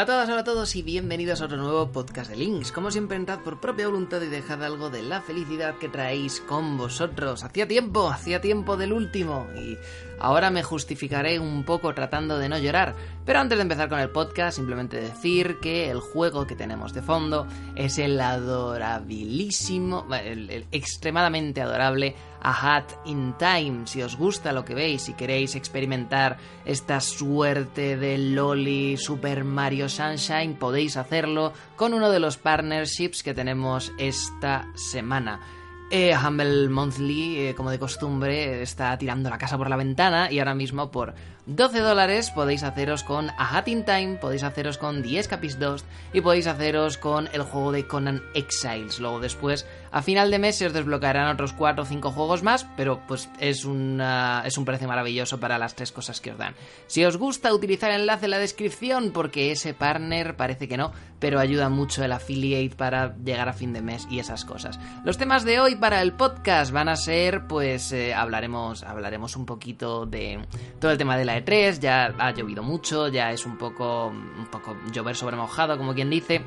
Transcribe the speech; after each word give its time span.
a 0.00 0.06
todas, 0.06 0.30
hola 0.30 0.40
a 0.40 0.44
todos 0.44 0.76
y 0.76 0.82
bienvenidos 0.82 1.42
a 1.42 1.44
otro 1.44 1.58
nuevo 1.58 1.92
podcast 1.92 2.30
de 2.30 2.36
Links. 2.38 2.72
Como 2.72 2.90
siempre, 2.90 3.18
entrad 3.18 3.40
por 3.40 3.60
propia 3.60 3.86
voluntad 3.86 4.22
y 4.22 4.28
dejad 4.28 4.64
algo 4.64 4.88
de 4.88 5.02
la 5.02 5.20
felicidad 5.20 5.76
que 5.76 5.90
traéis 5.90 6.40
con 6.40 6.78
vosotros. 6.78 7.44
Hacía 7.44 7.68
tiempo, 7.68 8.08
hacía 8.08 8.40
tiempo 8.40 8.78
del 8.78 8.94
último 8.94 9.46
y 9.54 9.76
ahora 10.18 10.50
me 10.50 10.62
justificaré 10.62 11.38
un 11.38 11.64
poco 11.64 11.92
tratando 11.92 12.38
de 12.38 12.48
no 12.48 12.56
llorar. 12.56 12.94
Pero 13.26 13.40
antes 13.40 13.58
de 13.58 13.62
empezar 13.62 13.90
con 13.90 14.00
el 14.00 14.08
podcast, 14.08 14.56
simplemente 14.56 14.98
decir 14.98 15.58
que 15.60 15.90
el 15.90 16.00
juego 16.00 16.46
que 16.46 16.56
tenemos 16.56 16.94
de 16.94 17.02
fondo 17.02 17.46
es 17.76 17.98
el 17.98 18.18
adorabilísimo, 18.18 20.06
el, 20.14 20.48
el 20.48 20.66
extremadamente 20.72 21.60
adorable 21.60 22.16
A 22.42 22.76
Hat 22.76 22.92
in 23.04 23.34
Time. 23.38 23.86
Si 23.86 24.02
os 24.02 24.16
gusta 24.16 24.52
lo 24.52 24.64
que 24.64 24.74
veis, 24.74 25.02
si 25.02 25.14
queréis 25.14 25.54
experimentar 25.54 26.38
esta 26.64 27.00
suerte 27.00 27.96
de 27.96 28.18
Loli 28.18 28.96
Super 28.96 29.44
Mario 29.44 29.88
Sunshine, 29.88 30.54
podéis 30.54 30.96
hacerlo 30.96 31.52
con 31.76 31.94
uno 31.94 32.10
de 32.10 32.20
los 32.20 32.36
partnerships 32.36 33.22
que 33.22 33.34
tenemos 33.34 33.92
esta 33.98 34.66
semana. 34.74 35.40
Eh, 35.92 36.14
Humble 36.16 36.68
Monthly, 36.68 37.48
eh, 37.48 37.54
como 37.56 37.72
de 37.72 37.80
costumbre, 37.80 38.62
está 38.62 38.96
tirando 38.96 39.28
la 39.28 39.38
casa 39.38 39.58
por 39.58 39.68
la 39.68 39.74
ventana 39.74 40.30
y 40.30 40.38
ahora 40.38 40.54
mismo 40.54 40.92
por 40.92 41.14
12 41.46 41.80
dólares 41.80 42.30
podéis 42.30 42.62
haceros 42.62 43.02
con 43.02 43.28
A 43.30 43.56
Hat 43.56 43.66
in 43.66 43.84
Time, 43.84 44.18
podéis 44.20 44.44
haceros 44.44 44.78
con 44.78 45.02
The 45.02 45.18
Escapist 45.18 45.58
2 45.58 45.84
y 46.12 46.20
podéis 46.20 46.46
haceros 46.46 46.96
con 46.96 47.28
el 47.32 47.42
juego 47.42 47.72
de 47.72 47.88
Conan 47.88 48.22
Exiles. 48.34 49.00
Luego 49.00 49.18
después, 49.18 49.66
a 49.92 50.02
final 50.02 50.30
de 50.30 50.38
mes, 50.38 50.56
se 50.56 50.66
os 50.66 50.72
desbloquearán 50.72 51.28
otros 51.28 51.52
4 51.52 51.82
o 51.82 51.86
5 51.86 52.10
juegos 52.12 52.42
más, 52.42 52.66
pero 52.76 53.00
pues 53.06 53.28
es, 53.40 53.64
una, 53.64 54.42
es 54.44 54.56
un 54.56 54.64
precio 54.64 54.86
maravilloso 54.86 55.40
para 55.40 55.58
las 55.58 55.74
tres 55.74 55.92
cosas 55.92 56.20
que 56.20 56.32
os 56.32 56.38
dan. 56.38 56.54
Si 56.86 57.04
os 57.04 57.16
gusta, 57.16 57.52
utilizar 57.52 57.90
el 57.90 58.02
enlace 58.02 58.26
en 58.26 58.30
la 58.30 58.38
descripción 58.38 59.10
porque 59.12 59.50
ese 59.50 59.74
partner 59.74 60.36
parece 60.36 60.68
que 60.68 60.76
no, 60.76 60.92
pero 61.18 61.40
ayuda 61.40 61.68
mucho 61.68 62.04
el 62.04 62.12
affiliate 62.12 62.76
para 62.76 63.16
llegar 63.16 63.48
a 63.48 63.52
fin 63.52 63.72
de 63.72 63.82
mes 63.82 64.06
y 64.10 64.18
esas 64.18 64.44
cosas. 64.44 64.78
Los 65.04 65.18
temas 65.18 65.44
de 65.44 65.60
hoy 65.60 65.76
para 65.76 66.02
el 66.02 66.12
podcast 66.12 66.72
van 66.72 66.88
a 66.88 66.96
ser, 66.96 67.46
pues 67.46 67.92
eh, 67.92 68.14
hablaremos, 68.14 68.82
hablaremos 68.82 69.36
un 69.36 69.46
poquito 69.46 70.06
de 70.06 70.40
todo 70.78 70.90
el 70.90 70.98
tema 70.98 71.16
de 71.16 71.24
la 71.24 71.38
E3, 71.38 71.78
ya 71.80 72.14
ha 72.18 72.30
llovido 72.32 72.62
mucho, 72.62 73.08
ya 73.08 73.32
es 73.32 73.44
un 73.44 73.58
poco, 73.58 74.06
un 74.06 74.46
poco 74.50 74.76
llover 74.92 75.16
sobre 75.16 75.36
mojado, 75.36 75.76
como 75.76 75.94
quien 75.94 76.10
dice. 76.10 76.42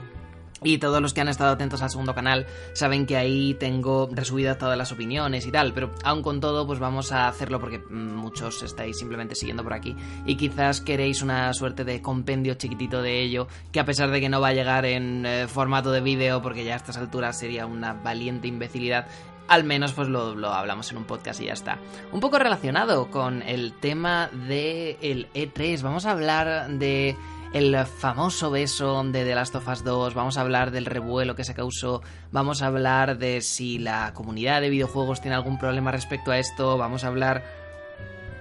Y 0.63 0.77
todos 0.77 1.01
los 1.01 1.13
que 1.13 1.21
han 1.21 1.27
estado 1.27 1.51
atentos 1.51 1.81
al 1.81 1.89
segundo 1.89 2.15
canal 2.15 2.45
saben 2.73 3.05
que 3.05 3.17
ahí 3.17 3.53
tengo 3.55 4.09
resubidas 4.11 4.57
todas 4.57 4.77
las 4.77 4.91
opiniones 4.91 5.45
y 5.45 5.51
tal, 5.51 5.73
pero 5.73 5.91
aún 6.03 6.21
con 6.21 6.39
todo 6.39 6.65
pues 6.65 6.79
vamos 6.79 7.11
a 7.11 7.27
hacerlo 7.27 7.59
porque 7.59 7.79
muchos 7.89 8.63
estáis 8.63 8.97
simplemente 8.97 9.35
siguiendo 9.35 9.63
por 9.63 9.73
aquí 9.73 9.95
y 10.25 10.35
quizás 10.35 10.81
queréis 10.81 11.21
una 11.21 11.53
suerte 11.53 11.83
de 11.83 12.01
compendio 12.01 12.55
chiquitito 12.55 13.01
de 13.01 13.21
ello 13.21 13.47
que 13.71 13.79
a 13.79 13.85
pesar 13.85 14.11
de 14.11 14.21
que 14.21 14.29
no 14.29 14.41
va 14.41 14.49
a 14.49 14.53
llegar 14.53 14.85
en 14.85 15.25
eh, 15.25 15.47
formato 15.47 15.91
de 15.91 16.01
vídeo 16.01 16.41
porque 16.41 16.63
ya 16.63 16.73
a 16.73 16.77
estas 16.77 16.97
alturas 16.97 17.37
sería 17.37 17.65
una 17.65 17.93
valiente 17.93 18.47
imbecilidad, 18.47 19.07
al 19.47 19.63
menos 19.63 19.93
pues 19.93 20.07
lo, 20.07 20.53
hablamos 20.53 20.91
en 20.91 20.97
un 20.97 21.05
podcast 21.05 21.41
y 21.41 21.45
ya 21.45 21.53
está. 21.53 21.79
Un 22.11 22.19
poco 22.19 22.39
relacionado 22.39 23.09
con 23.09 23.41
el 23.41 23.73
tema 23.73 24.29
del 24.47 24.97
el 25.01 25.27
E3, 25.33 25.81
vamos 25.81 26.05
a 26.05 26.11
hablar 26.11 26.69
de 26.69 27.15
el 27.53 27.85
famoso 27.85 28.49
beso 28.49 29.03
de 29.03 29.23
The 29.23 29.35
Last 29.35 29.55
of 29.55 29.67
Us 29.67 29.83
2, 29.83 30.15
vamos 30.15 30.37
a 30.37 30.41
hablar 30.41 30.71
del 30.71 30.85
revuelo 30.85 31.35
que 31.35 31.43
se 31.43 31.53
causó, 31.53 32.01
vamos 32.31 32.63
a 32.63 32.65
hablar 32.65 33.19
de 33.19 33.41
si 33.41 33.77
la 33.77 34.11
comunidad 34.13 34.59
de 34.59 34.71
videojuegos 34.71 35.21
tiene 35.21 35.35
algún 35.35 35.59
problema 35.59 35.91
respecto 35.91 36.31
a 36.31 36.39
esto, 36.39 36.79
vamos 36.79 37.03
a 37.03 37.07
hablar 37.07 37.43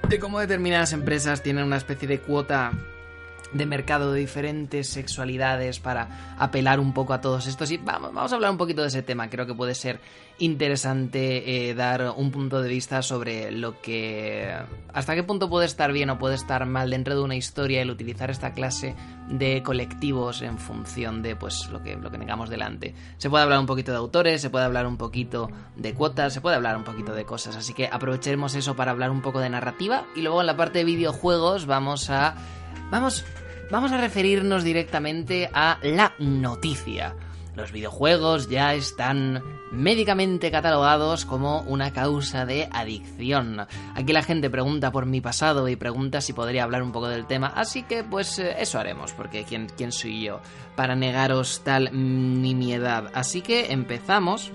de 0.09 0.19
cómo 0.19 0.41
determinadas 0.41 0.95
empresas 0.95 1.43
tienen 1.43 1.65
una 1.65 1.77
especie 1.77 2.09
de 2.09 2.21
cuota 2.21 2.73
de 3.53 3.67
mercado 3.67 4.13
de 4.13 4.21
diferentes 4.21 4.89
sexualidades 4.89 5.81
para 5.81 6.37
apelar 6.39 6.81
un 6.81 6.93
poco 6.93 7.13
a 7.13 7.21
todos 7.21 7.47
estos. 7.47 7.71
Y 7.71 7.79
vamos, 7.79 8.13
vamos 8.13 8.33
a 8.33 8.35
hablar 8.35 8.51
un 8.51 8.59
poquito 8.59 8.83
de 8.83 8.89
ese 8.89 9.03
tema. 9.03 9.29
Creo 9.29 9.47
que 9.47 9.55
puede 9.55 9.75
ser 9.75 10.01
interesante 10.39 11.69
eh, 11.69 11.75
dar 11.75 12.15
un 12.17 12.31
punto 12.31 12.62
de 12.62 12.69
vista 12.69 13.03
sobre 13.03 13.51
lo 13.51 13.81
que 13.81 14.53
hasta 14.93 15.15
qué 15.15 15.23
punto 15.23 15.49
puede 15.49 15.67
estar 15.67 15.93
bien 15.93 16.11
o 16.11 16.19
puede 16.19 16.35
estar 16.35 16.67
mal 16.67 16.91
dentro 16.91 17.15
de 17.15 17.23
una 17.23 17.37
historia 17.37 17.83
el 17.83 17.91
utilizar 17.91 18.31
esta 18.31 18.53
clase 18.53 18.95
de 19.29 19.62
colectivos 19.62 20.43
en 20.43 20.59
función 20.59 21.23
de 21.23 21.37
pues 21.37 21.69
lo 21.71 21.83
que 21.83 21.97
lo 21.97 22.11
que 22.11 22.19
tengamos 22.19 22.51
delante. 22.51 22.95
Se 23.19 23.31
puede 23.31 23.45
hablar 23.45 23.61
un 23.61 23.67
poquito 23.67 23.93
de 23.93 23.99
autores 23.99 24.41
se 24.41 24.51
puede 24.51 24.65
hablar 24.65 24.87
un 24.87 24.97
poquito 24.97 25.49
de 25.77 25.95
cuotas 25.95 26.33
se 26.33 26.41
puede 26.41 26.57
hablar 26.57 26.77
un 26.77 26.85
poquito 26.85 27.15
de 27.15 27.25
cosas. 27.25 27.57
Así 27.57 27.73
que 27.75 27.87
aprovechemos 27.87 28.55
eso 28.55 28.75
para 28.75 28.91
hablar 28.91 29.11
un 29.11 29.23
poco 29.23 29.39
de 29.39 29.51
narrativa 29.51 30.07
y 30.17 30.23
luego 30.23 30.41
en 30.41 30.47
la 30.47 30.57
parte 30.57 30.81
de 30.81 30.85
videojuegos 30.85 31.67
vamos 31.67 32.11
a 32.11 32.35
vamos 32.91 33.25
vamos 33.72 33.91
a 33.91 33.97
referirnos 33.97 34.65
directamente 34.65 35.49
a 35.50 35.78
la 35.83 36.12
noticia. 36.19 37.16
Los 37.56 37.72
videojuegos 37.72 38.50
ya 38.50 38.75
están 38.75 39.43
médicamente 39.71 40.50
catalogados 40.50 41.25
como 41.25 41.62
una 41.62 41.91
causa 41.91 42.44
de 42.44 42.69
adicción. 42.71 43.66
Aquí 43.94 44.12
la 44.12 44.22
gente 44.22 44.50
pregunta 44.50 44.93
por 44.93 45.06
mi 45.06 45.22
pasado 45.22 45.69
y 45.69 45.77
pregunta 45.77 46.21
si 46.21 46.34
podría 46.34 46.65
hablar 46.65 46.82
un 46.82 46.93
poco 46.93 47.09
del 47.09 47.27
tema, 47.27 47.47
así 47.47 47.82
que 47.82 48.05
pues 48.05 48.38
eso 48.38 48.78
haremos, 48.78 49.15
porque 49.15 49.44
¿quién, 49.44 49.69
quién 49.75 49.91
soy 49.91 50.22
yo 50.22 50.41
para 50.77 50.94
negaros 50.94 51.62
tal 51.65 51.88
nimiedad? 51.93 53.11
Así 53.15 53.41
que 53.41 53.72
empezamos 53.72 54.53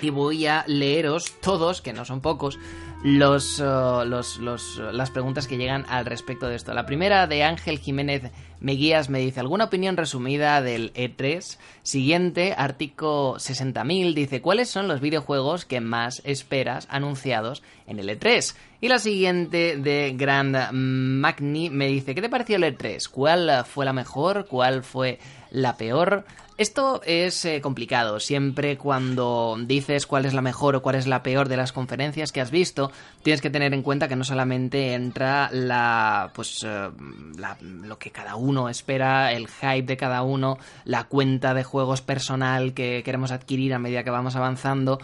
y 0.00 0.08
voy 0.08 0.46
a 0.46 0.64
leeros 0.66 1.34
todos, 1.42 1.82
que 1.82 1.92
no 1.92 2.06
son 2.06 2.22
pocos, 2.22 2.58
los, 3.02 3.60
uh, 3.60 4.04
los, 4.04 4.38
los, 4.38 4.78
las 4.92 5.10
preguntas 5.10 5.46
que 5.46 5.56
llegan 5.56 5.86
al 5.88 6.04
respecto 6.04 6.48
de 6.48 6.56
esto. 6.56 6.74
La 6.74 6.86
primera 6.86 7.26
de 7.26 7.44
Ángel 7.44 7.78
Jiménez 7.78 8.32
Meguías 8.60 9.08
me 9.08 9.20
dice, 9.20 9.38
¿alguna 9.38 9.64
opinión 9.64 9.96
resumida 9.96 10.60
del 10.60 10.92
E3? 10.94 11.58
Siguiente, 11.82 12.54
Ártico 12.56 13.36
60.000 13.36 14.14
dice, 14.14 14.42
¿cuáles 14.42 14.68
son 14.68 14.88
los 14.88 15.00
videojuegos 15.00 15.64
que 15.64 15.80
más 15.80 16.22
esperas 16.24 16.88
anunciados 16.90 17.62
en 17.86 18.00
el 18.00 18.08
E3? 18.08 18.56
Y 18.80 18.88
la 18.88 18.98
siguiente 18.98 19.76
de 19.76 20.14
Grand 20.16 20.72
Magni 20.72 21.70
me 21.70 21.86
dice, 21.86 22.14
¿qué 22.16 22.20
te 22.20 22.28
pareció 22.28 22.56
el 22.56 22.64
E3? 22.64 23.08
¿Cuál 23.08 23.64
fue 23.64 23.84
la 23.84 23.92
mejor? 23.92 24.46
¿Cuál 24.48 24.82
fue 24.82 25.20
la 25.50 25.76
peor? 25.76 26.24
Esto 26.58 27.00
es 27.04 27.44
eh, 27.44 27.60
complicado. 27.60 28.18
Siempre 28.18 28.76
cuando 28.76 29.56
dices 29.64 30.08
cuál 30.08 30.24
es 30.24 30.34
la 30.34 30.42
mejor 30.42 30.74
o 30.74 30.82
cuál 30.82 30.96
es 30.96 31.06
la 31.06 31.22
peor 31.22 31.48
de 31.48 31.56
las 31.56 31.70
conferencias 31.70 32.32
que 32.32 32.40
has 32.40 32.50
visto, 32.50 32.90
tienes 33.22 33.40
que 33.40 33.48
tener 33.48 33.74
en 33.74 33.82
cuenta 33.82 34.08
que 34.08 34.16
no 34.16 34.24
solamente 34.24 34.94
entra 34.94 35.50
la, 35.52 36.32
pues, 36.34 36.64
eh, 36.66 36.90
la, 37.36 37.56
lo 37.60 37.96
que 38.00 38.10
cada 38.10 38.34
uno 38.34 38.68
espera, 38.68 39.32
el 39.32 39.46
hype 39.46 39.84
de 39.84 39.96
cada 39.96 40.22
uno, 40.22 40.58
la 40.84 41.04
cuenta 41.04 41.54
de 41.54 41.62
juegos 41.62 42.02
personal 42.02 42.74
que 42.74 43.04
queremos 43.04 43.30
adquirir 43.30 43.72
a 43.72 43.78
medida 43.78 44.02
que 44.02 44.10
vamos 44.10 44.34
avanzando. 44.34 44.98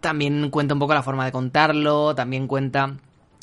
También 0.00 0.50
cuenta 0.50 0.74
un 0.74 0.80
poco 0.80 0.94
la 0.94 1.04
forma 1.04 1.26
de 1.26 1.30
contarlo, 1.30 2.16
también 2.16 2.48
cuenta 2.48 2.96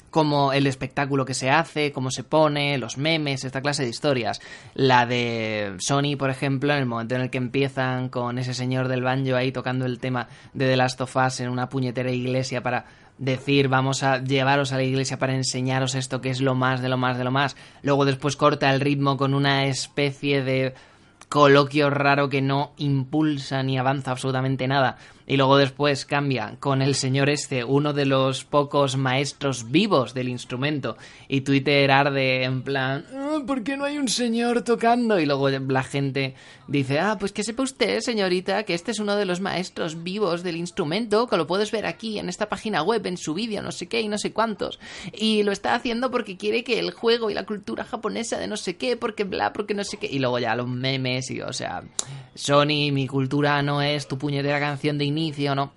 como 0.10 0.54
el 0.54 0.68
espectáculo 0.68 1.26
que 1.26 1.34
se 1.34 1.50
hace, 1.50 1.92
cómo 1.92 2.12
se 2.12 2.24
pone, 2.24 2.78
los 2.78 2.98
memes, 2.98 3.44
esta 3.44 3.62
clase 3.62 3.84
de 3.84 3.90
historias. 3.90 4.42
La 4.74 5.06
de 5.06 5.76
Sony, 5.80 6.16
por 6.18 6.30
ejemplo, 6.30 6.74
en 6.74 6.80
el 6.80 6.86
momento 6.86 7.16
en 7.16 7.22
el 7.22 7.30
que 7.30 7.38
empiezan 7.38 8.10
con 8.10 8.38
ese 8.38 8.54
señor 8.54 8.88
del 8.88 9.04
banjo 9.04 9.36
ahí 9.36 9.52
tocando 9.52 9.86
el 9.86 10.00
tema 10.00 10.28
de 10.54 10.68
The 10.68 10.78
Last 10.78 11.02
of 11.02 11.16
Us 11.16 11.40
en 11.40 11.50
una 11.50 11.70
puñetera 11.70 12.12
iglesia 12.12 12.62
para 12.62 12.86
decir 13.18 13.68
vamos 13.68 14.04
a 14.04 14.24
llevaros 14.24 14.72
a 14.72 14.78
la 14.78 14.84
iglesia 14.84 15.18
para 15.18 15.34
enseñaros 15.34 15.96
esto 15.96 16.22
que 16.22 16.30
es 16.30 16.40
lo 16.40 16.54
más 16.54 16.82
de 16.82 16.90
lo 16.90 16.98
más 16.98 17.18
de 17.18 17.24
lo 17.24 17.32
más. 17.32 17.56
Luego 17.82 18.06
después 18.06 18.36
corta 18.36 18.74
el 18.74 18.80
ritmo 18.80 19.18
con 19.18 19.34
una 19.34 19.66
especie 19.66 20.44
de 20.44 20.74
coloquio 21.30 21.90
raro 21.90 22.30
que 22.30 22.42
no 22.42 22.74
impulsa 22.78 23.64
ni 23.64 23.78
avanza 23.78 24.12
absolutamente 24.12 24.68
nada. 24.68 24.98
Y 25.28 25.36
luego 25.36 25.58
después 25.58 26.06
cambia 26.06 26.56
con 26.62 26.82
el 26.82 26.96
señor 26.96 27.30
este, 27.30 27.66
uno 27.66 27.92
de 27.92 28.06
los 28.06 28.46
pocos 28.46 28.96
maestros 28.96 29.70
vivos 29.70 30.14
del 30.14 30.30
instrumento. 30.30 30.96
Y 31.28 31.42
Twitter 31.42 31.92
arde 31.92 32.46
en 32.46 32.62
plan, 32.62 33.06
¿por 33.46 33.62
qué 33.64 33.76
no 33.76 33.84
hay 33.84 33.98
un 33.98 34.08
señor 34.08 34.62
tocando? 34.62 35.20
Y 35.20 35.26
luego 35.26 35.50
la 35.50 35.84
gente 35.84 36.36
dice, 36.70 37.00
ah, 37.00 37.18
pues 37.20 37.34
que 37.34 37.44
sepa 37.44 37.64
usted, 37.64 38.00
señorita, 38.00 38.64
que 38.64 38.74
este 38.74 38.92
es 38.92 39.00
uno 39.00 39.18
de 39.18 39.26
los 39.26 39.42
maestros 39.42 40.02
vivos 40.02 40.44
del 40.44 40.56
instrumento, 40.56 41.28
que 41.28 41.36
lo 41.36 41.46
puedes 41.46 41.72
ver 41.72 41.86
aquí 41.86 42.20
en 42.20 42.30
esta 42.30 42.48
página 42.48 42.82
web, 42.82 43.06
en 43.06 43.18
su 43.18 43.34
vídeo, 43.34 43.62
no 43.62 43.74
sé 43.74 43.88
qué 43.88 44.00
y 44.00 44.08
no 44.08 44.18
sé 44.18 44.32
cuántos. 44.32 44.80
Y 45.14 45.44
lo 45.44 45.52
está 45.52 45.76
haciendo 45.76 46.10
porque 46.10 46.38
quiere 46.38 46.64
que 46.64 46.80
el 46.80 46.92
juego 46.92 47.30
y 47.30 47.34
la 47.34 47.46
cultura 47.46 47.84
japonesa 47.84 48.40
de 48.40 48.48
no 48.48 48.56
sé 48.56 48.78
qué, 48.78 48.96
porque 48.96 49.26
bla, 49.26 49.52
porque 49.52 49.74
no 49.74 49.84
sé 49.84 49.98
qué. 49.98 50.08
Y 50.08 50.20
luego 50.20 50.40
ya 50.40 50.56
los 50.56 50.70
memes 50.70 51.30
y, 51.32 51.42
o 51.42 51.52
sea, 51.52 51.84
Sony, 52.34 52.92
mi 52.92 53.08
cultura 53.08 53.62
no 53.62 53.82
es 53.82 54.08
tu 54.08 54.18
puñetera 54.18 54.60
canción 54.60 54.98
de 54.98 55.06
¿no? 55.56 55.72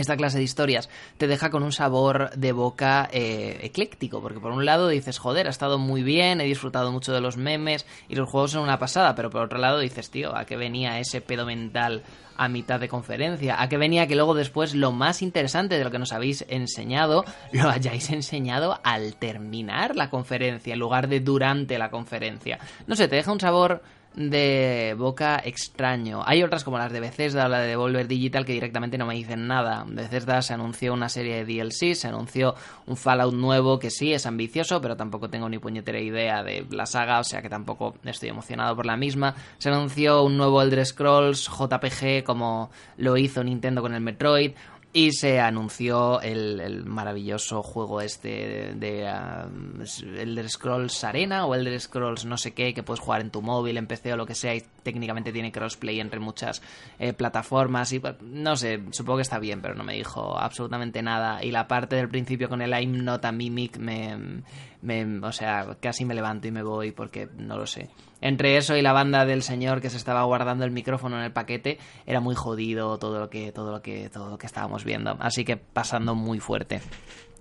esta 0.00 0.16
clase 0.16 0.38
de 0.38 0.44
historias 0.44 0.88
te 1.18 1.26
deja 1.26 1.50
con 1.50 1.62
un 1.62 1.72
sabor 1.72 2.30
de 2.30 2.52
boca 2.52 3.08
eh, 3.12 3.58
ecléctico, 3.62 4.20
porque 4.20 4.40
por 4.40 4.52
un 4.52 4.64
lado 4.64 4.88
dices, 4.88 5.18
joder, 5.18 5.46
ha 5.46 5.50
estado 5.50 5.78
muy 5.78 6.02
bien, 6.02 6.40
he 6.40 6.44
disfrutado 6.44 6.90
mucho 6.90 7.12
de 7.12 7.20
los 7.20 7.36
memes 7.36 7.86
y 8.08 8.14
los 8.14 8.28
juegos 8.28 8.52
son 8.52 8.62
una 8.62 8.78
pasada, 8.78 9.14
pero 9.14 9.30
por 9.30 9.42
otro 9.42 9.58
lado 9.58 9.78
dices, 9.78 10.10
tío, 10.10 10.34
¿a 10.36 10.44
qué 10.44 10.56
venía 10.56 10.98
ese 10.98 11.20
pedo 11.20 11.44
mental 11.44 12.02
a 12.36 12.48
mitad 12.48 12.80
de 12.80 12.88
conferencia? 12.88 13.60
¿A 13.60 13.68
qué 13.68 13.76
venía 13.76 14.06
que 14.06 14.16
luego 14.16 14.34
después 14.34 14.74
lo 14.74 14.92
más 14.92 15.20
interesante 15.20 15.76
de 15.76 15.84
lo 15.84 15.90
que 15.90 15.98
nos 15.98 16.12
habéis 16.12 16.44
enseñado 16.48 17.24
lo 17.52 17.68
hayáis 17.68 18.10
enseñado 18.10 18.80
al 18.82 19.16
terminar 19.16 19.96
la 19.96 20.08
conferencia 20.08 20.72
en 20.72 20.78
lugar 20.80 21.08
de 21.08 21.20
durante 21.20 21.78
la 21.78 21.90
conferencia? 21.90 22.58
No 22.86 22.96
sé, 22.96 23.08
te 23.08 23.16
deja 23.16 23.32
un 23.32 23.40
sabor 23.40 23.82
de 24.14 24.94
boca 24.98 25.40
extraño. 25.44 26.22
Hay 26.26 26.42
otras 26.42 26.64
como 26.64 26.78
las 26.78 26.92
de 26.92 27.00
Bethesda 27.00 27.46
o 27.46 27.48
la 27.48 27.60
de 27.60 27.68
Devolver 27.68 28.08
Digital 28.08 28.44
que 28.44 28.52
directamente 28.52 28.98
no 28.98 29.06
me 29.06 29.14
dicen 29.14 29.46
nada. 29.46 29.84
Bethesda 29.86 30.42
se 30.42 30.54
anunció 30.54 30.92
una 30.92 31.08
serie 31.08 31.44
de 31.44 31.44
DLC, 31.44 31.94
se 31.94 32.08
anunció 32.08 32.54
un 32.86 32.96
Fallout 32.96 33.34
nuevo 33.34 33.78
que 33.78 33.90
sí 33.90 34.12
es 34.12 34.26
ambicioso, 34.26 34.80
pero 34.80 34.96
tampoco 34.96 35.30
tengo 35.30 35.48
ni 35.48 35.58
puñetera 35.58 36.00
idea 36.00 36.42
de 36.42 36.66
la 36.70 36.86
saga, 36.86 37.20
o 37.20 37.24
sea 37.24 37.40
que 37.40 37.48
tampoco 37.48 37.94
estoy 38.04 38.30
emocionado 38.30 38.74
por 38.74 38.86
la 38.86 38.96
misma. 38.96 39.34
Se 39.58 39.68
anunció 39.68 40.22
un 40.22 40.36
nuevo 40.36 40.60
Elder 40.60 40.84
Scrolls 40.84 41.48
JPG 41.48 42.24
como 42.24 42.70
lo 42.96 43.16
hizo 43.16 43.44
Nintendo 43.44 43.80
con 43.80 43.94
el 43.94 44.00
Metroid. 44.00 44.52
Y 44.92 45.12
se 45.12 45.38
anunció 45.38 46.20
el, 46.20 46.84
maravilloso 46.84 47.62
juego 47.62 48.00
este 48.00 48.74
de, 48.74 49.04
um, 49.04 49.82
Elder 50.18 50.50
Scrolls 50.50 51.04
Arena 51.04 51.46
o 51.46 51.54
Elder 51.54 51.80
Scrolls 51.80 52.24
no 52.24 52.36
sé 52.36 52.54
qué, 52.54 52.74
que 52.74 52.82
puedes 52.82 52.98
jugar 52.98 53.20
en 53.20 53.30
tu 53.30 53.40
móvil, 53.40 53.76
en 53.76 53.86
PC 53.86 54.12
o 54.12 54.16
lo 54.16 54.26
que 54.26 54.34
sea, 54.34 54.52
y 54.52 54.64
técnicamente 54.82 55.32
tiene 55.32 55.52
crossplay 55.52 56.00
entre 56.00 56.18
muchas 56.18 56.60
eh, 56.98 57.12
plataformas. 57.12 57.92
Y 57.92 58.02
no 58.20 58.56
sé, 58.56 58.82
supongo 58.90 59.18
que 59.18 59.22
está 59.22 59.38
bien, 59.38 59.62
pero 59.62 59.76
no 59.76 59.84
me 59.84 59.94
dijo 59.94 60.36
absolutamente 60.36 61.02
nada. 61.02 61.44
Y 61.44 61.52
la 61.52 61.68
parte 61.68 61.94
del 61.94 62.08
principio 62.08 62.48
con 62.48 62.60
el 62.60 62.72
I'm 62.72 63.04
not 63.04 63.24
a 63.24 63.30
mimic 63.30 63.78
me, 63.78 64.42
me, 64.82 65.18
o 65.20 65.32
sea, 65.32 65.76
casi 65.80 66.04
me 66.04 66.14
levanto 66.14 66.48
y 66.48 66.50
me 66.50 66.62
voy 66.62 66.92
porque 66.92 67.28
no 67.36 67.56
lo 67.56 67.66
sé. 67.66 67.90
Entre 68.20 68.56
eso 68.56 68.76
y 68.76 68.82
la 68.82 68.92
banda 68.92 69.24
del 69.24 69.42
señor 69.42 69.80
que 69.80 69.90
se 69.90 69.96
estaba 69.96 70.22
guardando 70.24 70.64
el 70.64 70.70
micrófono 70.70 71.16
en 71.18 71.24
el 71.24 71.32
paquete, 71.32 71.78
era 72.06 72.20
muy 72.20 72.34
jodido 72.34 72.98
todo 72.98 73.18
lo 73.18 73.30
que, 73.30 73.52
todo 73.52 73.72
lo 73.72 73.82
que, 73.82 74.10
todo 74.10 74.30
lo 74.30 74.38
que 74.38 74.46
estábamos 74.46 74.84
viendo. 74.84 75.16
Así 75.20 75.44
que 75.44 75.56
pasando 75.56 76.14
muy 76.14 76.38
fuerte. 76.38 76.80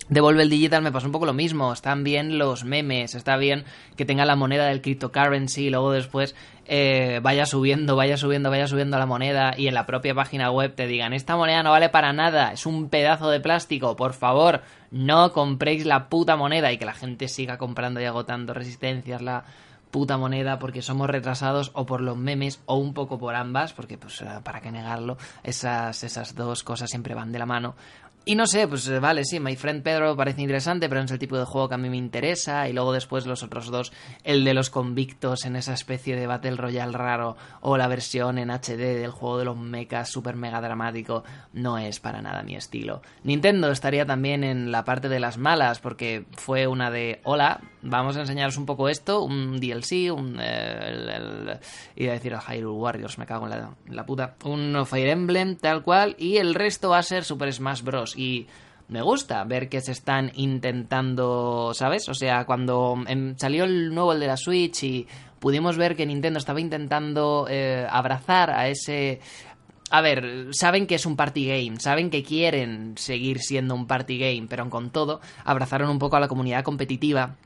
Devolve 0.09 0.41
el 0.41 0.50
Digital 0.50 0.81
me 0.81 0.91
pasó 0.91 1.06
un 1.06 1.11
poco 1.11 1.27
lo 1.27 1.33
mismo. 1.33 1.71
Están 1.71 2.03
bien 2.03 2.39
los 2.39 2.63
memes, 2.63 3.13
está 3.13 3.38
bien 3.38 3.65
que 3.95 4.06
tenga 4.06 4.25
la 4.25 4.35
moneda 4.35 4.65
del 4.65 4.81
cryptocurrency 4.81 5.67
y 5.67 5.69
luego 5.69 5.91
después 5.91 6.35
eh, 6.65 7.19
vaya 7.21 7.45
subiendo, 7.45 7.95
vaya 7.95 8.17
subiendo, 8.17 8.50
vaya 8.50 8.67
subiendo 8.67 8.97
la 8.97 9.06
moneda 9.06 9.53
y 9.56 9.67
en 9.67 9.75
la 9.75 9.85
propia 9.85 10.15
página 10.15 10.51
web 10.51 10.73
te 10.73 10.88
digan 10.88 11.13
esta 11.13 11.35
moneda 11.35 11.63
no 11.63 11.71
vale 11.71 11.89
para 11.89 12.13
nada, 12.13 12.53
es 12.53 12.65
un 12.65 12.89
pedazo 12.89 13.29
de 13.29 13.39
plástico, 13.39 13.95
por 13.95 14.13
favor, 14.13 14.61
no 14.91 15.31
compréis 15.31 15.85
la 15.85 16.09
puta 16.09 16.35
moneda 16.35 16.71
y 16.71 16.77
que 16.77 16.85
la 16.85 16.94
gente 16.94 17.27
siga 17.27 17.57
comprando 17.57 18.01
y 18.01 18.06
agotando 18.06 18.53
resistencias, 18.53 19.21
la 19.21 19.45
puta 19.91 20.17
moneda 20.17 20.59
porque 20.59 20.81
somos 20.81 21.09
retrasados 21.09 21.71
o 21.73 21.85
por 21.85 22.01
los 22.01 22.17
memes 22.17 22.61
o 22.65 22.75
un 22.75 22.94
poco 22.94 23.17
por 23.17 23.35
ambas, 23.35 23.73
porque 23.73 23.97
pues 23.97 24.21
eh, 24.21 24.27
para 24.44 24.61
qué 24.61 24.71
negarlo, 24.71 25.17
esas, 25.44 26.03
esas 26.03 26.35
dos 26.35 26.63
cosas 26.63 26.89
siempre 26.89 27.15
van 27.15 27.31
de 27.31 27.39
la 27.39 27.45
mano. 27.45 27.75
Y 28.29 28.35
no 28.35 28.45
sé, 28.45 28.67
pues 28.67 28.87
eh, 28.87 28.99
vale, 28.99 29.25
sí, 29.25 29.39
My 29.39 29.55
Friend 29.55 29.81
Pedro 29.81 30.15
parece 30.15 30.43
interesante, 30.43 30.87
pero 30.87 31.01
no 31.01 31.05
es 31.05 31.11
el 31.11 31.17
tipo 31.17 31.35
de 31.35 31.45
juego 31.45 31.67
que 31.67 31.73
a 31.73 31.79
mí 31.79 31.89
me 31.89 31.97
interesa. 31.97 32.69
Y 32.69 32.73
luego 32.73 32.93
después 32.93 33.25
los 33.25 33.41
otros 33.41 33.71
dos, 33.71 33.91
el 34.23 34.45
de 34.45 34.53
los 34.53 34.69
convictos 34.69 35.45
en 35.45 35.55
esa 35.55 35.73
especie 35.73 36.15
de 36.15 36.27
Battle 36.27 36.55
Royale 36.55 36.95
raro, 36.95 37.37
o 37.61 37.75
la 37.75 37.87
versión 37.87 38.37
en 38.37 38.51
HD 38.51 38.99
del 38.99 39.09
juego 39.09 39.39
de 39.39 39.45
los 39.45 39.57
mechas 39.57 40.09
super 40.11 40.35
mega 40.35 40.61
dramático, 40.61 41.23
no 41.53 41.79
es 41.79 41.99
para 41.99 42.21
nada 42.21 42.43
mi 42.43 42.55
estilo. 42.55 43.01
Nintendo 43.23 43.71
estaría 43.71 44.05
también 44.05 44.43
en 44.43 44.71
la 44.71 44.85
parte 44.85 45.09
de 45.09 45.19
las 45.19 45.39
malas, 45.39 45.79
porque 45.79 46.25
fue 46.37 46.67
una 46.67 46.91
de, 46.91 47.21
hola, 47.23 47.61
vamos 47.81 48.17
a 48.17 48.21
enseñaros 48.21 48.57
un 48.57 48.65
poco 48.65 48.89
esto, 48.89 49.23
un 49.23 49.59
DLC, 49.59 50.11
un... 50.11 50.37
Eh, 50.41 51.59
iba 51.95 52.11
a 52.11 52.15
decir 52.15 52.33
a 52.33 52.41
Hyrule 52.41 52.77
Warriors, 52.77 53.17
me 53.17 53.25
cago 53.25 53.45
en 53.45 53.51
la, 53.51 53.71
la 53.87 54.05
puta. 54.05 54.35
Un 54.45 54.85
Fire 54.85 55.09
Emblem, 55.09 55.55
tal 55.55 55.83
cual, 55.83 56.15
y 56.17 56.37
el 56.37 56.55
resto 56.55 56.89
va 56.89 56.99
a 56.99 57.03
ser 57.03 57.23
Super 57.23 57.51
Smash 57.53 57.81
Bros 57.81 58.17
y 58.17 58.47
me 58.89 59.01
gusta 59.03 59.43
ver 59.43 59.69
que 59.69 59.81
se 59.81 59.91
están 59.91 60.31
intentando, 60.35 61.71
¿sabes? 61.73 62.09
O 62.09 62.13
sea, 62.13 62.45
cuando 62.45 62.97
em, 63.07 63.37
salió 63.37 63.63
el 63.63 63.93
nuevo 63.93 64.13
el 64.13 64.19
de 64.19 64.27
la 64.27 64.37
Switch 64.37 64.83
y 64.83 65.07
pudimos 65.39 65.77
ver 65.77 65.95
que 65.95 66.05
Nintendo 66.05 66.39
estaba 66.39 66.59
intentando 66.59 67.47
eh, 67.49 67.87
abrazar 67.89 68.49
a 68.51 68.67
ese... 68.67 69.21
A 69.91 70.01
ver, 70.01 70.49
saben 70.51 70.85
que 70.85 70.95
es 70.95 71.07
un 71.07 71.15
party 71.15 71.47
game, 71.47 71.79
saben 71.79 72.11
que 72.11 72.23
quieren 72.23 72.93
seguir 72.95 73.39
siendo 73.39 73.73
un 73.73 73.87
party 73.87 74.19
game, 74.19 74.47
pero 74.47 74.69
con 74.69 74.91
todo 74.91 75.19
abrazaron 75.45 75.89
un 75.89 75.97
poco 75.97 76.15
a 76.15 76.19
la 76.19 76.27
comunidad 76.27 76.63
competitiva 76.63 77.37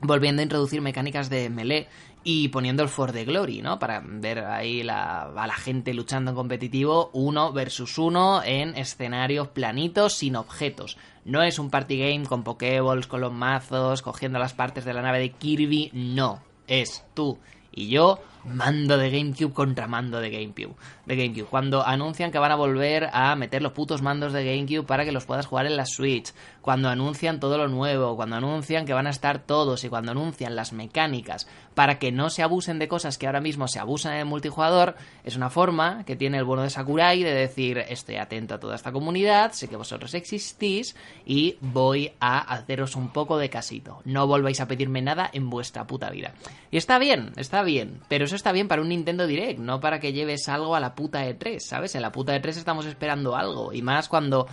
volviendo 0.00 0.40
a 0.40 0.44
introducir 0.44 0.80
mecánicas 0.80 1.30
de 1.30 1.50
melee 1.50 1.88
y 2.24 2.48
poniendo 2.48 2.82
el 2.82 2.88
For 2.88 3.12
the 3.12 3.24
Glory, 3.24 3.62
¿no? 3.62 3.78
Para 3.78 4.02
ver 4.04 4.40
ahí 4.40 4.82
a 4.88 5.30
la 5.34 5.54
gente 5.54 5.94
luchando 5.94 6.30
en 6.30 6.36
competitivo 6.36 7.10
uno 7.12 7.52
versus 7.52 7.96
uno 7.98 8.42
en 8.44 8.76
escenarios 8.76 9.48
planitos 9.48 10.14
sin 10.14 10.36
objetos. 10.36 10.98
No 11.24 11.42
es 11.42 11.58
un 11.58 11.70
party 11.70 11.98
game 11.98 12.26
con 12.26 12.42
pokeballs, 12.44 13.06
con 13.06 13.20
los 13.20 13.32
mazos, 13.32 14.02
cogiendo 14.02 14.38
las 14.38 14.54
partes 14.54 14.84
de 14.84 14.94
la 14.94 15.02
nave 15.02 15.20
de 15.20 15.30
Kirby, 15.30 15.90
no. 15.92 16.42
Es 16.66 17.04
tú 17.14 17.38
y 17.72 17.88
yo 17.88 18.18
mando 18.44 18.96
de 18.96 19.10
GameCube 19.10 19.52
contra 19.52 19.86
mando 19.86 20.20
de 20.20 20.30
GameCube. 20.30 20.74
De 21.06 21.16
GameCube. 21.16 21.48
Cuando 21.48 21.86
anuncian 21.86 22.30
que 22.30 22.38
van 22.38 22.52
a 22.52 22.56
volver 22.56 23.08
a 23.12 23.34
meter 23.36 23.62
los 23.62 23.72
putos 23.72 24.02
mandos 24.02 24.32
de 24.32 24.44
GameCube 24.44 24.86
para 24.86 25.04
que 25.04 25.12
los 25.12 25.24
puedas 25.24 25.46
jugar 25.46 25.66
en 25.66 25.76
la 25.76 25.86
Switch. 25.86 26.32
Cuando 26.60 26.88
anuncian 26.88 27.40
todo 27.40 27.58
lo 27.58 27.68
nuevo. 27.68 28.16
Cuando 28.16 28.36
anuncian 28.36 28.86
que 28.86 28.92
van 28.92 29.06
a 29.06 29.10
estar 29.10 29.38
todos. 29.40 29.84
Y 29.84 29.88
cuando 29.88 30.12
anuncian 30.12 30.56
las 30.56 30.72
mecánicas 30.72 31.46
para 31.74 31.98
que 31.98 32.10
no 32.10 32.28
se 32.28 32.42
abusen 32.42 32.78
de 32.78 32.88
cosas 32.88 33.18
que 33.18 33.26
ahora 33.26 33.40
mismo 33.40 33.68
se 33.68 33.78
abusan 33.78 34.14
en 34.14 34.20
el 34.20 34.26
multijugador. 34.26 34.96
Es 35.24 35.36
una 35.36 35.50
forma 35.50 36.04
que 36.04 36.16
tiene 36.16 36.38
el 36.38 36.44
bueno 36.44 36.62
de 36.62 36.70
Sakurai 36.70 37.22
de 37.22 37.32
decir 37.32 37.78
estoy 37.78 38.16
atento 38.16 38.54
a 38.54 38.60
toda 38.60 38.74
esta 38.74 38.92
comunidad. 38.92 39.52
Sé 39.52 39.68
que 39.68 39.76
vosotros 39.76 40.14
existís. 40.14 40.96
Y 41.24 41.56
voy 41.60 42.12
a 42.20 42.38
haceros 42.38 42.96
un 42.96 43.10
poco 43.10 43.38
de 43.38 43.50
casito. 43.50 44.02
No 44.04 44.26
volváis 44.26 44.60
a 44.60 44.66
pedirme 44.66 45.02
nada 45.02 45.30
en 45.32 45.50
vuestra 45.50 45.86
puta 45.86 46.10
vida. 46.10 46.32
Y 46.70 46.76
está 46.76 46.98
bien, 46.98 47.32
está 47.36 47.62
bien. 47.62 48.00
Pero 48.08 48.24
eso 48.24 48.36
está 48.38 48.52
bien 48.52 48.68
para 48.68 48.80
un 48.80 48.88
Nintendo 48.88 49.26
Direct, 49.26 49.58
no 49.60 49.80
para 49.80 50.00
que 50.00 50.14
lleves 50.14 50.48
algo 50.48 50.74
a 50.74 50.80
la 50.80 50.94
puta 50.94 51.26
E3, 51.26 51.58
¿sabes? 51.58 51.94
En 51.94 52.02
la 52.02 52.12
puta 52.12 52.34
E3 52.34 52.48
estamos 52.48 52.86
esperando 52.86 53.36
algo, 53.36 53.72
y 53.72 53.82
más 53.82 54.08
cuando 54.08 54.46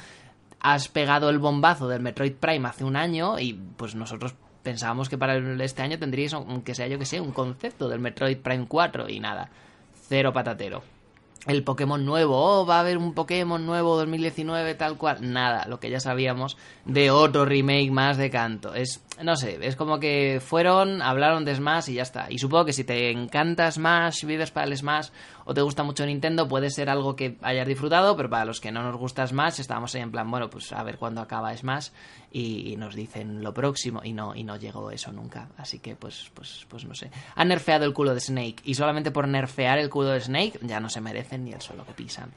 has 0.59 0.89
pegado 0.89 1.29
el 1.29 1.39
bombazo 1.39 1.87
del 1.87 2.01
Metroid 2.01 2.33
Prime 2.33 2.67
hace 2.67 2.83
un 2.83 2.95
año 2.95 3.39
y 3.39 3.53
pues 3.53 3.95
nosotros 3.95 4.33
pensábamos 4.63 5.09
que 5.09 5.17
para 5.17 5.37
este 5.63 5.83
año 5.83 5.99
tendríais, 5.99 6.33
aunque 6.33 6.73
sea 6.73 6.87
yo 6.87 6.97
que 6.97 7.05
sé, 7.05 7.21
un 7.21 7.31
concepto 7.31 7.87
del 7.87 7.99
Metroid 7.99 8.37
Prime 8.39 8.65
4 8.67 9.07
y 9.09 9.19
nada, 9.19 9.49
cero 10.09 10.33
patatero 10.33 10.81
el 11.45 11.63
Pokémon 11.63 12.03
nuevo, 12.03 12.37
oh, 12.37 12.65
va 12.65 12.77
a 12.77 12.79
haber 12.79 12.97
un 12.97 13.13
Pokémon 13.13 13.63
nuevo 13.65 13.97
2019 13.97 14.75
tal 14.75 14.97
cual, 14.97 15.31
nada, 15.31 15.67
lo 15.67 15.79
que 15.79 15.89
ya 15.89 15.99
sabíamos 15.99 16.57
de 16.85 17.11
otro 17.11 17.45
remake 17.45 17.91
más 17.91 18.17
de 18.17 18.29
canto. 18.29 18.73
Es, 18.73 19.03
no 19.23 19.35
sé, 19.35 19.59
es 19.61 19.75
como 19.75 19.99
que 19.99 20.41
fueron, 20.43 21.01
hablaron 21.01 21.45
de 21.45 21.55
Smash 21.55 21.89
y 21.89 21.93
ya 21.95 22.03
está. 22.03 22.27
Y 22.29 22.37
supongo 22.37 22.65
que 22.65 22.73
si 22.73 22.83
te 22.83 23.11
encanta 23.11 23.71
Smash, 23.71 24.25
vives 24.25 24.51
para 24.51 24.67
el 24.67 24.75
Smash 24.75 25.09
o 25.45 25.53
te 25.53 25.61
gusta 25.61 25.83
mucho 25.83 26.05
Nintendo, 26.05 26.47
puede 26.47 26.69
ser 26.69 26.89
algo 26.89 27.15
que 27.15 27.37
hayas 27.41 27.67
disfrutado, 27.67 28.15
pero 28.17 28.29
para 28.29 28.45
los 28.45 28.59
que 28.59 28.71
no 28.71 28.83
nos 28.83 28.97
gusta 28.97 29.25
Smash, 29.25 29.59
estábamos 29.59 29.93
ahí 29.95 30.01
en 30.01 30.11
plan, 30.11 30.29
bueno, 30.29 30.49
pues 30.49 30.71
a 30.73 30.83
ver 30.83 30.97
cuándo 30.97 31.21
acaba 31.21 31.55
Smash 31.55 31.89
y, 32.31 32.75
nos 32.75 32.93
dicen 32.93 33.41
lo 33.41 33.53
próximo 33.53 34.01
y 34.03 34.11
no 34.11 34.35
y 34.35 34.43
no 34.43 34.57
llegó 34.57 34.91
eso 34.91 35.11
nunca. 35.11 35.47
Así 35.57 35.79
que 35.79 35.95
pues 35.95 36.29
pues 36.33 36.65
pues 36.67 36.83
no 36.83 36.93
sé. 36.93 37.09
Han 37.35 37.47
nerfeado 37.47 37.85
el 37.85 37.93
culo 37.93 38.13
de 38.13 38.19
Snake 38.19 38.57
y 38.65 38.73
solamente 38.73 39.11
por 39.11 39.27
nerfear 39.27 39.77
el 39.79 39.89
culo 39.89 40.09
de 40.09 40.19
Snake 40.19 40.59
ya 40.61 40.81
no 40.81 40.89
se 40.89 40.99
merecen 40.99 41.45
ni 41.45 41.53
el 41.53 41.61
suelo 41.61 41.85
que 41.85 41.93
pisan. 41.93 42.31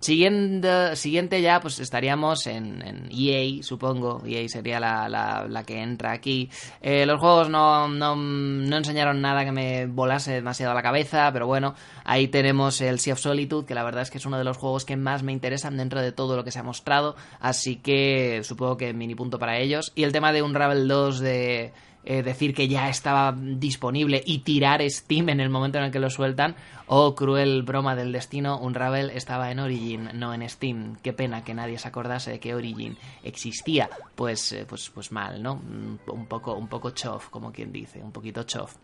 Siguiente, 0.00 0.94
siguiente 0.94 1.42
ya, 1.42 1.60
pues 1.60 1.80
estaríamos 1.80 2.46
en, 2.46 3.08
EA, 3.10 3.62
supongo. 3.64 4.22
EA 4.24 4.48
sería 4.48 4.78
la, 4.78 5.08
la, 5.08 5.64
que 5.64 5.82
entra 5.82 6.12
aquí. 6.12 6.48
Eh, 6.80 7.04
los 7.04 7.18
juegos 7.18 7.50
no, 7.50 7.88
no, 7.88 8.14
no, 8.14 8.76
enseñaron 8.76 9.20
nada 9.20 9.44
que 9.44 9.50
me 9.50 9.86
volase 9.86 10.32
demasiado 10.34 10.70
a 10.70 10.74
la 10.76 10.82
cabeza, 10.82 11.32
pero 11.32 11.48
bueno, 11.48 11.74
ahí 12.04 12.28
tenemos 12.28 12.80
el 12.80 13.00
Sea 13.00 13.14
of 13.14 13.18
Solitude, 13.18 13.66
que 13.66 13.74
la 13.74 13.82
verdad 13.82 14.02
es 14.02 14.10
que 14.10 14.18
es 14.18 14.26
uno 14.26 14.38
de 14.38 14.44
los 14.44 14.56
juegos 14.56 14.84
que 14.84 14.96
más 14.96 15.24
me 15.24 15.32
interesan 15.32 15.76
dentro 15.76 16.00
de 16.00 16.12
todo 16.12 16.36
lo 16.36 16.44
que 16.44 16.52
se 16.52 16.60
ha 16.60 16.62
mostrado. 16.62 17.16
Así 17.40 17.76
que 17.76 18.42
supongo 18.44 18.76
que 18.76 18.92
mini 18.92 19.16
punto 19.16 19.40
para 19.40 19.58
ellos. 19.58 19.92
Y 19.96 20.04
el 20.04 20.12
tema 20.12 20.32
de 20.32 20.42
Unravel 20.42 20.86
2 20.86 21.18
de 21.18 21.72
eh, 22.04 22.22
decir 22.22 22.54
que 22.54 22.68
ya 22.68 22.88
estaba 22.88 23.34
disponible 23.36 24.22
y 24.24 24.38
tirar 24.38 24.80
Steam 24.88 25.28
en 25.28 25.40
el 25.40 25.50
momento 25.50 25.78
en 25.78 25.84
el 25.84 25.90
que 25.90 25.98
lo 25.98 26.10
sueltan. 26.10 26.56
O 26.86 27.14
cruel 27.14 27.62
broma 27.62 27.94
del 27.94 28.12
destino, 28.12 28.58
un 28.58 28.74
Ravel 28.74 29.10
estaba 29.10 29.50
en 29.50 29.58
Origin, 29.58 30.10
no 30.14 30.32
en 30.32 30.48
Steam. 30.48 30.96
Qué 31.02 31.12
pena 31.12 31.44
que 31.44 31.54
nadie 31.54 31.78
se 31.78 31.88
acordase 31.88 32.30
de 32.30 32.40
que 32.40 32.54
Origin 32.54 32.96
existía. 33.22 33.90
Pues, 34.14 34.52
eh, 34.52 34.64
pues, 34.66 34.90
pues 34.90 35.12
mal, 35.12 35.42
¿no? 35.42 35.60
Un 36.06 36.26
poco, 36.26 36.54
un 36.54 36.68
poco 36.68 36.90
chof, 36.90 37.28
como 37.28 37.52
quien 37.52 37.72
dice, 37.72 38.00
un 38.02 38.12
poquito 38.12 38.42
chof. 38.44 38.76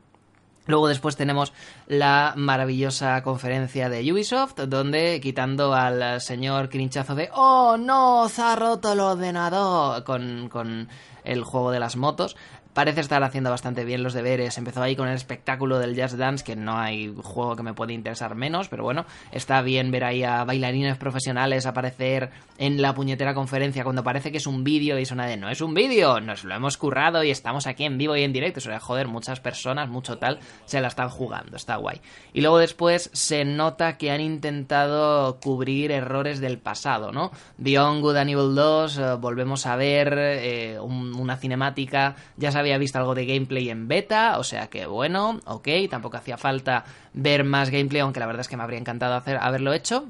Luego 0.66 0.88
después 0.88 1.16
tenemos 1.16 1.52
la 1.87 2.33
maravillosa 2.37 3.23
conferencia 3.23 3.90
de 3.90 4.11
Ubisoft, 4.11 4.61
donde 4.61 5.21
quitando 5.21 5.75
al 5.75 6.23
señor 6.23 6.71
crinchazo 6.71 7.14
de 7.14 7.28
¡Oh, 7.35 7.76
no! 7.76 8.28
¡Se 8.30 8.40
ha 8.40 8.56
roto 8.56 8.92
el 8.92 9.00
ordenador! 9.00 10.04
con, 10.04 10.49
con 10.49 10.88
el 11.25 11.42
juego 11.42 11.71
de 11.71 11.80
las 11.80 11.97
motos, 11.97 12.37
parece 12.74 13.00
estar 13.00 13.22
haciendo 13.22 13.50
bastante 13.50 13.84
bien 13.84 14.02
los 14.02 14.12
deberes. 14.12 14.58
Empezó 14.58 14.82
ahí 14.82 14.96
con 14.96 15.08
el 15.08 15.14
espectáculo 15.14 15.78
del 15.78 15.94
Jazz 15.94 16.16
Dance, 16.18 16.44
que 16.44 16.56
no 16.56 16.76
hay 16.78 17.14
juego 17.22 17.56
que 17.56 17.62
me 17.62 17.72
pueda 17.72 17.92
interesar 17.92 18.34
menos, 18.34 18.68
pero 18.68 18.82
bueno, 18.82 19.06
está 19.32 19.62
bien 19.62 19.90
ver 19.90 20.04
ahí 20.04 20.24
a 20.24 20.44
bailarines 20.44 20.96
profesionales 20.98 21.66
aparecer 21.66 22.30
en 22.58 22.82
la 22.82 22.94
puñetera 22.94 23.32
conferencia 23.34 23.82
cuando 23.84 24.04
parece 24.04 24.30
que 24.30 24.38
es 24.38 24.46
un 24.46 24.62
vídeo 24.64 24.98
y 24.98 25.04
suena 25.06 25.26
de 25.26 25.36
no 25.36 25.48
es 25.48 25.60
un 25.60 25.74
vídeo, 25.74 26.20
nos 26.20 26.44
lo 26.44 26.54
hemos 26.54 26.76
currado 26.76 27.24
y 27.24 27.30
estamos 27.30 27.66
aquí 27.66 27.84
en 27.84 27.96
vivo 27.98 28.16
y 28.16 28.22
en 28.22 28.32
directo. 28.32 28.58
O 28.58 28.62
sea, 28.62 28.80
joder, 28.80 29.08
muchas 29.08 29.40
personas, 29.40 29.88
mucho 29.88 30.18
tal, 30.18 30.38
se 30.64 30.80
la 30.80 30.88
están 30.88 31.08
jugando, 31.08 31.56
está 31.56 31.76
guay. 31.76 32.00
Y 32.32 32.40
luego 32.40 32.58
después 32.58 33.10
se 33.12 33.44
nota 33.44 33.96
que 33.98 34.10
han 34.10 34.20
intentado 34.20 35.38
cubrir 35.40 35.90
errores 35.92 36.40
del 36.40 36.58
pasado, 36.58 37.12
¿no? 37.12 37.30
Beyond 37.58 38.00
Good 38.02 38.16
and 38.16 38.30
Evil 38.30 38.54
2, 38.54 38.98
eh, 38.98 39.14
volvemos 39.20 39.66
a 39.66 39.76
ver 39.76 40.14
eh, 40.18 40.78
un- 40.80 41.14
una 41.14 41.36
cinemática, 41.36 42.16
ya 42.36 42.50
se 42.50 42.58
había 42.64 42.78
visto 42.78 42.99
algo 42.99 43.14
de 43.14 43.26
gameplay 43.26 43.71
en 43.71 43.88
beta, 43.88 44.38
o 44.38 44.44
sea 44.44 44.68
que 44.68 44.87
bueno, 44.87 45.40
ok, 45.47 45.68
tampoco 45.88 46.16
hacía 46.16 46.37
falta 46.37 46.85
ver 47.12 47.44
más 47.44 47.71
gameplay, 47.71 48.00
aunque 48.00 48.21
la 48.21 48.26
verdad 48.26 48.40
es 48.40 48.49
que 48.49 48.56
me 48.56 48.62
habría 48.62 48.78
encantado 48.78 49.14
hacer, 49.14 49.38
haberlo 49.40 49.73
hecho. 49.73 50.06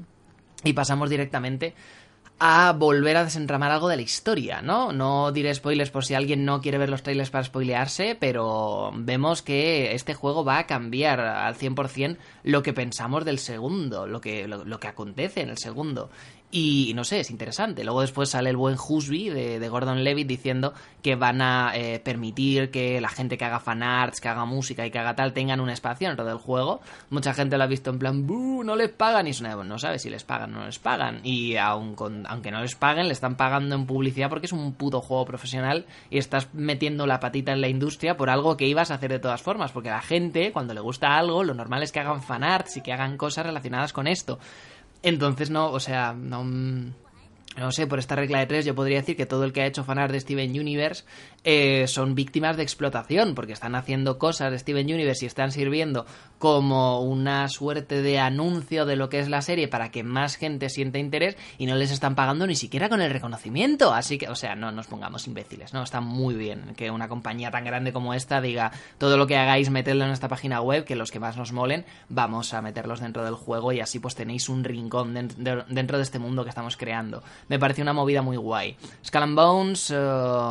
Y 0.65 0.73
pasamos 0.73 1.11
directamente 1.11 1.75
a 2.39 2.73
volver 2.73 3.17
a 3.17 3.25
desentramar 3.25 3.71
algo 3.71 3.89
de 3.89 3.97
la 3.97 4.03
historia, 4.03 4.61
¿no? 4.61 4.93
No 4.93 5.31
diré 5.31 5.55
spoilers 5.55 5.91
por 5.91 6.05
si 6.05 6.15
alguien 6.15 6.45
no 6.45 6.61
quiere 6.61 6.79
ver 6.79 6.91
los 6.91 7.03
trailers 7.03 7.31
para 7.31 7.45
spoilearse, 7.45 8.17
pero 8.19 8.91
vemos 8.95 9.43
que 9.43 9.95
este 9.95 10.15
juego 10.15 10.45
va 10.45 10.59
a 10.59 10.67
cambiar 10.67 11.21
al 11.21 11.55
100% 11.55 12.17
lo 12.43 12.63
que 12.63 12.73
pensamos 12.73 13.25
del 13.25 13.39
segundo, 13.39 14.07
lo 14.07 14.21
que, 14.21 14.49
lo, 14.49 14.65
lo 14.65 14.81
que 14.81 14.89
acontece 14.89 15.43
en 15.43 15.51
el 15.51 15.59
segundo. 15.59 16.11
Y 16.57 16.93
no 16.95 17.03
sé, 17.03 17.19
es 17.19 17.33
interesante. 17.33 17.83
Luego 17.83 18.03
después 18.03 18.31
sale 18.31 18.49
el 18.49 18.57
buen 18.57 18.77
Husby 18.77 19.29
de, 19.29 19.69
Gordon 19.69 20.05
Levitt 20.05 20.29
diciendo 20.29 20.73
que 21.03 21.17
van 21.17 21.43
a 21.43 21.73
eh, 21.75 21.99
permitir 21.99 22.71
que 22.71 23.01
la 23.01 23.09
gente 23.09 23.37
que 23.37 23.45
haga 23.45 23.59
fanarts, 23.59 24.21
que 24.21 24.29
haga 24.29 24.45
música 24.45 24.87
y 24.87 24.93
que 24.93 25.01
haga 25.01 25.17
tal 25.17 25.33
tengan 25.33 25.59
un 25.59 25.69
espacio 25.69 26.07
dentro 26.07 26.25
del 26.25 26.37
juego. 26.39 26.81
Mucha 27.11 27.35
gente 27.35 27.59
lo 27.59 27.65
ha 27.65 27.67
visto 27.67 27.91
en 27.91 27.99
plan, 27.99 28.25
"Buh, 28.25 28.63
no 28.63 28.77
les 28.77 28.91
pagan 28.91 29.27
y 29.27 29.31
es 29.31 29.41
una, 29.41 29.57
no 29.65 29.79
sabes 29.81 30.03
si 30.03 30.11
les 30.11 30.23
pagan 30.23 30.55
o 30.55 30.61
no 30.61 30.67
les 30.67 30.79
pagan. 30.79 31.23
Y 31.25 31.57
aun 31.57 31.97
con- 31.97 32.25
aunque 32.29 32.53
no 32.53 32.61
les 32.61 32.77
paguen, 32.77 33.09
le 33.09 33.15
están 33.15 33.35
pagando 33.37 33.75
en 33.75 33.85
publicidad 33.85 34.29
porque 34.29 34.47
es 34.47 34.53
un 34.53 34.75
puto 34.75 35.01
juego 35.01 35.25
profesional 35.25 35.87
y 36.09 36.19
estás 36.19 36.55
metiendo 36.55 37.09
la 37.09 37.19
patita 37.19 37.51
en 37.51 37.63
la 37.63 37.69
industria 37.69 38.17
por 38.17 38.31
algo 38.31 38.57
que 38.57 38.69
ibas 38.69 38.93
a 38.93 38.95
hacer 38.95 39.11
de 39.11 39.19
todas 39.19 39.43
formas. 39.43 39.73
Porque 39.73 39.91
la 39.91 40.03
gente, 40.03 40.53
cuando 40.53 40.73
le 40.73 40.81
gusta 40.81 41.17
algo, 41.19 41.43
lo 41.43 41.55
normal 41.55 41.83
es 41.83 41.91
que 41.91 41.99
hagan 41.99 42.23
fanarts 42.23 42.77
y 42.77 42.81
que 42.81 42.93
hagan 42.93 43.17
cosas 43.17 43.45
relacionadas 43.45 43.93
con 43.93 44.07
esto. 44.07 44.39
Entonces 45.05 45.51
no, 45.51 45.71
o 45.71 45.79
sea, 45.79 46.13
no... 46.13 46.43
mm, 46.43 46.93
No 47.59 47.71
sé, 47.71 47.87
por 47.87 48.01
esta 48.01 48.17
regla 48.17 48.41
de 48.41 48.47
tres 48.47 48.65
yo 48.65 48.75
podría 48.75 48.99
decir 48.99 49.17
que 49.17 49.27
todo 49.27 49.45
el 49.45 49.53
que 49.53 49.63
ha 49.63 49.67
hecho 49.67 49.85
fanart 49.85 50.11
de 50.13 50.19
Steven 50.19 50.51
Universe 50.59 51.05
eh, 51.45 51.87
son 51.87 52.15
víctimas 52.15 52.57
de 52.57 52.63
explotación, 52.63 53.35
porque 53.35 53.53
están 53.53 53.75
haciendo 53.75 54.19
cosas 54.19 54.51
de 54.51 54.59
Steven 54.59 54.87
Universe 54.87 55.25
y 55.25 55.29
están 55.29 55.53
sirviendo 55.53 56.07
como 56.39 57.01
una 57.01 57.49
suerte 57.49 58.03
de 58.03 58.19
anuncio 58.19 58.85
de 58.87 58.97
lo 58.97 59.09
que 59.09 59.19
es 59.21 59.29
la 59.29 59.41
serie 59.43 59.69
para 59.69 59.91
que 59.91 60.03
más 60.03 60.37
gente 60.37 60.69
sienta 60.69 60.99
interés 60.99 61.37
y 61.59 61.67
no 61.67 61.75
les 61.77 61.91
están 61.91 62.15
pagando 62.15 62.47
ni 62.47 62.55
siquiera 62.57 62.89
con 62.89 63.01
el 63.01 63.11
reconocimiento. 63.13 63.95
Así 63.95 64.19
que, 64.19 64.29
o 64.29 64.35
sea, 64.35 64.55
no 64.55 64.73
nos 64.73 64.87
pongamos 64.87 65.27
imbéciles, 65.27 65.73
¿no? 65.73 65.83
Está 65.83 66.01
muy 66.01 66.35
bien 66.35 66.75
que 66.77 66.91
una 66.91 67.09
compañía 67.09 67.51
tan 67.51 67.65
grande 67.65 67.93
como 67.93 68.15
esta 68.15 68.41
diga 68.41 68.73
todo 68.99 69.17
lo 69.17 69.27
que 69.27 69.37
hagáis, 69.37 69.71
metedlo 69.71 70.05
en 70.05 70.11
esta 70.11 70.29
página 70.29 70.61
web, 70.61 70.85
que 70.85 70.97
los 70.97 71.11
que 71.11 71.21
más 71.21 71.37
nos 71.37 71.53
molen, 71.53 71.85
vamos 72.09 72.53
a 72.53 72.63
meterlos 72.63 73.01
dentro 73.01 73.25
del 73.25 73.35
juego 73.35 73.73
y 73.73 73.81
así 73.81 73.99
pues 73.99 74.15
tenéis 74.15 74.49
un 74.49 74.65
rincón 74.65 75.15
den- 75.15 75.29
de- 75.39 75.65
dentro 75.69 75.97
de 75.99 76.03
este 76.05 76.19
mundo 76.19 76.43
que 76.45 76.51
estamos 76.51 76.77
creando. 76.77 77.23
Me 77.49 77.59
parece 77.59 77.83
una 77.83 77.93
movida 77.93 78.23
muy 78.23 78.37
guay. 78.37 78.77
Skull 79.07 79.23
and 79.23 79.37
Bones, 79.37 79.91
eh, 79.91 79.97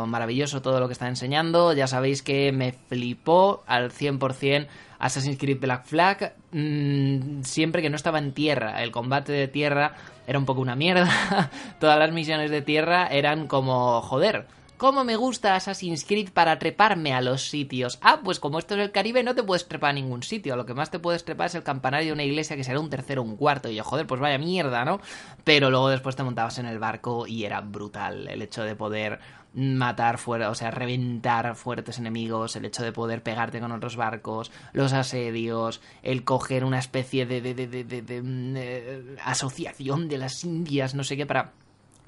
maravilloso 0.08 0.62
todo 0.62 0.80
lo 0.84 0.88
que 0.88 0.94
está 0.94 1.08
enseñando. 1.08 1.74
Ya 1.74 1.88
sabéis 1.88 2.22
que 2.22 2.52
me 2.52 2.74
flipó 2.74 3.64
al 3.66 3.92
100% 3.92 4.68
Assassin's 5.00 5.38
Creed 5.38 5.60
Black 5.60 5.86
Flag. 5.86 6.36
mm, 6.52 7.42
siempre 7.42 7.82
que 7.82 7.90
no 7.90 7.96
estaba 7.96 8.20
en 8.20 8.34
tierra. 8.34 8.84
El 8.84 8.92
combate 8.92 9.32
de 9.32 9.48
tierra 9.48 9.96
era 10.28 10.40
un 10.40 10.46
poco 10.46 10.62
una 10.62 10.76
mierda. 10.76 11.50
Todas 11.80 11.98
las 12.00 12.12
misiones 12.12 12.52
de 12.52 12.62
tierra 12.62 13.08
eran 13.08 13.48
como, 13.48 14.02
joder. 14.02 14.46
¿Cómo 14.78 15.06
me 15.06 15.16
gusta 15.16 15.56
Assassin's 15.56 16.04
Creed 16.04 16.32
para 16.32 16.60
treparme 16.60 17.14
a 17.14 17.22
los 17.22 17.50
sitios? 17.50 18.00
Ah, 18.02 18.20
pues 18.24 18.40
como 18.40 18.60
esto 18.60 18.76
es 18.76 18.82
el 18.82 18.92
Caribe, 18.92 19.24
no 19.24 19.34
te 19.34 19.44
puedes 19.44 19.68
trepar 19.68 19.92
a 19.92 19.94
ningún 19.94 20.24
sitio. 20.24 20.58
Lo 20.58 20.66
que 20.66 20.74
más 20.74 20.92
te 20.92 21.00
puedes 21.00 21.24
trepar 21.24 21.48
es 21.48 21.56
el 21.56 21.64
campanario 21.64 22.08
de 22.08 22.14
una 22.14 22.24
iglesia 22.24 22.58
que 22.58 22.66
será 22.66 22.80
un 22.80 22.90
tercero 22.90 23.22
o 23.22 23.26
un 23.26 23.38
cuarto. 23.38 23.70
Y 23.70 23.76
yo, 23.76 23.84
joder, 23.86 24.08
pues 24.08 24.20
vaya 24.20 24.38
mierda, 24.38 24.84
¿no? 24.84 25.00
Pero 25.46 25.70
luego 25.70 25.90
después 25.90 26.16
te 26.16 26.24
montabas 26.24 26.58
en 26.58 26.66
el 26.66 26.80
barco 26.80 27.28
y 27.28 27.46
era 27.46 27.62
brutal 27.62 28.28
el 28.28 28.42
hecho 28.42 28.64
de 28.64 28.76
poder 28.76 29.20
matar 29.54 30.18
fuera, 30.18 30.50
o 30.50 30.56
sea, 30.56 30.72
reventar 30.72 31.56
fuertes 31.56 32.00
enemigos, 32.00 32.56
el 32.56 32.66
hecho 32.66 32.84
de 32.84 32.92
poder 32.92 33.22
pegarte 33.22 33.60
con 33.60 33.72
otros 33.72 33.96
barcos, 33.96 34.52
los 34.74 34.94
asedios, 34.94 35.82
el 36.02 36.24
coger 36.24 36.66
una 36.66 36.80
especie 36.80 37.26
de, 37.26 37.42
de, 37.42 37.54
de, 37.54 37.84
de, 37.84 38.22
mm, 38.22 38.54
eh, 38.58 39.16
asociación 39.24 40.08
de 40.08 40.18
las 40.18 40.44
Indias, 40.44 40.96
no 40.96 41.04
sé 41.04 41.18
qué, 41.18 41.26
para 41.26 41.52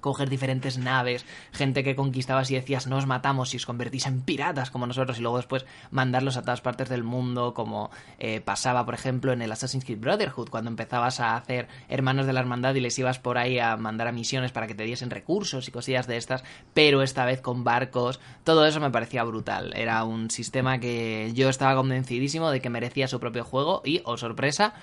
coger 0.05 0.29
diferentes 0.29 0.77
naves, 0.77 1.25
gente 1.51 1.83
que 1.83 1.95
conquistabas 1.95 2.51
y 2.51 2.53
decías 2.53 2.85
no 2.85 2.97
os 2.97 3.07
matamos 3.07 3.55
y 3.55 3.57
os 3.57 3.65
convertís 3.65 4.05
en 4.05 4.21
piratas 4.21 4.69
como 4.69 4.85
nosotros 4.85 5.17
y 5.17 5.23
luego 5.23 5.37
después 5.37 5.65
mandarlos 5.89 6.37
a 6.37 6.43
todas 6.43 6.61
partes 6.61 6.89
del 6.89 7.03
mundo 7.03 7.55
como 7.55 7.89
eh, 8.19 8.39
pasaba 8.39 8.85
por 8.85 8.93
ejemplo 8.93 9.33
en 9.33 9.41
el 9.41 9.51
Assassin's 9.51 9.83
Creed 9.83 9.99
Brotherhood 9.99 10.49
cuando 10.49 10.69
empezabas 10.69 11.19
a 11.19 11.35
hacer 11.35 11.67
hermanos 11.89 12.27
de 12.27 12.33
la 12.33 12.39
hermandad 12.39 12.75
y 12.75 12.81
les 12.81 12.99
ibas 12.99 13.17
por 13.17 13.39
ahí 13.39 13.57
a 13.57 13.77
mandar 13.77 14.07
a 14.07 14.11
misiones 14.11 14.51
para 14.51 14.67
que 14.67 14.75
te 14.75 14.83
diesen 14.83 15.09
recursos 15.09 15.67
y 15.67 15.71
cosillas 15.71 16.05
de 16.05 16.17
estas 16.17 16.43
pero 16.75 17.01
esta 17.01 17.25
vez 17.25 17.41
con 17.41 17.63
barcos 17.63 18.19
todo 18.43 18.67
eso 18.67 18.79
me 18.79 18.91
parecía 18.91 19.23
brutal. 19.23 19.73
Era 19.75 20.03
un 20.03 20.29
sistema 20.29 20.79
que 20.79 21.31
yo 21.33 21.49
estaba 21.49 21.73
convencidísimo 21.73 22.51
de 22.51 22.61
que 22.61 22.69
merecía 22.69 23.07
su 23.07 23.19
propio 23.19 23.43
juego 23.43 23.81
y 23.83 24.01
oh 24.05 24.17
sorpresa 24.17 24.75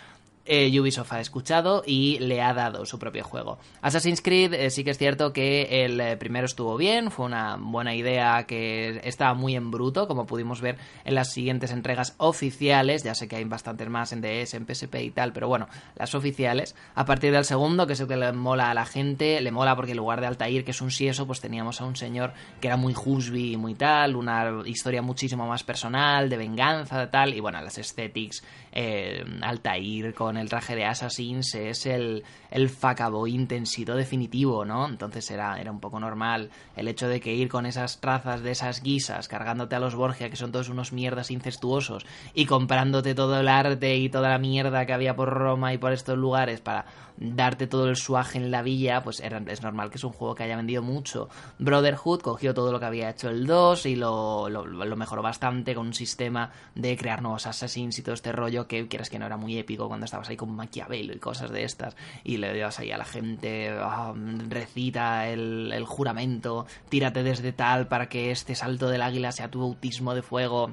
eh, 0.44 0.80
Ubisoft 0.80 1.12
ha 1.12 1.20
escuchado 1.20 1.82
y 1.87 2.18
le 2.18 2.42
ha 2.42 2.52
dado 2.52 2.84
su 2.84 2.99
propio 2.99 3.25
juego. 3.25 3.58
Assassin's 3.80 4.20
Creed 4.20 4.54
eh, 4.54 4.70
sí 4.70 4.84
que 4.84 4.90
es 4.90 4.99
cierto 4.99 5.32
que 5.32 5.84
el 5.84 6.00
eh, 6.00 6.16
primero 6.16 6.46
estuvo 6.46 6.76
bien, 6.76 7.11
fue 7.11 7.26
una 7.26 7.56
buena 7.56 7.94
idea 7.94 8.44
que 8.44 9.00
estaba 9.04 9.34
muy 9.34 9.54
en 9.54 9.70
bruto, 9.70 10.08
como 10.08 10.26
pudimos 10.26 10.61
ver 10.61 10.78
en 11.04 11.14
las 11.14 11.32
siguientes 11.32 11.70
entregas 11.70 12.14
oficiales, 12.18 13.02
ya 13.02 13.14
sé 13.14 13.28
que 13.28 13.37
hay 13.37 13.44
bastantes 13.44 13.88
más 13.88 14.12
en 14.12 14.20
DS, 14.20 14.54
en 14.54 14.66
PSP 14.66 14.96
y 14.96 15.11
tal, 15.11 15.32
pero 15.32 15.49
bueno, 15.49 15.68
las 15.96 16.14
oficiales. 16.14 16.75
A 16.94 17.04
partir 17.04 17.32
del 17.32 17.44
segundo, 17.44 17.87
que 17.87 17.92
es 17.92 18.00
el 18.00 18.08
que 18.08 18.16
le 18.16 18.32
mola 18.32 18.70
a 18.70 18.75
la 18.75 18.87
gente, 18.87 19.40
le 19.40 19.50
mola 19.52 19.76
porque 19.76 19.92
en 19.92 19.99
lugar 19.99 20.20
de 20.20 20.26
Altair, 20.26 20.64
que 20.64 20.72
es 20.72 20.80
un 20.80 20.90
sieso, 20.90 21.26
pues 21.26 21.40
teníamos 21.40 21.80
a 21.80 21.84
un 21.84 21.96
señor 21.96 22.32
que 22.61 22.66
era 22.68 22.76
muy 22.76 22.94
husby 22.94 23.52
y 23.52 23.56
muy 23.56 23.75
tal, 23.75 24.16
una 24.16 24.62
historia 24.64 25.02
muchísimo 25.02 25.46
más 25.46 25.62
personal, 25.62 26.28
de 26.28 26.37
venganza, 26.37 27.11
tal, 27.11 27.34
y 27.34 27.40
bueno, 27.40 27.61
las 27.61 27.78
aesthetics, 27.78 28.42
eh, 28.72 29.22
Altair 29.42 30.14
con 30.14 30.36
el 30.36 30.48
traje 30.48 30.74
de 30.74 30.84
Assassins 30.84 31.54
es 31.54 31.86
el, 31.86 32.24
el 32.52 32.68
fuckboy 32.68 33.35
intensito 33.35 33.97
definitivo, 33.97 34.64
¿no? 34.64 34.87
Entonces 34.87 35.30
era, 35.30 35.61
era 35.61 35.73
un 35.73 35.80
poco 35.80 35.99
normal 35.99 36.50
el 36.76 36.87
hecho 36.87 37.09
de 37.09 37.21
que 37.21 37.35
ir 37.35 37.49
con 37.49 37.66
esas 37.66 37.99
trazas 37.99 38.42
de 38.42 38.50
esas 38.50 38.82
guisas, 38.82 39.26
cargándote 39.26 39.75
a 39.75 39.80
los 39.80 39.94
Borgia, 39.94 40.30
que 40.30 40.37
son 40.37 40.52
todos 40.52 40.68
unos 40.68 40.92
mierdas 40.92 41.30
incestuosos, 41.30 42.04
y 42.35 42.47
comprándote 42.47 43.14
todo 43.14 43.40
el 43.40 43.49
arte 43.49 43.97
y 43.97 44.09
toda 44.11 44.28
la 44.28 44.38
mierda 44.38 44.87
que 44.87 44.92
había 44.92 45.16
por 45.16 45.30
Roma 45.30 45.73
y 45.73 45.78
por 45.78 45.92
estos 45.92 46.18
lugares 46.18 46.61
para 46.61 46.85
darte 47.16 47.66
todo 47.66 47.88
el 47.88 47.97
suaje 47.97 48.38
en 48.38 48.50
la 48.50 48.62
villa, 48.62 49.02
pues 49.02 49.21
era, 49.21 49.42
es 49.47 49.62
normal 49.62 49.90
que 49.90 49.99
es 49.99 50.04
un 50.04 50.12
juego 50.12 50.35
que 50.35 50.42
haya 50.44 50.56
vendido 50.56 50.82
mucho. 50.82 51.28
Brotherhood 51.59 52.21
cogió 52.21 52.54
todo 52.54 52.73
lo 52.73 52.80
que 52.80 52.87
había 52.87 53.11
hecho 53.11 53.28
el 53.28 53.47
2 53.47 53.87
y 53.87 53.97
lo, 53.97 54.49
lo, 54.49 54.97
mejoró 54.97 55.23
bastante 55.23 55.75
con 55.75 55.87
un 55.87 55.94
sistema 55.94 56.50
de 56.75 56.97
crear 56.97 57.23
nuevos 57.23 57.47
assassins 57.47 57.99
y 57.99 58.02
todo 58.02 58.14
este 58.14 58.32
rollo 58.32 58.66
que 58.66 58.88
quieres 58.88 59.11
que 59.11 59.18
no 59.18 59.26
era 59.26 59.37
muy 59.37 59.59
épico 59.59 59.88
cuando 59.88 60.04
estabas 60.04 60.28
ahí 60.28 60.37
con 60.37 60.54
Maquiavelo 60.54 61.14
y 61.14 61.18
cosas 61.18 61.50
de 61.50 61.64
estas 61.64 61.97
y 62.25 62.37
le 62.42 62.58
dabas 62.58 62.78
ahí 62.78 62.90
a 62.90 62.99
la 62.99 63.04
gente, 63.04 63.70
ah, 63.70 64.12
recita 64.49 65.28
el, 65.28 65.72
el 65.72 65.84
juramento, 65.84 66.66
tírate 66.90 67.22
desde 67.22 67.52
tal 67.52 67.88
para 67.88 68.08
que 68.08 68.30
este 68.30 68.54
salto 68.54 68.88
del 68.88 69.02
águila 69.02 69.32
sea 69.32 69.50
tu 69.50 69.61
bautismo 69.61 70.14
de 70.14 70.22
fuego. 70.22 70.70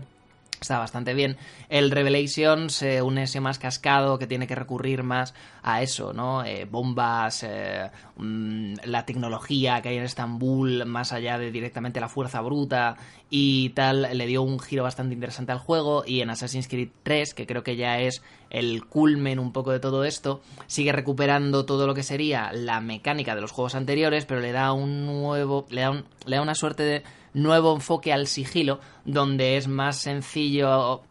Está 0.61 0.77
bastante 0.77 1.13
bien. 1.13 1.37
El 1.69 1.89
Revelation 1.89 2.69
se 2.69 3.01
une 3.01 3.23
ese 3.23 3.39
más 3.39 3.59
cascado 3.59 4.19
que 4.19 4.27
tiene 4.27 4.45
que 4.45 4.55
recurrir 4.55 5.03
más 5.03 5.33
a 5.63 5.81
eso, 5.81 6.11
¿no? 6.11 6.43
Eh, 6.43 6.67
bombas, 6.69 7.43
eh, 7.43 7.89
mm, 8.17 8.73
la 8.83 9.05
tecnología 9.05 9.81
que 9.81 9.89
hay 9.89 9.97
en 9.97 10.03
Estambul, 10.03 10.85
más 10.85 11.13
allá 11.13 11.37
de 11.37 11.51
directamente 11.51 12.01
la 12.01 12.09
fuerza 12.09 12.41
bruta 12.41 12.97
y 13.29 13.69
tal, 13.69 14.09
le 14.17 14.25
dio 14.25 14.41
un 14.41 14.59
giro 14.59 14.83
bastante 14.83 15.13
interesante 15.13 15.53
al 15.53 15.59
juego. 15.59 16.03
Y 16.05 16.21
en 16.21 16.29
Assassin's 16.29 16.67
Creed 16.67 16.89
3, 17.03 17.33
que 17.33 17.47
creo 17.47 17.63
que 17.63 17.77
ya 17.77 17.99
es 17.99 18.21
el 18.49 18.85
culmen 18.85 19.39
un 19.39 19.51
poco 19.51 19.71
de 19.71 19.79
todo 19.79 20.03
esto, 20.03 20.41
sigue 20.67 20.91
recuperando 20.91 21.65
todo 21.65 21.85
lo 21.87 21.93
que 21.93 22.03
sería 22.03 22.51
la 22.53 22.81
mecánica 22.81 23.35
de 23.35 23.41
los 23.41 23.51
juegos 23.51 23.75
anteriores, 23.75 24.25
pero 24.25 24.39
le 24.41 24.51
da 24.51 24.71
un 24.73 25.05
nuevo, 25.05 25.65
le 25.69 25.81
da, 25.81 25.91
un- 25.91 26.05
le 26.25 26.35
da 26.37 26.41
una 26.41 26.55
suerte 26.55 26.83
de 26.83 27.03
nuevo 27.33 27.73
enfoque 27.75 28.11
al 28.11 28.25
sigilo, 28.27 28.79
donde 29.05 29.57
es 29.57 29.67
más 29.67 29.97
sencillo 29.97 31.01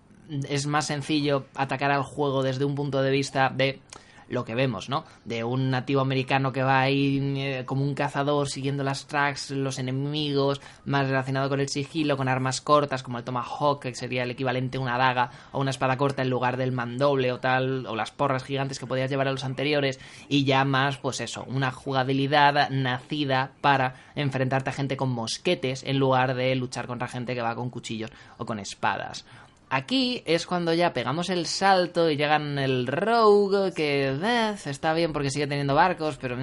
es 0.50 0.66
más 0.66 0.86
sencillo 0.86 1.46
atacar 1.54 1.90
al 1.90 2.02
juego 2.02 2.42
desde 2.42 2.66
un 2.66 2.74
punto 2.74 3.00
de 3.00 3.10
vista 3.10 3.48
de 3.48 3.80
lo 4.28 4.44
que 4.44 4.54
vemos, 4.54 4.88
¿no? 4.88 5.04
De 5.24 5.44
un 5.44 5.70
nativo 5.70 6.00
americano 6.00 6.52
que 6.52 6.62
va 6.62 6.80
ahí 6.80 7.20
eh, 7.36 7.62
como 7.64 7.84
un 7.84 7.94
cazador 7.94 8.48
siguiendo 8.48 8.84
las 8.84 9.06
tracks, 9.06 9.50
los 9.50 9.78
enemigos, 9.78 10.60
más 10.84 11.08
relacionado 11.08 11.48
con 11.48 11.60
el 11.60 11.68
sigilo, 11.68 12.16
con 12.16 12.28
armas 12.28 12.60
cortas 12.60 13.02
como 13.02 13.18
el 13.18 13.24
Tomahawk, 13.24 13.80
que 13.80 13.94
sería 13.94 14.22
el 14.22 14.30
equivalente 14.30 14.78
a 14.78 14.80
una 14.80 14.98
daga 14.98 15.30
o 15.52 15.60
una 15.60 15.70
espada 15.70 15.96
corta 15.96 16.22
en 16.22 16.30
lugar 16.30 16.56
del 16.56 16.72
mandoble 16.72 17.32
o 17.32 17.40
tal, 17.40 17.86
o 17.86 17.96
las 17.96 18.10
porras 18.10 18.44
gigantes 18.44 18.78
que 18.78 18.86
podías 18.86 19.10
llevar 19.10 19.28
a 19.28 19.32
los 19.32 19.44
anteriores, 19.44 19.98
y 20.28 20.44
ya 20.44 20.64
más, 20.64 20.98
pues 20.98 21.20
eso, 21.20 21.44
una 21.48 21.70
jugabilidad 21.70 22.70
nacida 22.70 23.52
para 23.60 23.94
enfrentarte 24.14 24.70
a 24.70 24.74
gente 24.74 24.96
con 24.96 25.10
mosquetes 25.10 25.82
en 25.84 25.98
lugar 25.98 26.34
de 26.34 26.54
luchar 26.54 26.86
contra 26.86 27.08
gente 27.08 27.34
que 27.34 27.42
va 27.42 27.54
con 27.54 27.70
cuchillos 27.70 28.10
o 28.36 28.46
con 28.46 28.58
espadas. 28.58 29.24
Aquí 29.70 30.22
es 30.24 30.46
cuando 30.46 30.72
ya 30.72 30.94
pegamos 30.94 31.28
el 31.28 31.44
salto 31.44 32.08
y 32.10 32.16
llegan 32.16 32.58
el 32.58 32.86
Rogue, 32.86 33.74
que 33.74 34.08
eh, 34.08 34.54
está 34.64 34.94
bien 34.94 35.12
porque 35.12 35.30
sigue 35.30 35.46
teniendo 35.46 35.74
barcos, 35.74 36.16
pero 36.18 36.38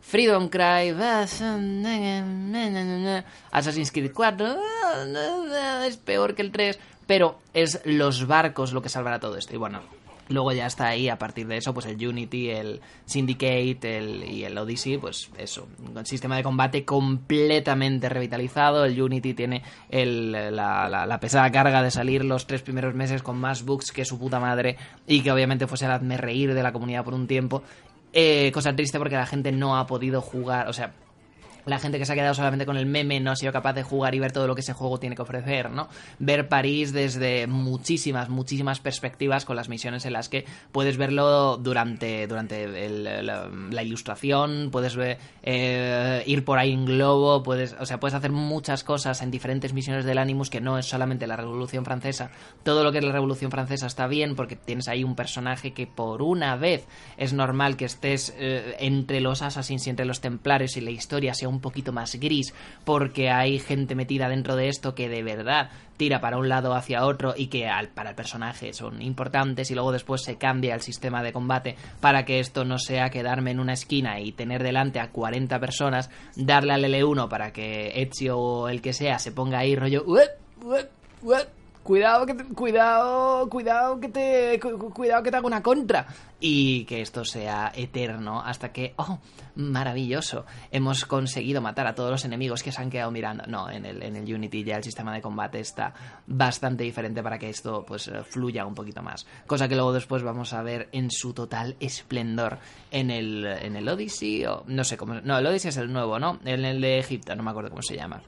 Freedom 0.00 0.48
Cry, 0.48 0.94
eh, 0.96 1.26
Assassin's 3.50 3.90
Creed 3.90 4.12
4, 4.14 4.56
eh, 5.06 5.86
es 5.88 5.96
peor 5.96 6.36
que 6.36 6.42
el 6.42 6.52
3, 6.52 6.78
pero 7.06 7.40
es 7.52 7.80
los 7.84 8.28
barcos 8.28 8.72
lo 8.72 8.80
que 8.80 8.88
salvará 8.88 9.18
todo 9.18 9.36
esto. 9.36 9.54
Y 9.54 9.58
bueno, 9.58 9.82
Luego 10.32 10.52
ya 10.52 10.66
está 10.66 10.88
ahí, 10.88 11.08
a 11.08 11.18
partir 11.18 11.46
de 11.46 11.58
eso, 11.58 11.72
pues 11.74 11.86
el 11.86 12.06
Unity, 12.06 12.50
el 12.50 12.80
Syndicate 13.04 13.98
el, 13.98 14.24
y 14.24 14.44
el 14.44 14.56
Odyssey, 14.56 14.98
pues 14.98 15.30
eso, 15.38 15.68
un 15.78 16.06
sistema 16.06 16.36
de 16.36 16.42
combate 16.42 16.84
completamente 16.84 18.08
revitalizado. 18.08 18.84
El 18.84 19.00
Unity 19.00 19.34
tiene 19.34 19.62
el, 19.88 20.32
la, 20.32 20.88
la, 20.88 21.06
la, 21.06 21.20
pesada 21.20 21.50
carga 21.50 21.82
de 21.82 21.90
salir 21.90 22.24
los 22.24 22.46
tres 22.46 22.62
primeros 22.62 22.94
meses 22.94 23.22
con 23.22 23.38
más 23.38 23.64
bugs 23.64 23.92
que 23.92 24.04
su 24.04 24.18
puta 24.18 24.40
madre 24.40 24.76
y 25.06 25.22
que 25.22 25.30
obviamente 25.30 25.66
fuese 25.66 25.84
el 25.84 25.92
hazme 25.92 26.16
reír 26.16 26.54
de 26.54 26.62
la 26.62 26.72
comunidad 26.72 27.04
por 27.04 27.14
un 27.14 27.26
tiempo. 27.26 27.62
Eh, 28.12 28.50
cosa 28.52 28.76
triste 28.76 28.98
porque 28.98 29.16
la 29.16 29.26
gente 29.26 29.52
no 29.52 29.76
ha 29.76 29.86
podido 29.86 30.20
jugar, 30.20 30.68
o 30.68 30.72
sea, 30.72 30.92
la 31.66 31.78
gente 31.78 31.98
que 31.98 32.04
se 32.04 32.12
ha 32.12 32.14
quedado 32.14 32.34
solamente 32.34 32.66
con 32.66 32.76
el 32.76 32.86
meme 32.86 33.20
no 33.20 33.30
ha 33.30 33.36
sido 33.36 33.52
capaz 33.52 33.72
de 33.74 33.82
jugar 33.82 34.14
y 34.14 34.18
ver 34.18 34.32
todo 34.32 34.46
lo 34.46 34.54
que 34.54 34.60
ese 34.62 34.72
juego 34.72 34.98
tiene 34.98 35.16
que 35.16 35.22
ofrecer, 35.22 35.70
¿no? 35.70 35.88
Ver 36.18 36.48
París 36.48 36.92
desde 36.92 37.46
muchísimas, 37.46 38.28
muchísimas 38.28 38.80
perspectivas 38.80 39.44
con 39.44 39.56
las 39.56 39.68
misiones 39.68 40.04
en 40.04 40.12
las 40.12 40.28
que 40.28 40.44
puedes 40.72 40.96
verlo 40.96 41.56
durante, 41.56 42.26
durante 42.26 42.66
la, 42.68 43.82
ilustración, 43.82 44.68
puedes 44.70 44.96
ver, 44.96 45.18
eh, 45.42 46.22
ir 46.26 46.44
por 46.44 46.58
ahí 46.58 46.72
en 46.72 46.84
globo, 46.84 47.42
puedes, 47.42 47.74
o 47.78 47.86
sea, 47.86 47.98
puedes 47.98 48.14
hacer 48.14 48.32
muchas 48.32 48.84
cosas 48.84 49.22
en 49.22 49.30
diferentes 49.30 49.72
misiones 49.72 50.04
del 50.04 50.18
Animus 50.18 50.50
que 50.50 50.60
no 50.60 50.78
es 50.78 50.86
solamente 50.86 51.26
la 51.26 51.36
Revolución 51.36 51.84
Francesa. 51.84 52.30
Todo 52.62 52.84
lo 52.84 52.92
que 52.92 52.98
es 52.98 53.04
la 53.04 53.12
Revolución 53.12 53.50
Francesa 53.50 53.86
está 53.86 54.06
bien 54.06 54.36
porque 54.36 54.56
tienes 54.56 54.88
ahí 54.88 55.04
un 55.04 55.16
personaje 55.16 55.72
que 55.72 55.86
por 55.86 56.22
una 56.22 56.56
vez 56.56 56.86
es 57.16 57.32
normal 57.32 57.76
que 57.76 57.84
estés 57.84 58.34
eh, 58.38 58.76
entre 58.80 59.20
los 59.20 59.42
Assassins 59.42 59.86
y 59.86 59.90
entre 59.90 60.06
los 60.06 60.20
Templarios 60.20 60.76
y 60.76 60.80
la 60.80 60.90
historia 60.90 61.34
sea 61.34 61.48
un 61.52 61.60
poquito 61.60 61.92
más 61.92 62.16
gris 62.16 62.54
porque 62.84 63.30
hay 63.30 63.58
gente 63.58 63.94
metida 63.94 64.28
dentro 64.28 64.56
de 64.56 64.68
esto 64.68 64.94
que 64.94 65.08
de 65.08 65.22
verdad 65.22 65.70
tira 65.96 66.20
para 66.20 66.38
un 66.38 66.48
lado 66.48 66.74
hacia 66.74 67.04
otro 67.06 67.34
y 67.36 67.46
que 67.46 67.68
al, 67.68 67.88
para 67.88 68.10
el 68.10 68.16
personaje 68.16 68.72
son 68.72 69.00
importantes 69.02 69.70
y 69.70 69.74
luego 69.74 69.92
después 69.92 70.22
se 70.22 70.36
cambia 70.36 70.74
el 70.74 70.80
sistema 70.80 71.22
de 71.22 71.32
combate 71.32 71.76
para 72.00 72.24
que 72.24 72.40
esto 72.40 72.64
no 72.64 72.78
sea 72.78 73.10
quedarme 73.10 73.52
en 73.52 73.60
una 73.60 73.74
esquina 73.74 74.20
y 74.20 74.32
tener 74.32 74.62
delante 74.62 74.98
a 74.98 75.10
40 75.10 75.60
personas, 75.60 76.10
darle 76.34 76.72
al 76.72 76.84
L1 76.84 77.28
para 77.28 77.52
que 77.52 78.02
Ezio 78.02 78.38
o 78.38 78.68
el 78.68 78.82
que 78.82 78.92
sea 78.92 79.18
se 79.18 79.32
ponga 79.32 79.58
ahí 79.58 79.76
rollo... 79.76 80.04
Cuidado 81.82 82.26
que 82.26 82.34
te, 82.34 82.44
cuidado, 82.44 83.48
cuidado 83.48 83.98
que 83.98 84.08
te 84.08 84.60
cuidado 84.60 85.22
que 85.24 85.30
te 85.32 85.36
haga 85.36 85.46
una 85.46 85.62
contra 85.64 86.06
y 86.38 86.84
que 86.84 87.00
esto 87.00 87.24
sea 87.24 87.72
eterno 87.74 88.40
hasta 88.40 88.70
que 88.72 88.94
oh, 88.98 89.18
maravilloso, 89.56 90.46
hemos 90.70 91.04
conseguido 91.06 91.60
matar 91.60 91.88
a 91.88 91.94
todos 91.96 92.12
los 92.12 92.24
enemigos 92.24 92.62
que 92.62 92.70
se 92.70 92.80
han 92.80 92.88
quedado 92.88 93.10
mirando. 93.10 93.44
No, 93.48 93.68
en 93.68 93.84
el 93.84 94.00
en 94.02 94.14
el 94.14 94.32
Unity 94.32 94.62
ya 94.62 94.76
el 94.76 94.84
sistema 94.84 95.12
de 95.12 95.20
combate 95.20 95.58
está 95.58 95.92
bastante 96.26 96.84
diferente 96.84 97.20
para 97.20 97.36
que 97.36 97.48
esto 97.48 97.84
pues 97.84 98.08
fluya 98.30 98.64
un 98.64 98.76
poquito 98.76 99.02
más, 99.02 99.26
cosa 99.48 99.66
que 99.68 99.74
luego 99.74 99.92
después 99.92 100.22
vamos 100.22 100.52
a 100.52 100.62
ver 100.62 100.88
en 100.92 101.10
su 101.10 101.32
total 101.32 101.76
esplendor 101.80 102.58
en 102.92 103.10
el 103.10 103.44
en 103.44 103.74
el 103.74 103.88
Odyssey 103.88 104.44
o 104.46 104.62
no 104.68 104.84
sé 104.84 104.96
cómo, 104.96 105.14
no, 105.14 105.38
el 105.38 105.46
Odyssey 105.46 105.70
es 105.70 105.76
el 105.78 105.92
nuevo, 105.92 106.20
¿no? 106.20 106.38
En 106.44 106.64
el 106.64 106.80
de 106.80 107.00
Egipto, 107.00 107.34
no 107.34 107.42
me 107.42 107.50
acuerdo 107.50 107.70
cómo 107.70 107.82
se 107.82 107.96
llama. 107.96 108.22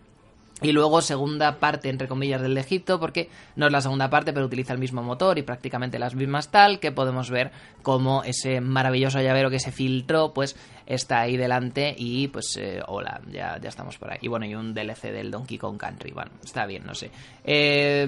Y 0.64 0.72
luego 0.72 1.02
segunda 1.02 1.58
parte, 1.60 1.90
entre 1.90 2.08
comillas, 2.08 2.40
del 2.40 2.54
de 2.54 2.62
Egipto, 2.62 2.98
porque 2.98 3.28
no 3.54 3.66
es 3.66 3.72
la 3.72 3.82
segunda 3.82 4.08
parte, 4.08 4.32
pero 4.32 4.46
utiliza 4.46 4.72
el 4.72 4.78
mismo 4.78 5.02
motor 5.02 5.38
y 5.38 5.42
prácticamente 5.42 5.98
las 5.98 6.14
mismas 6.14 6.50
tal, 6.50 6.80
que 6.80 6.90
podemos 6.90 7.28
ver 7.28 7.52
como 7.82 8.22
ese 8.24 8.62
maravilloso 8.62 9.20
llavero 9.20 9.50
que 9.50 9.60
se 9.60 9.72
filtró, 9.72 10.32
pues 10.32 10.56
está 10.86 11.20
ahí 11.20 11.36
delante 11.36 11.94
y 11.96 12.28
pues 12.28 12.56
eh, 12.56 12.80
hola, 12.86 13.20
ya, 13.30 13.58
ya 13.60 13.68
estamos 13.68 13.98
por 13.98 14.12
ahí. 14.12 14.18
Y 14.22 14.28
bueno, 14.28 14.46
y 14.46 14.54
un 14.54 14.74
DLC 14.74 15.12
del 15.12 15.30
Donkey 15.30 15.58
Kong 15.58 15.76
Country, 15.76 16.12
bueno, 16.12 16.30
está 16.42 16.66
bien, 16.66 16.84
no 16.84 16.94
sé. 16.94 17.10
Eh, 17.44 18.06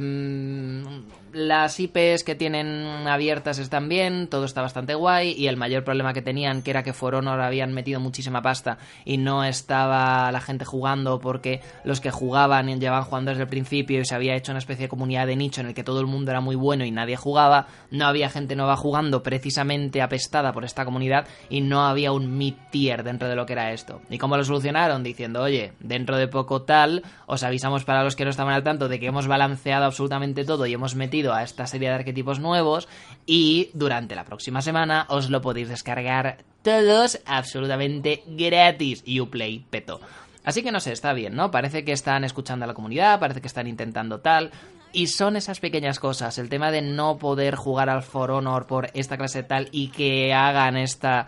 las 1.32 1.78
IPs 1.78 2.24
que 2.24 2.34
tienen 2.34 3.06
abiertas 3.06 3.58
están 3.58 3.88
bien, 3.88 4.28
todo 4.28 4.46
está 4.46 4.62
bastante 4.62 4.94
guay 4.94 5.32
y 5.32 5.48
el 5.48 5.56
mayor 5.58 5.84
problema 5.84 6.14
que 6.14 6.22
tenían, 6.22 6.62
que 6.62 6.70
era 6.70 6.82
que 6.82 6.94
For 6.94 7.14
Honor 7.14 7.40
habían 7.40 7.72
metido 7.72 8.00
muchísima 8.00 8.40
pasta 8.40 8.78
y 9.04 9.18
no 9.18 9.44
estaba 9.44 10.32
la 10.32 10.40
gente 10.40 10.64
jugando 10.64 11.20
porque 11.20 11.60
los 11.84 12.00
que 12.00 12.10
jugaban 12.10 12.80
llevaban 12.80 13.04
jugando 13.04 13.30
desde 13.30 13.42
el 13.42 13.48
principio 13.48 14.00
y 14.00 14.04
se 14.04 14.14
había 14.14 14.34
hecho 14.34 14.52
una 14.52 14.60
especie 14.60 14.84
de 14.84 14.88
comunidad 14.88 15.26
de 15.26 15.36
nicho 15.36 15.60
en 15.60 15.68
el 15.68 15.74
que 15.74 15.84
todo 15.84 16.00
el 16.00 16.06
mundo 16.06 16.30
era 16.30 16.40
muy 16.40 16.56
bueno 16.56 16.84
y 16.84 16.90
nadie 16.90 17.16
jugaba, 17.16 17.66
no 17.90 18.06
había 18.06 18.30
gente 18.30 18.56
nueva 18.56 18.76
jugando 18.76 19.22
precisamente 19.22 20.02
apestada 20.02 20.52
por 20.52 20.64
esta 20.64 20.84
comunidad 20.84 21.26
y 21.50 21.60
no 21.60 21.86
había 21.86 22.12
un 22.12 22.36
mid 22.38 22.54
tier 22.70 23.02
dentro 23.02 23.28
de 23.28 23.36
lo 23.36 23.46
que 23.46 23.52
era 23.54 23.72
esto. 23.72 24.00
¿Y 24.10 24.18
cómo 24.18 24.36
lo 24.36 24.44
solucionaron? 24.44 25.02
Diciendo, 25.02 25.42
oye, 25.42 25.72
dentro 25.80 26.16
de 26.16 26.28
poco 26.28 26.62
tal, 26.62 27.02
os 27.26 27.42
avisamos 27.42 27.84
para 27.84 28.04
los 28.04 28.16
que 28.16 28.24
no 28.24 28.30
estaban 28.30 28.54
al 28.54 28.62
tanto 28.62 28.88
de 28.88 29.00
que 29.00 29.06
hemos 29.06 29.26
balanceado 29.26 29.84
absolutamente 29.84 30.44
todo 30.44 30.66
y 30.66 30.74
hemos 30.74 30.94
metido 30.94 31.34
a 31.34 31.42
esta 31.42 31.66
serie 31.66 31.88
de 31.88 31.94
arquetipos 31.94 32.40
nuevos 32.40 32.88
y 33.24 33.70
durante 33.74 34.14
la 34.14 34.24
próxima 34.24 34.62
semana 34.62 35.06
os 35.08 35.30
lo 35.30 35.40
podéis 35.40 35.68
descargar 35.68 36.38
todos 36.62 37.20
absolutamente 37.26 38.22
gratis. 38.26 39.04
Uplay 39.06 39.64
peto. 39.70 40.00
Así 40.44 40.62
que 40.62 40.70
no 40.70 40.78
sé, 40.78 40.92
está 40.92 41.12
bien, 41.12 41.34
¿no? 41.34 41.50
Parece 41.50 41.84
que 41.84 41.92
están 41.92 42.22
escuchando 42.22 42.64
a 42.64 42.68
la 42.68 42.74
comunidad, 42.74 43.18
parece 43.18 43.40
que 43.40 43.48
están 43.48 43.66
intentando 43.66 44.20
tal. 44.20 44.52
Y 44.92 45.08
son 45.08 45.36
esas 45.36 45.58
pequeñas 45.60 45.98
cosas, 45.98 46.38
el 46.38 46.48
tema 46.48 46.70
de 46.70 46.82
no 46.82 47.18
poder 47.18 47.56
jugar 47.56 47.90
al 47.90 48.02
For 48.02 48.30
Honor 48.30 48.66
por 48.66 48.88
esta 48.94 49.18
clase 49.18 49.42
tal 49.42 49.68
y 49.72 49.88
que 49.88 50.32
hagan 50.32 50.76
esta 50.76 51.26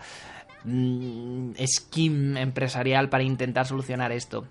mmm, 0.63 1.51
scheme 1.65 2.41
empresarial 2.41 3.09
para 3.09 3.23
intentar 3.23 3.65
solucionar 3.65 4.11
esto 4.11 4.45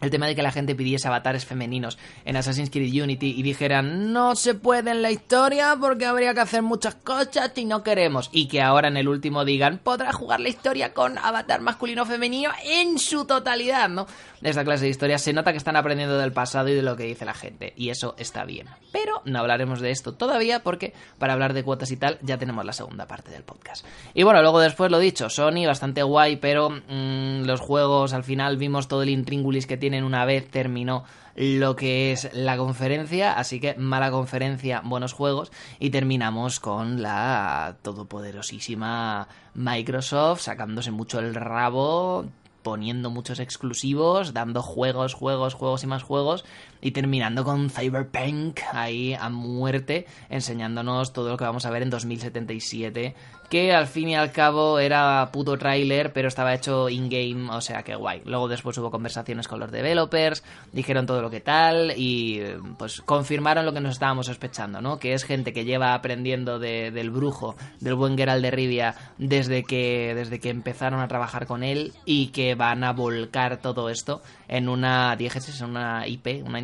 el 0.00 0.10
tema 0.10 0.26
de 0.26 0.34
que 0.34 0.42
la 0.42 0.52
gente 0.52 0.74
pidiese 0.74 1.08
avatares 1.08 1.46
femeninos 1.46 1.98
en 2.24 2.36
Assassin's 2.36 2.70
Creed 2.70 3.02
Unity 3.02 3.34
y 3.36 3.42
dijeran 3.42 4.12
no 4.12 4.36
se 4.36 4.54
puede 4.54 4.90
en 4.90 5.02
la 5.02 5.10
historia 5.10 5.76
porque 5.80 6.06
habría 6.06 6.34
que 6.34 6.40
hacer 6.40 6.62
muchas 6.62 6.96
cosas 6.96 7.52
y 7.56 7.64
no 7.64 7.82
queremos 7.82 8.28
y 8.32 8.48
que 8.48 8.60
ahora 8.60 8.88
en 8.88 8.96
el 8.96 9.08
último 9.08 9.44
digan 9.44 9.80
podrá 9.82 10.12
jugar 10.12 10.40
la 10.40 10.50
historia 10.50 10.92
con 10.92 11.18
avatar 11.18 11.60
masculino 11.60 12.02
o 12.02 12.06
femenino 12.06 12.50
en 12.64 12.98
su 12.98 13.24
totalidad, 13.24 13.88
¿no? 13.88 14.06
De 14.40 14.50
esta 14.50 14.64
clase 14.64 14.84
de 14.84 14.90
historias 14.90 15.22
se 15.22 15.32
nota 15.32 15.52
que 15.52 15.58
están 15.58 15.76
aprendiendo 15.76 16.18
del 16.18 16.32
pasado 16.32 16.68
y 16.68 16.74
de 16.74 16.82
lo 16.82 16.96
que 16.96 17.04
dice 17.04 17.24
la 17.24 17.34
gente 17.34 17.72
y 17.76 17.90
eso 17.90 18.14
está 18.18 18.44
bien. 18.44 18.68
Pero 18.92 19.22
no 19.24 19.38
hablaremos 19.38 19.80
de 19.80 19.90
esto 19.90 20.14
todavía 20.14 20.62
porque 20.62 20.92
para 21.18 21.32
hablar 21.32 21.54
de 21.54 21.64
cuotas 21.64 21.90
y 21.90 21.96
tal 21.96 22.18
ya 22.22 22.38
tenemos 22.38 22.64
la 22.64 22.72
segunda 22.72 23.06
parte 23.06 23.30
del 23.30 23.42
podcast. 23.42 23.86
Y 24.14 24.22
bueno, 24.22 24.42
luego 24.42 24.60
después 24.60 24.90
lo 24.90 24.98
dicho, 24.98 25.30
Sony 25.30 25.66
bastante 25.66 26.02
guay, 26.02 26.36
pero 26.36 26.70
mmm, 26.70 27.44
los 27.44 27.60
juegos 27.60 28.12
al 28.12 28.24
final 28.24 28.56
vimos 28.56 28.88
todo 28.88 29.02
el 29.02 29.10
intríngulis 29.10 29.66
que 29.66 29.76
tienen 29.76 30.04
una 30.04 30.24
vez 30.24 30.48
terminó 30.50 31.04
lo 31.36 31.76
que 31.76 32.12
es 32.12 32.30
la 32.32 32.56
conferencia, 32.56 33.34
así 33.34 33.60
que 33.60 33.74
mala 33.74 34.10
conferencia, 34.10 34.80
buenos 34.82 35.12
juegos, 35.12 35.52
y 35.78 35.90
terminamos 35.90 36.60
con 36.60 37.02
la 37.02 37.76
todopoderosísima 37.82 39.28
Microsoft 39.54 40.40
sacándose 40.40 40.90
mucho 40.90 41.18
el 41.18 41.34
rabo, 41.34 42.24
poniendo 42.66 43.10
muchos 43.10 43.38
exclusivos, 43.38 44.34
dando 44.34 44.60
juegos, 44.60 45.14
juegos, 45.14 45.54
juegos 45.54 45.84
y 45.84 45.86
más 45.86 46.02
juegos, 46.02 46.44
y 46.86 46.92
terminando 46.92 47.42
con 47.42 47.68
Cyberpunk 47.68 48.60
ahí 48.72 49.12
a 49.12 49.28
muerte, 49.28 50.06
enseñándonos 50.30 51.12
todo 51.12 51.30
lo 51.30 51.36
que 51.36 51.42
vamos 51.42 51.66
a 51.66 51.70
ver 51.70 51.82
en 51.82 51.90
2077, 51.90 53.16
que 53.50 53.72
al 53.72 53.88
fin 53.88 54.10
y 54.10 54.14
al 54.14 54.30
cabo 54.30 54.78
era 54.78 55.28
puto 55.32 55.58
tráiler, 55.58 56.12
pero 56.12 56.28
estaba 56.28 56.54
hecho 56.54 56.88
in-game, 56.88 57.50
o 57.50 57.60
sea 57.60 57.82
que 57.82 57.96
guay. 57.96 58.22
Luego 58.24 58.46
después 58.46 58.78
hubo 58.78 58.92
conversaciones 58.92 59.48
con 59.48 59.58
los 59.58 59.72
developers, 59.72 60.44
dijeron 60.72 61.06
todo 61.06 61.22
lo 61.22 61.30
que 61.30 61.40
tal, 61.40 61.92
y 61.96 62.40
pues 62.78 63.00
confirmaron 63.00 63.66
lo 63.66 63.72
que 63.72 63.80
nos 63.80 63.94
estábamos 63.94 64.26
sospechando, 64.26 64.80
¿no? 64.80 65.00
Que 65.00 65.12
es 65.12 65.24
gente 65.24 65.52
que 65.52 65.64
lleva 65.64 65.92
aprendiendo 65.92 66.60
de, 66.60 66.92
del 66.92 67.10
brujo, 67.10 67.56
del 67.80 67.94
buen 67.94 68.16
Geralt 68.16 68.42
de 68.42 68.50
Rivia, 68.52 68.94
desde 69.18 69.64
que, 69.64 70.14
desde 70.14 70.38
que 70.38 70.50
empezaron 70.50 71.00
a 71.00 71.08
trabajar 71.08 71.46
con 71.46 71.64
él, 71.64 71.94
y 72.04 72.28
que 72.28 72.54
van 72.54 72.84
a 72.84 72.92
volcar 72.92 73.56
todo 73.58 73.90
esto 73.90 74.22
en 74.46 74.68
una, 74.68 75.14
es 75.14 75.60
una 75.60 76.06
IP, 76.06 76.44
una 76.44 76.60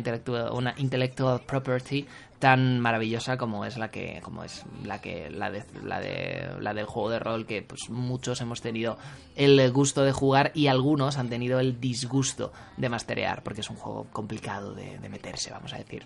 una 0.51 0.73
intellectual 0.77 1.41
property 1.41 2.05
tan 2.39 2.79
maravillosa 2.79 3.37
como 3.37 3.63
es 3.65 3.77
la 3.77 3.89
que 3.89 4.19
como 4.21 4.43
es 4.43 4.65
la 4.83 4.99
que 4.99 5.29
la 5.29 5.49
de 5.49 5.63
la 5.83 5.99
de 5.99 6.49
la 6.59 6.73
del 6.73 6.85
juego 6.85 7.09
de 7.09 7.19
rol 7.19 7.45
que 7.45 7.61
pues 7.61 7.89
muchos 7.89 8.41
hemos 8.41 8.61
tenido 8.61 8.97
el 9.35 9.71
gusto 9.71 10.03
de 10.03 10.11
jugar 10.11 10.51
y 10.53 10.67
algunos 10.67 11.17
han 11.17 11.29
tenido 11.29 11.59
el 11.59 11.79
disgusto 11.79 12.51
de 12.75 12.89
masterear 12.89 13.43
porque 13.43 13.61
es 13.61 13.69
un 13.69 13.77
juego 13.77 14.07
complicado 14.11 14.73
de, 14.73 14.97
de 14.99 15.09
meterse 15.09 15.51
vamos 15.51 15.73
a 15.73 15.77
decir 15.77 16.05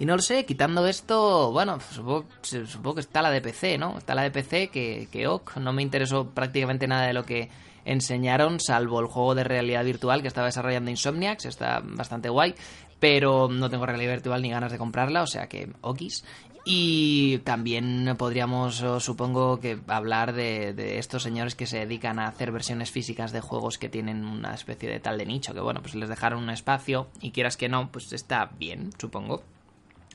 y 0.00 0.06
no 0.06 0.14
lo 0.14 0.22
sé, 0.22 0.44
quitando 0.44 0.86
esto, 0.86 1.50
bueno, 1.50 1.80
supongo, 1.80 2.24
supongo, 2.42 2.94
que 2.94 3.00
está 3.00 3.20
la 3.20 3.30
de 3.30 3.40
PC, 3.40 3.78
¿no? 3.78 3.98
Está 3.98 4.14
la 4.14 4.22
de 4.22 4.30
PC 4.30 4.68
que, 4.68 5.08
que 5.10 5.26
ok, 5.26 5.56
no 5.56 5.72
me 5.72 5.82
interesó 5.82 6.30
prácticamente 6.30 6.86
nada 6.86 7.08
de 7.08 7.12
lo 7.12 7.24
que 7.24 7.50
enseñaron, 7.84 8.60
salvo 8.60 9.00
el 9.00 9.06
juego 9.06 9.34
de 9.34 9.44
realidad 9.44 9.84
virtual 9.84 10.22
que 10.22 10.28
estaba 10.28 10.46
desarrollando 10.46 10.90
Insomniacs, 10.90 11.46
está 11.46 11.80
bastante 11.82 12.28
guay, 12.28 12.54
pero 12.98 13.48
no 13.48 13.70
tengo 13.70 13.86
realidad 13.86 14.12
virtual 14.12 14.42
ni 14.42 14.50
ganas 14.50 14.72
de 14.72 14.78
comprarla, 14.78 15.22
o 15.22 15.26
sea 15.26 15.48
que 15.48 15.70
okis. 15.80 16.24
Y 16.64 17.38
también 17.44 18.14
podríamos, 18.18 18.84
supongo, 18.98 19.58
que 19.58 19.78
hablar 19.86 20.34
de, 20.34 20.74
de, 20.74 20.98
estos 20.98 21.22
señores 21.22 21.54
que 21.54 21.66
se 21.66 21.78
dedican 21.78 22.18
a 22.18 22.26
hacer 22.26 22.52
versiones 22.52 22.90
físicas 22.90 23.32
de 23.32 23.40
juegos 23.40 23.78
que 23.78 23.88
tienen 23.88 24.26
una 24.26 24.52
especie 24.52 24.90
de 24.90 25.00
tal 25.00 25.16
de 25.16 25.24
nicho, 25.24 25.54
que 25.54 25.60
bueno, 25.60 25.80
pues 25.80 25.94
les 25.94 26.10
dejaron 26.10 26.42
un 26.42 26.50
espacio 26.50 27.08
y 27.22 27.30
quieras 27.30 27.56
que 27.56 27.70
no, 27.70 27.90
pues 27.90 28.12
está 28.12 28.50
bien, 28.58 28.90
supongo. 28.98 29.42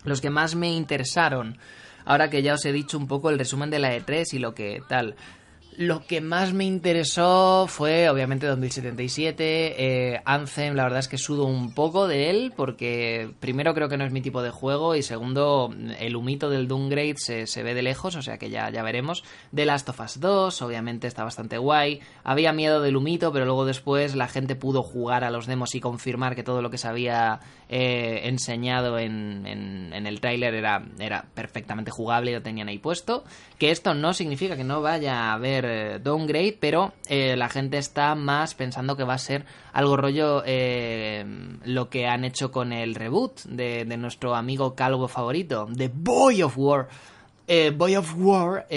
Los 0.04 0.22
que 0.22 0.30
más 0.30 0.54
me 0.56 0.72
interesaron, 0.72 1.58
ahora 2.06 2.30
que 2.30 2.44
ya 2.44 2.54
os 2.54 2.66
he 2.66 2.72
dicho 2.72 2.98
un 2.98 3.08
poco 3.08 3.30
el 3.30 3.40
resumen 3.40 3.70
de 3.70 3.80
la 3.80 3.96
E3 3.96 4.34
y 4.34 4.40
lo 4.40 4.54
que 4.54 4.82
tal. 4.88 5.16
Lo 5.78 6.06
que 6.06 6.22
más 6.22 6.54
me 6.54 6.66
interesó 6.66 7.66
fue, 7.68 8.10
obviamente, 8.10 8.46
2077. 8.46 10.14
Eh, 10.14 10.22
Anthem, 10.26 10.76
la 10.76 10.84
verdad 10.84 11.00
es 11.00 11.08
que 11.08 11.18
sudo 11.18 11.46
un 11.46 11.74
poco 11.74 12.08
de 12.08 12.30
él, 12.30 12.54
porque 12.56 13.32
primero 13.40 13.74
creo 13.74 13.90
que 13.90 13.98
no 13.98 14.06
es 14.06 14.12
mi 14.12 14.22
tipo 14.22 14.44
de 14.44 14.52
juego, 14.52 14.96
y 14.96 15.02
segundo, 15.02 15.74
el 16.00 16.16
humito 16.16 16.50
del 16.50 16.68
Downgrade 16.68 17.16
se, 17.18 17.48
se 17.48 17.64
ve 17.64 17.74
de 17.74 17.82
lejos, 17.82 18.16
o 18.16 18.22
sea 18.22 18.38
que 18.38 18.50
ya, 18.50 18.70
ya 18.70 18.84
veremos. 18.84 19.24
The 19.54 19.66
Last 19.66 19.90
of 19.90 20.00
Us 20.00 20.20
2, 20.20 20.62
obviamente 20.62 21.08
está 21.08 21.24
bastante 21.24 21.58
guay. 21.58 22.02
Había 22.24 22.54
miedo 22.54 22.82
del 22.82 22.96
humito, 22.96 23.32
pero 23.32 23.46
luego 23.46 23.66
después 23.66 24.16
la 24.16 24.28
gente 24.28 24.56
pudo 24.56 24.84
jugar 24.84 25.24
a 25.24 25.32
los 25.32 25.48
demos 25.48 25.74
y 25.76 25.80
confirmar 25.80 26.36
que 26.36 26.44
todo 26.44 26.62
lo 26.62 26.70
que 26.70 26.78
se 26.78 26.88
había 26.88 27.40
eh, 27.76 28.28
enseñado 28.28 29.00
en, 29.00 29.48
en, 29.48 30.06
el 30.06 30.22
tráiler 30.22 30.54
era, 30.54 30.86
era 31.00 31.26
perfectamente 31.34 31.90
jugable 31.90 32.30
y 32.30 32.36
lo 32.36 32.44
tenían 32.44 32.68
ahí 32.68 32.78
puesto. 32.78 33.24
Que 33.58 33.72
esto 33.72 33.96
no 33.96 34.14
significa 34.14 34.56
que 34.56 34.64
no 34.64 34.84
vaya 34.84 35.16
a 35.16 35.34
haber 35.34 35.66
eh, 35.66 36.00
downgrade, 36.00 36.56
pero 36.60 36.94
eh, 37.08 37.36
la 37.36 37.50
gente 37.50 37.80
está 37.80 38.14
más 38.14 38.54
pensando 38.54 38.96
que 38.96 39.04
va 39.04 39.16
a 39.16 39.18
ser 39.18 39.46
algo 39.72 39.98
rollo 39.98 40.44
eh, 40.46 41.26
lo 41.66 41.90
que 41.90 42.06
han 42.06 42.26
hecho 42.26 42.52
con 42.52 42.74
el 42.74 42.94
reboot 42.94 43.42
de, 43.46 43.86
de, 43.86 43.98
nuestro 43.98 44.36
amigo 44.36 44.76
calvo 44.76 45.08
favorito, 45.08 45.66
de 45.68 45.90
Boy 45.92 46.44
of 46.44 46.56
War. 46.56 46.90
Boy 47.76 47.96
of 47.96 48.14
War, 48.18 48.68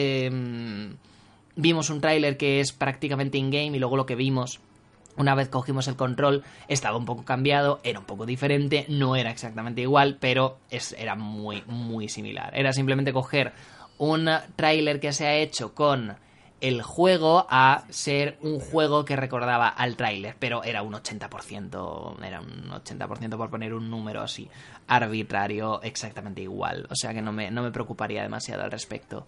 vimos 1.54 1.90
un 1.90 2.00
tráiler 2.00 2.38
que 2.38 2.60
es 2.60 2.72
prácticamente 2.72 3.36
in-game 3.36 3.76
y 3.76 3.78
luego 3.78 3.96
lo 3.96 4.06
que 4.06 4.16
vimos 4.16 4.60
una 5.16 5.34
vez 5.34 5.48
cogimos 5.48 5.88
el 5.88 5.96
control, 5.96 6.44
estaba 6.68 6.96
un 6.96 7.04
poco 7.04 7.24
cambiado, 7.24 7.80
era 7.82 7.98
un 7.98 8.04
poco 8.04 8.26
diferente, 8.26 8.86
no 8.88 9.16
era 9.16 9.30
exactamente 9.30 9.80
igual, 9.80 10.18
pero 10.20 10.58
es, 10.70 10.94
era 10.98 11.14
muy, 11.14 11.62
muy 11.66 12.08
similar. 12.08 12.52
Era 12.54 12.72
simplemente 12.72 13.12
coger 13.12 13.52
un 13.98 14.28
tráiler 14.56 15.00
que 15.00 15.12
se 15.12 15.26
ha 15.26 15.34
hecho 15.34 15.74
con 15.74 16.16
el 16.60 16.82
juego 16.82 17.46
a 17.50 17.84
ser 17.90 18.38
un 18.40 18.60
juego 18.60 19.04
que 19.04 19.14
recordaba 19.14 19.68
al 19.68 19.96
tráiler, 19.96 20.36
pero 20.38 20.64
era 20.64 20.82
un 20.82 20.94
80%, 20.94 22.24
era 22.24 22.40
un 22.40 22.70
80% 22.70 23.36
por 23.36 23.50
poner 23.50 23.74
un 23.74 23.90
número 23.90 24.22
así 24.22 24.48
arbitrario, 24.88 25.82
exactamente 25.82 26.40
igual, 26.40 26.86
o 26.90 26.94
sea 26.94 27.12
que 27.12 27.20
no 27.20 27.32
me, 27.32 27.50
no 27.50 27.62
me 27.62 27.70
preocuparía 27.70 28.22
demasiado 28.22 28.62
al 28.62 28.70
respecto. 28.70 29.26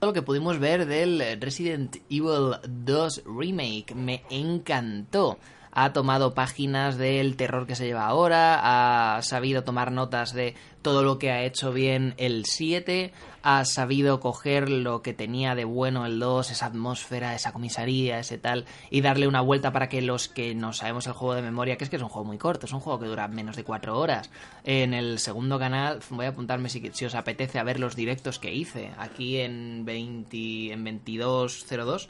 Lo 0.00 0.12
que 0.12 0.22
pudimos 0.22 0.58
ver 0.58 0.86
del 0.86 1.40
Resident 1.40 1.96
Evil 2.10 2.56
2 2.68 3.22
Remake. 3.24 3.94
Me 3.94 4.22
encantó 4.28 5.38
ha 5.78 5.92
tomado 5.92 6.32
páginas 6.32 6.96
del 6.96 7.36
terror 7.36 7.66
que 7.66 7.76
se 7.76 7.84
lleva 7.84 8.06
ahora, 8.06 9.16
ha 9.16 9.20
sabido 9.20 9.62
tomar 9.62 9.92
notas 9.92 10.32
de 10.32 10.54
todo 10.80 11.02
lo 11.02 11.18
que 11.18 11.30
ha 11.30 11.42
hecho 11.42 11.70
bien 11.70 12.14
el 12.16 12.46
7, 12.46 13.12
ha 13.42 13.62
sabido 13.66 14.18
coger 14.18 14.70
lo 14.70 15.02
que 15.02 15.12
tenía 15.12 15.54
de 15.54 15.66
bueno 15.66 16.06
el 16.06 16.18
2, 16.18 16.50
esa 16.50 16.64
atmósfera, 16.64 17.34
esa 17.34 17.52
comisaría, 17.52 18.18
ese 18.18 18.38
tal, 18.38 18.64
y 18.88 19.02
darle 19.02 19.28
una 19.28 19.42
vuelta 19.42 19.70
para 19.70 19.90
que 19.90 20.00
los 20.00 20.28
que 20.28 20.54
no 20.54 20.72
sabemos 20.72 21.06
el 21.08 21.12
juego 21.12 21.34
de 21.34 21.42
memoria, 21.42 21.76
que 21.76 21.84
es 21.84 21.90
que 21.90 21.96
es 21.96 22.02
un 22.02 22.08
juego 22.08 22.24
muy 22.24 22.38
corto, 22.38 22.64
es 22.64 22.72
un 22.72 22.80
juego 22.80 22.98
que 22.98 23.06
dura 23.06 23.28
menos 23.28 23.54
de 23.54 23.64
4 23.64 23.98
horas. 23.98 24.30
En 24.64 24.94
el 24.94 25.18
segundo 25.18 25.58
canal, 25.58 26.00
voy 26.08 26.24
a 26.24 26.30
apuntarme 26.30 26.70
si, 26.70 26.90
si 26.94 27.04
os 27.04 27.14
apetece 27.14 27.58
a 27.58 27.64
ver 27.64 27.80
los 27.80 27.96
directos 27.96 28.38
que 28.38 28.54
hice, 28.54 28.92
aquí 28.96 29.40
en, 29.40 29.84
20, 29.84 30.72
en 30.72 30.84
2202 30.84 32.08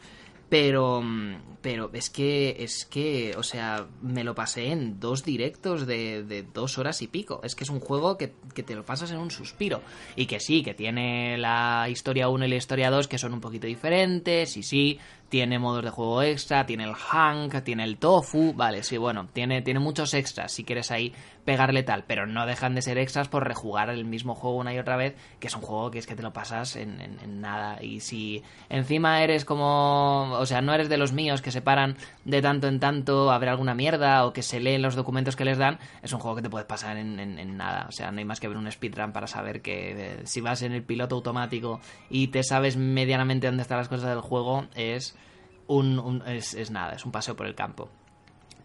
pero, 0.49 1.03
pero 1.61 1.91
es 1.93 2.11
que, 2.11 2.57
es 2.61 2.85
que, 2.85 3.35
o 3.37 3.43
sea, 3.43 3.87
me 4.01 4.23
lo 4.23 4.35
pasé 4.35 4.71
en 4.71 5.01
dos 5.01 5.25
directos 5.25 5.87
de, 5.87 6.23
de 6.23 6.45
dos 6.45 6.79
horas 6.79 7.03
y 7.03 7.09
pico. 7.09 7.41
Es 7.43 7.57
que 7.57 7.65
es 7.65 7.71
un 7.71 7.81
juego 7.81 8.17
que, 8.17 8.33
que, 8.55 8.63
te 8.63 8.77
lo 8.77 8.85
pasas 8.85 9.11
en 9.11 9.19
un 9.19 9.31
suspiro. 9.33 9.81
Y 10.15 10.27
que 10.27 10.39
sí, 10.39 10.63
que 10.63 10.75
tiene 10.75 11.37
la 11.39 11.89
historia 11.91 12.29
1 12.29 12.45
y 12.45 12.49
la 12.49 12.57
historia 12.57 12.91
2 12.91 13.09
que 13.09 13.19
son 13.19 13.35
un 13.35 13.41
poquito 13.41 13.67
diferentes, 13.67 14.57
y 14.57 14.63
sí, 14.63 14.99
tiene 15.29 15.59
modos 15.59 15.85
de 15.85 15.91
juego 15.91 16.23
extra, 16.23 16.67
tiene 16.67 16.85
el 16.85 16.95
Hank, 16.95 17.63
tiene 17.63 17.85
el 17.85 17.99
Tofu, 17.99 18.53
vale, 18.55 18.83
sí, 18.83 18.97
bueno, 18.97 19.29
tiene, 19.33 19.63
tiene 19.63 19.81
muchos 19.81 20.15
extras 20.15 20.53
si 20.53 20.65
quieres 20.65 20.91
ahí 20.91 21.13
pegarle 21.45 21.83
tal, 21.85 22.05
pero 22.05 22.27
no 22.27 22.45
dejan 22.45 22.75
de 22.75 22.83
ser 22.83 22.99
extras 22.99 23.29
por 23.29 23.47
rejugar 23.47 23.89
el 23.89 24.05
mismo 24.05 24.35
juego 24.35 24.57
una 24.57 24.75
y 24.75 24.79
otra 24.79 24.97
vez, 24.97 25.15
que 25.39 25.47
es 25.47 25.55
un 25.55 25.63
juego 25.63 25.91
que 25.91 25.99
es 25.99 26.07
que 26.07 26.17
te 26.17 26.23
lo 26.23 26.33
pasas 26.33 26.75
en, 26.75 27.01
en, 27.01 27.19
en 27.23 27.41
nada. 27.41 27.83
Y 27.83 28.01
si 28.01 28.43
encima 28.69 29.23
eres 29.23 29.45
como, 29.45 30.33
o 30.33 30.45
sea, 30.45 30.61
no 30.61 30.75
eres 30.75 30.89
de 30.89 30.97
los 30.97 31.13
míos 31.13 31.43
que 31.43 31.53
se 31.53 31.63
paran 31.63 31.97
de 32.25 32.43
tanto 32.43 32.67
en 32.67 32.81
tanto 32.81 33.31
a 33.31 33.39
ver 33.39 33.49
alguna 33.49 33.75
mierda 33.75 34.27
o 34.27 34.33
que 34.33 34.43
se 34.43 34.59
leen 34.59 34.83
los 34.83 34.97
documentos 34.97 35.37
que 35.37 35.45
les 35.45 35.57
dan, 35.57 35.79
es 36.03 36.13
un 36.13 36.19
juego 36.19 36.37
que 36.37 36.43
te 36.43 36.51
puedes 36.51 36.67
pasar 36.67 36.97
en, 36.97 37.19
en 37.21 37.57
nada. 37.57 37.87
O 37.89 37.93
sea, 37.93 38.11
no 38.11 38.19
hay 38.19 38.25
más 38.25 38.41
que 38.41 38.49
ver 38.49 38.57
un 38.57 38.71
speedrun 38.71 39.13
para 39.13 39.29
saber 39.29 39.63
que 39.63 39.93
eh, 39.93 40.21
si 40.25 40.41
vas 40.41 40.63
en 40.63 40.73
el 40.73 40.83
piloto 40.83 41.15
automático 41.15 41.81
y 42.11 42.29
te 42.29 42.43
sabes 42.43 42.77
medianamente 42.77 43.47
dónde 43.47 43.63
están 43.63 43.79
las 43.79 43.89
cosas 43.89 44.11
del 44.11 44.21
juego, 44.21 44.67
es 44.75 45.17
un, 45.67 46.23
es, 46.27 46.55
es, 46.55 46.71
nada, 46.71 46.95
es 46.95 47.05
un 47.05 47.13
paseo 47.13 47.37
por 47.37 47.47
el 47.47 47.55
campo. 47.55 47.91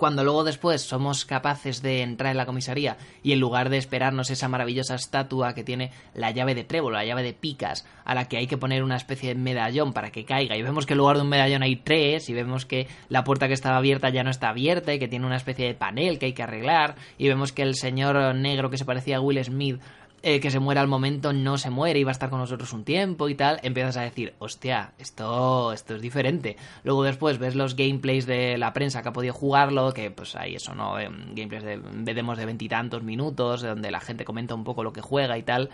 Cuando 0.02 0.24
luego 0.24 0.44
después 0.44 0.82
somos 0.82 1.26
capaces 1.26 1.84
de 1.84 2.02
entrar 2.02 2.32
en 2.32 2.38
la 2.38 2.48
comisaría 2.48 2.98
y 3.22 3.34
en 3.34 3.40
lugar 3.40 3.70
de 3.70 3.78
esperarnos 3.78 4.32
esa 4.32 4.48
maravillosa 4.48 4.96
estatua 4.96 5.54
que 5.54 5.64
tiene 5.64 5.92
la 6.16 6.32
llave 6.32 6.56
de 6.56 6.64
trébol, 6.64 6.94
la 6.94 7.06
llave 7.06 7.22
de 7.22 7.34
picas, 7.34 7.86
a 8.04 8.16
la 8.16 8.28
que 8.28 8.38
hay 8.38 8.48
que 8.48 8.58
poner 8.58 8.82
una 8.82 8.96
especie 8.96 9.30
de 9.30 9.36
medallón 9.36 9.94
para 9.94 10.10
que 10.10 10.26
caiga, 10.26 10.58
y 10.58 10.64
vemos 10.64 10.88
que 10.88 10.94
en 10.94 10.98
lugar 10.98 11.18
de 11.18 11.22
un 11.22 11.30
medallón 11.30 11.62
hay 11.62 11.76
tres, 11.76 12.30
y 12.30 12.34
vemos 12.34 12.66
que 12.66 12.88
la 13.10 13.24
puerta 13.24 13.48
que 13.48 13.54
estaba 13.54 13.78
abierta 13.78 14.10
ya 14.10 14.24
no 14.24 14.32
está 14.32 14.50
abierta 14.50 14.92
y 14.92 14.98
que 14.98 15.08
tiene 15.08 15.28
una 15.28 15.38
especie 15.38 15.68
de 15.68 15.76
panel 15.76 16.18
que 16.18 16.26
hay 16.26 16.34
que 16.34 16.42
arreglar, 16.42 16.96
y 17.20 17.28
vemos 17.28 17.52
que 17.52 17.62
el 17.62 17.76
señor 17.76 18.34
negro 18.34 18.72
que 18.72 18.80
se 18.80 18.86
parecía 18.86 19.18
a 19.18 19.22
Will 19.22 19.44
Smith 19.44 19.80
eh, 20.24 20.40
que 20.40 20.52
se 20.52 20.60
muera 20.60 20.82
al 20.82 20.88
momento 20.88 21.34
no 21.34 21.58
se 21.58 21.70
muere 21.70 22.00
y 22.00 22.04
va 22.04 22.12
a 22.12 22.14
estar 22.14 22.30
con 22.30 22.40
nosotros 22.40 22.74
un 22.74 22.84
tiempo 22.84 23.28
y 23.30 23.36
tal, 23.36 23.60
empiezas 23.64 23.98
a 23.98 24.02
decir, 24.02 24.36
hostia, 24.40 24.94
esto, 25.00 25.74
esto 25.74 25.96
es 25.96 26.02
diferente. 26.02 26.58
Luego 26.84 27.04
después 27.04 27.40
ves 27.40 27.56
los 27.56 27.76
gameplays 27.76 28.26
de 28.26 28.58
la 28.58 28.74
prensa 28.74 29.02
que 29.02 29.10
ha 29.10 29.14
podido 29.14 29.34
jugarlo, 29.34 29.94
que 29.94 30.12
pues 30.12 30.36
hay 30.36 30.56
eso, 30.56 30.76
¿no? 30.76 31.00
Eh, 31.00 31.10
gameplays 31.34 31.64
de, 31.64 32.14
demos 32.14 32.38
de 32.38 32.46
veintitantos 32.46 33.04
minutos, 33.04 33.62
donde 33.62 33.90
la 33.90 34.00
gente 34.00 34.26
comenta 34.26 34.54
un 34.54 34.64
poco 34.64 34.84
lo 34.84 34.94
que 34.94 35.02
juega 35.02 35.38
y 35.38 35.44
tal. 35.44 35.70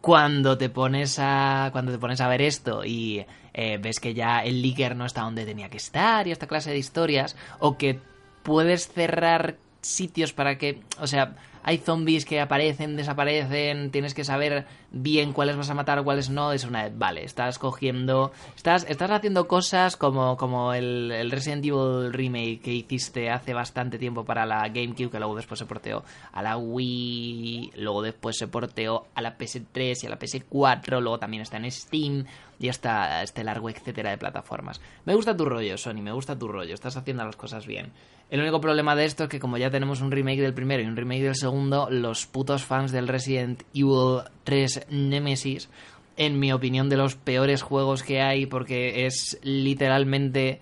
Cuando 0.00 0.56
te 0.56 0.68
pones 0.68 1.18
a. 1.18 1.70
Cuando 1.72 1.90
te 1.90 1.98
pones 1.98 2.20
a 2.20 2.28
ver 2.28 2.40
esto 2.40 2.84
y 2.84 3.26
eh, 3.52 3.78
ves 3.82 3.98
que 3.98 4.14
ya 4.14 4.44
el 4.44 4.62
leaker 4.62 4.94
no 4.94 5.04
está 5.04 5.22
donde 5.22 5.44
tenía 5.44 5.70
que 5.70 5.78
estar 5.78 6.28
y 6.28 6.30
esta 6.30 6.46
clase 6.46 6.70
de 6.70 6.78
historias, 6.78 7.36
o 7.58 7.76
que 7.76 7.98
puedes 8.44 8.86
cerrar 8.86 9.56
sitios 9.80 10.32
para 10.32 10.56
que. 10.56 10.82
O 11.00 11.08
sea, 11.08 11.34
hay 11.68 11.76
zombies 11.76 12.24
que 12.24 12.40
aparecen, 12.40 12.96
desaparecen, 12.96 13.90
tienes 13.90 14.14
que 14.14 14.24
saber 14.24 14.64
bien 14.90 15.34
cuáles 15.34 15.54
vas 15.54 15.68
a 15.68 15.74
matar, 15.74 16.02
cuáles 16.02 16.30
no. 16.30 16.52
Es 16.52 16.64
una. 16.64 16.88
Vale, 16.88 17.24
estás 17.24 17.58
cogiendo. 17.58 18.32
Estás, 18.56 18.86
estás 18.88 19.10
haciendo 19.10 19.46
cosas 19.46 19.98
como, 19.98 20.38
como 20.38 20.72
el, 20.72 21.12
el 21.12 21.30
Resident 21.30 21.62
Evil 21.62 22.10
Remake 22.10 22.60
que 22.64 22.72
hiciste 22.72 23.28
hace 23.28 23.52
bastante 23.52 23.98
tiempo 23.98 24.24
para 24.24 24.46
la 24.46 24.66
GameCube, 24.68 25.10
que 25.10 25.18
luego 25.18 25.36
después 25.36 25.58
se 25.58 25.66
porteó 25.66 26.04
a 26.32 26.40
la 26.40 26.56
Wii, 26.56 27.72
luego 27.76 28.00
después 28.00 28.38
se 28.38 28.48
porteó 28.48 29.06
a 29.14 29.20
la 29.20 29.36
PS3 29.36 30.04
y 30.04 30.06
a 30.06 30.08
la 30.08 30.18
PS4, 30.18 31.02
luego 31.02 31.18
también 31.18 31.42
está 31.42 31.58
en 31.58 31.70
Steam 31.70 32.24
y 32.58 32.70
hasta 32.70 33.22
este 33.22 33.44
largo 33.44 33.68
etcétera 33.68 34.08
de 34.08 34.16
plataformas. 34.16 34.80
Me 35.04 35.14
gusta 35.14 35.36
tu 35.36 35.44
rollo, 35.44 35.76
Sony, 35.76 36.00
me 36.00 36.12
gusta 36.12 36.38
tu 36.38 36.48
rollo, 36.48 36.72
estás 36.72 36.96
haciendo 36.96 37.26
las 37.26 37.36
cosas 37.36 37.66
bien. 37.66 37.92
El 38.30 38.40
único 38.40 38.60
problema 38.60 38.94
de 38.94 39.06
esto 39.06 39.24
es 39.24 39.30
que 39.30 39.40
como 39.40 39.56
ya 39.56 39.70
tenemos 39.70 40.02
un 40.02 40.10
remake 40.10 40.42
del 40.42 40.52
primero 40.52 40.82
y 40.82 40.86
un 40.86 40.96
remake 40.96 41.22
del 41.22 41.34
segundo, 41.34 41.88
los 41.90 42.26
putos 42.26 42.62
fans 42.62 42.92
del 42.92 43.08
Resident 43.08 43.62
Evil 43.72 44.22
3 44.44 44.86
Nemesis, 44.90 45.70
en 46.18 46.38
mi 46.38 46.52
opinión, 46.52 46.90
de 46.90 46.98
los 46.98 47.14
peores 47.14 47.62
juegos 47.62 48.02
que 48.02 48.20
hay, 48.20 48.44
porque 48.44 49.06
es 49.06 49.38
literalmente 49.42 50.60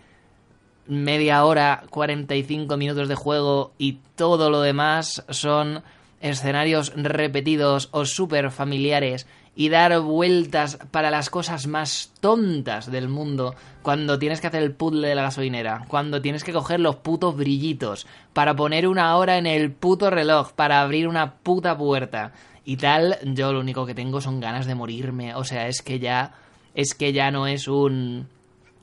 media 0.86 1.44
hora, 1.44 1.82
45 1.90 2.76
minutos 2.76 3.08
de 3.08 3.14
juego 3.16 3.72
y 3.78 3.98
todo 4.14 4.50
lo 4.50 4.60
demás 4.60 5.24
son 5.28 5.82
escenarios 6.20 6.92
repetidos 6.94 7.88
o 7.90 8.04
súper 8.04 8.50
familiares 8.50 9.26
y 9.56 9.70
dar 9.70 9.98
vueltas 10.00 10.78
para 10.90 11.10
las 11.10 11.30
cosas 11.30 11.66
más 11.66 12.12
tontas 12.20 12.92
del 12.92 13.08
mundo 13.08 13.54
cuando 13.82 14.18
tienes 14.18 14.40
que 14.40 14.48
hacer 14.48 14.62
el 14.62 14.74
puzzle 14.74 15.08
de 15.08 15.14
la 15.14 15.22
gasolinera, 15.22 15.86
cuando 15.88 16.20
tienes 16.20 16.44
que 16.44 16.52
coger 16.52 16.78
los 16.78 16.96
putos 16.96 17.34
brillitos 17.34 18.06
para 18.34 18.54
poner 18.54 18.86
una 18.86 19.16
hora 19.16 19.38
en 19.38 19.46
el 19.46 19.72
puto 19.72 20.10
reloj, 20.10 20.52
para 20.52 20.82
abrir 20.82 21.08
una 21.08 21.34
puta 21.36 21.76
puerta 21.76 22.32
y 22.66 22.76
tal, 22.76 23.16
yo 23.24 23.52
lo 23.52 23.60
único 23.60 23.86
que 23.86 23.94
tengo 23.94 24.20
son 24.20 24.40
ganas 24.40 24.66
de 24.66 24.74
morirme, 24.74 25.34
o 25.34 25.44
sea, 25.44 25.68
es 25.68 25.80
que 25.80 25.98
ya 25.98 26.34
es 26.74 26.94
que 26.94 27.14
ya 27.14 27.30
no 27.30 27.46
es 27.46 27.68
un 27.68 28.28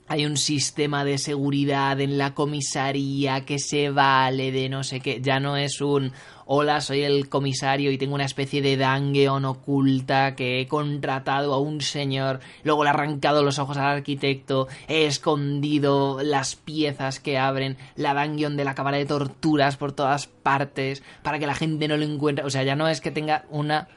hay 0.06 0.26
un 0.26 0.36
sistema 0.36 1.04
de 1.04 1.18
seguridad 1.18 2.00
en 2.00 2.18
la 2.18 2.34
comisaría 2.34 3.44
que 3.44 3.58
se 3.58 3.90
vale 3.90 4.52
de 4.52 4.68
no 4.68 4.84
sé 4.84 5.00
qué. 5.00 5.20
Ya 5.22 5.40
no 5.40 5.56
es 5.56 5.80
un 5.80 6.12
hola, 6.46 6.80
soy 6.80 7.02
el 7.02 7.28
comisario 7.28 7.90
y 7.90 7.98
tengo 7.98 8.14
una 8.14 8.26
especie 8.26 8.60
de 8.60 8.76
dungeon 8.76 9.44
oculta 9.46 10.36
que 10.36 10.60
he 10.60 10.68
contratado 10.68 11.54
a 11.54 11.58
un 11.58 11.80
señor, 11.80 12.40
luego 12.64 12.84
le 12.84 12.88
he 12.88 12.92
arrancado 12.92 13.42
los 13.42 13.58
ojos 13.58 13.78
al 13.78 13.96
arquitecto, 13.96 14.68
he 14.88 15.06
escondido 15.06 16.22
las 16.22 16.54
piezas 16.54 17.18
que 17.18 17.38
abren 17.38 17.78
la 17.96 18.14
dungeon 18.14 18.56
de 18.56 18.64
la 18.64 18.74
cámara 18.74 18.98
de 18.98 19.06
torturas 19.06 19.76
por 19.78 19.92
todas 19.92 20.26
partes 20.26 21.02
para 21.22 21.38
que 21.38 21.46
la 21.46 21.54
gente 21.54 21.88
no 21.88 21.96
lo 21.96 22.04
encuentre. 22.04 22.44
O 22.44 22.50
sea, 22.50 22.62
ya 22.62 22.76
no 22.76 22.88
es 22.88 23.00
que 23.00 23.10
tenga 23.10 23.46
una 23.48 23.88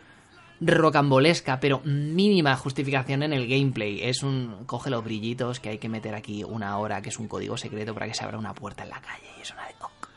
rocambolesca, 0.60 1.60
pero 1.60 1.82
mínima 1.84 2.56
justificación 2.56 3.24
en 3.24 3.34
el 3.34 3.48
gameplay. 3.48 4.02
Es 4.04 4.24
un. 4.24 4.63
Coge 4.65 4.89
los 4.89 5.04
brillitos 5.04 5.60
que 5.60 5.70
hay 5.70 5.78
que 5.78 5.89
meter 5.89 6.15
aquí 6.15 6.43
una 6.43 6.78
hora, 6.78 7.02
que 7.02 7.10
es 7.10 7.20
un 7.20 7.28
código 7.28 7.58
secreto 7.58 7.93
para 7.93 8.08
que 8.08 8.13
se 8.13 8.24
abra 8.24 8.38
una 8.38 8.54
puerta 8.54 8.84
en 8.84 8.89
la 8.89 9.02
calle. 9.02 9.28
Y 9.38 9.41
es 9.41 9.52
una 9.52 9.67
de. 9.67 9.74
ok, 9.80 10.10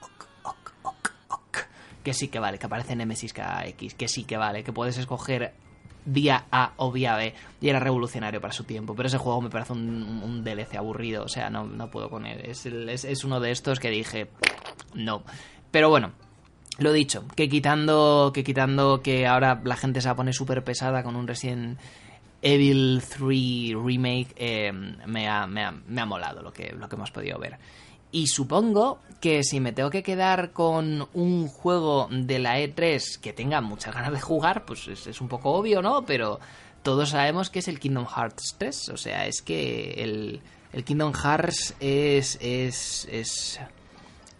ok, 0.42 0.72
ok, 0.82 1.10
ok. 1.28 1.58
Que 2.02 2.14
sí 2.14 2.28
que 2.28 2.38
vale, 2.38 2.58
que 2.58 2.66
aparece 2.66 2.96
Nemesis 2.96 3.32
KX, 3.32 3.94
que 3.94 4.08
sí 4.08 4.24
que 4.24 4.36
vale, 4.36 4.64
que 4.64 4.72
puedes 4.72 4.96
escoger 4.96 5.52
vía 6.06 6.46
A 6.50 6.72
o 6.76 6.90
vía 6.90 7.14
B 7.16 7.34
y 7.60 7.68
era 7.68 7.78
revolucionario 7.78 8.40
para 8.40 8.52
su 8.52 8.64
tiempo. 8.64 8.94
Pero 8.94 9.08
ese 9.08 9.18
juego 9.18 9.40
me 9.42 9.50
parece 9.50 9.74
un, 9.74 10.42
DLC 10.42 10.76
aburrido, 10.76 11.24
o 11.24 11.28
sea, 11.28 11.50
no, 11.50 11.64
no 11.64 11.90
puedo 11.90 12.08
con 12.08 12.26
él. 12.26 12.40
Es, 12.44 12.64
es, 12.66 13.04
es 13.04 13.24
uno 13.24 13.40
de 13.40 13.50
estos 13.50 13.78
que 13.78 13.90
dije, 13.90 14.28
no. 14.94 15.22
Pero 15.70 15.90
bueno, 15.90 16.12
lo 16.78 16.92
dicho, 16.92 17.24
que 17.36 17.48
quitando 17.48 18.30
que 18.32 18.44
quitando 18.44 19.02
que 19.02 19.26
ahora 19.26 19.60
la 19.64 19.76
gente 19.76 20.00
se 20.00 20.08
va 20.08 20.12
a 20.12 20.16
poner 20.16 20.34
súper 20.34 20.64
pesada 20.64 21.02
con 21.02 21.16
un 21.16 21.26
Resident 21.26 21.78
Evil 22.42 23.02
3 23.02 23.20
Remake, 23.84 24.34
eh, 24.36 24.72
me, 24.72 25.28
ha, 25.28 25.46
me, 25.46 25.64
ha, 25.64 25.72
me 25.72 26.00
ha 26.00 26.06
molado 26.06 26.42
lo 26.42 26.52
que, 26.52 26.72
lo 26.72 26.88
que 26.88 26.96
hemos 26.96 27.10
podido 27.10 27.38
ver. 27.38 27.58
Y 28.12 28.26
supongo 28.26 28.98
que 29.20 29.44
si 29.44 29.60
me 29.60 29.72
tengo 29.72 29.90
que 29.90 30.02
quedar 30.02 30.52
con 30.52 31.08
un 31.12 31.46
juego 31.46 32.08
de 32.10 32.38
la 32.38 32.58
E3 32.58 33.20
que 33.20 33.32
tenga 33.32 33.60
muchas 33.60 33.94
ganas 33.94 34.12
de 34.12 34.20
jugar, 34.20 34.64
pues 34.64 34.88
es, 34.88 35.20
un 35.20 35.28
poco 35.28 35.52
obvio, 35.52 35.80
¿no? 35.82 36.04
Pero 36.04 36.40
todos 36.82 37.10
sabemos 37.10 37.50
que 37.50 37.60
es 37.60 37.68
el 37.68 37.78
Kingdom 37.78 38.06
Hearts 38.06 38.56
3. 38.58 38.88
O 38.88 38.96
sea, 38.96 39.26
es 39.26 39.42
que 39.42 40.02
el, 40.02 40.40
el 40.72 40.84
Kingdom 40.84 41.12
Hearts 41.12 41.76
es, 41.78 42.36
es, 42.40 43.06
es, 43.12 43.60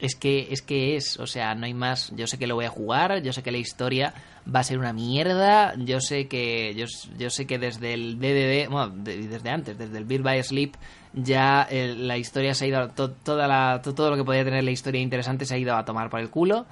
es 0.01 0.15
que 0.17 0.49
es 0.51 0.63
que 0.63 0.97
es, 0.97 1.19
o 1.19 1.27
sea, 1.27 1.55
no 1.55 1.67
hay 1.67 1.75
más. 1.75 2.13
Yo 2.17 2.27
sé 2.27 2.39
que 2.39 2.47
lo 2.47 2.55
voy 2.55 2.65
a 2.65 2.71
jugar, 2.71 3.23
yo 3.23 3.33
sé 3.33 3.43
que 3.43 3.53
la 3.53 3.59
historia 3.59 4.15
va 4.53 4.61
a 4.61 4.65
ser 4.65 4.79
una 4.79 4.93
mierda, 4.93 5.75
yo 5.77 6.01
sé 6.01 6.27
que 6.29 6.75
yo, 6.75 6.87
yo 7.19 7.31
sé 7.31 7.47
que 7.47 7.59
desde 7.59 7.95
el 7.95 8.19
DDD, 8.19 8.69
bueno, 8.71 8.89
de- 8.91 9.29
desde 9.29 9.51
antes, 9.51 9.77
desde 9.79 9.99
el 9.99 10.05
Build 10.05 10.25
by 10.25 10.43
Sleep 10.43 10.75
ya 11.13 11.67
eh, 11.71 11.95
la 11.97 12.17
historia 12.19 12.55
se 12.55 12.65
ha 12.65 12.69
ido 12.69 12.89
to- 12.91 13.11
toda 13.11 13.47
la 13.49 13.81
to- 13.83 13.95
todo 13.95 14.11
lo 14.11 14.17
que 14.17 14.25
podía 14.25 14.45
tener 14.45 14.63
la 14.65 14.71
historia 14.71 15.01
interesante 15.01 15.45
se 15.45 15.55
ha 15.55 15.59
ido 15.59 15.77
a 15.77 15.85
tomar 15.85 16.09
por 16.11 16.21
el 16.21 16.31
culo. 16.31 16.67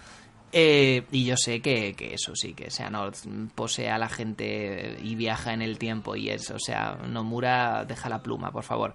Eh, 0.51 1.03
y 1.13 1.27
yo 1.27 1.37
sé 1.37 1.61
que, 1.61 1.93
que 1.95 2.15
eso 2.15 2.35
sí, 2.35 2.55
que 2.55 2.71
Seanort 2.71 3.17
posee 3.55 3.91
a 3.91 3.99
la 3.99 4.09
gente 4.09 4.97
y 5.03 5.15
viaja 5.15 5.53
en 5.53 5.61
el 5.61 5.77
tiempo 5.77 6.17
y 6.17 6.31
es, 6.31 6.51
o 6.51 6.59
sea, 6.59 6.97
Nomura 7.07 7.85
deja 7.85 8.09
la 8.09 8.23
pluma, 8.23 8.51
por 8.51 8.65
favor. 8.65 8.95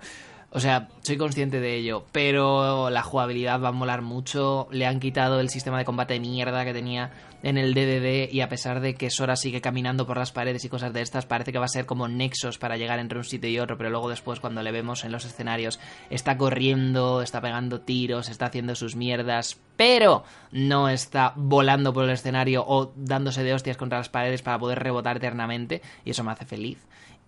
O 0.56 0.60
sea, 0.60 0.88
soy 1.02 1.18
consciente 1.18 1.60
de 1.60 1.76
ello, 1.76 2.06
pero 2.12 2.92
la 2.92 3.02
jugabilidad 3.02 3.60
va 3.60 3.70
a 3.70 3.72
molar 3.72 4.04
mucho. 4.04 4.68
Le 4.70 4.86
han 4.86 5.00
quitado 5.00 5.40
el 5.40 5.50
sistema 5.50 5.80
de 5.80 5.86
combate 5.86 6.14
de 6.14 6.20
mierda 6.20 6.64
que 6.64 6.74
tenía 6.74 7.10
en 7.42 7.58
el 7.58 7.74
DDD 7.74 8.32
y 8.32 8.42
a 8.42 8.50
pesar 8.50 8.80
de 8.80 8.94
que 8.94 9.10
Sora 9.10 9.36
sigue 9.36 9.62
caminando 9.62 10.06
por 10.06 10.18
las 10.18 10.32
paredes 10.32 10.64
y 10.64 10.70
cosas 10.70 10.94
de 10.94 11.02
estas, 11.02 11.26
parece 11.26 11.52
que 11.52 11.58
va 11.58 11.66
a 11.66 11.70
ser 11.70 11.88
como 11.88 12.08
nexos 12.08 12.60
para 12.60 12.78
llegar 12.78 13.00
entre 13.00 13.18
un 13.18 13.24
sitio 13.24 13.50
y 13.50 13.58
otro, 13.58 13.80
pero 13.80 13.90
luego 13.90 14.10
después 14.10 14.40
cuando 14.40 14.62
le 14.62 14.72
vemos 14.72 15.04
en 15.04 15.12
los 15.12 15.26
escenarios 15.26 15.80
está 16.12 16.38
corriendo, 16.38 17.24
está 17.24 17.42
pegando 17.42 17.82
tiros, 17.82 18.30
está 18.30 18.46
haciendo 18.46 18.76
sus 18.76 18.96
mierdas, 18.96 19.60
pero 19.76 20.24
no 20.52 20.88
está 20.88 21.34
volando 21.36 21.94
por 21.94 22.04
el 22.04 22.12
escenario 22.12 22.64
o 22.66 22.94
dándose 22.96 23.42
de 23.42 23.56
hostias 23.56 23.76
contra 23.76 23.98
las 23.98 24.10
paredes 24.10 24.44
para 24.44 24.60
poder 24.60 24.78
rebotar 24.78 25.18
eternamente 25.18 25.82
y 26.06 26.12
eso 26.12 26.24
me 26.24 26.32
hace 26.32 26.46
feliz. 26.46 26.78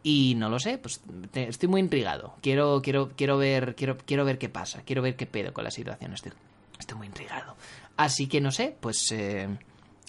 Y 0.08 0.36
no 0.36 0.50
lo 0.50 0.60
sé, 0.60 0.78
pues 0.78 1.02
estoy 1.34 1.68
muy 1.68 1.82
intrigado. 1.82 2.36
Quiero, 2.39 2.80
quiero, 2.84 3.10
quiero 3.15 3.39
ver, 3.39 3.74
quiero, 3.74 3.98
quiero 3.98 4.24
ver 4.24 4.38
qué 4.38 4.50
pasa, 4.50 4.84
quiero 4.84 5.02
ver 5.02 5.15
qué 5.15 5.26
pedo 5.26 5.52
con 5.52 5.63
la 5.63 5.72
situación. 5.72 6.13
Estoy, 6.13 6.32
estoy 6.78 6.96
muy 6.96 7.08
intrigado. 7.08 7.56
Así 7.98 8.28
que 8.28 8.39
no 8.39 8.52
sé, 8.52 8.78
pues 8.80 9.12
eh, 9.12 9.50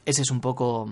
ese 0.04 0.20
es 0.20 0.30
un 0.30 0.42
poco. 0.42 0.90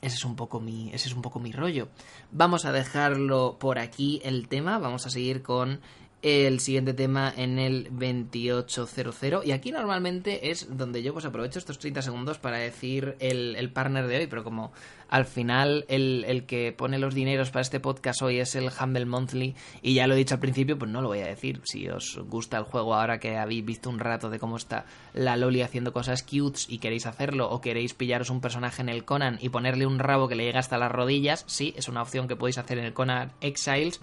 Ese 0.00 0.14
es 0.14 0.24
un 0.24 0.34
poco 0.34 0.60
mi. 0.60 0.88
Ese 0.94 1.08
es 1.08 1.14
un 1.14 1.20
poco 1.20 1.40
mi 1.40 1.52
rollo. 1.52 1.88
Vamos 2.32 2.64
a 2.64 2.72
dejarlo 2.72 3.58
por 3.60 3.78
aquí 3.78 4.22
el 4.24 4.48
tema. 4.48 4.78
Vamos 4.78 5.04
a 5.04 5.10
seguir 5.10 5.42
con 5.42 5.82
el 6.26 6.58
siguiente 6.58 6.92
tema 6.92 7.32
en 7.36 7.60
el 7.60 7.84
2800. 7.84 9.46
Y 9.46 9.52
aquí 9.52 9.70
normalmente 9.70 10.50
es 10.50 10.76
donde 10.76 11.00
yo 11.04 11.12
pues 11.12 11.24
aprovecho 11.24 11.60
estos 11.60 11.78
30 11.78 12.02
segundos 12.02 12.38
para 12.38 12.58
decir 12.58 13.14
el, 13.20 13.54
el 13.54 13.70
partner 13.70 14.08
de 14.08 14.16
hoy. 14.16 14.26
Pero 14.26 14.42
como 14.42 14.72
al 15.08 15.24
final 15.24 15.84
el, 15.86 16.24
el 16.26 16.44
que 16.44 16.72
pone 16.72 16.98
los 16.98 17.14
dineros 17.14 17.50
para 17.52 17.60
este 17.60 17.78
podcast 17.78 18.22
hoy 18.22 18.40
es 18.40 18.56
el 18.56 18.70
Humble 18.70 19.06
Monthly. 19.06 19.54
Y 19.82 19.94
ya 19.94 20.08
lo 20.08 20.14
he 20.14 20.16
dicho 20.16 20.34
al 20.34 20.40
principio, 20.40 20.76
pues 20.76 20.90
no 20.90 21.00
lo 21.00 21.06
voy 21.06 21.20
a 21.20 21.26
decir. 21.26 21.60
Si 21.62 21.88
os 21.88 22.18
gusta 22.26 22.58
el 22.58 22.64
juego 22.64 22.94
ahora 22.94 23.20
que 23.20 23.36
habéis 23.36 23.64
visto 23.64 23.88
un 23.88 24.00
rato 24.00 24.28
de 24.28 24.40
cómo 24.40 24.56
está 24.56 24.84
la 25.14 25.36
Loli 25.36 25.62
haciendo 25.62 25.92
cosas 25.92 26.24
cutes 26.24 26.66
y 26.68 26.78
queréis 26.78 27.06
hacerlo, 27.06 27.48
o 27.50 27.60
queréis 27.60 27.94
pillaros 27.94 28.30
un 28.30 28.40
personaje 28.40 28.82
en 28.82 28.88
el 28.88 29.04
Conan 29.04 29.38
y 29.40 29.50
ponerle 29.50 29.86
un 29.86 30.00
rabo 30.00 30.26
que 30.26 30.34
le 30.34 30.44
llega 30.44 30.58
hasta 30.58 30.76
las 30.76 30.90
rodillas, 30.90 31.44
sí, 31.46 31.72
es 31.76 31.88
una 31.88 32.02
opción 32.02 32.26
que 32.26 32.34
podéis 32.34 32.58
hacer 32.58 32.78
en 32.78 32.86
el 32.86 32.94
Conan 32.94 33.30
Exiles. 33.40 34.00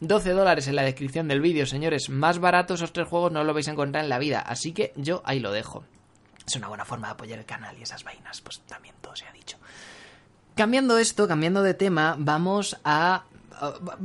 12 0.00 0.30
dólares 0.30 0.68
en 0.68 0.76
la 0.76 0.82
descripción 0.82 1.28
del 1.28 1.40
vídeo, 1.40 1.66
señores. 1.66 2.10
Más 2.10 2.38
baratos 2.38 2.80
esos 2.80 2.92
tres 2.92 3.08
juegos 3.08 3.32
no 3.32 3.44
lo 3.44 3.54
vais 3.54 3.68
a 3.68 3.72
encontrar 3.72 4.04
en 4.04 4.10
la 4.10 4.18
vida. 4.18 4.40
Así 4.40 4.72
que 4.72 4.92
yo 4.96 5.22
ahí 5.24 5.40
lo 5.40 5.52
dejo. 5.52 5.84
Es 6.46 6.54
una 6.56 6.68
buena 6.68 6.84
forma 6.84 7.08
de 7.08 7.14
apoyar 7.14 7.38
el 7.38 7.44
canal 7.46 7.76
y 7.78 7.82
esas 7.82 8.04
vainas, 8.04 8.40
pues 8.40 8.60
también 8.60 8.94
todo 9.00 9.16
se 9.16 9.26
ha 9.26 9.32
dicho. 9.32 9.56
Cambiando 10.54 10.98
esto, 10.98 11.26
cambiando 11.26 11.62
de 11.62 11.74
tema, 11.74 12.14
vamos 12.18 12.76
a 12.84 13.24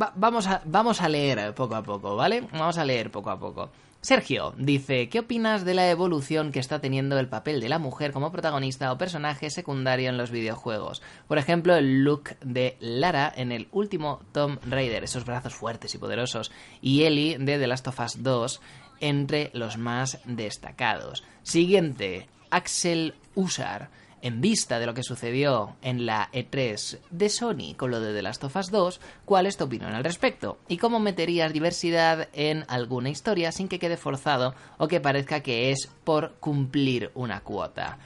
va- 0.01 0.13
vamos 0.15 0.47
a 0.47 0.61
vamos 0.65 1.01
a 1.01 1.09
leer 1.09 1.53
poco 1.53 1.75
a 1.75 1.83
poco, 1.83 2.15
¿vale? 2.15 2.41
Vamos 2.51 2.77
a 2.77 2.85
leer 2.85 3.11
poco 3.11 3.29
a 3.29 3.39
poco. 3.39 3.69
Sergio 4.01 4.55
dice, 4.57 5.09
¿qué 5.09 5.19
opinas 5.19 5.63
de 5.63 5.75
la 5.75 5.87
evolución 5.91 6.51
que 6.51 6.59
está 6.59 6.81
teniendo 6.81 7.19
el 7.19 7.29
papel 7.29 7.61
de 7.61 7.69
la 7.69 7.77
mujer 7.77 8.13
como 8.13 8.31
protagonista 8.31 8.91
o 8.91 8.97
personaje 8.97 9.51
secundario 9.51 10.09
en 10.09 10.17
los 10.17 10.31
videojuegos? 10.31 11.03
Por 11.27 11.37
ejemplo, 11.37 11.75
el 11.75 12.03
look 12.03 12.35
de 12.43 12.77
Lara 12.79 13.31
en 13.35 13.51
el 13.51 13.67
último 13.71 14.21
Tomb 14.31 14.57
Raider, 14.67 15.03
esos 15.03 15.23
brazos 15.23 15.53
fuertes 15.53 15.93
y 15.93 15.99
poderosos, 15.99 16.51
y 16.81 17.03
Ellie 17.03 17.37
de 17.37 17.59
The 17.59 17.67
Last 17.67 17.87
of 17.89 17.99
Us 17.99 18.23
2 18.23 18.61
entre 19.01 19.51
los 19.53 19.77
más 19.77 20.17
destacados. 20.25 21.23
Siguiente, 21.43 22.27
Axel 22.49 23.13
Usar. 23.35 23.91
En 24.23 24.39
vista 24.39 24.77
de 24.77 24.85
lo 24.85 24.93
que 24.93 25.01
sucedió 25.01 25.75
en 25.81 26.05
la 26.05 26.29
E3 26.31 26.99
de 27.09 27.29
Sony 27.29 27.73
con 27.75 27.89
lo 27.89 27.99
de 27.99 28.13
The 28.13 28.21
Last 28.21 28.43
of 28.43 28.55
Us 28.55 28.69
2, 28.69 29.01
¿cuál 29.25 29.47
es 29.47 29.57
tu 29.57 29.63
opinión 29.63 29.93
al 29.93 30.03
respecto? 30.03 30.59
¿Y 30.67 30.77
cómo 30.77 30.99
meterías 30.99 31.53
diversidad 31.53 32.29
en 32.33 32.63
alguna 32.67 33.09
historia 33.09 33.51
sin 33.51 33.67
que 33.67 33.79
quede 33.79 33.97
forzado 33.97 34.53
o 34.77 34.87
que 34.87 34.99
parezca 34.99 35.41
que 35.41 35.71
es 35.71 35.89
por 36.03 36.33
cumplir 36.33 37.09
una 37.15 37.41
cuota? 37.41 37.97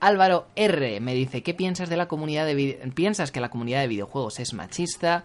Álvaro 0.00 0.46
R 0.56 1.00
me 1.00 1.14
dice, 1.14 1.42
¿qué 1.42 1.54
piensas 1.54 1.88
de 1.88 1.96
la 1.96 2.08
comunidad 2.08 2.46
de 2.46 2.90
piensas 2.94 3.32
que 3.32 3.40
la 3.40 3.50
comunidad 3.50 3.80
de 3.80 3.88
videojuegos 3.88 4.40
es 4.40 4.52
machista? 4.52 5.24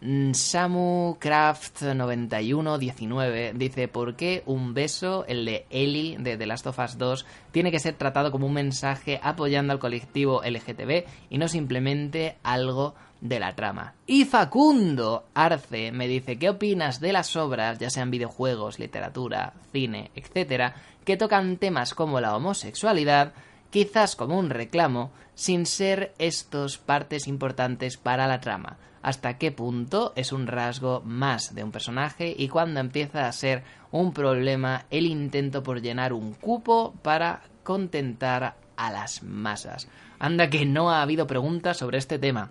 Mm, 0.00 0.32
Samu 0.34 1.16
Craft 1.18 1.82
9119 1.82 3.54
dice 3.54 3.88
¿Por 3.88 4.14
qué 4.14 4.42
un 4.44 4.74
beso, 4.74 5.24
el 5.26 5.46
de 5.46 5.66
Ellie 5.70 6.18
de 6.18 6.36
The 6.36 6.46
Last 6.46 6.66
of 6.66 6.78
Us 6.78 6.98
2, 6.98 7.24
tiene 7.50 7.70
que 7.70 7.78
ser 7.78 7.94
tratado 7.94 8.30
como 8.30 8.46
un 8.46 8.52
mensaje 8.52 9.18
apoyando 9.22 9.72
al 9.72 9.78
colectivo 9.78 10.42
LGTB 10.44 11.04
y 11.30 11.38
no 11.38 11.48
simplemente 11.48 12.36
algo 12.42 12.94
de 13.22 13.40
la 13.40 13.56
trama? 13.56 13.94
Y 14.06 14.26
Facundo 14.26 15.24
Arce 15.32 15.92
me 15.92 16.08
dice 16.08 16.38
¿Qué 16.38 16.50
opinas 16.50 17.00
de 17.00 17.14
las 17.14 17.34
obras, 17.34 17.78
ya 17.78 17.88
sean 17.88 18.10
videojuegos, 18.10 18.78
literatura, 18.78 19.54
cine, 19.72 20.10
etcétera, 20.14 20.74
que 21.06 21.16
tocan 21.16 21.56
temas 21.56 21.94
como 21.94 22.20
la 22.20 22.36
homosexualidad 22.36 23.32
quizás 23.70 24.14
como 24.16 24.38
un 24.38 24.50
reclamo, 24.50 25.10
sin 25.34 25.66
ser 25.66 26.14
estos 26.18 26.78
partes 26.78 27.26
importantes 27.26 27.96
para 27.96 28.26
la 28.26 28.40
trama. 28.40 28.78
Hasta 29.06 29.38
qué 29.38 29.52
punto 29.52 30.12
es 30.16 30.32
un 30.32 30.48
rasgo 30.48 31.00
más 31.04 31.54
de 31.54 31.62
un 31.62 31.70
personaje 31.70 32.34
y 32.36 32.48
cuándo 32.48 32.80
empieza 32.80 33.28
a 33.28 33.32
ser 33.32 33.62
un 33.92 34.12
problema 34.12 34.86
el 34.90 35.06
intento 35.06 35.62
por 35.62 35.80
llenar 35.80 36.12
un 36.12 36.34
cupo 36.34 36.92
para 37.02 37.42
contentar 37.62 38.56
a 38.76 38.90
las 38.90 39.22
masas. 39.22 39.86
Anda 40.18 40.50
que 40.50 40.66
no 40.66 40.90
ha 40.90 41.02
habido 41.02 41.28
preguntas 41.28 41.76
sobre 41.76 41.98
este 41.98 42.18
tema 42.18 42.50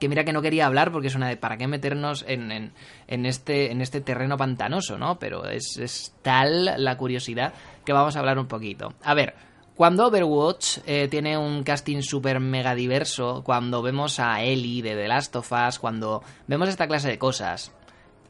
que 0.00 0.08
mira 0.08 0.24
que 0.24 0.32
no 0.32 0.42
quería 0.42 0.66
hablar 0.66 0.90
porque 0.90 1.06
es 1.06 1.14
una 1.14 1.28
de 1.28 1.36
para 1.36 1.56
qué 1.56 1.68
meternos 1.68 2.24
en, 2.26 2.50
en, 2.50 2.72
en 3.06 3.24
este, 3.24 3.70
en 3.70 3.80
este 3.80 4.00
terreno 4.00 4.36
pantanoso, 4.36 4.98
¿no? 4.98 5.20
Pero 5.20 5.46
es, 5.46 5.76
es, 5.76 6.12
tal 6.22 6.74
la 6.76 6.96
curiosidad 6.96 7.54
que 7.84 7.92
vamos 7.92 8.16
a 8.16 8.18
hablar 8.18 8.40
un 8.40 8.48
poquito. 8.48 8.94
A 9.04 9.14
ver, 9.14 9.36
cuando 9.74 10.06
Overwatch 10.06 10.78
eh, 10.86 11.08
tiene 11.08 11.36
un 11.36 11.64
casting 11.64 12.02
súper 12.02 12.38
mega 12.38 12.74
diverso, 12.74 13.42
cuando 13.44 13.82
vemos 13.82 14.20
a 14.20 14.42
Ellie 14.42 14.82
de 14.82 14.94
The 14.94 15.08
Last 15.08 15.34
of 15.36 15.50
Us, 15.50 15.78
cuando 15.78 16.22
vemos 16.46 16.68
esta 16.68 16.86
clase 16.86 17.08
de 17.08 17.18
cosas, 17.18 17.72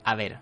a 0.04 0.14
ver, 0.14 0.38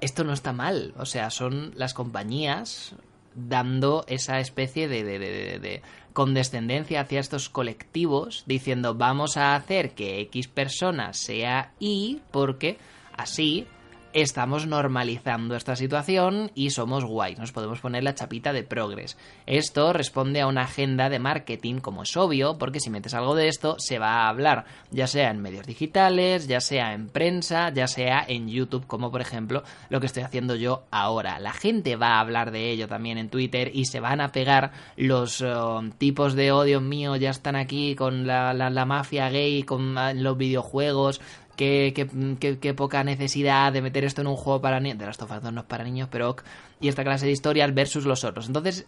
esto 0.00 0.24
no 0.24 0.32
está 0.32 0.52
mal, 0.52 0.94
o 0.96 1.04
sea, 1.04 1.30
son 1.30 1.72
las 1.76 1.92
compañías 1.92 2.94
dando 3.34 4.04
esa 4.08 4.40
especie 4.40 4.88
de, 4.88 5.04
de, 5.04 5.18
de, 5.18 5.58
de, 5.58 5.82
condescendencia 6.12 7.02
hacia 7.02 7.20
estos 7.20 7.48
colectivos, 7.48 8.42
diciendo 8.46 8.94
vamos 8.94 9.36
a 9.36 9.54
hacer 9.54 9.92
que 9.92 10.20
X 10.22 10.48
persona 10.48 11.12
sea 11.12 11.72
Y 11.78 12.22
porque 12.32 12.78
así 13.16 13.66
estamos 14.20 14.66
normalizando 14.66 15.54
esta 15.54 15.76
situación 15.76 16.50
y 16.54 16.70
somos 16.70 17.04
guays, 17.04 17.38
nos 17.38 17.52
podemos 17.52 17.80
poner 17.80 18.02
la 18.02 18.14
chapita 18.14 18.52
de 18.52 18.62
progres. 18.62 19.16
Esto 19.46 19.92
responde 19.92 20.40
a 20.40 20.46
una 20.46 20.62
agenda 20.62 21.08
de 21.08 21.18
marketing, 21.18 21.80
como 21.80 22.02
es 22.02 22.16
obvio, 22.16 22.58
porque 22.58 22.80
si 22.80 22.90
metes 22.90 23.14
algo 23.14 23.34
de 23.34 23.48
esto 23.48 23.76
se 23.78 23.98
va 23.98 24.22
a 24.22 24.28
hablar, 24.28 24.64
ya 24.90 25.06
sea 25.06 25.30
en 25.30 25.40
medios 25.40 25.66
digitales, 25.66 26.48
ya 26.48 26.60
sea 26.60 26.94
en 26.94 27.08
prensa, 27.08 27.70
ya 27.70 27.86
sea 27.86 28.24
en 28.26 28.48
YouTube, 28.48 28.86
como 28.86 29.10
por 29.10 29.20
ejemplo 29.20 29.62
lo 29.88 30.00
que 30.00 30.06
estoy 30.06 30.22
haciendo 30.22 30.54
yo 30.54 30.84
ahora. 30.90 31.38
La 31.38 31.52
gente 31.52 31.96
va 31.96 32.16
a 32.16 32.20
hablar 32.20 32.50
de 32.50 32.70
ello 32.70 32.88
también 32.88 33.18
en 33.18 33.30
Twitter 33.30 33.70
y 33.72 33.86
se 33.86 34.00
van 34.00 34.20
a 34.20 34.32
pegar 34.32 34.72
los 34.96 35.40
uh, 35.40 35.88
tipos 35.98 36.34
de 36.34 36.52
odio 36.52 36.80
mío, 36.80 37.16
ya 37.16 37.30
están 37.30 37.56
aquí 37.56 37.94
con 37.94 38.26
la, 38.26 38.52
la, 38.54 38.70
la 38.70 38.84
mafia 38.84 39.28
gay, 39.30 39.62
con 39.62 39.96
uh, 39.96 40.14
los 40.14 40.36
videojuegos, 40.36 41.20
Qué, 41.58 41.92
qué, 42.38 42.74
poca 42.74 43.02
necesidad 43.02 43.72
de 43.72 43.82
meter 43.82 44.04
esto 44.04 44.20
en 44.20 44.28
un 44.28 44.36
juego 44.36 44.60
para 44.60 44.78
niños. 44.78 44.96
De 44.96 45.06
las 45.06 45.18
tofas 45.18 45.42
no 45.42 45.60
es 45.60 45.66
para 45.66 45.82
niños, 45.82 46.08
pero 46.08 46.36
y 46.80 46.86
esta 46.86 47.02
clase 47.02 47.26
de 47.26 47.32
historias 47.32 47.74
versus 47.74 48.06
los 48.06 48.22
otros. 48.22 48.46
Entonces, 48.46 48.86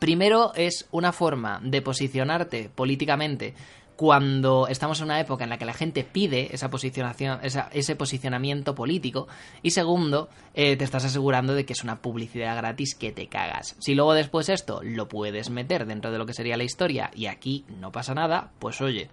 primero 0.00 0.52
es 0.56 0.88
una 0.90 1.12
forma 1.12 1.60
de 1.62 1.82
posicionarte 1.82 2.70
políticamente 2.74 3.54
cuando 3.94 4.66
estamos 4.66 4.98
en 4.98 5.04
una 5.04 5.20
época 5.20 5.44
en 5.44 5.50
la 5.50 5.58
que 5.58 5.64
la 5.64 5.74
gente 5.74 6.02
pide 6.02 6.52
esa 6.52 6.70
posicionación, 6.70 7.38
esa, 7.44 7.70
ese 7.72 7.94
posicionamiento 7.94 8.74
político. 8.74 9.28
Y 9.62 9.70
segundo, 9.70 10.28
eh, 10.54 10.76
te 10.76 10.82
estás 10.82 11.04
asegurando 11.04 11.54
de 11.54 11.64
que 11.64 11.72
es 11.72 11.84
una 11.84 12.02
publicidad 12.02 12.56
gratis 12.56 12.96
que 12.96 13.12
te 13.12 13.28
cagas. 13.28 13.76
Si 13.78 13.94
luego 13.94 14.12
después 14.12 14.48
esto 14.48 14.80
lo 14.82 15.06
puedes 15.06 15.50
meter 15.50 15.86
dentro 15.86 16.10
de 16.10 16.18
lo 16.18 16.26
que 16.26 16.34
sería 16.34 16.56
la 16.56 16.64
historia 16.64 17.12
y 17.14 17.26
aquí 17.26 17.64
no 17.80 17.92
pasa 17.92 18.12
nada, 18.12 18.50
pues 18.58 18.80
oye 18.80 19.08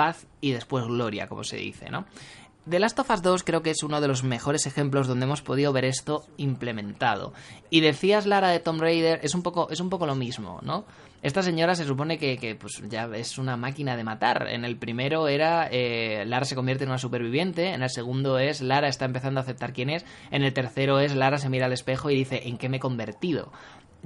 paz 0.00 0.26
y 0.40 0.52
después 0.52 0.86
gloria, 0.86 1.28
como 1.28 1.44
se 1.44 1.58
dice, 1.58 1.90
¿no? 1.90 2.06
The 2.66 2.78
Last 2.78 2.98
of 2.98 3.10
Us 3.10 3.20
2 3.20 3.42
creo 3.42 3.62
que 3.62 3.68
es 3.68 3.82
uno 3.82 4.00
de 4.00 4.08
los 4.08 4.24
mejores 4.24 4.64
ejemplos 4.64 5.06
donde 5.06 5.26
hemos 5.26 5.42
podido 5.42 5.74
ver 5.74 5.84
esto 5.84 6.24
implementado. 6.38 7.34
Y 7.68 7.82
decías, 7.82 8.24
Lara, 8.24 8.48
de 8.48 8.60
Tomb 8.60 8.80
Raider, 8.80 9.20
es 9.22 9.34
un 9.34 9.42
poco, 9.42 9.68
es 9.68 9.78
un 9.78 9.90
poco 9.90 10.06
lo 10.06 10.14
mismo, 10.14 10.58
¿no? 10.62 10.86
Esta 11.20 11.42
señora 11.42 11.74
se 11.74 11.84
supone 11.84 12.16
que, 12.16 12.56
pues 12.58 12.82
ya 12.88 13.10
es 13.14 13.36
una 13.36 13.58
máquina 13.58 13.94
de 13.94 14.04
matar. 14.04 14.46
En 14.48 14.64
el 14.64 14.78
primero 14.78 15.28
era 15.28 15.68
eh, 15.70 16.24
Lara 16.26 16.46
se 16.46 16.54
convierte 16.54 16.84
en 16.84 16.90
una 16.90 16.98
superviviente, 16.98 17.74
en 17.74 17.82
el 17.82 17.90
segundo 17.90 18.38
es 18.38 18.62
Lara 18.62 18.88
está 18.88 19.04
empezando 19.04 19.40
a 19.40 19.42
aceptar 19.42 19.74
quién 19.74 19.90
es, 19.90 20.06
en 20.30 20.42
el 20.42 20.54
tercero 20.54 20.98
es 20.98 21.14
Lara 21.14 21.36
se 21.36 21.50
mira 21.50 21.66
al 21.66 21.74
espejo 21.74 22.08
y 22.08 22.14
dice 22.14 22.48
¿en 22.48 22.56
qué 22.56 22.70
me 22.70 22.78
he 22.78 22.80
convertido? 22.80 23.52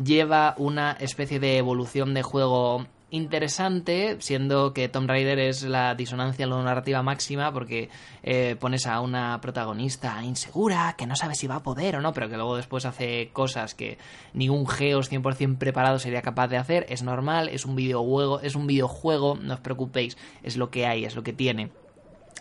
Lleva 0.03 0.57
una 0.59 0.97
especie 0.99 1.39
de 1.39 1.57
evolución 1.57 2.15
de 2.15 2.25
juego 2.25 2.89
interesante, 3.11 4.17
siendo 4.21 4.73
que 4.73 4.89
Tomb 4.89 5.09
Raider 5.09 5.39
es 5.39 5.63
la 5.63 5.95
disonancia 5.95 6.47
la 6.47 6.63
narrativa 6.63 7.03
máxima, 7.03 7.53
porque 7.53 7.89
eh, 8.23 8.57
pones 8.59 8.87
a 8.87 9.01
una 9.01 9.41
protagonista 9.41 10.23
insegura, 10.25 10.95
que 10.99 11.07
no 11.07 11.15
sabe 11.15 11.35
si 11.35 11.47
va 11.47 11.57
a 11.57 11.63
poder 11.63 11.97
o 11.97 12.01
no, 12.01 12.13
pero 12.13 12.29
que 12.29 12.37
luego 12.37 12.57
después 12.57 12.85
hace 12.87 13.31
cosas 13.33 13.75
que 13.75 13.99
ningún 14.33 14.67
Geos 14.67 15.11
100% 15.11 15.59
preparado 15.59 15.99
sería 15.99 16.23
capaz 16.23 16.49
de 16.49 16.57
hacer, 16.57 16.87
es 16.89 17.03
normal, 17.03 17.49
es 17.49 17.65
un 17.65 17.77
videojuego, 17.77 18.41
es 18.41 18.57
un 18.57 18.67
videojuego, 18.67 19.37
no 19.41 19.55
os 19.55 19.61
preocupéis, 19.61 20.17
es 20.43 20.57
lo 20.57 20.71
que 20.71 20.87
hay, 20.87 21.05
es 21.05 21.15
lo 21.15 21.23
que 21.23 21.33
tiene. 21.33 21.71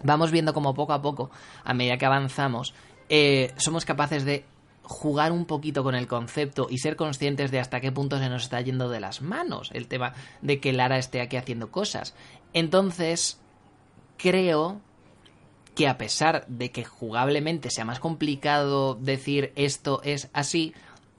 Vamos 0.04 0.32
viendo 0.32 0.54
como 0.54 0.74
poco 0.74 0.94
a 0.94 1.02
poco, 1.02 1.30
a 1.64 1.74
medida 1.74 1.98
que 1.98 2.06
avanzamos, 2.06 2.74
eh, 3.10 3.52
somos 3.58 3.86
capaces 3.86 4.26
de 4.26 4.46
jugar 4.84 5.32
un 5.32 5.46
poquito 5.46 5.84
con 5.84 5.96
el 5.96 6.08
concepto 6.08 6.68
y 6.70 6.78
ser 6.78 6.96
conscientes 6.96 7.52
de 7.52 7.60
hasta 7.60 7.80
qué 7.80 7.92
punto 7.92 8.20
se 8.20 8.30
nos 8.30 8.44
está 8.44 8.62
yendo 8.62 8.90
de 8.90 9.00
las 9.00 9.22
manos 9.22 9.72
el 9.74 9.88
tema 9.88 10.14
de 10.42 10.60
que 10.60 10.74
Lara 10.74 10.98
esté 10.98 11.22
aquí 11.22 11.38
haciendo 11.38 11.72
cosas. 11.72 12.14
Entonces, 12.54 13.40
creo 14.18 14.82
que 15.74 15.88
a 15.88 15.98
pesar 15.98 16.46
de 16.48 16.72
que 16.72 16.84
jugablemente 16.84 17.70
sea 17.72 17.86
más 17.86 18.00
complicado 18.00 18.96
decir 18.96 19.52
esto 19.56 20.02
es 20.04 20.30
así, 20.34 20.74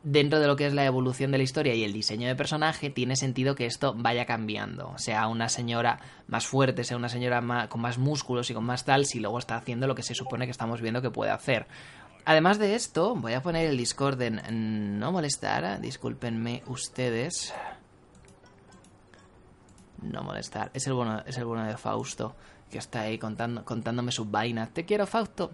dentro 0.05 0.38
de 0.38 0.46
lo 0.46 0.55
que 0.55 0.66
es 0.66 0.74
la 0.74 0.85
evolución 0.85 1.33
de 1.33 1.38
la 1.38 1.44
historia 1.44 1.74
y 1.74 1.83
el 1.83 1.92
diseño 1.92 2.29
de 2.29 2.37
personaje, 2.37 2.90
tiene 2.90 3.16
sentido 3.16 3.55
que 3.55 3.66
esto 3.66 3.94
vaya 3.96 4.27
cambiando. 4.27 4.92
Sea 4.98 5.27
una 5.27 5.48
señora 5.48 5.98
más 6.29 6.46
fuerte, 6.46 6.85
sea 6.85 6.96
una 6.96 7.09
señora 7.09 7.40
más, 7.40 7.68
con 7.68 7.81
más 7.81 7.98
músculos 7.98 8.50
y 8.50 8.55
con 8.55 8.64
más 8.64 8.85
tal, 8.85 9.07
si 9.07 9.18
luego 9.18 9.38
está 9.38 9.57
haciendo 9.57 9.87
lo 9.87 9.94
que 9.94 10.03
se 10.03 10.14
supone 10.14 10.44
que 10.44 10.53
estamos 10.53 10.81
viendo 10.81 11.03
que 11.03 11.11
puede 11.11 11.33
hacer. 11.33 11.66
Además 12.26 12.58
de 12.58 12.74
esto, 12.74 13.14
voy 13.14 13.34
a 13.34 13.42
poner 13.42 13.68
el 13.68 13.76
Discord 13.76 14.20
en 14.22 14.98
no 14.98 15.12
molestar. 15.12 15.80
Discúlpenme 15.80 16.62
ustedes. 16.66 17.52
No 20.00 20.22
molestar. 20.22 20.70
Es 20.74 20.87
el 20.87 20.94
bueno, 20.94 21.22
es 21.26 21.37
el 21.37 21.44
bueno 21.44 21.64
de 21.64 21.76
Fausto, 21.76 22.34
que 22.70 22.78
está 22.78 23.02
ahí 23.02 23.18
contando, 23.18 23.64
contándome 23.64 24.10
sus 24.10 24.30
vainas. 24.30 24.70
Te 24.70 24.84
quiero, 24.84 25.06
Fausto. 25.06 25.52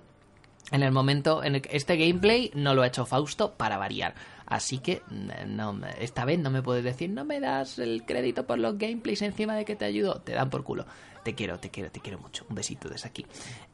En 0.70 0.82
el 0.82 0.92
momento, 0.92 1.42
en 1.42 1.56
el, 1.56 1.62
este 1.70 1.96
gameplay 1.96 2.52
no 2.54 2.74
lo 2.74 2.82
ha 2.82 2.86
hecho 2.86 3.04
Fausto 3.04 3.54
para 3.54 3.76
variar. 3.76 4.14
Así 4.50 4.78
que 4.78 5.00
no, 5.46 5.80
esta 6.00 6.24
vez 6.24 6.40
no 6.40 6.50
me 6.50 6.60
puedes 6.60 6.82
decir, 6.82 7.08
no 7.08 7.24
me 7.24 7.38
das 7.38 7.78
el 7.78 8.04
crédito 8.04 8.46
por 8.46 8.58
los 8.58 8.76
gameplays 8.76 9.22
encima 9.22 9.54
de 9.54 9.64
que 9.64 9.76
te 9.76 9.84
ayudo. 9.84 10.20
Te 10.20 10.32
dan 10.32 10.50
por 10.50 10.64
culo. 10.64 10.86
Te 11.22 11.34
quiero, 11.34 11.58
te 11.58 11.70
quiero, 11.70 11.90
te 11.90 12.00
quiero 12.00 12.18
mucho. 12.18 12.46
Un 12.48 12.56
besito 12.56 12.88
desde 12.88 13.08
aquí. 13.08 13.24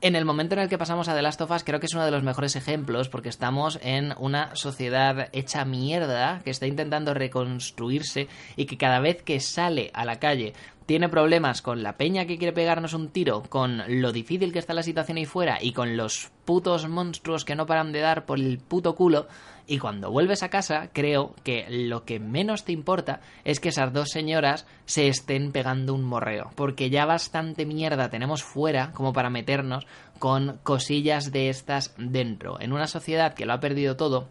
En 0.01 0.17
el 0.17 0.25
momento 0.25 0.55
en 0.55 0.61
el 0.61 0.69
que 0.69 0.79
pasamos 0.79 1.09
a 1.09 1.15
The 1.15 1.23
Last 1.23 1.41
of 1.41 1.51
Us, 1.51 1.65
creo 1.65 1.81
que 1.81 1.87
es 1.87 1.95
uno 1.95 2.05
de 2.05 2.11
los 2.11 2.23
mejores 2.23 2.57
ejemplos 2.57 3.09
porque 3.09 3.31
estamos 3.31 3.79
en 3.83 4.13
una 4.19 4.55
sociedad 4.55 5.29
hecha 5.33 5.65
mierda 5.65 6.41
que 6.45 6.51
está 6.51 6.67
intentando 6.67 7.15
reconstruirse 7.15 8.29
y 8.57 8.67
que 8.67 8.77
cada 8.77 9.01
vez 9.01 9.23
que 9.23 9.41
sale 9.41 9.91
a 9.95 10.05
la 10.05 10.19
calle 10.19 10.53
tiene 10.87 11.09
problemas 11.09 11.63
con 11.63 11.83
la 11.83 11.97
peña 11.97 12.27
que 12.27 12.39
quiere 12.39 12.53
pegarnos 12.53 12.95
un 12.95 13.09
tiro, 13.09 13.43
con 13.43 13.83
lo 13.89 14.13
difícil 14.13 14.53
que 14.53 14.61
está 14.61 14.73
la 14.73 14.85
situación 14.85 15.19
ahí 15.19 15.25
fuera 15.25 15.59
y 15.61 15.73
con 15.73 15.97
los 15.97 16.31
putos 16.45 16.89
monstruos 16.89 17.45
que 17.45 17.57
no 17.57 17.67
paran 17.67 17.93
de 17.93 18.01
dar 18.01 18.25
por 18.25 18.39
el 18.39 18.59
puto 18.59 18.95
culo. 18.95 19.27
Y 19.69 19.79
cuando 19.79 20.13
vuelves 20.13 20.45
a 20.45 20.49
casa, 20.49 20.91
creo 20.93 21.35
que 21.43 21.67
lo 21.69 22.05
que 22.05 22.21
menos 22.21 22.65
te 22.65 22.73
importa 22.73 23.21
es 23.45 23.59
que 23.59 23.71
esas 23.71 23.93
dos 23.93 24.11
señoras 24.11 24.65
se 24.85 25.09
estén 25.09 25.51
pegando 25.51 25.93
un 25.93 26.05
morreo. 26.05 26.53
Porque 26.55 26.89
ya 26.89 27.05
bastante 27.05 27.67
mierda 27.67 28.09
tenemos 28.09 28.45
fuera 28.45 28.93
como 28.93 29.13
para 29.13 29.31
meternos 29.31 29.87
con 30.21 30.59
cosillas 30.63 31.33
de 31.33 31.49
estas 31.49 31.95
dentro. 31.99 32.61
En 32.61 32.73
una 32.73 32.87
sociedad 32.87 33.35
que 33.35 33.45
lo 33.45 33.55
ha 33.55 33.61
perdido 33.61 33.97
todo, 33.97 34.29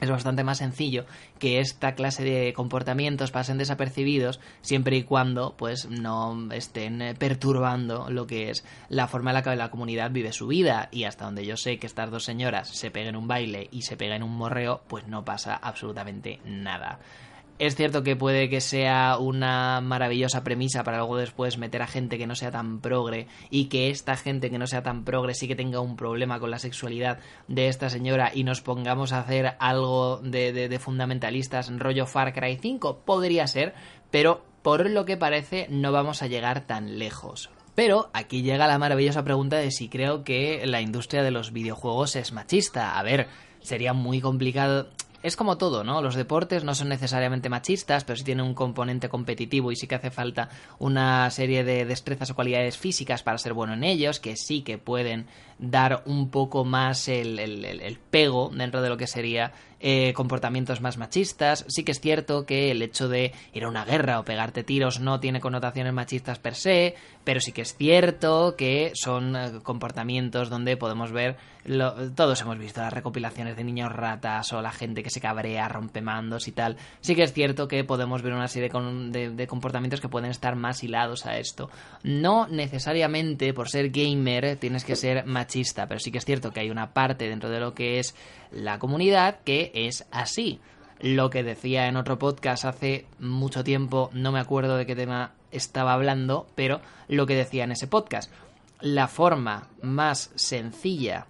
es 0.00 0.10
bastante 0.10 0.44
más 0.44 0.58
sencillo 0.58 1.06
que 1.38 1.60
esta 1.60 1.94
clase 1.94 2.24
de 2.24 2.52
comportamientos 2.52 3.30
pasen 3.30 3.58
desapercibidos 3.58 4.40
siempre 4.60 4.96
y 4.96 5.02
cuando 5.02 5.54
pues 5.56 5.88
no 5.88 6.50
estén 6.52 7.16
perturbando 7.18 8.10
lo 8.10 8.26
que 8.26 8.50
es 8.50 8.64
la 8.88 9.08
forma 9.08 9.30
en 9.30 9.34
la 9.34 9.42
que 9.42 9.56
la 9.56 9.70
comunidad 9.70 10.10
vive 10.10 10.32
su 10.32 10.46
vida 10.46 10.88
y 10.92 11.04
hasta 11.04 11.24
donde 11.24 11.46
yo 11.46 11.56
sé 11.56 11.78
que 11.78 11.86
estas 11.86 12.10
dos 12.10 12.24
señoras 12.24 12.68
se 12.68 12.90
peguen 12.90 13.16
un 13.16 13.28
baile 13.28 13.68
y 13.70 13.82
se 13.82 13.96
peguen 13.96 14.22
un 14.22 14.36
morreo 14.36 14.82
pues 14.88 15.06
no 15.06 15.24
pasa 15.24 15.54
absolutamente 15.54 16.40
nada. 16.44 16.98
Es 17.58 17.74
cierto 17.74 18.04
que 18.04 18.14
puede 18.14 18.48
que 18.48 18.60
sea 18.60 19.18
una 19.18 19.80
maravillosa 19.80 20.44
premisa 20.44 20.84
para 20.84 20.98
luego 20.98 21.16
después 21.16 21.58
meter 21.58 21.82
a 21.82 21.88
gente 21.88 22.16
que 22.16 22.28
no 22.28 22.36
sea 22.36 22.52
tan 22.52 22.80
progre 22.80 23.26
y 23.50 23.64
que 23.64 23.90
esta 23.90 24.16
gente 24.16 24.48
que 24.48 24.58
no 24.58 24.68
sea 24.68 24.84
tan 24.84 25.04
progre 25.04 25.34
sí 25.34 25.48
que 25.48 25.56
tenga 25.56 25.80
un 25.80 25.96
problema 25.96 26.38
con 26.38 26.52
la 26.52 26.60
sexualidad 26.60 27.18
de 27.48 27.66
esta 27.66 27.90
señora 27.90 28.30
y 28.32 28.44
nos 28.44 28.60
pongamos 28.60 29.12
a 29.12 29.18
hacer 29.20 29.56
algo 29.58 30.18
de, 30.22 30.52
de, 30.52 30.68
de 30.68 30.78
fundamentalistas 30.78 31.68
rollo 31.76 32.06
Far 32.06 32.32
Cry 32.32 32.58
5. 32.62 33.00
Podría 33.04 33.48
ser, 33.48 33.74
pero 34.12 34.44
por 34.62 34.88
lo 34.88 35.04
que 35.04 35.16
parece 35.16 35.66
no 35.68 35.90
vamos 35.90 36.22
a 36.22 36.28
llegar 36.28 36.60
tan 36.60 37.00
lejos. 37.00 37.50
Pero 37.74 38.10
aquí 38.12 38.42
llega 38.42 38.68
la 38.68 38.78
maravillosa 38.78 39.24
pregunta 39.24 39.56
de 39.56 39.72
si 39.72 39.88
creo 39.88 40.22
que 40.22 40.64
la 40.64 40.80
industria 40.80 41.24
de 41.24 41.32
los 41.32 41.52
videojuegos 41.52 42.14
es 42.14 42.32
machista. 42.32 42.98
A 42.98 43.02
ver, 43.02 43.26
sería 43.60 43.92
muy 43.92 44.20
complicado 44.20 44.88
es 45.22 45.36
como 45.36 45.58
todo, 45.58 45.82
¿no? 45.84 46.00
Los 46.02 46.14
deportes 46.14 46.62
no 46.64 46.74
son 46.74 46.88
necesariamente 46.88 47.48
machistas, 47.48 48.04
pero 48.04 48.16
sí 48.16 48.24
tienen 48.24 48.44
un 48.46 48.54
componente 48.54 49.08
competitivo 49.08 49.72
y 49.72 49.76
sí 49.76 49.86
que 49.86 49.96
hace 49.96 50.10
falta 50.10 50.48
una 50.78 51.28
serie 51.30 51.64
de 51.64 51.84
destrezas 51.84 52.30
o 52.30 52.34
cualidades 52.34 52.78
físicas 52.78 53.22
para 53.22 53.38
ser 53.38 53.52
bueno 53.52 53.74
en 53.74 53.84
ellos, 53.84 54.20
que 54.20 54.36
sí 54.36 54.62
que 54.62 54.78
pueden 54.78 55.26
dar 55.58 56.02
un 56.06 56.30
poco 56.30 56.64
más 56.64 57.08
el, 57.08 57.38
el- 57.38 57.64
el- 57.64 57.98
pego 58.10 58.50
dentro 58.54 58.80
de 58.80 58.88
lo 58.88 58.96
que 58.96 59.06
sería 59.08 59.52
eh, 59.80 60.12
comportamientos 60.14 60.80
más 60.80 60.98
machistas. 60.98 61.64
Sí 61.68 61.84
que 61.84 61.92
es 61.92 62.00
cierto 62.00 62.46
que 62.46 62.70
el 62.70 62.82
hecho 62.82 63.08
de 63.08 63.32
ir 63.52 63.64
a 63.64 63.68
una 63.68 63.84
guerra 63.84 64.18
o 64.18 64.24
pegarte 64.24 64.64
tiros 64.64 65.00
no 65.00 65.20
tiene 65.20 65.40
connotaciones 65.40 65.92
machistas 65.92 66.38
per 66.38 66.54
se, 66.54 66.96
pero 67.24 67.40
sí 67.40 67.52
que 67.52 67.62
es 67.62 67.76
cierto 67.76 68.56
que 68.56 68.92
son 68.94 69.36
eh, 69.36 69.60
comportamientos 69.62 70.50
donde 70.50 70.76
podemos 70.76 71.12
ver, 71.12 71.36
todos 72.14 72.40
hemos 72.40 72.58
visto 72.58 72.80
las 72.80 72.92
recopilaciones 72.92 73.56
de 73.56 73.64
niños 73.64 73.92
ratas 73.92 74.52
o 74.52 74.62
la 74.62 74.72
gente 74.72 75.02
que 75.02 75.10
se 75.10 75.20
cabrea, 75.20 75.68
rompe 75.68 76.00
mandos 76.00 76.48
y 76.48 76.52
tal. 76.52 76.76
Sí 77.00 77.14
que 77.14 77.22
es 77.22 77.32
cierto 77.32 77.68
que 77.68 77.84
podemos 77.84 78.22
ver 78.22 78.32
una 78.32 78.48
serie 78.48 78.70
de 78.70 79.46
comportamientos 79.46 80.00
que 80.00 80.08
pueden 80.08 80.30
estar 80.30 80.56
más 80.56 80.82
hilados 80.82 81.26
a 81.26 81.38
esto. 81.38 81.70
No 82.02 82.48
necesariamente 82.48 83.52
por 83.52 83.68
ser 83.68 83.90
gamer 83.90 84.56
tienes 84.56 84.84
que 84.84 84.96
ser 84.96 85.26
machista, 85.26 85.86
pero 85.86 86.00
sí 86.00 86.10
que 86.10 86.18
es 86.18 86.24
cierto 86.24 86.50
que 86.50 86.60
hay 86.60 86.70
una 86.70 86.94
parte 86.94 87.28
dentro 87.28 87.50
de 87.50 87.60
lo 87.60 87.74
que 87.74 87.98
es 87.98 88.14
la 88.50 88.78
comunidad 88.78 89.40
que 89.44 89.70
es 89.74 90.06
así. 90.10 90.60
Lo 91.00 91.30
que 91.30 91.42
decía 91.42 91.86
en 91.86 91.96
otro 91.96 92.18
podcast 92.18 92.64
hace 92.64 93.06
mucho 93.18 93.62
tiempo, 93.62 94.10
no 94.12 94.32
me 94.32 94.40
acuerdo 94.40 94.76
de 94.76 94.86
qué 94.86 94.96
tema 94.96 95.32
estaba 95.52 95.92
hablando, 95.92 96.46
pero 96.54 96.80
lo 97.08 97.26
que 97.26 97.36
decía 97.36 97.64
en 97.64 97.72
ese 97.72 97.86
podcast. 97.86 98.32
La 98.80 99.08
forma 99.08 99.68
más 99.82 100.30
sencilla 100.34 101.26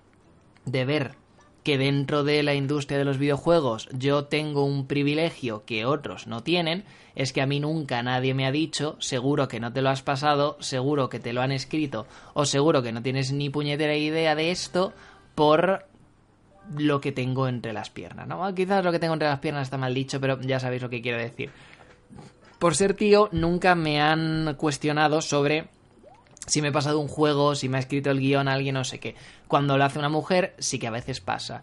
de 0.65 0.85
ver 0.85 1.15
que 1.63 1.77
dentro 1.77 2.25
de 2.25 2.43
la 2.43 2.55
industria 2.55 2.99
de 2.99 3.05
los 3.05 3.19
videojuegos 3.19 3.89
yo 3.93 4.25
tengo 4.25 4.65
un 4.65 4.87
privilegio 4.87 5.65
que 5.67 5.85
otros 5.85 6.27
no 6.27 6.43
tienen, 6.43 6.85
es 7.15 7.33
que 7.35 7.43
a 7.43 7.47
mí 7.47 7.61
nunca 7.61 8.03
nadie 8.03 8.33
me 8.33 8.47
ha 8.47 8.53
dicho, 8.53 8.97
seguro 9.01 9.49
que 9.49 9.61
no 9.61 9.73
te 9.73 9.83
lo 9.83 9.91
has 9.91 10.03
pasado, 10.03 10.57
seguro 10.61 11.11
que 11.11 11.21
te 11.21 11.33
lo 11.33 11.43
han 11.43 11.53
escrito, 11.53 12.07
o 12.33 12.47
seguro 12.47 12.83
que 12.83 12.93
no 12.93 13.03
tienes 13.03 13.33
ni 13.33 13.51
puñetera 13.51 13.97
idea 13.97 14.35
de 14.35 14.51
esto, 14.51 14.95
por 15.35 15.85
lo 16.77 17.01
que 17.01 17.13
tengo 17.13 17.49
entre 17.49 17.73
las 17.73 17.91
piernas, 17.91 18.27
¿no? 18.27 18.55
Quizás 18.55 18.85
lo 18.85 18.93
que 18.93 18.99
tengo 18.99 19.15
entre 19.15 19.29
las 19.29 19.39
piernas 19.39 19.65
está 19.65 19.79
mal 19.79 19.95
dicho, 19.95 20.21
pero 20.21 20.41
ya 20.41 20.61
sabéis 20.61 20.83
lo 20.83 20.91
que 20.91 21.03
quiero 21.03 21.19
decir. 21.19 21.51
Por 22.59 22.75
ser 22.75 22.95
tío, 22.95 23.29
nunca 23.33 23.75
me 23.75 24.01
han 24.01 24.55
cuestionado 24.57 25.21
sobre 25.21 25.69
si 26.47 26.63
me 26.63 26.69
he 26.69 26.73
pasado 26.73 26.99
un 26.99 27.09
juego, 27.09 27.55
si 27.55 27.69
me 27.69 27.77
ha 27.77 27.81
escrito 27.81 28.11
el 28.11 28.21
guion 28.21 28.49
alguien, 28.49 28.75
no 28.75 28.85
sé 28.85 28.99
qué. 28.99 29.15
Cuando 29.47 29.77
lo 29.77 29.85
hace 29.85 29.99
una 29.99 30.09
mujer, 30.09 30.55
sí 30.59 30.79
que 30.79 30.87
a 30.87 30.91
veces 30.91 31.21
pasa. 31.21 31.63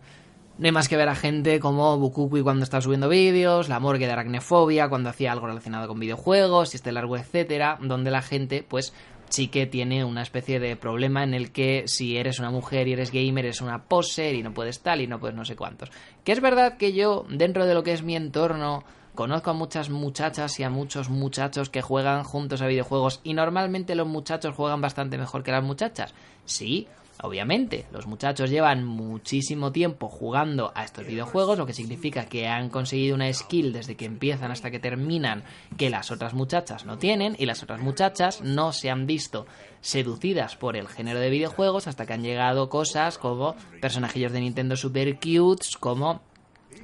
No 0.57 0.67
hay 0.67 0.71
más 0.71 0.87
que 0.87 0.95
ver 0.95 1.09
a 1.09 1.15
gente 1.15 1.59
como 1.59 1.97
Bukukui 1.97 2.41
cuando 2.41 2.63
estaba 2.63 2.81
subiendo 2.81 3.09
vídeos, 3.09 3.67
la 3.67 3.79
morgue 3.79 4.05
de 4.05 4.13
aracnefobia 4.13 4.87
cuando 4.87 5.09
hacía 5.09 5.33
algo 5.33 5.47
relacionado 5.47 5.87
con 5.87 5.99
videojuegos, 5.99 6.73
y 6.73 6.77
este 6.77 6.93
largo, 6.93 7.17
etcétera, 7.17 7.77
donde 7.81 8.09
la 8.09 8.21
gente, 8.21 8.63
pues, 8.67 8.93
sí 9.29 9.47
que 9.47 9.65
tiene 9.65 10.03
una 10.03 10.21
especie 10.21 10.59
de 10.59 10.75
problema 10.75 11.23
en 11.23 11.33
el 11.33 11.51
que 11.51 11.83
si 11.87 12.17
eres 12.17 12.39
una 12.39 12.51
mujer 12.51 12.87
y 12.87 12.93
eres 12.93 13.11
gamer, 13.11 13.45
eres 13.45 13.61
una 13.61 13.83
poser 13.83 14.35
y 14.35 14.43
no 14.43 14.53
puedes 14.53 14.81
tal 14.81 15.01
y 15.01 15.07
no 15.07 15.19
puedes 15.19 15.35
no 15.35 15.45
sé 15.45 15.55
cuántos. 15.55 15.91
Que 16.23 16.31
es 16.31 16.41
verdad 16.41 16.77
que 16.77 16.93
yo, 16.93 17.25
dentro 17.29 17.65
de 17.65 17.73
lo 17.73 17.83
que 17.83 17.93
es 17.93 18.03
mi 18.03 18.15
entorno, 18.15 18.83
Conozco 19.15 19.51
a 19.51 19.53
muchas 19.53 19.89
muchachas 19.89 20.59
y 20.59 20.63
a 20.63 20.69
muchos 20.69 21.09
muchachos 21.09 21.69
que 21.69 21.81
juegan 21.81 22.25
juntos 22.25 22.61
a 22.61 22.67
videojuegos 22.67 23.21
y 23.23 23.33
normalmente 23.33 23.95
los 23.95 24.07
muchachos 24.07 24.53
juegan 24.53 24.81
bastante 24.81 25.17
mejor 25.17 25.41
que 25.41 25.51
las 25.51 25.63
muchachas. 25.63 26.13
Sí, 26.43 26.85
obviamente, 27.25 27.85
los 27.91 28.07
muchachos 28.07 28.49
llevan 28.49 28.83
muchísimo 28.83 29.71
tiempo 29.71 30.09
jugando 30.09 30.71
a 30.75 30.83
estos 30.83 31.05
videojuegos, 31.05 31.57
lo 31.57 31.65
que 31.65 31.73
significa 31.73 32.25
que 32.25 32.47
han 32.47 32.69
conseguido 32.69 33.15
una 33.15 33.31
skill 33.31 33.73
desde 33.73 33.95
que 33.95 34.05
empiezan 34.05 34.51
hasta 34.51 34.71
que 34.71 34.79
terminan 34.79 35.43
que 35.77 35.89
las 35.89 36.11
otras 36.11 36.33
muchachas 36.33 36.85
no 36.85 36.97
tienen 36.97 37.35
y 37.37 37.45
las 37.45 37.63
otras 37.63 37.81
muchachas 37.81 38.41
no 38.41 38.71
se 38.71 38.89
han 38.89 39.07
visto 39.07 39.45
seducidas 39.81 40.55
por 40.55 40.75
el 40.75 40.87
género 40.87 41.19
de 41.19 41.29
videojuegos 41.29 41.87
hasta 41.87 42.05
que 42.05 42.13
han 42.13 42.23
llegado 42.23 42.69
cosas 42.69 43.17
como 43.17 43.55
personajillos 43.81 44.31
de 44.31 44.39
Nintendo 44.41 44.75
Super 44.75 45.19
Cutes, 45.19 45.77
como 45.77 46.21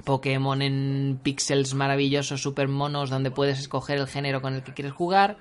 Pokémon 0.04 0.62
en 0.62 1.18
píxeles 1.22 1.74
maravillosos, 1.74 2.42
super 2.42 2.68
monos, 2.68 3.10
donde 3.10 3.30
puedes 3.30 3.58
escoger 3.58 3.98
el 3.98 4.06
género 4.06 4.42
con 4.42 4.54
el 4.54 4.62
que 4.62 4.74
quieres 4.74 4.92
jugar. 4.92 5.36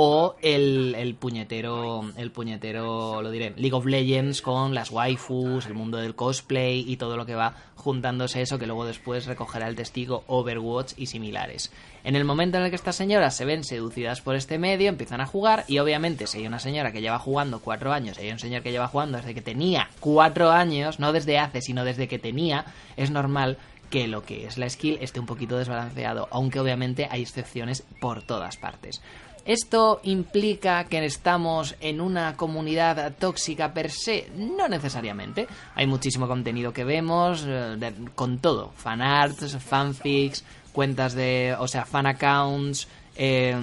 O 0.00 0.36
el, 0.42 0.94
el 0.94 1.16
puñetero, 1.16 2.04
el 2.16 2.30
puñetero, 2.30 3.20
lo 3.20 3.32
diré, 3.32 3.52
League 3.56 3.74
of 3.74 3.84
Legends 3.84 4.42
con 4.42 4.72
las 4.72 4.92
waifus, 4.92 5.66
el 5.66 5.74
mundo 5.74 5.98
del 5.98 6.14
cosplay 6.14 6.84
y 6.86 6.98
todo 6.98 7.16
lo 7.16 7.26
que 7.26 7.34
va 7.34 7.56
juntándose 7.74 8.40
eso 8.40 8.60
que 8.60 8.68
luego 8.68 8.84
después 8.84 9.26
recogerá 9.26 9.66
el 9.66 9.74
testigo 9.74 10.22
Overwatch 10.28 10.92
y 10.96 11.06
similares. 11.06 11.72
En 12.04 12.14
el 12.14 12.24
momento 12.24 12.58
en 12.58 12.62
el 12.62 12.70
que 12.70 12.76
estas 12.76 12.94
señoras 12.94 13.34
se 13.36 13.44
ven 13.44 13.64
seducidas 13.64 14.20
por 14.20 14.36
este 14.36 14.56
medio, 14.56 14.88
empiezan 14.88 15.20
a 15.20 15.26
jugar 15.26 15.64
y 15.66 15.80
obviamente 15.80 16.28
si 16.28 16.38
hay 16.38 16.46
una 16.46 16.60
señora 16.60 16.92
que 16.92 17.00
lleva 17.00 17.18
jugando 17.18 17.58
cuatro 17.58 17.92
años 17.92 18.18
y 18.18 18.26
hay 18.26 18.30
un 18.30 18.38
señor 18.38 18.62
que 18.62 18.70
lleva 18.70 18.86
jugando 18.86 19.18
desde 19.18 19.34
que 19.34 19.42
tenía 19.42 19.90
cuatro 19.98 20.52
años, 20.52 21.00
no 21.00 21.12
desde 21.12 21.40
hace, 21.40 21.60
sino 21.60 21.82
desde 21.82 22.06
que 22.06 22.20
tenía, 22.20 22.66
es 22.96 23.10
normal 23.10 23.58
que 23.90 24.06
lo 24.06 24.22
que 24.22 24.46
es 24.46 24.58
la 24.58 24.68
skill 24.68 24.98
esté 25.00 25.18
un 25.18 25.26
poquito 25.26 25.56
desbalanceado, 25.56 26.28
aunque 26.30 26.60
obviamente 26.60 27.08
hay 27.10 27.22
excepciones 27.22 27.84
por 28.00 28.22
todas 28.22 28.56
partes. 28.56 29.00
¿Esto 29.48 30.00
implica 30.02 30.84
que 30.84 31.02
estamos 31.06 31.74
en 31.80 32.02
una 32.02 32.36
comunidad 32.36 33.14
tóxica 33.18 33.72
per 33.72 33.90
se? 33.90 34.30
No 34.36 34.68
necesariamente. 34.68 35.48
Hay 35.74 35.86
muchísimo 35.86 36.28
contenido 36.28 36.74
que 36.74 36.84
vemos, 36.84 37.46
eh, 37.46 37.94
con 38.14 38.40
todo. 38.40 38.72
Fanarts, 38.76 39.56
fanfics, 39.56 40.44
cuentas 40.70 41.14
de... 41.14 41.56
o 41.58 41.66
sea, 41.66 41.86
fan 41.86 42.04
accounts, 42.04 42.88
eh, 43.18 43.54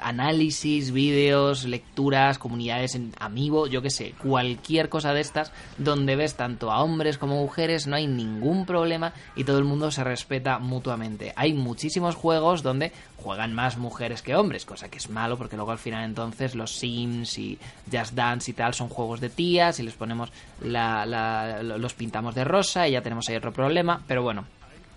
análisis, 0.00 0.90
vídeos, 0.90 1.64
lecturas, 1.64 2.38
comunidades 2.38 2.94
en 2.94 3.12
amigo, 3.18 3.66
yo 3.66 3.82
qué 3.82 3.90
sé, 3.90 4.14
cualquier 4.22 4.88
cosa 4.88 5.12
de 5.12 5.20
estas 5.20 5.52
donde 5.78 6.16
ves 6.16 6.34
tanto 6.34 6.70
a 6.72 6.82
hombres 6.82 7.18
como 7.18 7.36
mujeres, 7.36 7.86
no 7.86 7.96
hay 7.96 8.06
ningún 8.06 8.66
problema 8.66 9.12
y 9.36 9.44
todo 9.44 9.58
el 9.58 9.64
mundo 9.64 9.90
se 9.90 10.02
respeta 10.04 10.58
mutuamente. 10.58 11.32
Hay 11.36 11.52
muchísimos 11.52 12.14
juegos 12.14 12.62
donde 12.62 12.92
juegan 13.18 13.52
más 13.54 13.76
mujeres 13.76 14.22
que 14.22 14.34
hombres, 14.36 14.64
cosa 14.64 14.88
que 14.88 14.98
es 14.98 15.10
malo 15.10 15.36
porque 15.36 15.56
luego 15.56 15.72
al 15.72 15.78
final 15.78 16.04
entonces 16.04 16.54
los 16.54 16.72
Sims 16.76 17.38
y 17.38 17.58
Just 17.92 18.14
Dance 18.14 18.50
y 18.50 18.54
tal 18.54 18.74
son 18.74 18.88
juegos 18.88 19.20
de 19.20 19.28
tías 19.30 19.78
y 19.78 19.82
les 19.82 19.94
ponemos 19.94 20.30
la, 20.62 21.04
la- 21.06 21.62
los 21.62 21.94
pintamos 21.94 22.34
de 22.34 22.44
rosa 22.44 22.88
y 22.88 22.92
ya 22.92 23.02
tenemos 23.02 23.28
ahí 23.28 23.36
otro 23.36 23.52
problema, 23.52 24.02
pero 24.06 24.22
bueno, 24.22 24.44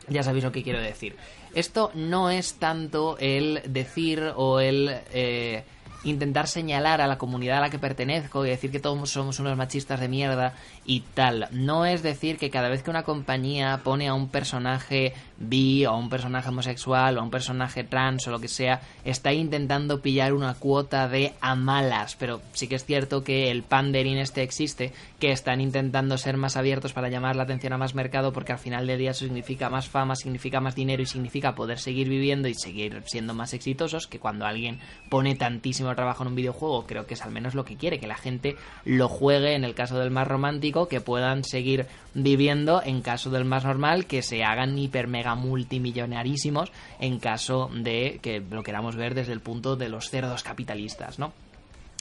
ya 0.10 0.24
sabéis 0.24 0.44
lo 0.44 0.52
que 0.52 0.64
quiero 0.64 0.82
decir. 0.82 1.16
Esto 1.54 1.92
no 1.96 2.30
es 2.30 2.56
tanto 2.56 3.18
el 3.20 3.62
decir 3.66 4.34
o 4.36 4.60
el 4.60 4.96
eh, 5.12 5.64
intentar 6.04 6.48
señalar 6.48 7.02
a 7.02 7.08
la 7.08 7.18
comunidad 7.18 7.58
a 7.58 7.62
la 7.62 7.70
que 7.70 7.80
pertenezco 7.80 8.46
y 8.46 8.50
decir 8.50 8.72
que 8.72 8.80
todos 8.80 9.10
somos 9.10 9.40
unos 9.40 9.58
machistas 9.58 10.00
de 10.00 10.08
mierda 10.08 10.54
y 10.86 11.02
tal. 11.02 11.48
No 11.52 11.86
es 11.86 12.04
decir 12.04 12.38
que 12.38 12.50
cada 12.50 12.70
vez 12.70 12.84
que 12.84 12.90
una 12.90 13.04
compañía 13.04 13.82
pone 13.84 14.08
a 14.08 14.14
un 14.14 14.30
personaje 14.30 15.14
bi 15.40 15.86
o 15.86 15.92
a 15.92 15.98
un 15.98 16.10
personaje 16.10 16.50
homosexual 16.50 17.18
o 17.18 17.22
a 17.22 17.24
un 17.24 17.32
personaje 17.32 17.84
trans 17.84 18.28
o 18.28 18.32
lo 18.32 18.40
que 18.40 18.48
sea, 18.48 18.82
está 19.06 19.34
intentando 19.34 20.02
pillar 20.02 20.34
una 20.34 20.54
cuota 20.54 21.08
de 21.08 21.34
a 21.42 21.56
malas. 21.56 22.16
Pero 22.16 22.42
sí 22.54 22.68
que 22.68 22.76
es 22.76 22.86
cierto 22.86 23.24
que 23.24 23.50
el 23.50 23.64
pandering 23.64 24.18
este 24.18 24.44
existe, 24.44 24.94
que 25.20 25.32
están 25.32 25.62
intentando 25.62 26.18
ser 26.18 26.38
más 26.38 26.58
abiertos 26.58 26.94
para 26.94 27.10
llamar 27.10 27.36
la 27.36 27.44
atención 27.44 27.74
a 27.74 27.78
más 27.78 27.96
mercado 27.96 28.34
porque 28.34 28.52
al 28.52 28.60
final 28.60 28.88
del 28.88 29.00
día 29.00 29.12
eso 29.12 29.26
significa 29.26 29.70
más 29.70 29.88
fama, 29.88 30.16
significa 30.16 30.60
más 30.60 30.76
dinero 30.76 31.02
y 31.02 31.06
significa 31.06 31.56
poder 31.56 31.80
seguir 31.80 32.10
viviendo 32.10 32.48
y 32.48 32.54
seguir 32.54 33.02
siendo 33.06 33.34
más 33.34 33.54
exitosos 33.54 34.08
que 34.08 34.20
cuando 34.20 34.46
alguien 34.46 34.80
pone 35.10 35.36
tantísimo 35.36 35.94
trabajo 35.96 36.24
en 36.24 36.30
un 36.30 36.36
videojuego, 36.36 36.86
creo 36.86 37.06
que 37.06 37.14
es 37.14 37.22
al 37.22 37.32
menos 37.32 37.56
lo 37.56 37.66
que 37.66 37.78
quiere, 37.78 38.00
que 38.00 38.08
la 38.08 38.16
gente 38.16 38.56
lo 38.86 39.08
juegue 39.08 39.56
en 39.56 39.64
el 39.64 39.76
caso 39.76 39.98
del 40.00 40.12
más 40.12 40.28
romántico, 40.28 40.88
que 40.88 41.02
puedan 41.02 41.44
seguir 41.44 41.88
viviendo 42.14 42.82
en 42.84 43.02
caso 43.02 43.30
del 43.30 43.46
más 43.46 43.64
normal, 43.64 44.06
que 44.06 44.22
se 44.22 44.44
hagan 44.44 44.78
hiper 44.78 45.08
mega 45.08 45.29
multimillonarísimos 45.36 46.72
en 47.00 47.20
caso 47.20 47.70
de 47.74 48.20
que 48.22 48.40
lo 48.40 48.64
queramos 48.64 48.96
ver 48.96 49.16
desde 49.16 49.34
el 49.34 49.42
punto 49.42 49.76
de 49.76 49.90
los 49.90 50.10
cerdos 50.10 50.44
capitalistas, 50.44 51.20
¿no? 51.20 51.34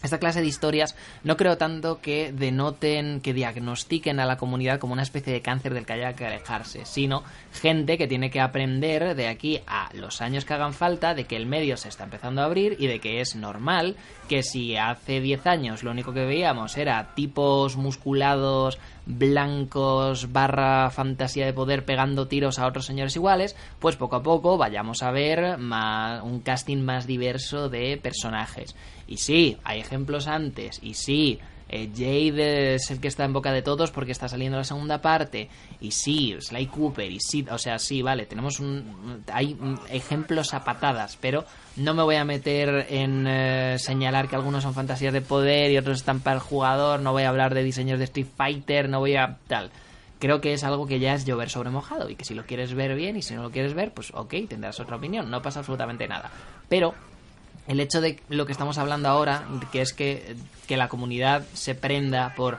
Esta 0.00 0.18
clase 0.18 0.40
de 0.40 0.46
historias 0.46 0.94
no 1.24 1.36
creo 1.36 1.58
tanto 1.58 2.00
que 2.00 2.32
denoten, 2.32 3.20
que 3.20 3.34
diagnostiquen 3.34 4.20
a 4.20 4.26
la 4.26 4.36
comunidad 4.36 4.78
como 4.78 4.92
una 4.92 5.02
especie 5.02 5.32
de 5.32 5.42
cáncer 5.42 5.74
del 5.74 5.86
que 5.86 5.94
haya 5.94 6.12
que 6.12 6.24
alejarse, 6.24 6.84
sino 6.84 7.24
gente 7.52 7.98
que 7.98 8.06
tiene 8.06 8.30
que 8.30 8.40
aprender 8.40 9.16
de 9.16 9.26
aquí 9.26 9.60
a 9.66 9.90
los 9.94 10.20
años 10.20 10.44
que 10.44 10.54
hagan 10.54 10.72
falta 10.72 11.14
de 11.14 11.24
que 11.24 11.34
el 11.34 11.46
medio 11.46 11.76
se 11.76 11.88
está 11.88 12.04
empezando 12.04 12.42
a 12.42 12.44
abrir 12.44 12.76
y 12.78 12.86
de 12.86 13.00
que 13.00 13.20
es 13.20 13.34
normal 13.34 13.96
que 14.28 14.44
si 14.44 14.76
hace 14.76 15.20
10 15.20 15.46
años 15.48 15.82
lo 15.82 15.90
único 15.90 16.12
que 16.12 16.26
veíamos 16.26 16.76
era 16.76 17.14
tipos 17.16 17.76
musculados, 17.76 18.78
blancos, 19.04 20.32
barra 20.32 20.90
fantasía 20.90 21.46
de 21.46 21.52
poder 21.52 21.84
pegando 21.84 22.28
tiros 22.28 22.60
a 22.60 22.66
otros 22.68 22.86
señores 22.86 23.16
iguales, 23.16 23.56
pues 23.80 23.96
poco 23.96 24.14
a 24.14 24.22
poco 24.22 24.58
vayamos 24.58 25.02
a 25.02 25.10
ver 25.10 25.58
más, 25.58 26.22
un 26.22 26.38
casting 26.38 26.82
más 26.82 27.08
diverso 27.08 27.68
de 27.68 27.96
personajes. 27.96 28.76
Y 29.08 29.16
sí, 29.16 29.56
hay 29.64 29.80
ejemplos 29.80 30.28
antes, 30.28 30.78
y 30.82 30.92
sí, 30.92 31.38
eh, 31.70 31.90
Jade 31.94 32.74
es 32.74 32.90
el 32.90 33.00
que 33.00 33.08
está 33.08 33.24
en 33.24 33.32
boca 33.32 33.52
de 33.52 33.62
todos 33.62 33.90
porque 33.90 34.12
está 34.12 34.28
saliendo 34.28 34.58
la 34.58 34.64
segunda 34.64 35.00
parte, 35.00 35.48
y 35.80 35.90
sí, 35.90 36.36
Sly 36.38 36.66
Cooper, 36.66 37.10
y 37.10 37.18
sí, 37.18 37.44
o 37.50 37.58
sea, 37.58 37.78
sí, 37.78 38.02
vale, 38.02 38.26
tenemos 38.26 38.60
un... 38.60 39.24
hay 39.32 39.56
ejemplos 39.90 40.52
a 40.52 40.62
patadas, 40.62 41.16
pero 41.20 41.44
no 41.76 41.94
me 41.94 42.02
voy 42.02 42.16
a 42.16 42.24
meter 42.24 42.86
en 42.90 43.26
eh, 43.26 43.78
señalar 43.78 44.28
que 44.28 44.36
algunos 44.36 44.62
son 44.62 44.74
fantasías 44.74 45.12
de 45.12 45.22
poder 45.22 45.70
y 45.70 45.78
otros 45.78 45.98
están 45.98 46.20
para 46.20 46.36
el 46.36 46.42
jugador, 46.42 47.00
no 47.00 47.12
voy 47.12 47.22
a 47.22 47.30
hablar 47.30 47.54
de 47.54 47.64
diseños 47.64 47.98
de 47.98 48.04
Street 48.04 48.28
Fighter, 48.36 48.88
no 48.88 49.00
voy 49.00 49.16
a 49.16 49.38
tal. 49.46 49.70
Creo 50.18 50.40
que 50.40 50.52
es 50.52 50.64
algo 50.64 50.86
que 50.86 50.98
ya 50.98 51.14
es 51.14 51.24
llover 51.24 51.48
sobre 51.48 51.70
mojado 51.70 52.10
y 52.10 52.16
que 52.16 52.24
si 52.24 52.34
lo 52.34 52.44
quieres 52.44 52.74
ver 52.74 52.96
bien 52.96 53.16
y 53.16 53.22
si 53.22 53.34
no 53.34 53.42
lo 53.42 53.50
quieres 53.52 53.72
ver, 53.72 53.94
pues 53.94 54.12
ok, 54.12 54.34
tendrás 54.48 54.80
otra 54.80 54.96
opinión, 54.96 55.30
no 55.30 55.40
pasa 55.40 55.60
absolutamente 55.60 56.08
nada. 56.08 56.30
Pero 56.68 56.92
el 57.68 57.80
hecho 57.80 58.00
de 58.00 58.18
lo 58.30 58.46
que 58.46 58.52
estamos 58.52 58.78
hablando 58.78 59.08
ahora, 59.08 59.46
que 59.70 59.82
es 59.82 59.92
que, 59.92 60.34
que 60.66 60.76
la 60.76 60.88
comunidad 60.88 61.46
se 61.52 61.74
prenda 61.74 62.34
por 62.34 62.58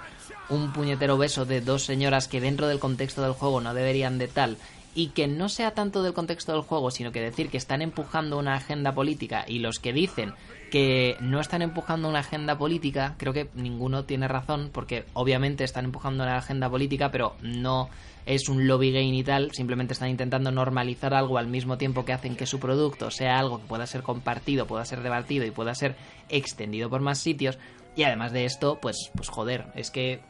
un 0.50 0.72
puñetero 0.72 1.18
beso 1.18 1.46
de 1.46 1.62
dos 1.62 1.84
señoras 1.84 2.28
que 2.28 2.40
dentro 2.40 2.68
del 2.68 2.80
contexto 2.80 3.22
del 3.22 3.34
juego 3.34 3.60
no 3.60 3.74
deberían 3.74 4.18
de 4.18 4.28
tal 4.28 4.58
y 4.96 5.10
que 5.10 5.28
no 5.28 5.50
sea 5.50 5.72
tanto 5.72 6.04
del 6.04 6.14
contexto 6.14 6.54
del 6.54 6.62
juego, 6.62 6.92
sino 6.92 7.12
que 7.12 7.22
decir 7.22 7.50
que 7.50 7.58
están 7.58 7.82
empujando 7.82 8.38
una 8.38 8.56
agenda 8.56 8.94
política 8.94 9.46
y 9.48 9.60
los 9.60 9.80
que 9.80 9.94
dicen 9.94 10.34
que 10.70 11.18
no 11.20 11.40
están 11.40 11.62
empujando 11.62 12.08
una 12.08 12.20
agenda 12.20 12.58
política, 12.58 13.16
creo 13.18 13.34
que 13.34 13.50
ninguno 13.56 14.06
tiene 14.06 14.28
razón, 14.28 14.70
porque 14.74 15.06
obviamente 15.14 15.64
están 15.64 15.86
empujando 15.86 16.24
una 16.24 16.38
agenda 16.38 16.70
política, 16.70 17.12
pero 17.12 17.36
no 17.42 17.90
es 18.26 18.48
un 18.48 18.68
lobby 18.68 18.92
gain 18.92 19.14
y 19.16 19.24
tal, 19.24 19.52
simplemente 19.54 19.94
están 19.94 20.10
intentando 20.10 20.52
normalizar 20.52 21.14
algo 21.14 21.38
al 21.38 21.48
mismo 21.48 21.78
tiempo 21.78 22.06
que 22.06 22.14
hacen 22.14 22.36
que 22.36 22.46
su 22.46 22.60
producto 22.60 23.10
sea 23.10 23.40
algo 23.40 23.60
que 23.60 23.68
pueda 23.68 23.88
ser 23.88 24.04
compartido, 24.04 24.68
pueda 24.68 24.86
ser 24.86 25.02
debatido 25.02 25.46
y 25.46 25.52
pueda 25.52 25.74
ser 25.74 25.96
extendido 26.30 26.90
por 26.90 27.02
más 27.02 27.20
sitios. 27.20 27.58
Y 27.96 28.04
además 28.04 28.32
de 28.32 28.46
esto, 28.46 28.80
pues, 28.82 29.12
pues 29.16 29.30
joder, 29.30 29.66
es 29.76 29.90
que 29.90 30.22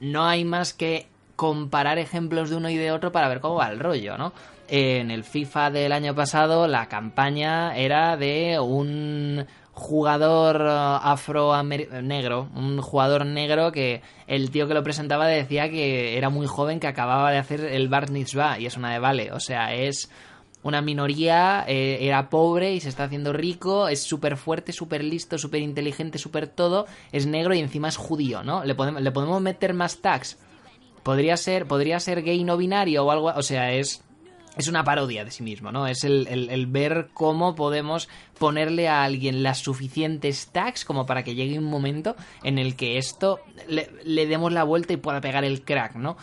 no 0.00 0.24
hay 0.24 0.44
más 0.44 0.72
que 0.72 1.06
comparar 1.38 1.98
ejemplos 1.98 2.50
de 2.50 2.56
uno 2.56 2.68
y 2.68 2.76
de 2.76 2.90
otro 2.90 3.12
para 3.12 3.28
ver 3.28 3.38
cómo 3.38 3.54
va 3.54 3.70
el 3.70 3.78
rollo, 3.78 4.18
¿no? 4.18 4.32
En 4.66 5.12
el 5.12 5.22
FIFA 5.22 5.70
del 5.70 5.92
año 5.92 6.12
pasado 6.12 6.66
la 6.66 6.88
campaña 6.88 7.76
era 7.76 8.16
de 8.16 8.58
un 8.58 9.46
jugador 9.70 10.60
uh, 10.62 10.98
afro 11.00 11.62
negro, 11.62 12.48
un 12.56 12.82
jugador 12.82 13.24
negro 13.24 13.70
que 13.70 14.02
el 14.26 14.50
tío 14.50 14.66
que 14.66 14.74
lo 14.74 14.82
presentaba 14.82 15.28
decía 15.28 15.70
que 15.70 16.18
era 16.18 16.28
muy 16.28 16.48
joven, 16.48 16.80
que 16.80 16.88
acababa 16.88 17.30
de 17.30 17.38
hacer 17.38 17.60
el 17.60 17.88
Bar 17.88 18.10
Mitzvah, 18.10 18.58
y 18.58 18.66
es 18.66 18.76
una 18.76 18.92
de 18.92 18.98
vale, 18.98 19.30
o 19.30 19.38
sea, 19.38 19.72
es 19.74 20.10
una 20.64 20.82
minoría, 20.82 21.64
eh, 21.68 21.98
era 22.00 22.30
pobre 22.30 22.72
y 22.72 22.80
se 22.80 22.88
está 22.88 23.04
haciendo 23.04 23.32
rico, 23.32 23.86
es 23.86 24.02
súper 24.02 24.36
fuerte, 24.36 24.72
súper 24.72 25.04
listo, 25.04 25.38
súper 25.38 25.60
inteligente, 25.60 26.18
súper 26.18 26.48
todo, 26.48 26.86
es 27.12 27.26
negro 27.26 27.54
y 27.54 27.60
encima 27.60 27.86
es 27.86 27.96
judío, 27.96 28.42
¿no? 28.42 28.64
¿Le 28.64 28.74
podemos, 28.74 29.00
le 29.00 29.12
podemos 29.12 29.40
meter 29.40 29.72
más 29.72 29.98
tags? 29.98 30.36
Podría 31.02 31.36
ser, 31.36 31.66
podría 31.66 32.00
ser 32.00 32.22
gay 32.22 32.44
no 32.44 32.56
binario 32.56 33.04
o 33.04 33.10
algo, 33.10 33.32
o 33.34 33.42
sea, 33.42 33.72
es 33.72 34.02
es 34.58 34.66
una 34.66 34.82
parodia 34.82 35.24
de 35.24 35.30
sí 35.30 35.44
mismo, 35.44 35.70
¿no? 35.70 35.86
Es 35.86 36.02
el, 36.02 36.66
ver 36.66 37.10
cómo 37.14 37.54
podemos 37.54 38.08
ponerle 38.38 38.88
a 38.88 39.04
alguien 39.04 39.44
las 39.44 39.58
suficientes 39.58 40.48
tags 40.48 40.84
como 40.84 41.06
para 41.06 41.22
que 41.22 41.36
llegue 41.36 41.58
un 41.60 41.64
momento 41.64 42.16
en 42.42 42.58
el 42.58 42.74
que 42.74 42.98
esto 42.98 43.38
le 43.68 44.26
demos 44.26 44.52
la 44.52 44.64
vuelta 44.64 44.92
y 44.92 44.96
pueda 44.96 45.20
pegar 45.20 45.44
el 45.44 45.62
crack, 45.62 45.94
¿no? 45.94 46.16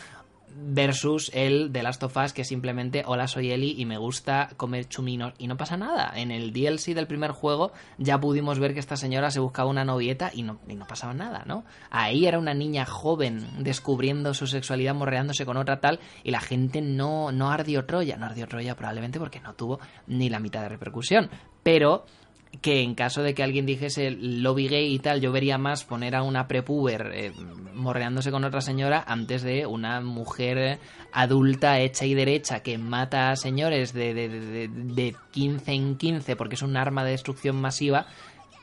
Versus 0.57 1.29
el 1.33 1.73
de 1.73 1.83
Last 1.83 2.01
of 2.03 2.15
Us 2.17 2.33
que 2.33 2.45
simplemente 2.45 3.03
hola 3.05 3.27
soy 3.27 3.51
Eli 3.51 3.75
y 3.77 3.85
me 3.85 3.97
gusta 3.97 4.49
comer 4.57 4.87
chuminos 4.87 5.33
y 5.37 5.47
no 5.47 5.57
pasa 5.57 5.77
nada. 5.77 6.13
En 6.15 6.31
el 6.31 6.53
DLC 6.53 6.93
del 6.93 7.07
primer 7.07 7.31
juego 7.31 7.71
ya 7.97 8.19
pudimos 8.19 8.59
ver 8.59 8.73
que 8.73 8.79
esta 8.79 8.95
señora 8.95 9.31
se 9.31 9.39
buscaba 9.39 9.69
una 9.69 9.83
novieta 9.83 10.31
y 10.33 10.43
no, 10.43 10.59
y 10.67 10.75
no 10.75 10.87
pasaba 10.87 11.13
nada, 11.13 11.43
¿no? 11.45 11.65
Ahí 11.89 12.25
era 12.25 12.39
una 12.39 12.53
niña 12.53 12.85
joven 12.85 13.45
descubriendo 13.59 14.33
su 14.33 14.47
sexualidad, 14.47 14.95
morreándose 14.95 15.45
con 15.45 15.57
otra 15.57 15.81
tal 15.81 15.99
y 16.23 16.31
la 16.31 16.39
gente 16.39 16.81
no, 16.81 17.31
no 17.31 17.51
ardió 17.51 17.85
Troya, 17.85 18.17
no 18.17 18.25
ardió 18.25 18.47
Troya 18.47 18.75
probablemente 18.75 19.19
porque 19.19 19.41
no 19.41 19.53
tuvo 19.53 19.79
ni 20.07 20.29
la 20.29 20.39
mitad 20.39 20.61
de 20.61 20.69
repercusión. 20.69 21.29
Pero 21.63 22.05
que 22.61 22.81
en 22.81 22.95
caso 22.95 23.23
de 23.23 23.33
que 23.33 23.43
alguien 23.43 23.65
dijese 23.65 24.11
lobby 24.11 24.67
gay 24.67 24.93
y 24.93 24.99
tal, 24.99 25.21
yo 25.21 25.31
vería 25.31 25.57
más 25.57 25.83
poner 25.83 26.15
a 26.15 26.23
una 26.23 26.47
prepuber 26.47 27.11
eh, 27.13 27.31
morreándose 27.73 28.31
con 28.31 28.43
otra 28.43 28.61
señora 28.61 29.03
antes 29.07 29.43
de 29.43 29.65
una 29.65 30.01
mujer 30.01 30.79
adulta 31.11 31.79
hecha 31.79 32.05
y 32.05 32.13
derecha 32.13 32.61
que 32.61 32.77
mata 32.77 33.31
a 33.31 33.35
señores 33.35 33.93
de, 33.93 34.13
de, 34.13 34.69
de, 34.69 35.15
15 35.31 35.71
en 35.71 35.97
15 35.97 36.35
porque 36.35 36.55
es 36.55 36.61
un 36.61 36.77
arma 36.77 37.03
de 37.03 37.11
destrucción 37.11 37.55
masiva. 37.55 38.07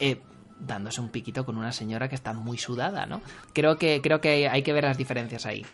Eh, 0.00 0.20
dándose 0.58 1.00
un 1.00 1.08
piquito 1.08 1.44
con 1.44 1.56
una 1.56 1.72
señora 1.72 2.08
que 2.08 2.14
está 2.14 2.32
muy 2.32 2.56
sudada, 2.56 3.04
¿no? 3.06 3.20
Creo 3.52 3.78
que, 3.78 4.00
creo 4.00 4.20
que 4.20 4.48
hay 4.48 4.62
que 4.62 4.72
ver 4.72 4.84
las 4.84 4.96
diferencias 4.96 5.44
ahí. 5.44 5.66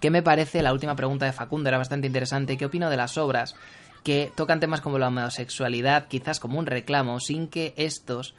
¿Qué 0.00 0.10
me 0.10 0.22
parece? 0.22 0.62
La 0.62 0.72
última 0.72 0.96
pregunta 0.96 1.26
de 1.26 1.32
Facundo 1.32 1.68
era 1.68 1.78
bastante 1.78 2.06
interesante. 2.06 2.56
¿Qué 2.56 2.66
opino 2.66 2.90
de 2.90 2.96
las 2.96 3.18
obras? 3.18 3.54
Que 4.02 4.32
tocan 4.34 4.60
temas 4.60 4.80
como 4.80 4.98
la 4.98 5.08
homosexualidad, 5.08 6.08
quizás 6.08 6.40
como 6.40 6.58
un 6.58 6.66
reclamo, 6.66 7.20
sin 7.20 7.48
que 7.48 7.74
estos 7.76 8.34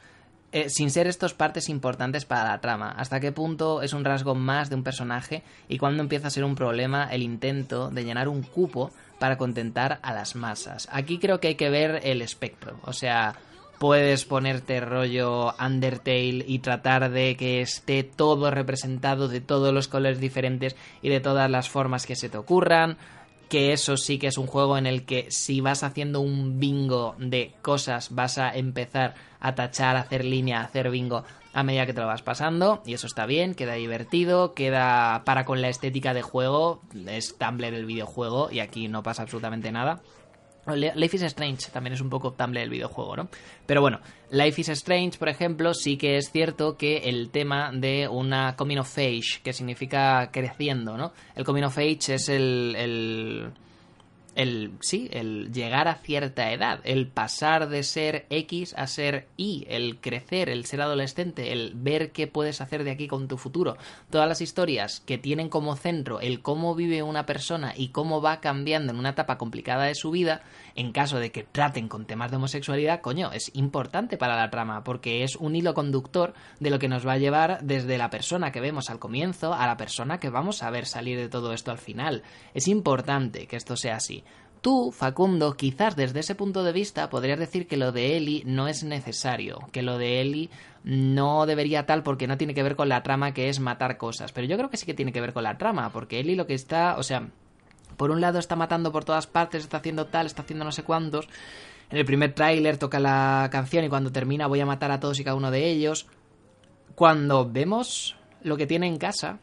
eh, 0.54 0.68
sin 0.68 0.90
ser 0.90 1.06
estos 1.06 1.32
partes 1.32 1.70
importantes 1.70 2.26
para 2.26 2.50
la 2.50 2.60
trama. 2.60 2.90
¿Hasta 2.90 3.20
qué 3.20 3.32
punto 3.32 3.80
es 3.80 3.94
un 3.94 4.04
rasgo 4.04 4.34
más 4.34 4.68
de 4.68 4.76
un 4.76 4.82
personaje 4.82 5.42
y 5.66 5.78
cuándo 5.78 6.02
empieza 6.02 6.26
a 6.26 6.30
ser 6.30 6.44
un 6.44 6.54
problema 6.54 7.08
el 7.10 7.22
intento 7.22 7.88
de 7.88 8.04
llenar 8.04 8.28
un 8.28 8.42
cupo 8.42 8.90
para 9.18 9.38
contentar 9.38 9.98
a 10.02 10.12
las 10.12 10.36
masas? 10.36 10.88
Aquí 10.92 11.18
creo 11.18 11.40
que 11.40 11.48
hay 11.48 11.54
que 11.54 11.70
ver 11.70 12.00
el 12.04 12.20
espectro. 12.20 12.78
O 12.84 12.92
sea, 12.92 13.34
puedes 13.78 14.26
ponerte 14.26 14.78
rollo 14.80 15.54
Undertale 15.58 16.44
y 16.46 16.58
tratar 16.58 17.10
de 17.10 17.34
que 17.34 17.62
esté 17.62 18.02
todo 18.02 18.50
representado 18.50 19.28
de 19.28 19.40
todos 19.40 19.72
los 19.72 19.88
colores 19.88 20.20
diferentes 20.20 20.76
y 21.00 21.08
de 21.08 21.20
todas 21.20 21.50
las 21.50 21.70
formas 21.70 22.04
que 22.04 22.14
se 22.14 22.28
te 22.28 22.36
ocurran 22.36 22.98
que 23.52 23.74
eso 23.74 23.98
sí 23.98 24.18
que 24.18 24.28
es 24.28 24.38
un 24.38 24.46
juego 24.46 24.78
en 24.78 24.86
el 24.86 25.04
que 25.04 25.26
si 25.28 25.60
vas 25.60 25.82
haciendo 25.82 26.22
un 26.22 26.58
bingo 26.58 27.14
de 27.18 27.52
cosas 27.60 28.08
vas 28.14 28.38
a 28.38 28.56
empezar 28.56 29.14
a 29.40 29.54
tachar, 29.54 29.96
a 29.96 30.00
hacer 30.00 30.24
línea, 30.24 30.60
a 30.60 30.64
hacer 30.64 30.88
bingo 30.88 31.22
a 31.52 31.62
medida 31.62 31.84
que 31.84 31.92
te 31.92 32.00
lo 32.00 32.06
vas 32.06 32.22
pasando 32.22 32.82
y 32.86 32.94
eso 32.94 33.06
está 33.06 33.26
bien, 33.26 33.54
queda 33.54 33.74
divertido, 33.74 34.54
queda 34.54 35.24
para 35.26 35.44
con 35.44 35.60
la 35.60 35.68
estética 35.68 36.14
de 36.14 36.22
juego, 36.22 36.80
es 37.06 37.36
Tumblr 37.36 37.74
el 37.74 37.84
videojuego 37.84 38.48
y 38.50 38.60
aquí 38.60 38.88
no 38.88 39.02
pasa 39.02 39.20
absolutamente 39.20 39.70
nada. 39.70 40.00
Life 40.66 41.16
is 41.16 41.22
Strange 41.22 41.70
también 41.72 41.94
es 41.94 42.00
un 42.00 42.08
poco 42.08 42.32
Tumblr 42.32 42.60
del 42.60 42.70
videojuego, 42.70 43.16
¿no? 43.16 43.28
Pero 43.66 43.80
bueno, 43.80 44.00
Life 44.30 44.60
is 44.60 44.68
Strange, 44.68 45.18
por 45.18 45.28
ejemplo, 45.28 45.74
sí 45.74 45.96
que 45.96 46.16
es 46.16 46.30
cierto 46.30 46.76
que 46.76 46.98
el 46.98 47.30
tema 47.30 47.72
de 47.72 48.06
una 48.08 48.54
coming 48.54 48.78
of 48.78 48.96
age, 48.96 49.40
que 49.42 49.52
significa 49.52 50.30
creciendo, 50.30 50.96
¿no? 50.96 51.12
El 51.34 51.44
coming 51.44 51.64
of 51.64 51.76
age 51.78 52.14
es 52.14 52.28
el 52.28 52.76
el 52.76 53.52
sí, 54.80 55.08
el 55.12 55.52
llegar 55.52 55.88
a 55.88 55.96
cierta 55.96 56.52
edad, 56.52 56.80
el 56.84 57.06
pasar 57.06 57.68
de 57.68 57.82
ser 57.82 58.26
X 58.30 58.74
a 58.76 58.86
ser 58.86 59.26
Y, 59.36 59.66
el 59.68 59.98
crecer, 59.98 60.48
el 60.48 60.64
ser 60.64 60.80
adolescente, 60.80 61.52
el 61.52 61.72
ver 61.74 62.12
qué 62.12 62.26
puedes 62.26 62.60
hacer 62.60 62.84
de 62.84 62.92
aquí 62.92 63.08
con 63.08 63.28
tu 63.28 63.36
futuro. 63.36 63.76
Todas 64.10 64.28
las 64.28 64.40
historias 64.40 65.00
que 65.00 65.18
tienen 65.18 65.48
como 65.48 65.76
centro 65.76 66.20
el 66.20 66.40
cómo 66.40 66.74
vive 66.74 67.02
una 67.02 67.26
persona 67.26 67.74
y 67.76 67.88
cómo 67.88 68.22
va 68.22 68.40
cambiando 68.40 68.92
en 68.92 68.98
una 68.98 69.10
etapa 69.10 69.38
complicada 69.38 69.84
de 69.84 69.94
su 69.94 70.10
vida, 70.10 70.42
en 70.74 70.92
caso 70.92 71.18
de 71.18 71.30
que 71.30 71.44
traten 71.44 71.88
con 71.88 72.06
temas 72.06 72.30
de 72.30 72.36
homosexualidad, 72.36 73.00
coño, 73.00 73.32
es 73.32 73.50
importante 73.54 74.16
para 74.16 74.36
la 74.36 74.50
trama, 74.50 74.84
porque 74.84 75.24
es 75.24 75.36
un 75.36 75.56
hilo 75.56 75.74
conductor 75.74 76.34
de 76.60 76.70
lo 76.70 76.78
que 76.78 76.88
nos 76.88 77.06
va 77.06 77.12
a 77.12 77.18
llevar 77.18 77.58
desde 77.62 77.98
la 77.98 78.10
persona 78.10 78.52
que 78.52 78.60
vemos 78.60 78.90
al 78.90 78.98
comienzo 78.98 79.54
a 79.54 79.66
la 79.66 79.76
persona 79.76 80.18
que 80.18 80.30
vamos 80.30 80.62
a 80.62 80.70
ver 80.70 80.86
salir 80.86 81.18
de 81.18 81.28
todo 81.28 81.52
esto 81.52 81.70
al 81.70 81.78
final. 81.78 82.22
Es 82.54 82.68
importante 82.68 83.46
que 83.46 83.56
esto 83.56 83.76
sea 83.76 83.96
así. 83.96 84.24
Tú, 84.60 84.92
Facundo, 84.92 85.56
quizás 85.56 85.96
desde 85.96 86.20
ese 86.20 86.36
punto 86.36 86.62
de 86.62 86.70
vista 86.70 87.10
podrías 87.10 87.38
decir 87.38 87.66
que 87.66 87.76
lo 87.76 87.90
de 87.90 88.16
Eli 88.16 88.44
no 88.46 88.68
es 88.68 88.84
necesario, 88.84 89.58
que 89.72 89.82
lo 89.82 89.98
de 89.98 90.20
Eli 90.20 90.50
no 90.84 91.46
debería 91.46 91.84
tal 91.84 92.04
porque 92.04 92.28
no 92.28 92.38
tiene 92.38 92.54
que 92.54 92.62
ver 92.62 92.76
con 92.76 92.88
la 92.88 93.02
trama 93.02 93.34
que 93.34 93.48
es 93.48 93.58
matar 93.58 93.96
cosas, 93.98 94.30
pero 94.30 94.46
yo 94.46 94.56
creo 94.56 94.70
que 94.70 94.76
sí 94.76 94.86
que 94.86 94.94
tiene 94.94 95.12
que 95.12 95.20
ver 95.20 95.32
con 95.32 95.42
la 95.42 95.58
trama, 95.58 95.90
porque 95.90 96.20
Eli 96.20 96.36
lo 96.36 96.46
que 96.46 96.54
está, 96.54 96.96
o 96.96 97.02
sea, 97.02 97.28
por 97.96 98.10
un 98.10 98.20
lado 98.20 98.38
está 98.38 98.56
matando 98.56 98.92
por 98.92 99.04
todas 99.04 99.26
partes, 99.26 99.62
está 99.62 99.78
haciendo 99.78 100.06
tal, 100.06 100.26
está 100.26 100.42
haciendo 100.42 100.64
no 100.64 100.72
sé 100.72 100.82
cuántos. 100.82 101.28
En 101.90 101.98
el 101.98 102.04
primer 102.04 102.34
tráiler 102.34 102.78
toca 102.78 102.98
la 102.98 103.48
canción 103.52 103.84
y 103.84 103.88
cuando 103.88 104.12
termina 104.12 104.46
voy 104.46 104.60
a 104.60 104.66
matar 104.66 104.90
a 104.90 105.00
todos 105.00 105.20
y 105.20 105.24
cada 105.24 105.36
uno 105.36 105.50
de 105.50 105.70
ellos. 105.70 106.06
Cuando 106.94 107.50
vemos 107.50 108.16
lo 108.42 108.56
que 108.56 108.66
tiene 108.66 108.86
en 108.86 108.98
casa, 108.98 109.38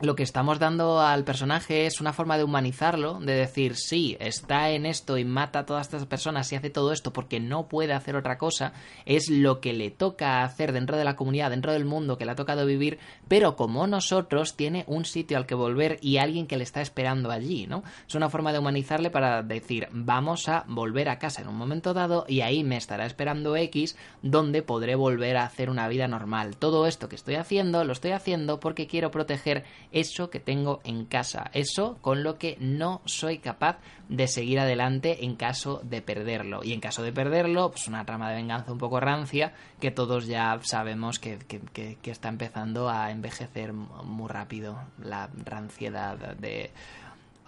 lo 0.00 0.14
que 0.14 0.22
estamos 0.22 0.58
dando 0.58 1.00
al 1.00 1.24
personaje 1.24 1.86
es 1.86 2.00
una 2.00 2.12
forma 2.12 2.36
de 2.36 2.44
humanizarlo, 2.44 3.18
de 3.20 3.34
decir, 3.34 3.76
sí, 3.76 4.16
está 4.20 4.70
en 4.70 4.86
esto 4.86 5.18
y 5.18 5.24
mata 5.24 5.60
a 5.60 5.66
todas 5.66 5.86
estas 5.86 6.06
personas 6.06 6.52
y 6.52 6.56
hace 6.56 6.70
todo 6.70 6.92
esto 6.92 7.12
porque 7.12 7.40
no 7.40 7.68
puede 7.68 7.92
hacer 7.92 8.16
otra 8.16 8.38
cosa, 8.38 8.72
es 9.06 9.28
lo 9.28 9.60
que 9.60 9.72
le 9.72 9.90
toca 9.90 10.42
hacer 10.42 10.72
dentro 10.72 10.96
de 10.96 11.04
la 11.04 11.16
comunidad, 11.16 11.50
dentro 11.50 11.72
del 11.72 11.84
mundo 11.84 12.16
que 12.16 12.24
le 12.24 12.32
ha 12.32 12.36
tocado 12.36 12.64
vivir, 12.64 12.98
pero 13.26 13.56
como 13.56 13.86
nosotros 13.86 14.56
tiene 14.56 14.84
un 14.86 15.04
sitio 15.04 15.36
al 15.36 15.46
que 15.46 15.54
volver 15.54 15.98
y 16.00 16.18
alguien 16.18 16.46
que 16.46 16.56
le 16.56 16.64
está 16.64 16.80
esperando 16.80 17.30
allí, 17.30 17.66
¿no? 17.66 17.82
Es 18.06 18.14
una 18.14 18.30
forma 18.30 18.52
de 18.52 18.60
humanizarle 18.60 19.10
para 19.10 19.42
decir, 19.42 19.88
vamos 19.90 20.48
a 20.48 20.64
volver 20.68 21.08
a 21.08 21.18
casa 21.18 21.42
en 21.42 21.48
un 21.48 21.56
momento 21.56 21.94
dado 21.94 22.24
y 22.28 22.42
ahí 22.42 22.62
me 22.62 22.76
estará 22.76 23.06
esperando 23.06 23.56
X 23.56 23.96
donde 24.22 24.62
podré 24.62 24.94
volver 24.94 25.36
a 25.36 25.44
hacer 25.44 25.70
una 25.70 25.88
vida 25.88 26.08
normal. 26.08 26.56
Todo 26.56 26.86
esto 26.86 27.08
que 27.08 27.16
estoy 27.16 27.34
haciendo 27.34 27.84
lo 27.84 27.92
estoy 27.92 28.12
haciendo 28.12 28.60
porque 28.60 28.86
quiero 28.86 29.10
proteger 29.10 29.64
eso 29.92 30.30
que 30.30 30.40
tengo 30.40 30.80
en 30.84 31.04
casa, 31.04 31.50
eso 31.52 31.98
con 32.00 32.22
lo 32.22 32.38
que 32.38 32.56
no 32.60 33.00
soy 33.04 33.38
capaz 33.38 33.78
de 34.08 34.26
seguir 34.26 34.58
adelante 34.58 35.24
en 35.24 35.36
caso 35.36 35.80
de 35.84 36.02
perderlo. 36.02 36.64
Y 36.64 36.72
en 36.72 36.80
caso 36.80 37.02
de 37.02 37.12
perderlo, 37.12 37.70
pues 37.70 37.88
una 37.88 38.04
trama 38.04 38.30
de 38.30 38.36
venganza 38.36 38.72
un 38.72 38.78
poco 38.78 39.00
rancia 39.00 39.52
que 39.80 39.90
todos 39.90 40.26
ya 40.26 40.58
sabemos 40.62 41.18
que, 41.18 41.38
que, 41.38 41.98
que 42.00 42.10
está 42.10 42.28
empezando 42.28 42.88
a 42.88 43.10
envejecer 43.10 43.72
muy 43.72 44.28
rápido. 44.28 44.78
La 45.02 45.28
ranciedad 45.44 46.16
de 46.36 46.70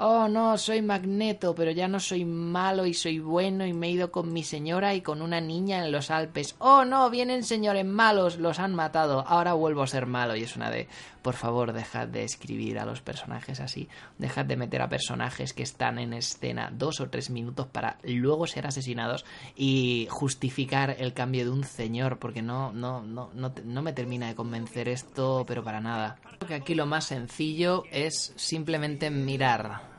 oh 0.02 0.28
no, 0.28 0.56
soy 0.56 0.80
Magneto, 0.80 1.54
pero 1.54 1.70
ya 1.72 1.86
no 1.86 2.00
soy 2.00 2.24
malo 2.24 2.86
y 2.86 2.94
soy 2.94 3.18
bueno 3.18 3.66
y 3.66 3.74
me 3.74 3.88
he 3.88 3.90
ido 3.90 4.10
con 4.10 4.32
mi 4.32 4.42
señora 4.42 4.94
y 4.94 5.02
con 5.02 5.20
una 5.20 5.42
niña 5.42 5.84
en 5.84 5.92
los 5.92 6.10
Alpes. 6.10 6.56
Oh 6.58 6.86
no, 6.86 7.10
vienen 7.10 7.44
señores 7.44 7.84
malos, 7.84 8.38
los 8.38 8.58
han 8.58 8.74
matado, 8.74 9.26
ahora 9.26 9.52
vuelvo 9.52 9.82
a 9.82 9.86
ser 9.86 10.06
malo. 10.06 10.36
Y 10.36 10.42
es 10.42 10.56
una 10.56 10.70
de, 10.70 10.88
por 11.20 11.34
favor, 11.34 11.74
dejad 11.74 12.08
de 12.08 12.24
escribir 12.24 12.78
a 12.78 12.86
los 12.86 13.02
personajes 13.02 13.60
así, 13.60 13.88
dejad 14.16 14.46
de 14.46 14.56
meter 14.56 14.80
a 14.80 14.88
personajes 14.88 15.52
que 15.52 15.62
están 15.62 15.98
en 15.98 16.14
escena 16.14 16.72
dos 16.72 17.00
o 17.00 17.10
tres 17.10 17.28
minutos 17.28 17.66
para 17.66 17.98
luego 18.02 18.46
ser 18.46 18.66
asesinados 18.66 19.26
y 19.54 20.08
justificar 20.10 20.96
el 20.98 21.12
cambio 21.12 21.44
de 21.44 21.50
un 21.50 21.64
señor, 21.64 22.18
porque 22.18 22.40
no, 22.40 22.72
no, 22.72 23.02
no, 23.02 23.30
no, 23.34 23.52
no 23.64 23.82
me 23.82 23.92
termina 23.92 24.28
de 24.28 24.34
convencer 24.34 24.88
esto, 24.88 25.44
pero 25.46 25.62
para 25.62 25.82
nada. 25.82 26.16
Creo 26.22 26.48
que 26.48 26.54
aquí 26.54 26.74
lo 26.74 26.86
más 26.86 27.04
sencillo 27.04 27.82
es 27.90 28.32
simplemente 28.36 29.10
mirar 29.10 29.89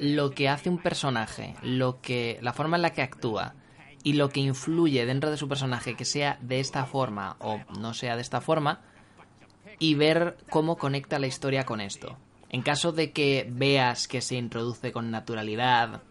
lo 0.00 0.30
que 0.30 0.48
hace 0.48 0.70
un 0.70 0.78
personaje, 0.78 1.54
lo 1.62 2.00
que 2.00 2.38
la 2.40 2.52
forma 2.52 2.76
en 2.76 2.82
la 2.82 2.92
que 2.92 3.02
actúa 3.02 3.54
y 4.02 4.14
lo 4.14 4.30
que 4.30 4.40
influye 4.40 5.04
dentro 5.04 5.30
de 5.30 5.36
su 5.36 5.46
personaje 5.46 5.94
que 5.94 6.06
sea 6.06 6.38
de 6.40 6.58
esta 6.58 6.86
forma 6.86 7.36
o 7.38 7.60
no 7.78 7.92
sea 7.92 8.16
de 8.16 8.22
esta 8.22 8.40
forma 8.40 8.80
y 9.78 9.94
ver 9.94 10.38
cómo 10.48 10.76
conecta 10.76 11.18
la 11.18 11.26
historia 11.26 11.64
con 11.64 11.80
esto. 11.80 12.16
En 12.48 12.62
caso 12.62 12.92
de 12.92 13.12
que 13.12 13.46
veas 13.50 14.08
que 14.08 14.22
se 14.22 14.36
introduce 14.36 14.90
con 14.90 15.10
naturalidad, 15.10 16.02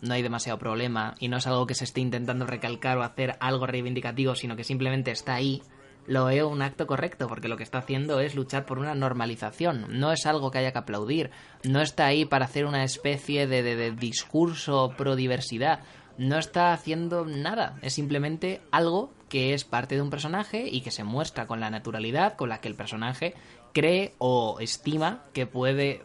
no 0.00 0.14
hay 0.14 0.22
demasiado 0.22 0.58
problema 0.58 1.14
y 1.20 1.28
no 1.28 1.36
es 1.36 1.46
algo 1.46 1.66
que 1.66 1.74
se 1.74 1.84
esté 1.84 2.00
intentando 2.00 2.46
recalcar 2.46 2.98
o 2.98 3.02
hacer 3.02 3.36
algo 3.40 3.66
reivindicativo, 3.66 4.34
sino 4.34 4.56
que 4.56 4.64
simplemente 4.64 5.10
está 5.10 5.34
ahí, 5.34 5.62
lo 6.06 6.26
veo 6.26 6.48
un 6.48 6.62
acto 6.62 6.86
correcto, 6.86 7.28
porque 7.28 7.48
lo 7.48 7.56
que 7.56 7.62
está 7.62 7.78
haciendo 7.78 8.20
es 8.20 8.34
luchar 8.34 8.66
por 8.66 8.78
una 8.78 8.94
normalización. 8.94 9.86
No 9.88 10.12
es 10.12 10.26
algo 10.26 10.50
que 10.50 10.58
haya 10.58 10.72
que 10.72 10.78
aplaudir. 10.78 11.30
No 11.62 11.80
está 11.80 12.06
ahí 12.06 12.24
para 12.24 12.44
hacer 12.44 12.66
una 12.66 12.84
especie 12.84 13.46
de, 13.46 13.90
discurso 13.92 14.92
pro 14.96 15.16
diversidad. 15.16 15.80
No 16.18 16.38
está 16.38 16.72
haciendo 16.72 17.24
nada. 17.24 17.78
Es 17.82 17.94
simplemente 17.94 18.60
algo 18.70 19.12
que 19.28 19.54
es 19.54 19.64
parte 19.64 19.96
de 19.96 20.02
un 20.02 20.10
personaje 20.10 20.68
y 20.68 20.82
que 20.82 20.90
se 20.90 21.04
muestra 21.04 21.46
con 21.46 21.60
la 21.60 21.70
naturalidad 21.70 22.36
con 22.36 22.48
la 22.48 22.60
que 22.60 22.68
el 22.68 22.76
personaje 22.76 23.34
cree 23.72 24.14
o 24.18 24.58
estima 24.60 25.24
que 25.32 25.46
puede 25.46 26.02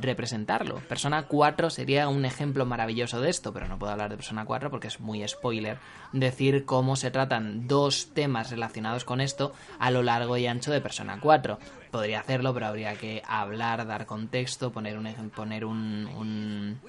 representarlo. 0.00 0.76
Persona 0.88 1.26
4 1.26 1.70
sería 1.70 2.08
un 2.08 2.24
ejemplo 2.24 2.66
maravilloso 2.66 3.20
de 3.20 3.30
esto, 3.30 3.52
pero 3.52 3.68
no 3.68 3.78
puedo 3.78 3.92
hablar 3.92 4.10
de 4.10 4.16
Persona 4.16 4.44
4 4.44 4.70
porque 4.70 4.88
es 4.88 5.00
muy 5.00 5.26
spoiler 5.26 5.78
decir 6.12 6.64
cómo 6.64 6.96
se 6.96 7.10
tratan 7.10 7.66
dos 7.66 8.10
temas 8.14 8.50
relacionados 8.50 9.04
con 9.04 9.20
esto 9.20 9.52
a 9.78 9.90
lo 9.90 10.02
largo 10.02 10.36
y 10.36 10.46
ancho 10.46 10.72
de 10.72 10.80
Persona 10.80 11.18
4. 11.20 11.58
Podría 11.90 12.20
hacerlo, 12.20 12.52
pero 12.54 12.66
habría 12.66 12.94
que 12.94 13.22
hablar, 13.26 13.86
dar 13.86 14.06
contexto, 14.06 14.72
poner 14.72 14.98
un, 14.98 15.30
poner 15.30 15.64
un, 15.64 16.08
un 16.16 16.80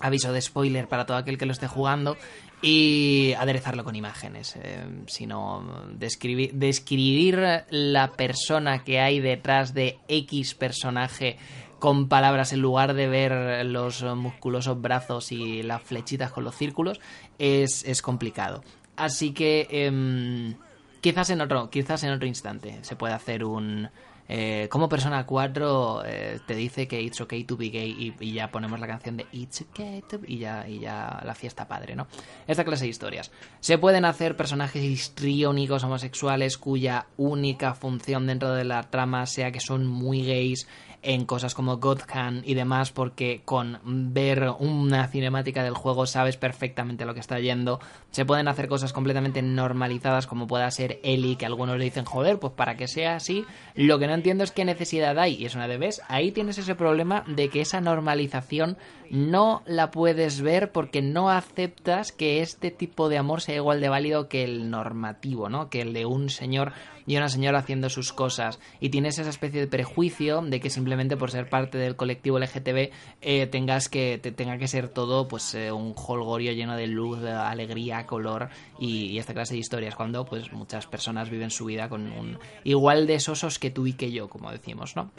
aviso 0.00 0.32
de 0.32 0.40
spoiler 0.40 0.88
para 0.88 1.06
todo 1.06 1.16
aquel 1.16 1.38
que 1.38 1.46
lo 1.46 1.52
esté 1.52 1.68
jugando 1.68 2.16
y 2.62 3.32
aderezarlo 3.38 3.84
con 3.84 3.96
imágenes, 3.96 4.56
eh, 4.56 4.84
sino 5.06 5.86
describir, 5.92 6.52
describir 6.54 7.64
la 7.70 8.12
persona 8.12 8.84
que 8.84 9.00
hay 9.00 9.20
detrás 9.20 9.72
de 9.72 9.98
X 10.08 10.54
personaje 10.54 11.38
con 11.80 12.08
palabras 12.08 12.52
en 12.52 12.60
lugar 12.60 12.94
de 12.94 13.08
ver 13.08 13.66
los 13.66 14.04
musculosos 14.04 14.80
brazos 14.80 15.32
y 15.32 15.64
las 15.64 15.82
flechitas 15.82 16.30
con 16.30 16.44
los 16.44 16.54
círculos 16.54 17.00
es, 17.38 17.84
es 17.84 18.02
complicado. 18.02 18.62
Así 18.96 19.32
que 19.32 19.66
eh, 19.70 20.54
quizás 21.00 21.30
en 21.30 21.40
otro 21.40 21.70
quizás 21.70 22.04
en 22.04 22.10
otro 22.10 22.26
instante 22.26 22.78
se 22.82 22.96
puede 22.96 23.14
hacer 23.14 23.44
un 23.44 23.88
eh, 24.32 24.68
como 24.70 24.88
Persona 24.88 25.26
4 25.26 26.02
eh, 26.06 26.38
te 26.46 26.54
dice 26.54 26.86
que 26.86 27.02
it's 27.02 27.20
okay 27.20 27.42
to 27.42 27.56
be 27.56 27.68
gay 27.68 27.90
y, 27.90 28.24
y, 28.24 28.32
ya 28.34 28.48
ponemos 28.52 28.78
la 28.78 28.86
canción 28.86 29.16
de 29.16 29.26
it's 29.32 29.62
okay 29.62 30.04
to 30.08 30.20
be, 30.20 30.26
y 30.30 30.38
ya, 30.38 30.68
y 30.68 30.78
ya 30.78 31.20
la 31.24 31.34
fiesta 31.34 31.66
padre, 31.66 31.96
¿no? 31.96 32.06
Esta 32.46 32.62
clase 32.62 32.84
de 32.84 32.90
historias. 32.90 33.32
Se 33.58 33.76
pueden 33.76 34.04
hacer 34.04 34.36
personajes 34.36 34.84
histriónicos 34.84 35.82
homosexuales 35.82 36.58
cuya 36.58 37.06
única 37.16 37.74
función 37.74 38.28
dentro 38.28 38.54
de 38.54 38.62
la 38.62 38.84
trama 38.84 39.26
sea 39.26 39.50
que 39.50 39.58
son 39.58 39.88
muy 39.88 40.24
gays 40.24 40.68
en 41.02 41.24
cosas 41.24 41.54
como 41.54 41.78
God 41.78 42.00
y 42.44 42.54
demás, 42.54 42.92
porque 42.92 43.42
con 43.44 43.78
ver 43.84 44.50
una 44.58 45.06
cinemática 45.08 45.62
del 45.62 45.74
juego 45.74 46.06
sabes 46.06 46.36
perfectamente 46.36 47.04
lo 47.04 47.14
que 47.14 47.20
está 47.20 47.38
yendo. 47.38 47.80
Se 48.10 48.24
pueden 48.24 48.48
hacer 48.48 48.68
cosas 48.68 48.92
completamente 48.92 49.42
normalizadas, 49.42 50.26
como 50.26 50.46
pueda 50.46 50.70
ser 50.70 51.00
Ellie, 51.02 51.36
que 51.36 51.46
algunos 51.46 51.78
le 51.78 51.84
dicen, 51.84 52.04
joder, 52.04 52.38
pues 52.38 52.52
para 52.52 52.76
que 52.76 52.88
sea 52.88 53.16
así. 53.16 53.44
Lo 53.74 53.98
que 53.98 54.06
no 54.06 54.14
entiendo 54.14 54.44
es 54.44 54.52
qué 54.52 54.64
necesidad 54.64 55.18
hay, 55.18 55.34
y 55.34 55.46
es 55.46 55.54
una 55.54 55.68
de 55.68 55.78
vez, 55.78 56.02
ahí 56.08 56.32
tienes 56.32 56.58
ese 56.58 56.74
problema 56.74 57.24
de 57.26 57.48
que 57.48 57.60
esa 57.60 57.80
normalización 57.80 58.76
no 59.10 59.62
la 59.66 59.90
puedes 59.90 60.40
ver 60.40 60.70
porque 60.70 61.02
no 61.02 61.30
aceptas 61.30 62.12
que 62.12 62.40
este 62.40 62.70
tipo 62.70 63.08
de 63.08 63.18
amor 63.18 63.40
sea 63.40 63.56
igual 63.56 63.80
de 63.80 63.88
válido 63.88 64.28
que 64.28 64.44
el 64.44 64.70
normativo, 64.70 65.48
¿no? 65.48 65.68
Que 65.68 65.82
el 65.82 65.92
de 65.92 66.06
un 66.06 66.30
señor 66.30 66.72
y 67.10 67.16
una 67.16 67.28
señora 67.28 67.58
haciendo 67.58 67.88
sus 67.88 68.12
cosas. 68.12 68.60
Y 68.78 68.90
tienes 68.90 69.18
esa 69.18 69.30
especie 69.30 69.58
de 69.58 69.66
prejuicio 69.66 70.42
de 70.42 70.60
que 70.60 70.70
simplemente 70.70 71.16
por 71.16 71.32
ser 71.32 71.48
parte 71.48 71.76
del 71.76 71.96
colectivo 71.96 72.38
LGTB 72.38 72.92
eh, 73.20 73.48
tengas 73.48 73.88
que, 73.88 74.20
te, 74.22 74.30
tenga 74.30 74.58
que 74.58 74.68
ser 74.68 74.88
todo 74.88 75.26
pues 75.26 75.56
eh, 75.56 75.72
un 75.72 75.92
holgorio 75.96 76.52
lleno 76.52 76.76
de 76.76 76.86
luz, 76.86 77.20
de 77.20 77.32
alegría, 77.32 78.06
color 78.06 78.50
y, 78.78 79.06
y, 79.06 79.18
esta 79.18 79.34
clase 79.34 79.54
de 79.54 79.58
historias. 79.58 79.96
Cuando 79.96 80.24
pues 80.24 80.52
muchas 80.52 80.86
personas 80.86 81.30
viven 81.30 81.50
su 81.50 81.64
vida 81.64 81.88
con 81.88 82.12
un 82.12 82.38
igual 82.62 83.08
de 83.08 83.18
sosos 83.18 83.58
que 83.58 83.72
tú 83.72 83.88
y 83.88 83.94
que 83.94 84.12
yo, 84.12 84.28
como 84.28 84.52
decimos, 84.52 84.94
¿no? 84.94 85.10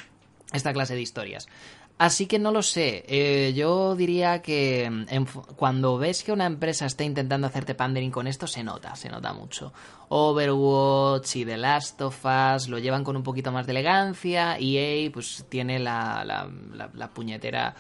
Esta 0.53 0.71
clase 0.71 0.95
de 0.95 1.01
historias. 1.01 1.49
Así 1.97 2.25
que 2.25 2.39
no 2.39 2.51
lo 2.51 2.63
sé. 2.63 3.03
Eh, 3.07 3.53
yo 3.53 3.95
diría 3.95 4.41
que 4.41 4.85
en, 4.85 5.25
cuando 5.55 5.97
ves 5.97 6.23
que 6.23 6.31
una 6.31 6.47
empresa 6.47 6.85
está 6.85 7.03
intentando 7.03 7.45
hacerte 7.45 7.75
pandering 7.75 8.09
con 8.09 8.25
esto, 8.25 8.47
se 8.47 8.63
nota, 8.63 8.95
se 8.95 9.09
nota 9.09 9.33
mucho. 9.33 9.71
Overwatch 10.09 11.35
y 11.35 11.45
The 11.45 11.57
Last 11.57 12.01
of 12.01 12.25
Us 12.25 12.67
lo 12.69 12.79
llevan 12.79 13.03
con 13.03 13.15
un 13.15 13.23
poquito 13.23 13.51
más 13.51 13.67
de 13.67 13.73
elegancia. 13.73 14.57
EA, 14.59 15.11
pues 15.11 15.45
tiene 15.47 15.77
la, 15.77 16.23
la, 16.25 16.49
la, 16.73 16.89
la 16.93 17.07
puñetera. 17.09 17.75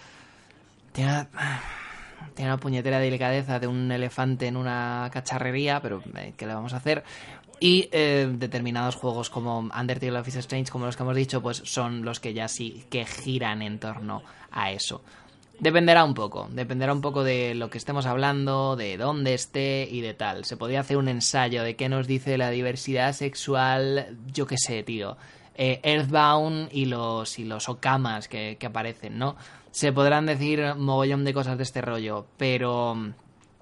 Tiene, 0.91 1.27
tiene 2.35 2.51
una 2.51 2.59
puñetera 2.59 2.99
delicadeza 2.99 3.59
de 3.59 3.67
un 3.67 3.91
elefante 3.91 4.47
en 4.47 4.55
una 4.55 5.09
cacharrería, 5.11 5.81
pero 5.81 6.01
eh, 6.15 6.33
¿qué 6.37 6.45
le 6.45 6.53
vamos 6.53 6.73
a 6.73 6.77
hacer? 6.77 7.03
Y 7.63 7.89
eh, 7.91 8.27
determinados 8.27 8.95
juegos 8.95 9.29
como 9.29 9.59
Undertale 9.59 10.17
Office 10.17 10.39
Strange, 10.39 10.71
como 10.71 10.87
los 10.87 10.97
que 10.97 11.03
hemos 11.03 11.15
dicho, 11.15 11.43
pues 11.43 11.61
son 11.63 12.03
los 12.03 12.19
que 12.19 12.33
ya 12.33 12.47
sí 12.47 12.83
que 12.89 13.05
giran 13.05 13.61
en 13.61 13.77
torno 13.77 14.23
a 14.49 14.71
eso. 14.71 15.03
Dependerá 15.59 16.03
un 16.03 16.15
poco, 16.15 16.49
dependerá 16.51 16.91
un 16.91 17.01
poco 17.01 17.23
de 17.23 17.53
lo 17.53 17.69
que 17.69 17.77
estemos 17.77 18.07
hablando, 18.07 18.75
de 18.75 18.97
dónde 18.97 19.35
esté 19.35 19.87
y 19.87 20.01
de 20.01 20.15
tal. 20.15 20.43
Se 20.43 20.57
podría 20.57 20.79
hacer 20.79 20.97
un 20.97 21.07
ensayo 21.07 21.61
de 21.61 21.75
qué 21.75 21.87
nos 21.87 22.07
dice 22.07 22.35
la 22.39 22.49
diversidad 22.49 23.13
sexual, 23.13 24.17
yo 24.33 24.47
qué 24.47 24.57
sé, 24.57 24.81
tío. 24.81 25.17
Eh, 25.53 25.81
Earthbound 25.83 26.69
y 26.71 26.85
los, 26.85 27.37
y 27.37 27.45
los 27.45 27.69
Okamas 27.69 28.27
que, 28.27 28.57
que 28.59 28.65
aparecen, 28.65 29.19
¿no? 29.19 29.35
Se 29.69 29.93
podrán 29.93 30.25
decir 30.25 30.73
mogollón 30.77 31.23
de 31.25 31.33
cosas 31.35 31.57
de 31.57 31.63
este 31.63 31.81
rollo, 31.81 32.25
pero 32.37 32.97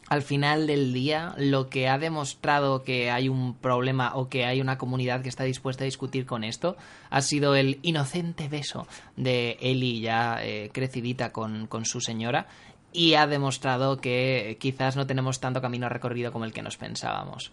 al 0.10 0.24
final 0.24 0.68
del 0.68 0.92
día 0.92 1.36
lo 1.38 1.70
que 1.70 1.88
ha 1.88 1.98
demostrado 1.98 2.84
que 2.84 3.12
hay 3.12 3.30
un 3.30 3.54
problema 3.54 4.16
o 4.16 4.28
que 4.28 4.46
hay 4.46 4.60
una 4.60 4.78
comunidad 4.78 5.22
que 5.22 5.30
está 5.30 5.44
dispuesta 5.44 5.84
a 5.84 5.86
discutir 5.86 6.26
con 6.26 6.44
esto 6.44 6.76
ha 7.10 7.22
sido 7.22 7.56
el 7.56 7.80
inocente 7.84 8.50
beso 8.50 8.88
de 9.16 9.58
Ellie 9.62 10.02
ya 10.02 10.44
eh, 10.44 10.72
crecidita 10.74 11.32
con, 11.32 11.68
con 11.68 11.86
su 11.86 12.02
señora 12.02 12.48
y 12.92 13.14
ha 13.14 13.28
demostrado 13.28 14.02
que 14.02 14.58
quizás 14.60 14.96
no 14.96 15.06
tenemos 15.06 15.40
tanto 15.40 15.62
camino 15.62 15.90
recorrido 15.90 16.32
como 16.32 16.46
el 16.46 16.54
que 16.54 16.64
nos 16.64 16.78
pensábamos. 16.78 17.52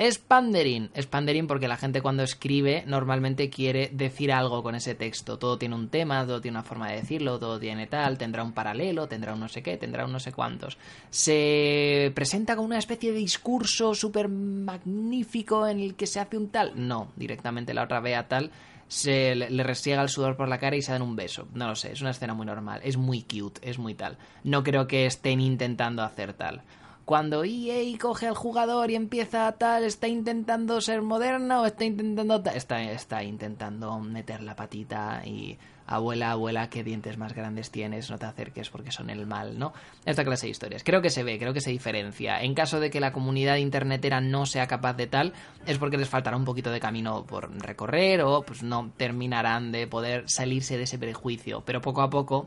Es 0.00 0.16
pandering 0.18 1.46
porque 1.46 1.68
la 1.68 1.76
gente 1.76 2.00
cuando 2.00 2.22
escribe 2.22 2.84
normalmente 2.86 3.50
quiere 3.50 3.90
decir 3.92 4.32
algo 4.32 4.62
con 4.62 4.74
ese 4.74 4.94
texto. 4.94 5.38
Todo 5.38 5.58
tiene 5.58 5.74
un 5.74 5.90
tema, 5.90 6.24
todo 6.24 6.40
tiene 6.40 6.56
una 6.56 6.64
forma 6.64 6.88
de 6.88 6.96
decirlo, 6.96 7.38
todo 7.38 7.60
tiene 7.60 7.86
tal, 7.86 8.16
tendrá 8.16 8.42
un 8.42 8.52
paralelo, 8.52 9.08
tendrá 9.08 9.34
un 9.34 9.40
no 9.40 9.48
sé 9.48 9.62
qué, 9.62 9.76
tendrá 9.76 10.06
un 10.06 10.12
no 10.12 10.18
sé 10.18 10.32
cuántos. 10.32 10.78
Se 11.10 12.12
presenta 12.14 12.56
con 12.56 12.64
una 12.64 12.78
especie 12.78 13.12
de 13.12 13.18
discurso 13.18 13.94
súper 13.94 14.30
magnífico 14.30 15.66
en 15.66 15.80
el 15.80 15.94
que 15.96 16.06
se 16.06 16.18
hace 16.18 16.38
un 16.38 16.48
tal. 16.48 16.72
No, 16.76 17.12
directamente 17.14 17.74
la 17.74 17.82
otra 17.82 18.00
ve 18.00 18.16
a 18.16 18.26
tal 18.26 18.50
se 18.88 19.36
le 19.36 19.62
resiega 19.62 20.02
el 20.02 20.08
sudor 20.08 20.34
por 20.34 20.48
la 20.48 20.58
cara 20.58 20.76
y 20.76 20.82
se 20.82 20.92
dan 20.92 21.02
un 21.02 21.14
beso. 21.14 21.46
No 21.52 21.68
lo 21.68 21.76
sé, 21.76 21.92
es 21.92 22.00
una 22.00 22.10
escena 22.10 22.32
muy 22.32 22.46
normal, 22.46 22.80
es 22.82 22.96
muy 22.96 23.22
cute, 23.22 23.60
es 23.68 23.78
muy 23.78 23.94
tal. 23.94 24.16
No 24.44 24.64
creo 24.64 24.86
que 24.86 25.04
estén 25.04 25.42
intentando 25.42 26.02
hacer 26.02 26.32
tal. 26.32 26.62
Cuando 27.10 27.42
EA 27.42 27.98
coge 27.98 28.28
al 28.28 28.36
jugador 28.36 28.88
y 28.92 28.94
empieza 28.94 29.50
tal, 29.58 29.82
está 29.82 30.06
intentando 30.06 30.80
ser 30.80 31.02
moderna 31.02 31.60
o 31.60 31.66
está 31.66 31.84
intentando 31.84 32.40
ta- 32.40 32.52
está, 32.52 32.80
está 32.84 33.24
intentando 33.24 33.98
meter 33.98 34.40
la 34.44 34.54
patita 34.54 35.20
y 35.26 35.58
abuela, 35.88 36.30
abuela, 36.30 36.70
qué 36.70 36.84
dientes 36.84 37.18
más 37.18 37.34
grandes 37.34 37.72
tienes, 37.72 38.10
no 38.12 38.18
te 38.18 38.26
acerques 38.26 38.70
porque 38.70 38.92
son 38.92 39.10
el 39.10 39.26
mal, 39.26 39.58
¿no? 39.58 39.72
Esta 40.04 40.22
clase 40.22 40.46
de 40.46 40.52
historias. 40.52 40.84
Creo 40.84 41.02
que 41.02 41.10
se 41.10 41.24
ve, 41.24 41.36
creo 41.40 41.52
que 41.52 41.60
se 41.60 41.72
diferencia. 41.72 42.40
En 42.44 42.54
caso 42.54 42.78
de 42.78 42.90
que 42.90 43.00
la 43.00 43.12
comunidad 43.12 43.56
internetera 43.56 44.20
no 44.20 44.46
sea 44.46 44.68
capaz 44.68 44.92
de 44.92 45.08
tal, 45.08 45.32
es 45.66 45.78
porque 45.78 45.98
les 45.98 46.08
faltará 46.08 46.36
un 46.36 46.44
poquito 46.44 46.70
de 46.70 46.78
camino 46.78 47.24
por 47.26 47.50
recorrer 47.60 48.22
o 48.22 48.42
pues 48.42 48.62
no 48.62 48.92
terminarán 48.96 49.72
de 49.72 49.88
poder 49.88 50.26
salirse 50.28 50.76
de 50.76 50.84
ese 50.84 50.96
prejuicio. 50.96 51.64
Pero 51.66 51.80
poco 51.80 52.02
a 52.02 52.08
poco 52.08 52.46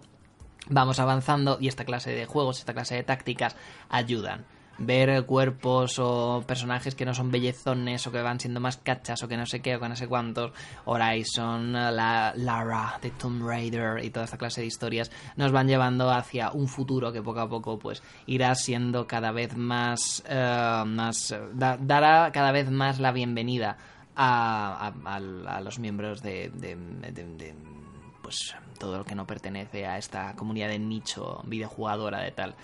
vamos 0.70 1.01
avanzando 1.01 1.57
y 1.59 1.68
esta 1.68 1.84
clase 1.84 2.11
de 2.11 2.26
juegos, 2.26 2.59
esta 2.59 2.74
clase 2.74 2.95
de 2.95 3.03
tácticas 3.03 3.57
ayudan. 3.89 4.45
Ver 4.80 5.26
cuerpos 5.26 5.99
o 5.99 6.43
personajes 6.47 6.95
que 6.95 7.05
no 7.05 7.13
son 7.13 7.30
bellezones 7.30 8.07
o 8.07 8.11
que 8.11 8.21
van 8.21 8.39
siendo 8.39 8.59
más 8.59 8.78
cachas 8.78 9.21
o 9.21 9.28
que 9.28 9.38
no 9.38 9.45
sé 9.45 9.61
qué 9.61 9.76
o 9.76 9.80
que 9.80 9.88
no 9.88 9.95
sé 9.95 10.07
cuántos, 10.07 10.51
Horizon, 10.86 11.74
la 11.74 12.34
Lara 12.36 12.97
de 13.01 13.11
Tomb 13.11 13.47
Raider 13.47 14.03
y 14.03 14.09
toda 14.09 14.26
esta 14.26 14.38
clase 14.38 14.61
de 14.61 14.67
historias 14.67 15.11
nos 15.36 15.51
van 15.51 15.67
llevando 15.67 16.09
hacia 16.09 16.51
un 16.51 16.67
futuro 16.67 17.11
que 17.13 17.21
poco 17.21 17.41
a 17.41 17.49
poco 17.49 17.78
pues 17.78 18.01
irá 18.26 18.55
siendo 18.55 19.05
cada 19.05 19.32
vez 19.32 19.55
más, 19.55 20.24
eh, 20.28 20.84
más 20.88 21.32
eh, 21.32 21.39
da- 21.53 21.78
dará 21.80 22.32
cada 22.32 22.51
vez 22.51 22.71
más 22.71 22.99
la 22.99 23.11
bienvenida 23.11 23.78
a, 24.15 24.91
los 25.63 25.78
miembros 25.80 26.21
de 26.24 26.51
pues 28.21 28.55
todo 28.80 28.97
lo 28.97 29.05
que 29.05 29.15
no 29.15 29.28
pertenece 29.28 29.86
a 29.86 29.97
esta 29.97 30.34
comunidad 30.36 30.69
de 30.69 30.80
nicho 30.80 31.41
videojugadora 31.45 32.21
de 32.21 32.32
tal. 32.32 32.55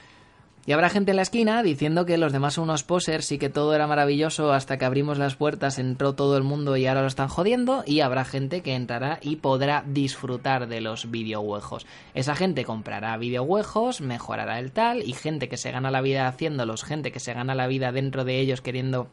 Y 0.69 0.71
habrá 0.71 0.91
gente 0.91 1.09
en 1.09 1.15
la 1.15 1.23
esquina 1.23 1.63
diciendo 1.63 2.05
que 2.05 2.19
los 2.19 2.31
demás 2.31 2.53
son 2.53 2.65
unos 2.65 2.83
posers 2.83 3.31
y 3.31 3.39
que 3.39 3.49
todo 3.49 3.73
era 3.73 3.87
maravilloso 3.87 4.53
hasta 4.53 4.77
que 4.77 4.85
abrimos 4.85 5.17
las 5.17 5.35
puertas, 5.35 5.79
entró 5.79 6.13
todo 6.13 6.37
el 6.37 6.43
mundo 6.43 6.77
y 6.77 6.85
ahora 6.85 7.01
lo 7.01 7.07
están 7.07 7.27
jodiendo. 7.27 7.81
Y 7.87 8.01
habrá 8.01 8.23
gente 8.23 8.61
que 8.61 8.75
entrará 8.75 9.17
y 9.23 9.37
podrá 9.37 9.83
disfrutar 9.87 10.67
de 10.67 10.79
los 10.79 11.09
videojuegos. 11.09 11.87
Esa 12.13 12.35
gente 12.35 12.65
comprará 12.65 13.17
videojuegos, 13.17 14.01
mejorará 14.01 14.59
el 14.59 14.71
tal, 14.71 15.01
y 15.01 15.13
gente 15.13 15.49
que 15.49 15.57
se 15.57 15.71
gana 15.71 15.89
la 15.89 16.01
vida 16.01 16.27
haciéndolos, 16.27 16.83
gente 16.83 17.11
que 17.11 17.19
se 17.19 17.33
gana 17.33 17.55
la 17.55 17.65
vida 17.65 17.91
dentro 17.91 18.23
de 18.23 18.39
ellos 18.39 18.61
queriendo 18.61 19.09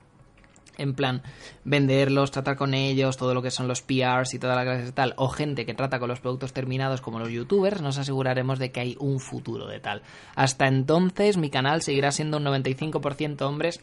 en 0.78 0.94
plan 0.94 1.22
venderlos, 1.64 2.30
tratar 2.30 2.56
con 2.56 2.74
ellos, 2.74 3.16
todo 3.16 3.34
lo 3.34 3.42
que 3.42 3.50
son 3.50 3.68
los 3.68 3.82
PRs 3.82 4.34
y 4.34 4.38
toda 4.38 4.54
la 4.54 4.64
clase 4.64 4.92
tal, 4.92 5.14
o 5.16 5.28
gente 5.28 5.66
que 5.66 5.74
trata 5.74 5.98
con 5.98 6.08
los 6.08 6.20
productos 6.20 6.52
terminados 6.52 7.00
como 7.00 7.18
los 7.18 7.30
youtubers, 7.30 7.82
nos 7.82 7.98
aseguraremos 7.98 8.58
de 8.58 8.72
que 8.72 8.80
hay 8.80 8.96
un 8.98 9.20
futuro 9.20 9.66
de 9.66 9.80
tal. 9.80 10.02
Hasta 10.34 10.66
entonces 10.66 11.36
mi 11.36 11.50
canal 11.50 11.82
seguirá 11.82 12.12
siendo 12.12 12.38
un 12.38 12.44
95% 12.44 13.42
hombres 13.42 13.80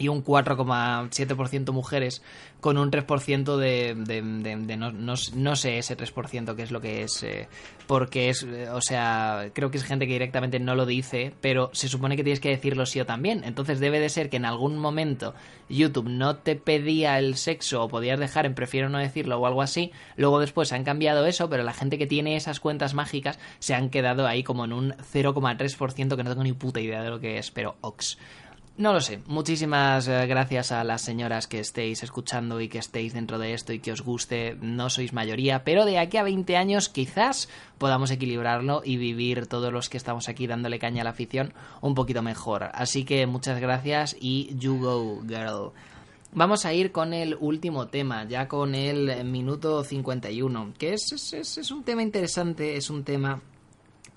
y 0.00 0.08
un 0.08 0.24
4,7% 0.24 1.72
mujeres 1.72 2.22
con 2.60 2.76
un 2.76 2.90
3% 2.90 3.56
de, 3.56 3.94
de, 3.94 4.22
de- 4.22 4.56
de 4.56 4.76
no, 4.76 4.90
no- 4.90 5.14
no 5.34 5.56
sé 5.56 5.78
ese 5.78 5.96
3% 5.96 6.56
qué 6.56 6.62
es 6.62 6.70
lo 6.72 6.80
que 6.80 7.02
es 7.02 7.22
eh, 7.22 7.48
porque 7.86 8.28
es 8.30 8.42
eh, 8.42 8.68
o 8.70 8.80
sea 8.80 9.50
creo 9.54 9.70
que 9.70 9.78
es 9.78 9.84
gente 9.84 10.06
que 10.06 10.12
directamente 10.14 10.58
no 10.58 10.74
lo 10.74 10.84
dice 10.86 11.32
pero 11.40 11.70
se 11.72 11.88
supone 11.88 12.16
que 12.16 12.24
tienes 12.24 12.40
que 12.40 12.48
decirlo 12.50 12.84
sí 12.86 13.00
o 13.00 13.06
también. 13.06 13.44
Entonces 13.44 13.78
debe 13.80 14.00
de 14.00 14.08
ser 14.08 14.28
que 14.30 14.36
en 14.38 14.44
algún 14.44 14.78
momento 14.78 15.34
YouTube 15.68 16.08
no 16.08 16.36
te 16.36 16.56
pedía 16.56 17.18
el 17.18 17.36
sexo 17.36 17.84
o 17.84 17.88
podías 17.88 18.18
dejar 18.18 18.46
en 18.46 18.54
prefiero 18.54 18.88
no 18.88 18.98
decirlo 18.98 19.38
o 19.38 19.46
algo 19.46 19.62
así 19.62 19.92
luego 20.16 20.40
después 20.40 20.72
han 20.72 20.84
cambiado 20.84 21.26
eso 21.26 21.48
pero 21.48 21.62
la 21.62 21.72
gente 21.72 21.98
que 21.98 22.06
tiene 22.06 22.36
esas 22.36 22.58
cuentas 22.60 22.94
mágicas 22.94 23.38
se 23.58 23.74
han 23.74 23.90
quedado 23.90 24.26
ahí 24.26 24.42
como 24.42 24.64
en 24.64 24.72
un 24.72 24.92
0,3% 25.12 26.16
que 26.16 26.24
no 26.24 26.30
tengo 26.30 26.42
ni 26.42 26.52
puta 26.52 26.80
idea 26.80 27.02
de 27.02 27.10
lo 27.10 27.20
que 27.20 27.38
es 27.38 27.50
pero 27.50 27.76
ox 27.82 28.18
no 28.76 28.92
lo 28.94 29.00
sé. 29.02 29.20
Muchísimas 29.26 30.08
eh, 30.08 30.26
gracias 30.26 30.72
a 30.72 30.82
las 30.84 31.02
señoras 31.02 31.46
que 31.46 31.60
estéis 31.60 32.02
escuchando 32.02 32.60
y 32.62 32.68
que 32.68 32.78
estéis 32.78 33.12
dentro 33.12 33.38
de 33.38 33.52
esto 33.52 33.72
y 33.74 33.78
que 33.78 33.92
os 33.92 34.00
guste. 34.02 34.56
No 34.62 34.88
sois 34.88 35.12
mayoría, 35.12 35.64
pero 35.64 35.84
de 35.84 35.98
aquí 35.98 36.16
a 36.16 36.22
20 36.22 36.56
años 36.56 36.88
quizás 36.88 37.48
podamos 37.76 38.10
equilibrarlo 38.10 38.80
y 38.84 38.96
vivir 38.96 39.46
todos 39.46 39.70
los 39.72 39.88
que 39.90 39.98
estamos 39.98 40.28
aquí 40.30 40.46
dándole 40.46 40.78
caña 40.78 41.02
a 41.02 41.04
la 41.04 41.10
afición 41.10 41.52
un 41.82 41.94
poquito 41.94 42.22
mejor. 42.22 42.70
Así 42.72 43.04
que 43.04 43.26
muchas 43.26 43.60
gracias 43.60 44.16
y 44.18 44.54
you 44.58 44.78
go, 44.78 45.20
girl. 45.28 45.72
Vamos 46.32 46.64
a 46.64 46.72
ir 46.72 46.92
con 46.92 47.12
el 47.12 47.36
último 47.40 47.88
tema, 47.88 48.24
ya 48.24 48.46
con 48.48 48.74
el 48.76 49.24
minuto 49.24 49.82
51, 49.82 50.74
que 50.78 50.94
es, 50.94 51.10
es, 51.12 51.32
es- 51.32 51.58
es 51.58 51.70
un 51.72 51.82
tema 51.82 52.02
interesante, 52.02 52.76
es 52.76 52.88
un 52.88 53.02
tema 53.02 53.42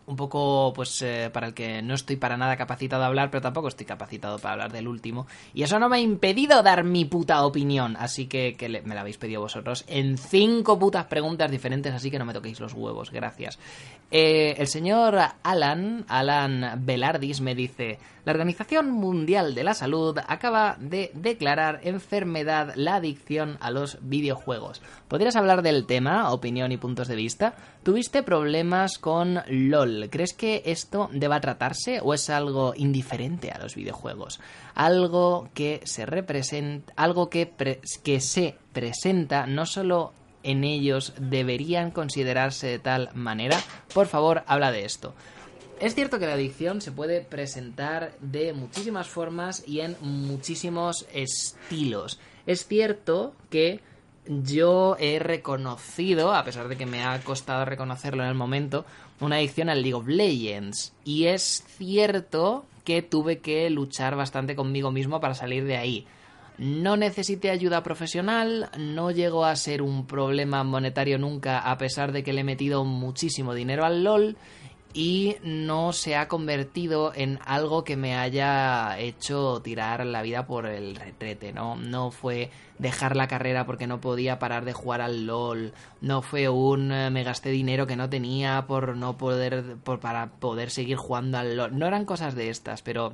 un 0.05 0.15
poco, 0.15 0.73
pues, 0.75 1.01
eh, 1.01 1.29
para 1.31 1.47
el 1.47 1.53
que 1.53 1.81
no 1.81 1.93
estoy 1.93 2.15
para 2.17 2.37
nada 2.37 2.57
capacitado 2.57 3.03
a 3.03 3.07
hablar, 3.07 3.31
pero 3.31 3.41
tampoco 3.41 3.67
estoy 3.67 3.85
capacitado 3.85 4.37
para 4.39 4.53
hablar 4.53 4.71
del 4.71 4.87
último. 4.87 5.27
Y 5.53 5.63
eso 5.63 5.79
no 5.79 5.89
me 5.89 5.97
ha 5.97 5.99
impedido 5.99 6.61
dar 6.61 6.83
mi 6.83 7.05
puta 7.05 7.45
opinión. 7.45 7.95
Así 7.97 8.27
que, 8.27 8.55
que 8.57 8.67
me 8.67 8.95
la 8.95 9.01
habéis 9.01 9.17
pedido 9.17 9.41
vosotros 9.41 9.85
en 9.87 10.17
cinco 10.17 10.77
putas 10.77 11.05
preguntas 11.05 11.49
diferentes, 11.49 11.93
así 11.93 12.11
que 12.11 12.19
no 12.19 12.25
me 12.25 12.33
toquéis 12.33 12.59
los 12.59 12.73
huevos, 12.73 13.11
gracias. 13.11 13.59
Eh, 14.11 14.55
el 14.57 14.67
señor 14.67 15.17
Alan, 15.43 16.05
Alan 16.07 16.85
Velardis, 16.85 17.41
me 17.41 17.55
dice: 17.55 17.97
La 18.25 18.31
Organización 18.33 18.91
Mundial 18.91 19.55
de 19.55 19.63
la 19.63 19.73
Salud 19.73 20.17
acaba 20.27 20.75
de 20.79 21.11
declarar 21.13 21.79
enfermedad 21.83 22.73
la 22.75 22.95
adicción 22.95 23.57
a 23.59 23.71
los 23.71 23.97
videojuegos. 24.01 24.81
¿Podrías 25.07 25.35
hablar 25.35 25.61
del 25.61 25.85
tema, 25.85 26.31
opinión 26.31 26.71
y 26.71 26.77
puntos 26.77 27.07
de 27.07 27.15
vista? 27.15 27.55
¿Tuviste 27.83 28.21
problemas 28.21 28.97
con 28.97 29.39
LOL? 29.47 29.92
¿Crees 30.09 30.33
que 30.33 30.63
esto 30.65 31.09
deba 31.11 31.41
tratarse 31.41 31.99
o 32.01 32.13
es 32.13 32.29
algo 32.29 32.73
indiferente 32.75 33.51
a 33.51 33.59
los 33.59 33.75
videojuegos? 33.75 34.39
Algo 34.75 35.49
que 35.53 35.81
se 35.83 36.05
representa, 36.05 36.93
algo 36.95 37.29
que, 37.29 37.51
que 38.03 38.19
se 38.21 38.55
presenta 38.73 39.45
no 39.47 39.65
solo 39.65 40.13
en 40.43 40.63
ellos 40.63 41.13
deberían 41.17 41.91
considerarse 41.91 42.67
de 42.67 42.79
tal 42.79 43.09
manera? 43.13 43.59
Por 43.93 44.07
favor, 44.07 44.43
habla 44.47 44.71
de 44.71 44.85
esto. 44.85 45.13
Es 45.79 45.95
cierto 45.95 46.19
que 46.19 46.27
la 46.27 46.33
adicción 46.33 46.81
se 46.81 46.91
puede 46.91 47.21
presentar 47.21 48.13
de 48.21 48.53
muchísimas 48.53 49.07
formas 49.07 49.63
y 49.67 49.81
en 49.81 49.97
muchísimos 50.01 51.07
estilos. 51.11 52.19
Es 52.45 52.67
cierto 52.67 53.33
que 53.49 53.81
yo 54.25 54.95
he 54.99 55.19
reconocido, 55.19 56.33
a 56.33 56.43
pesar 56.45 56.67
de 56.67 56.77
que 56.77 56.85
me 56.85 57.03
ha 57.03 57.19
costado 57.19 57.65
reconocerlo 57.65 58.23
en 58.23 58.29
el 58.29 58.35
momento, 58.35 58.85
una 59.23 59.37
adicción 59.37 59.69
al 59.69 59.81
League 59.81 59.93
of 59.95 60.07
Legends. 60.07 60.93
Y 61.05 61.25
es 61.25 61.63
cierto 61.77 62.65
que 62.83 63.01
tuve 63.01 63.39
que 63.39 63.69
luchar 63.69 64.15
bastante 64.15 64.55
conmigo 64.55 64.91
mismo 64.91 65.19
para 65.19 65.33
salir 65.33 65.65
de 65.65 65.77
ahí. 65.77 66.07
No 66.57 66.97
necesité 66.97 67.49
ayuda 67.49 67.81
profesional, 67.81 68.69
no 68.77 69.09
llegó 69.09 69.45
a 69.45 69.55
ser 69.55 69.81
un 69.81 70.05
problema 70.05 70.63
monetario 70.63 71.17
nunca, 71.17 71.59
a 71.59 71.77
pesar 71.77 72.11
de 72.11 72.23
que 72.23 72.31
le 72.31 72.41
he 72.41 72.43
metido 72.43 72.85
muchísimo 72.85 73.55
dinero 73.55 73.85
al 73.85 74.03
LOL 74.03 74.37
y 74.93 75.37
no 75.43 75.91
se 75.91 76.15
ha 76.15 76.27
convertido 76.27 77.11
en 77.15 77.39
algo 77.45 77.83
que 77.83 77.97
me 77.97 78.15
haya 78.15 78.97
hecho 78.99 79.61
tirar 79.63 80.05
la 80.05 80.21
vida 80.21 80.45
por 80.45 80.67
el 80.67 80.95
retrete, 80.95 81.51
¿no? 81.51 81.75
No 81.75 82.11
fue 82.11 82.51
dejar 82.77 83.15
la 83.15 83.27
carrera 83.27 83.65
porque 83.65 83.87
no 83.87 84.01
podía 84.01 84.39
parar 84.39 84.65
de 84.65 84.73
jugar 84.73 85.01
al 85.01 85.25
LOL, 85.25 85.73
no 86.01 86.21
fue 86.21 86.49
un 86.49 86.91
eh, 86.91 87.09
me 87.09 87.23
gasté 87.23 87.49
dinero 87.49 87.87
que 87.87 87.95
no 87.95 88.09
tenía 88.09 88.65
por 88.67 88.95
no 88.95 89.17
poder 89.17 89.77
por, 89.83 89.99
para 89.99 90.27
poder 90.27 90.69
seguir 90.69 90.97
jugando 90.97 91.37
al 91.37 91.57
LOL. 91.57 91.77
No 91.77 91.87
eran 91.87 92.05
cosas 92.05 92.35
de 92.35 92.49
estas, 92.49 92.81
pero 92.81 93.13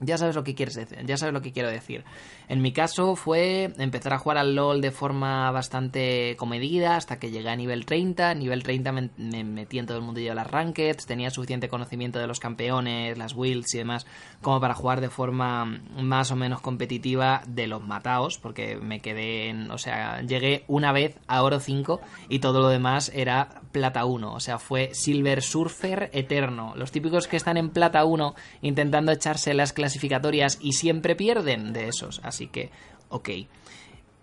ya 0.00 0.18
sabes 0.18 0.36
lo 0.36 0.44
que 0.44 0.54
quieres 0.54 0.74
decir, 0.74 0.98
ya 1.04 1.16
sabes 1.16 1.32
lo 1.32 1.42
que 1.42 1.52
quiero 1.52 1.70
decir. 1.70 2.04
En 2.48 2.62
mi 2.62 2.72
caso 2.72 3.16
fue 3.16 3.72
empezar 3.78 4.12
a 4.14 4.18
jugar 4.18 4.38
al 4.38 4.54
LOL 4.54 4.80
de 4.80 4.90
forma 4.90 5.50
bastante 5.50 6.36
comedida 6.36 6.96
hasta 6.96 7.18
que 7.18 7.30
llegué 7.30 7.50
a 7.50 7.56
nivel 7.56 7.84
30. 7.84 8.34
Nivel 8.34 8.62
30 8.62 8.92
me, 8.92 9.10
me 9.16 9.44
metí 9.44 9.78
en 9.78 9.86
todo 9.86 9.98
el 9.98 10.04
mundillo 10.04 10.30
de 10.30 10.34
las 10.34 10.50
rankeds, 10.50 11.06
tenía 11.06 11.30
suficiente 11.30 11.68
conocimiento 11.68 12.18
de 12.18 12.26
los 12.26 12.40
campeones, 12.40 13.18
las 13.18 13.34
builds 13.34 13.74
y 13.74 13.78
demás, 13.78 14.06
como 14.40 14.60
para 14.60 14.74
jugar 14.74 15.00
de 15.00 15.10
forma 15.10 15.64
más 15.64 16.30
o 16.30 16.36
menos 16.36 16.60
competitiva 16.60 17.42
de 17.46 17.66
los 17.66 17.82
mataos, 17.82 18.38
porque 18.38 18.76
me 18.76 19.00
quedé 19.00 19.48
en, 19.48 19.70
o 19.70 19.78
sea, 19.78 20.22
llegué 20.22 20.64
una 20.68 20.92
vez 20.92 21.16
a 21.26 21.42
oro 21.42 21.60
5 21.60 22.00
y 22.28 22.38
todo 22.38 22.60
lo 22.60 22.68
demás 22.68 23.10
era 23.14 23.62
plata 23.78 24.04
1, 24.04 24.34
o 24.34 24.40
sea, 24.40 24.58
fue 24.58 24.90
Silver 24.92 25.40
Surfer 25.40 26.10
eterno. 26.12 26.74
Los 26.76 26.90
típicos 26.90 27.28
que 27.28 27.36
están 27.36 27.56
en 27.56 27.70
plata 27.70 28.04
1 28.04 28.34
intentando 28.62 29.12
echarse 29.12 29.54
las 29.54 29.72
clasificatorias 29.72 30.58
y 30.60 30.72
siempre 30.72 31.14
pierden 31.14 31.72
de 31.72 31.86
esos, 31.86 32.20
así 32.24 32.48
que, 32.48 32.70
ok. 33.08 33.30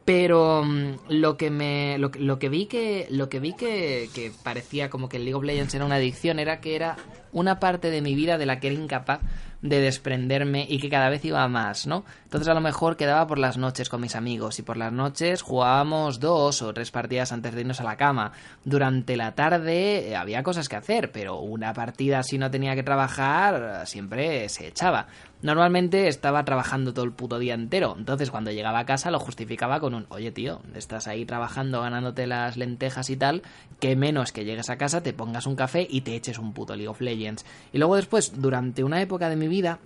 Pero 0.03 0.64
mm, 0.64 0.95
lo 1.08 1.38
que 1.38 1.49
me 1.49 1.97
lo 1.97 2.38
que 2.38 2.49
vi 2.49 2.66
que 2.66 3.08
lo 3.10 3.30
que 3.30 3.39
vi 3.39 3.53
que, 3.53 4.10
que 4.14 4.32
parecía 4.43 4.89
como 4.89 5.08
que 5.08 5.18
el 5.18 5.24
League 5.24 5.36
of 5.36 5.43
Legends 5.43 5.74
era 5.74 5.86
una 5.86 5.95
adicción 5.95 6.38
era 6.38 6.60
que 6.60 6.76
era 6.76 6.97
una 7.36 7.59
parte 7.59 7.91
de 7.91 8.01
mi 8.01 8.15
vida 8.15 8.38
de 8.38 8.45
la 8.45 8.59
que 8.59 8.67
era 8.67 8.81
incapaz 8.81 9.19
de 9.61 9.81
desprenderme 9.81 10.65
y 10.69 10.79
que 10.79 10.89
cada 10.89 11.09
vez 11.09 11.23
iba 11.25 11.47
más, 11.47 11.88
¿no? 11.88 12.05
Entonces 12.23 12.47
a 12.47 12.53
lo 12.53 12.61
mejor 12.61 12.97
quedaba 12.97 13.27
por 13.27 13.39
las 13.39 13.57
noches 13.57 13.89
con 13.89 14.01
mis 14.01 14.15
amigos 14.15 14.59
y 14.59 14.61
por 14.61 14.77
las 14.77 14.93
noches 14.93 15.41
jugábamos 15.41 16.19
dos 16.19 16.61
o 16.61 16.73
tres 16.73 16.91
partidas 16.91 17.31
antes 17.31 17.53
de 17.53 17.61
irnos 17.61 17.81
a 17.81 17.83
la 17.83 17.97
cama. 17.97 18.31
Durante 18.63 19.17
la 19.17 19.33
tarde 19.33 20.09
eh, 20.09 20.15
había 20.15 20.43
cosas 20.43 20.69
que 20.69 20.75
hacer, 20.75 21.11
pero 21.11 21.39
una 21.39 21.73
partida 21.73 22.23
si 22.23 22.38
no 22.38 22.51
tenía 22.51 22.75
que 22.75 22.83
trabajar 22.83 23.86
siempre 23.86 24.47
se 24.49 24.67
echaba. 24.67 25.07
Normalmente 25.41 26.07
estaba 26.07 26.43
trabajando 26.43 26.93
todo 26.93 27.05
el 27.05 27.11
puto 27.11 27.38
día 27.38 27.53
entero, 27.53 27.95
entonces 27.97 28.31
cuando 28.31 28.51
llegaba 28.51 28.79
a 28.79 28.86
casa 28.86 29.11
lo 29.11 29.19
justificaba 29.19 29.79
con 29.79 29.93
un, 29.93 30.07
oye 30.09 30.31
tío, 30.31 30.61
estás 30.73 31.07
ahí 31.07 31.25
trabajando, 31.25 31.81
ganándote 31.81 32.25
las 32.25 32.57
lentejas 32.57 33.11
y 33.11 33.17
tal, 33.17 33.43
que 33.79 33.95
menos 33.95 34.31
que 34.31 34.45
llegues 34.45 34.71
a 34.71 34.77
casa, 34.77 35.03
te 35.03 35.13
pongas 35.13 35.45
un 35.45 35.55
café 35.55 35.86
y 35.88 36.01
te 36.01 36.15
eches 36.15 36.39
un 36.39 36.53
puto 36.53 36.75
League 36.75 36.88
of 36.88 37.01
Legends. 37.01 37.24
Y 37.73 37.78
luego 37.78 37.95
después, 37.95 38.34
durante 38.36 38.84
una 38.84 39.01
época 39.01 39.30
de 39.30 39.36
mi 39.36 39.47
vida, 39.47 39.80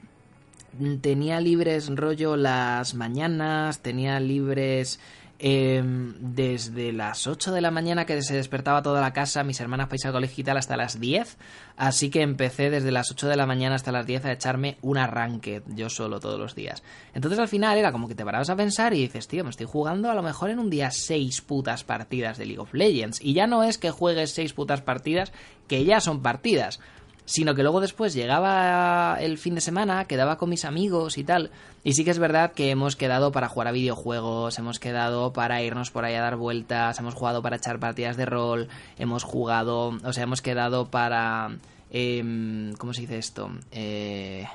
tenía 1.01 1.39
libres 1.39 1.89
rollo 1.95 2.35
las 2.35 2.93
mañanas, 2.93 3.79
tenía 3.79 4.19
libres 4.19 4.99
eh, 5.41 5.81
desde 6.19 6.91
las 6.91 7.25
8 7.25 7.53
de 7.53 7.61
la 7.61 7.71
mañana 7.71 8.05
que 8.05 8.21
se 8.21 8.35
despertaba 8.35 8.81
toda 8.81 8.99
la 8.99 9.13
casa, 9.13 9.45
mis 9.45 9.61
hermanas 9.61 9.87
para 9.87 9.95
irse 9.95 10.07
al 10.07 10.13
colegio 10.13 10.41
y 10.41 10.43
tal, 10.43 10.57
hasta 10.57 10.75
las 10.75 10.99
10. 10.99 11.37
Así 11.77 12.09
que 12.09 12.21
empecé 12.21 12.69
desde 12.69 12.91
las 12.91 13.09
8 13.09 13.29
de 13.29 13.37
la 13.37 13.45
mañana 13.45 13.75
hasta 13.75 13.93
las 13.93 14.05
10 14.05 14.25
a 14.25 14.33
echarme 14.33 14.77
un 14.81 14.97
arranque 14.97 15.63
yo 15.67 15.89
solo 15.89 16.19
todos 16.19 16.37
los 16.37 16.55
días. 16.55 16.83
Entonces 17.13 17.39
al 17.39 17.47
final 17.47 17.77
era 17.77 17.93
como 17.93 18.09
que 18.09 18.15
te 18.15 18.25
parabas 18.25 18.49
a 18.49 18.57
pensar 18.57 18.93
y 18.93 18.99
dices, 18.99 19.29
tío, 19.29 19.45
me 19.45 19.49
estoy 19.49 19.65
jugando 19.65 20.11
a 20.11 20.13
lo 20.13 20.21
mejor 20.21 20.49
en 20.49 20.59
un 20.59 20.69
día 20.69 20.91
6 20.91 21.41
putas 21.41 21.85
partidas 21.85 22.37
de 22.37 22.45
League 22.45 22.59
of 22.59 22.73
Legends. 22.73 23.21
Y 23.21 23.33
ya 23.33 23.47
no 23.47 23.63
es 23.63 23.77
que 23.77 23.91
juegues 23.91 24.31
6 24.31 24.51
putas 24.51 24.81
partidas, 24.81 25.31
que 25.69 25.85
ya 25.85 26.01
son 26.01 26.21
partidas 26.21 26.81
sino 27.30 27.53
que 27.53 27.61
luego 27.61 27.80
después 27.80 28.15
llegaba 28.15 29.15
el 29.19 29.38
fin 29.38 29.53
de 29.53 29.61
semana, 29.61 30.05
quedaba 30.05 30.39
con 30.39 30.49
mis 30.49 30.65
amigos 30.65 31.19
y 31.19 31.23
tal. 31.23 31.51
Y 31.84 31.93
sí 31.93 32.03
que 32.03 32.09
es 32.09 32.17
verdad 32.17 32.53
que 32.53 32.71
hemos 32.71 32.95
quedado 32.95 33.32
para 33.32 33.47
jugar 33.47 33.67
a 33.67 33.71
videojuegos, 33.71 34.57
hemos 34.57 34.80
quedado 34.80 35.32
para 35.32 35.61
irnos 35.61 35.91
por 35.91 36.05
ahí 36.05 36.15
a 36.15 36.21
dar 36.21 36.38
vueltas, 36.38 36.97
hemos 36.97 37.13
jugado 37.13 37.43
para 37.43 37.57
echar 37.57 37.80
partidas 37.80 38.17
de 38.17 38.25
rol, 38.25 38.67
hemos 38.97 39.23
jugado, 39.23 39.95
o 40.03 40.11
sea, 40.11 40.23
hemos 40.23 40.41
quedado 40.41 40.88
para... 40.89 41.59
em, 41.91 42.73
¿Cómo 42.80 42.95
se 42.95 43.01
dice 43.01 43.19
esto? 43.19 43.51
Eh, 43.71 44.47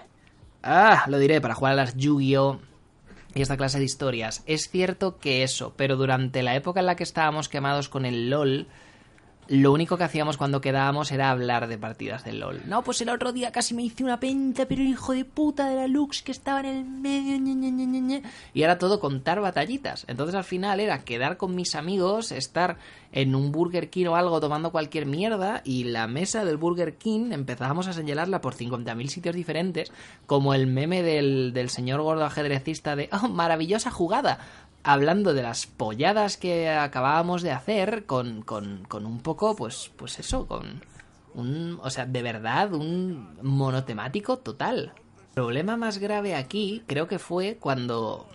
ah, 0.64 1.04
lo 1.06 1.20
diré, 1.20 1.40
para 1.40 1.54
jugar 1.54 1.74
a 1.74 1.76
las 1.76 1.96
Yu-Gi-Oh! 1.96 2.58
y 3.36 3.42
esta 3.42 3.56
clase 3.56 3.78
de 3.78 3.84
historias. 3.84 4.42
Es 4.46 4.68
cierto 4.68 5.18
que 5.18 5.44
eso, 5.44 5.74
pero 5.76 5.94
durante 5.94 6.42
la 6.42 6.56
época 6.56 6.80
en 6.80 6.86
la 6.86 6.96
que 6.96 7.04
estábamos 7.04 7.48
quemados 7.48 7.88
con 7.88 8.04
el 8.04 8.30
LOL, 8.30 8.66
lo 9.48 9.72
único 9.72 9.96
que 9.96 10.04
hacíamos 10.04 10.36
cuando 10.36 10.60
quedábamos 10.60 11.12
era 11.12 11.30
hablar 11.30 11.68
de 11.68 11.78
partidas 11.78 12.24
de 12.24 12.32
LOL. 12.32 12.62
No, 12.66 12.82
pues 12.82 13.00
el 13.00 13.08
otro 13.08 13.32
día 13.32 13.52
casi 13.52 13.74
me 13.74 13.82
hice 13.82 14.04
una 14.04 14.20
penta, 14.20 14.66
pero 14.66 14.82
hijo 14.82 15.12
de 15.12 15.24
puta 15.24 15.68
de 15.68 15.76
la 15.76 15.86
Lux 15.86 16.22
que 16.22 16.32
estaba 16.32 16.60
en 16.60 16.66
el 16.66 16.84
medio. 16.84 17.38
ñe. 17.38 18.22
Y 18.54 18.62
era 18.62 18.78
todo 18.78 19.00
contar 19.00 19.40
batallitas. 19.40 20.04
Entonces 20.08 20.34
al 20.34 20.44
final 20.44 20.80
era 20.80 21.04
quedar 21.04 21.36
con 21.36 21.54
mis 21.54 21.74
amigos, 21.74 22.32
estar 22.32 22.78
en 23.12 23.34
un 23.34 23.52
Burger 23.52 23.90
King 23.90 24.06
o 24.06 24.16
algo 24.16 24.40
tomando 24.40 24.72
cualquier 24.72 25.06
mierda 25.06 25.62
y 25.64 25.84
la 25.84 26.08
mesa 26.08 26.44
del 26.44 26.56
Burger 26.56 26.96
King 26.96 27.30
empezábamos 27.32 27.86
a 27.86 27.92
señalarla 27.92 28.40
por 28.40 28.54
50.000 28.54 29.06
sitios 29.08 29.36
diferentes, 29.36 29.92
como 30.26 30.52
el 30.52 30.66
meme 30.66 31.02
del, 31.02 31.52
del 31.52 31.70
señor 31.70 32.02
gordo 32.02 32.24
ajedrecista 32.24 32.96
de 32.96 33.08
¡Oh, 33.12 33.28
maravillosa 33.28 33.90
jugada! 33.90 34.38
Hablando 34.84 35.34
de 35.34 35.42
las 35.42 35.66
polladas 35.66 36.36
que 36.36 36.68
acabábamos 36.70 37.42
de 37.42 37.50
hacer 37.50 38.04
con, 38.06 38.42
con, 38.42 38.84
con 38.84 39.06
un 39.06 39.20
poco, 39.20 39.56
pues, 39.56 39.90
pues 39.96 40.18
eso, 40.18 40.46
con 40.46 40.82
un, 41.34 41.80
o 41.82 41.90
sea, 41.90 42.06
de 42.06 42.22
verdad, 42.22 42.72
un 42.72 43.36
monotemático 43.42 44.38
total. 44.38 44.92
El 45.18 45.34
problema 45.34 45.76
más 45.76 45.98
grave 45.98 46.36
aquí 46.36 46.84
creo 46.86 47.08
que 47.08 47.18
fue 47.18 47.56
cuando 47.58 48.28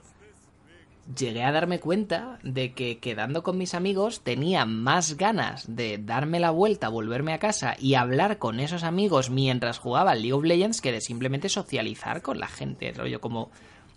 llegué 1.15 1.43
a 1.43 1.51
darme 1.51 1.79
cuenta 1.79 2.39
de 2.43 2.73
que 2.73 2.99
quedando 2.99 3.41
con 3.41 3.57
mis 3.57 3.73
amigos 3.73 4.21
tenía 4.21 4.65
más 4.65 5.17
ganas 5.17 5.75
de 5.75 5.97
darme 5.97 6.39
la 6.39 6.51
vuelta, 6.51 6.89
volverme 6.89 7.33
a 7.33 7.39
casa 7.39 7.75
y 7.79 7.95
hablar 7.95 8.37
con 8.37 8.59
esos 8.59 8.83
amigos 8.83 9.29
mientras 9.29 9.79
jugaba 9.79 10.15
League 10.15 10.33
of 10.33 10.43
Legends 10.43 10.81
que 10.81 10.91
de 10.91 11.01
simplemente 11.01 11.49
socializar 11.49 12.21
con 12.21 12.39
la 12.39 12.47
gente, 12.47 12.91
rollo 12.91 13.21
como 13.21 13.49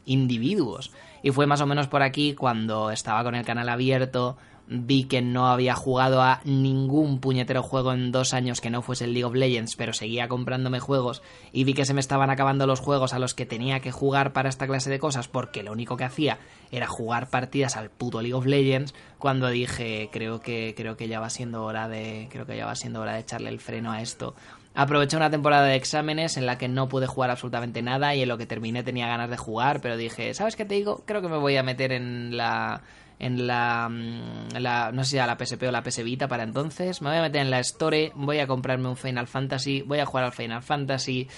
individuos. 0.05 0.92
Y 1.23 1.31
fue 1.31 1.47
más 1.47 1.61
o 1.61 1.66
menos 1.66 1.89
por 1.89 2.03
aquí 2.03 2.35
cuando 2.35 2.91
estaba 2.91 3.23
con 3.23 3.35
el 3.35 3.45
canal 3.45 3.68
abierto, 3.68 4.37
vi 4.66 5.05
que 5.05 5.23
no 5.23 5.49
había 5.49 5.75
jugado 5.75 6.23
a 6.23 6.41
ningún 6.45 7.20
puñetero 7.20 7.62
juego 7.62 7.93
en 7.93 8.12
dos 8.12 8.33
años 8.33 8.61
que 8.61 8.70
no 8.70 8.83
fuese 8.83 9.05
el 9.05 9.12
League 9.12 9.25
of 9.25 9.35
Legends, 9.35 9.77
pero 9.77 9.93
seguía 9.93 10.29
comprándome 10.29 10.81
juegos 10.81 11.23
y 11.53 11.64
vi 11.64 11.75
que 11.75 11.85
se 11.85 11.95
me 11.95 12.01
estaban 12.01 12.31
acabando 12.31 12.66
los 12.66 12.81
juegos 12.81 13.12
a 13.12 13.18
los 13.18 13.35
que 13.35 13.47
tenía 13.47 13.81
que 13.81 13.93
jugar 13.93 14.33
para 14.33 14.49
esta 14.49 14.66
clase 14.66 14.91
de 14.91 14.99
cosas 14.99 15.29
porque 15.29 15.62
lo 15.62 15.73
único 15.73 15.97
que 15.97 16.05
hacía 16.05 16.39
era 16.70 16.87
jugar 16.87 17.29
partidas 17.29 17.77
al 17.77 17.91
puto 17.91 18.23
League 18.23 18.35
of 18.35 18.47
Legends 18.47 18.95
cuando 19.18 19.49
dije 19.49 20.09
creo 20.12 20.41
que 20.41 20.75
creo 20.77 20.97
que 20.97 21.09
ya 21.09 21.20
va 21.20 21.31
siendo 21.31 21.64
hora 21.64 21.89
de 21.89 22.29
creo 22.31 22.47
que 22.47 22.57
ya 22.57 22.66
va 22.66 22.75
siendo 22.75 23.01
hora 23.01 23.14
de 23.14 23.20
echarle 23.20 23.51
el 23.51 23.61
freno 23.61 23.93
a 23.93 24.01
esto 24.01 24.35
Aproveché 24.75 25.16
una 25.16 25.31
temporada 25.31 25.66
de 25.66 25.77
exámenes 25.77 26.37
en 26.39 26.47
la 26.47 26.57
que 26.57 26.66
no 26.66 26.89
pude 26.89 27.07
jugar 27.07 27.31
absolutamente 27.31 27.83
nada 27.83 28.14
y 28.14 28.23
en 28.23 28.29
lo 28.29 28.39
que 28.39 28.47
terminé 28.47 28.83
tenía 28.83 29.07
ganas 29.07 29.29
de 29.29 29.37
jugar, 29.37 29.81
pero 29.83 29.99
dije, 29.99 30.33
¿sabes 30.33 30.57
qué 30.57 30.64
te 30.64 30.75
digo? 30.75 31.03
Creo 31.07 31.20
que 31.20 31.29
me 31.29 31.37
voy 31.37 31.57
a 31.57 31.62
meter 31.62 31.93
en 31.93 32.37
la 32.37 32.83
en 33.18 33.47
la, 33.47 33.89
mm, 33.89 34.57
la 34.59 34.91
no 34.91 35.05
sé 35.05 35.11
si 35.11 35.16
era 35.16 35.27
la 35.27 35.37
PSP 35.37 35.68
o 35.68 35.70
la 35.70 35.83
PS 35.83 36.03
Vita 36.03 36.27
para 36.27 36.43
entonces, 36.43 37.03
me 37.03 37.11
voy 37.11 37.18
a 37.18 37.23
meter 37.23 37.43
en 37.43 37.51
la 37.51 37.61
Store, 37.61 38.12
voy 38.14 38.39
a 38.39 38.47
comprarme 38.47 38.89
un 38.89 38.97
Final 38.97 39.27
Fantasy, 39.27 39.83
voy 39.83 40.01
a 40.01 40.07
jugar 40.07 40.25
al 40.25 40.33
Final 40.33 40.62
Fantasy 40.62 41.29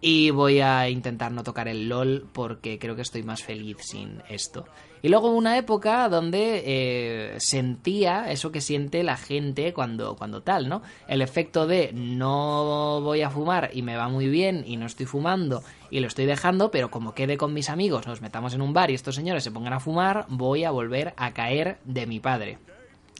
y 0.00 0.30
voy 0.30 0.60
a 0.60 0.88
intentar 0.88 1.32
no 1.32 1.42
tocar 1.42 1.68
el 1.68 1.88
LOL 1.88 2.28
porque 2.32 2.78
creo 2.78 2.94
que 2.94 3.02
estoy 3.02 3.22
más 3.22 3.42
feliz 3.42 3.78
sin 3.80 4.22
esto. 4.28 4.66
Y 5.02 5.08
luego 5.08 5.30
una 5.30 5.58
época 5.58 6.08
donde 6.08 6.62
eh, 6.66 7.34
sentía 7.38 8.30
eso 8.30 8.50
que 8.50 8.60
siente 8.60 9.02
la 9.02 9.16
gente 9.16 9.72
cuando, 9.72 10.16
cuando 10.16 10.42
tal, 10.42 10.68
¿no? 10.68 10.82
El 11.08 11.22
efecto 11.22 11.66
de 11.66 11.90
no 11.92 13.00
voy 13.02 13.22
a 13.22 13.30
fumar 13.30 13.70
y 13.72 13.82
me 13.82 13.96
va 13.96 14.08
muy 14.08 14.28
bien 14.28 14.64
y 14.66 14.76
no 14.76 14.86
estoy 14.86 15.06
fumando 15.06 15.62
y 15.90 16.00
lo 16.00 16.08
estoy 16.08 16.26
dejando, 16.26 16.70
pero 16.70 16.90
como 16.90 17.14
quede 17.14 17.36
con 17.36 17.52
mis 17.52 17.70
amigos, 17.70 18.06
nos 18.06 18.20
metamos 18.20 18.54
en 18.54 18.62
un 18.62 18.72
bar 18.72 18.90
y 18.90 18.94
estos 18.94 19.14
señores 19.14 19.44
se 19.44 19.50
pongan 19.50 19.72
a 19.72 19.80
fumar, 19.80 20.26
voy 20.28 20.64
a 20.64 20.70
volver 20.70 21.14
a 21.16 21.32
caer 21.32 21.78
de 21.84 22.06
mi 22.06 22.20
padre. 22.20 22.58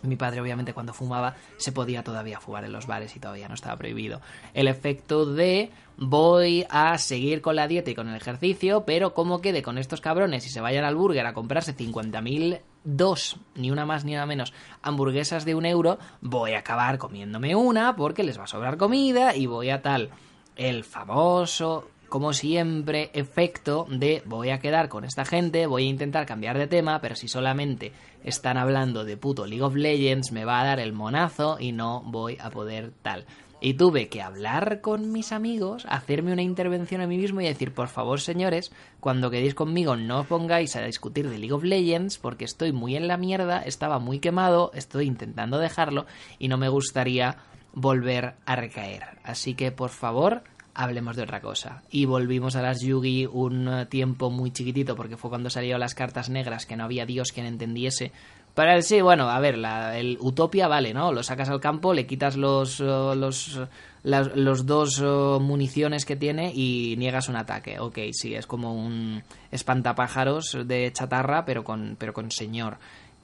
Mi 0.06 0.16
padre, 0.16 0.40
obviamente, 0.40 0.72
cuando 0.72 0.92
fumaba, 0.92 1.34
se 1.56 1.72
podía 1.72 2.02
todavía 2.02 2.40
fumar 2.40 2.64
en 2.64 2.72
los 2.72 2.86
bares 2.86 3.14
y 3.16 3.20
todavía 3.20 3.48
no 3.48 3.54
estaba 3.54 3.76
prohibido. 3.76 4.20
El 4.54 4.68
efecto 4.68 5.26
de 5.26 5.70
voy 5.96 6.66
a 6.70 6.96
seguir 6.98 7.40
con 7.40 7.56
la 7.56 7.68
dieta 7.68 7.90
y 7.90 7.94
con 7.94 8.08
el 8.08 8.16
ejercicio, 8.16 8.84
pero 8.84 9.14
como 9.14 9.40
quede 9.40 9.62
con 9.62 9.78
estos 9.78 10.00
cabrones 10.00 10.46
y 10.46 10.50
se 10.50 10.60
vayan 10.60 10.84
al 10.84 10.96
burger 10.96 11.26
a 11.26 11.34
comprarse 11.34 11.76
50.000 11.76 12.60
dos, 12.86 13.36
ni 13.56 13.70
una 13.70 13.84
más 13.84 14.04
ni 14.04 14.14
una 14.14 14.26
menos, 14.26 14.54
hamburguesas 14.80 15.44
de 15.44 15.54
un 15.54 15.66
euro, 15.66 15.98
voy 16.20 16.52
a 16.52 16.60
acabar 16.60 16.98
comiéndome 16.98 17.54
una 17.54 17.96
porque 17.96 18.22
les 18.22 18.38
va 18.38 18.44
a 18.44 18.46
sobrar 18.48 18.76
comida 18.76 19.34
y 19.34 19.46
voy 19.46 19.70
a 19.70 19.82
tal. 19.82 20.10
El 20.54 20.84
famoso 20.84 21.90
como 22.08 22.32
siempre, 22.32 23.10
efecto 23.14 23.86
de 23.90 24.22
voy 24.26 24.50
a 24.50 24.58
quedar 24.58 24.88
con 24.88 25.04
esta 25.04 25.24
gente, 25.24 25.66
voy 25.66 25.86
a 25.86 25.90
intentar 25.90 26.26
cambiar 26.26 26.58
de 26.58 26.66
tema, 26.66 27.00
pero 27.00 27.16
si 27.16 27.28
solamente 27.28 27.92
están 28.24 28.56
hablando 28.56 29.04
de 29.04 29.16
puto 29.16 29.46
League 29.46 29.62
of 29.62 29.74
Legends, 29.74 30.32
me 30.32 30.44
va 30.44 30.60
a 30.60 30.64
dar 30.64 30.80
el 30.80 30.92
monazo 30.92 31.58
y 31.58 31.72
no 31.72 32.02
voy 32.04 32.38
a 32.40 32.50
poder 32.50 32.92
tal. 33.02 33.26
Y 33.60 33.74
tuve 33.74 34.08
que 34.08 34.20
hablar 34.20 34.82
con 34.82 35.12
mis 35.12 35.32
amigos, 35.32 35.86
hacerme 35.88 36.32
una 36.32 36.42
intervención 36.42 37.00
a 37.00 37.06
mí 37.06 37.16
mismo 37.16 37.40
y 37.40 37.46
decir, 37.46 37.72
por 37.72 37.88
favor, 37.88 38.20
señores, 38.20 38.70
cuando 39.00 39.30
quedéis 39.30 39.54
conmigo 39.54 39.96
no 39.96 40.20
os 40.20 40.26
pongáis 40.26 40.76
a 40.76 40.82
discutir 40.82 41.28
de 41.30 41.38
League 41.38 41.54
of 41.54 41.64
Legends 41.64 42.18
porque 42.18 42.44
estoy 42.44 42.72
muy 42.72 42.96
en 42.96 43.08
la 43.08 43.16
mierda, 43.16 43.62
estaba 43.62 43.98
muy 43.98 44.18
quemado, 44.18 44.70
estoy 44.74 45.06
intentando 45.06 45.58
dejarlo 45.58 46.04
y 46.38 46.48
no 46.48 46.58
me 46.58 46.68
gustaría 46.68 47.38
volver 47.72 48.34
a 48.44 48.56
recaer. 48.56 49.18
Así 49.24 49.54
que, 49.54 49.72
por 49.72 49.90
favor, 49.90 50.42
hablemos 50.76 51.16
de 51.16 51.22
otra 51.22 51.40
cosa. 51.40 51.82
Y 51.90 52.04
volvimos 52.04 52.54
a 52.54 52.62
las 52.62 52.80
Yugi 52.82 53.26
un 53.26 53.66
eh, 53.68 53.86
tiempo 53.86 54.30
muy 54.30 54.50
chiquitito, 54.52 54.94
porque 54.94 55.16
fue 55.16 55.30
cuando 55.30 55.50
salieron 55.50 55.80
las 55.80 55.94
cartas 55.94 56.28
negras, 56.30 56.66
que 56.66 56.76
no 56.76 56.84
había 56.84 57.06
Dios 57.06 57.32
quien 57.32 57.46
entendiese. 57.46 58.12
Para 58.54 58.80
sí, 58.82 59.00
bueno, 59.02 59.28
a 59.28 59.38
ver, 59.40 59.58
la, 59.58 59.98
el 59.98 60.16
Utopia 60.20 60.66
vale, 60.68 60.94
¿no? 60.94 61.12
Lo 61.12 61.22
sacas 61.22 61.48
al 61.50 61.60
campo, 61.60 61.92
le 61.92 62.06
quitas 62.06 62.36
los, 62.36 62.80
eh, 62.80 62.84
los, 62.84 63.60
las- 64.02 64.34
los 64.36 64.64
dos 64.64 64.98
eh, 65.02 65.04
municiones 65.40 66.04
que 66.06 66.16
tiene 66.16 66.52
y 66.54 66.94
niegas 66.96 67.28
un 67.28 67.36
ataque. 67.36 67.78
Ok, 67.80 67.98
sí, 68.12 68.34
es 68.34 68.46
como 68.46 68.74
un 68.74 69.22
espantapájaros 69.50 70.56
de 70.64 70.90
chatarra, 70.92 71.44
pero 71.44 71.64
con, 71.64 71.96
pero 71.98 72.12
con 72.14 72.30
señor. 72.30 72.78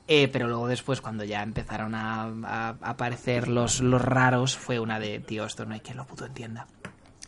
Eh, 0.09 0.29
pero 0.29 0.49
luego 0.49 0.67
después, 0.69 1.01
cuando 1.01 1.25
ya 1.25 1.43
empezaron 1.43 1.95
a, 1.95 2.25
a 2.45 2.69
aparecer 2.83 3.49
los, 3.49 3.81
los 3.81 4.03
raros, 4.03 4.57
fue 4.57 4.81
una 4.81 4.99
de, 4.99 5.21
tío, 5.21 5.45
esto 5.47 5.65
no 5.65 5.73
hay 5.75 5.81
quien 5.81 5.97
lo 5.97 6.05
puto 6.05 6.27
entienda. 6.27 6.67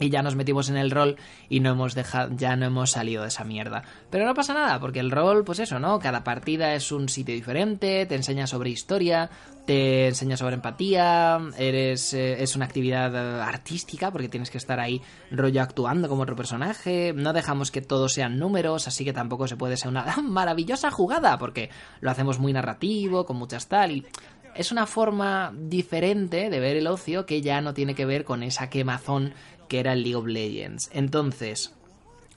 Y 0.01 0.11
ya 0.11 0.23
nos 0.23 0.35
metimos 0.35 0.69
en 0.71 0.77
el 0.77 0.91
rol 0.91 1.17
y 1.49 1.61
no 1.61 1.71
hemos 1.71 1.95
dejado, 1.95 2.31
ya 2.37 2.57
no 2.57 2.67
hemos 2.67 2.91
salido 2.91 3.23
de 3.23 3.29
esa 3.29 3.45
mierda. 3.45 3.85
Pero 4.11 4.27
no 4.27 4.35
pasa 4.35 4.53
nada, 4.53 4.81
porque 4.81 4.99
el 4.99 5.11
rol, 5.11 5.45
pues 5.45 5.61
eso, 5.61 5.79
¿no? 5.79 6.01
Cada 6.01 6.25
partida 6.25 6.75
es 6.75 6.91
un 6.91 7.09
sitio 7.09 7.35
diferente, 7.35 8.05
te 8.07 8.15
enseña 8.17 8.49
sobre 8.49 8.71
historia, 8.71 9.31
te 9.67 10.09
enseña 10.09 10.37
sobre 10.37 10.57
empatía, 10.57 11.39
eres 11.57 12.13
eh, 12.13 12.43
es 12.43 12.57
una 12.57 12.65
actividad 12.65 13.15
eh, 13.15 13.43
artística 13.43 14.11
porque 14.11 14.29
tienes 14.29 14.51
que 14.51 14.59
estar 14.59 14.81
ahí 14.81 15.01
rollo 15.31 15.63
actuando 15.63 16.09
como 16.09 16.23
otro 16.23 16.37
personaje, 16.37 17.13
no 17.15 17.33
dejamos 17.33 17.71
que 17.71 17.81
todos 17.81 18.13
sean 18.13 18.39
números, 18.39 18.89
así 18.89 19.05
que 19.05 19.13
tampoco 19.13 19.47
se 19.47 19.57
puede 19.57 19.77
ser 19.77 19.91
una 19.91 20.17
maravillosa 20.23 20.91
jugada 20.91 21.39
porque 21.39 21.71
lo 22.01 22.11
hacemos 22.11 22.41
muy 22.41 22.53
narrativo, 22.53 23.25
con 23.25 23.37
muchas 23.37 23.69
tal 23.69 23.93
y 23.93 24.07
es 24.55 24.71
una 24.71 24.87
forma 24.87 25.53
diferente 25.55 26.49
de 26.49 26.61
ver 26.61 26.77
el 26.77 26.87
ocio 26.87 27.27
que 27.27 27.43
ya 27.43 27.61
no 27.61 27.75
tiene 27.75 27.95
que 27.95 28.07
ver 28.07 28.25
con 28.25 28.43
esa 28.43 28.71
quemazón 28.71 29.35
que 29.69 29.81
era 29.81 29.93
el 29.93 30.03
League 30.03 30.17
of 30.17 30.27
Legends. 30.27 30.91
Entonces, 30.93 31.73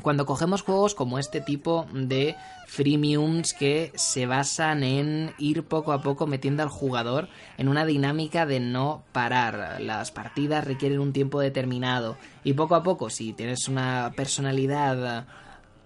cuando 0.02 0.26
cogemos 0.26 0.62
juegos 0.62 0.94
como 0.94 1.20
este 1.20 1.42
tipo 1.42 1.88
de 1.92 2.36
freemiums 2.68 3.54
que 3.54 3.92
se 3.96 4.26
basan 4.26 4.84
en 4.84 5.34
ir 5.40 5.64
poco 5.64 5.92
a 5.92 6.02
poco 6.02 6.28
metiendo 6.28 6.62
al 6.64 6.70
jugador 6.70 7.30
en 7.58 7.68
una 7.68 7.86
dinámica 7.86 8.46
de 8.46 8.60
no 8.60 9.04
parar. 9.12 9.82
Las 9.82 10.12
partidas 10.12 10.66
requieren 10.66 11.00
un 11.00 11.14
tiempo 11.14 11.40
determinado 11.40 12.18
y 12.44 12.54
poco 12.54 12.76
a 12.76 12.84
poco, 12.84 13.10
si 13.10 13.34
tienes 13.34 13.68
una 13.68 14.14
personalidad 14.16 15.26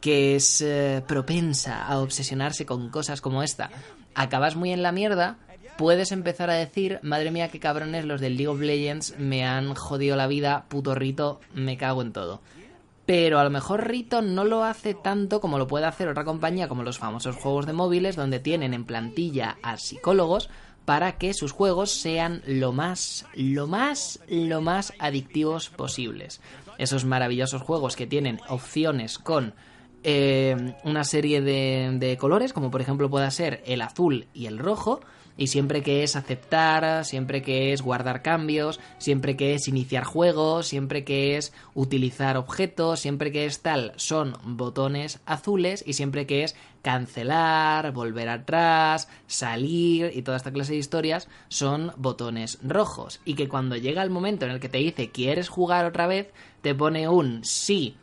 que 0.02 0.36
es 0.36 0.62
eh, 0.62 1.04
propensa 1.08 1.86
a 1.86 2.00
obsesionarse 2.00 2.66
con 2.66 2.90
cosas 2.90 3.22
como 3.22 3.44
esta, 3.44 3.70
acabas 4.16 4.56
muy 4.56 4.72
en 4.72 4.82
la 4.82 4.92
mierda 4.92 5.38
puedes 5.82 6.12
empezar 6.12 6.52
a 6.52 6.54
decir, 6.54 7.00
madre 7.02 7.32
mía, 7.32 7.50
qué 7.50 7.60
cabrones 7.60 8.06
los 8.06 8.22
del 8.22 8.38
League 8.38 8.50
of 8.50 8.60
Legends 8.60 9.16
me 9.18 9.48
han 9.48 9.74
jodido 9.74 10.16
la 10.16 10.28
vida, 10.28 10.66
puto 10.70 10.94
Rito, 10.94 11.40
me 11.56 11.76
cago 11.76 12.04
en 12.04 12.14
todo. 12.14 12.40
Pero 13.08 13.40
a 13.40 13.44
lo 13.44 13.50
mejor 13.50 13.88
Rito 13.88 14.22
no 14.22 14.44
lo 14.44 14.64
hace 14.64 14.94
tanto 14.94 15.42
como 15.42 15.58
lo 15.58 15.66
puede 15.66 15.88
hacer 15.88 16.08
otra 16.08 16.24
compañía 16.24 16.68
como 16.68 16.84
los 16.84 17.00
famosos 17.00 17.36
juegos 17.36 17.66
de 17.66 17.74
móviles 17.74 18.16
donde 18.16 18.40
tienen 18.40 18.76
en 18.76 18.86
plantilla 18.86 19.58
a 19.64 19.78
psicólogos 19.78 20.52
para 20.86 21.14
que 21.14 21.34
sus 21.34 21.52
juegos 21.52 21.90
sean 21.90 22.44
lo 22.46 22.74
más, 22.74 23.26
lo 23.34 23.66
más, 23.66 24.20
lo 24.30 24.62
más 24.62 24.94
adictivos 25.00 25.70
posibles. 25.70 26.42
Esos 26.78 27.06
maravillosos 27.06 27.64
juegos 27.64 27.96
que 27.96 28.06
tienen 28.06 28.40
opciones 28.50 29.18
con 29.18 29.56
eh, 30.04 30.76
una 30.84 31.06
serie 31.06 31.42
de, 31.42 31.98
de 32.00 32.18
colores, 32.18 32.54
como 32.54 32.70
por 32.70 32.82
ejemplo 32.82 33.10
pueda 33.10 33.32
ser 33.32 33.64
el 33.66 33.82
azul 33.82 34.28
y 34.32 34.46
el 34.46 34.60
rojo, 34.60 35.02
y 35.42 35.48
siempre 35.48 35.82
que 35.82 36.04
es 36.04 36.16
aceptar, 36.16 37.04
siempre 37.04 37.42
que 37.42 37.74
es 37.74 37.82
guardar 37.82 38.22
cambios, 38.22 38.80
siempre 39.00 39.36
que 39.36 39.56
es 39.56 39.68
iniciar 39.68 40.04
juegos, 40.04 40.68
siempre 40.68 41.04
que 41.04 41.36
es 41.36 41.52
utilizar 41.74 42.38
objetos, 42.38 43.00
siempre 43.00 43.32
que 43.32 43.48
es 43.48 43.62
tal, 43.62 43.92
son 43.96 44.38
botones 44.44 45.20
azules 45.26 45.84
y 45.88 45.94
siempre 45.94 46.28
que 46.28 46.44
es 46.44 46.56
cancelar, 46.84 47.92
volver 47.92 48.30
atrás, 48.30 49.10
salir 49.26 50.12
y 50.14 50.22
toda 50.22 50.38
esta 50.38 50.54
clase 50.54 50.74
de 50.74 50.78
historias 50.78 51.28
son 51.48 51.92
botones 51.98 52.60
rojos. 52.62 53.20
Y 53.26 53.34
que 53.34 53.50
cuando 53.50 53.78
llega 53.78 54.04
el 54.04 54.12
momento 54.12 54.46
en 54.46 54.52
el 54.52 54.60
que 54.60 54.70
te 54.70 54.78
dice 54.78 55.10
quieres 55.10 55.50
jugar 55.50 55.88
otra 55.88 56.06
vez, 56.06 56.30
te 56.62 56.76
pone 56.76 57.10
un 57.10 57.44
sí 57.44 57.96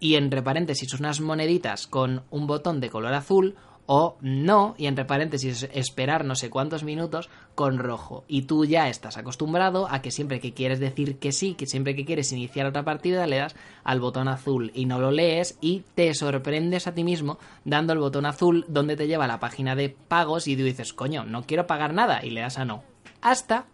y 0.00 0.14
entre 0.14 0.40
paréntesis 0.40 0.94
unas 0.94 1.20
moneditas 1.20 1.86
con 1.86 2.22
un 2.30 2.46
botón 2.46 2.80
de 2.80 2.88
color 2.88 3.12
azul 3.12 3.54
o 3.86 4.16
no, 4.20 4.74
y 4.78 4.86
entre 4.86 5.04
paréntesis 5.04 5.68
esperar 5.72 6.24
no 6.24 6.34
sé 6.34 6.50
cuántos 6.50 6.84
minutos 6.84 7.30
con 7.54 7.78
rojo. 7.78 8.24
Y 8.28 8.42
tú 8.42 8.64
ya 8.64 8.88
estás 8.88 9.16
acostumbrado 9.16 9.88
a 9.90 10.02
que 10.02 10.10
siempre 10.10 10.40
que 10.40 10.52
quieres 10.52 10.80
decir 10.80 11.18
que 11.18 11.32
sí, 11.32 11.54
que 11.54 11.66
siempre 11.66 11.94
que 11.94 12.04
quieres 12.04 12.32
iniciar 12.32 12.66
otra 12.66 12.84
partida, 12.84 13.26
le 13.26 13.38
das 13.38 13.56
al 13.84 14.00
botón 14.00 14.28
azul 14.28 14.72
y 14.74 14.86
no 14.86 14.98
lo 14.98 15.10
lees 15.10 15.56
y 15.60 15.84
te 15.94 16.12
sorprendes 16.14 16.86
a 16.86 16.94
ti 16.94 17.04
mismo 17.04 17.38
dando 17.64 17.92
el 17.92 18.00
botón 18.00 18.26
azul 18.26 18.64
donde 18.68 18.96
te 18.96 19.06
lleva 19.06 19.24
a 19.24 19.28
la 19.28 19.40
página 19.40 19.76
de 19.76 19.88
pagos 19.88 20.48
y 20.48 20.56
tú 20.56 20.64
dices, 20.64 20.92
coño, 20.92 21.24
no 21.24 21.44
quiero 21.44 21.66
pagar 21.66 21.94
nada 21.94 22.24
y 22.24 22.30
le 22.30 22.40
das 22.40 22.58
a 22.58 22.64
no. 22.64 22.82
Hasta 23.22 23.66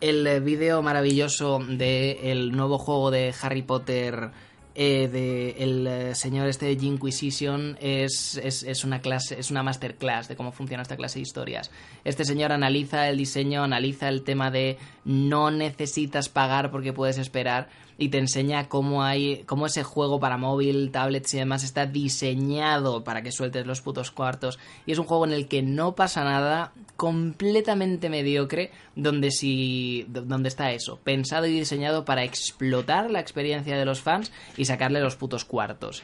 El 0.00 0.26
eh, 0.26 0.40
vídeo 0.40 0.82
maravilloso 0.82 1.58
del 1.58 2.50
nuevo 2.52 2.78
juego 2.78 3.10
de 3.10 3.34
Harry 3.42 3.60
Potter 3.62 4.30
eh, 4.76 5.08
de 5.08 5.56
el 5.58 6.14
señor 6.14 6.46
este 6.46 6.66
de 6.66 6.86
Inquisition 6.86 7.76
es, 7.80 8.36
es, 8.36 8.62
es, 8.62 8.84
una 8.84 9.00
clase, 9.00 9.36
es 9.38 9.50
una 9.50 9.64
masterclass 9.64 10.28
de 10.28 10.36
cómo 10.36 10.52
funciona 10.52 10.82
esta 10.82 10.96
clase 10.96 11.18
de 11.18 11.22
historias. 11.22 11.72
Este 12.04 12.24
señor 12.24 12.52
analiza 12.52 13.08
el 13.08 13.18
diseño, 13.18 13.64
analiza 13.64 14.08
el 14.08 14.22
tema 14.22 14.52
de 14.52 14.78
no 15.04 15.50
necesitas 15.50 16.28
pagar 16.28 16.70
porque 16.70 16.92
puedes 16.92 17.18
esperar 17.18 17.68
y 18.00 18.08
te 18.08 18.16
enseña 18.16 18.66
cómo 18.70 19.04
hay 19.04 19.44
cómo 19.44 19.66
ese 19.66 19.84
juego 19.84 20.18
para 20.18 20.38
móvil, 20.38 20.90
tablets 20.90 21.34
y 21.34 21.36
demás 21.36 21.62
está 21.62 21.84
diseñado 21.84 23.04
para 23.04 23.20
que 23.20 23.30
sueltes 23.30 23.66
los 23.66 23.82
putos 23.82 24.10
cuartos 24.10 24.58
y 24.86 24.92
es 24.92 24.98
un 24.98 25.04
juego 25.04 25.26
en 25.26 25.32
el 25.32 25.48
que 25.48 25.60
no 25.60 25.94
pasa 25.94 26.24
nada, 26.24 26.72
completamente 26.96 28.08
mediocre, 28.08 28.70
donde 28.96 29.30
si 29.30 30.06
donde 30.08 30.48
está 30.48 30.72
eso, 30.72 30.98
pensado 31.04 31.44
y 31.46 31.52
diseñado 31.52 32.06
para 32.06 32.24
explotar 32.24 33.10
la 33.10 33.20
experiencia 33.20 33.76
de 33.76 33.84
los 33.84 34.00
fans 34.00 34.32
y 34.56 34.64
sacarle 34.64 35.00
los 35.00 35.16
putos 35.16 35.44
cuartos. 35.44 36.02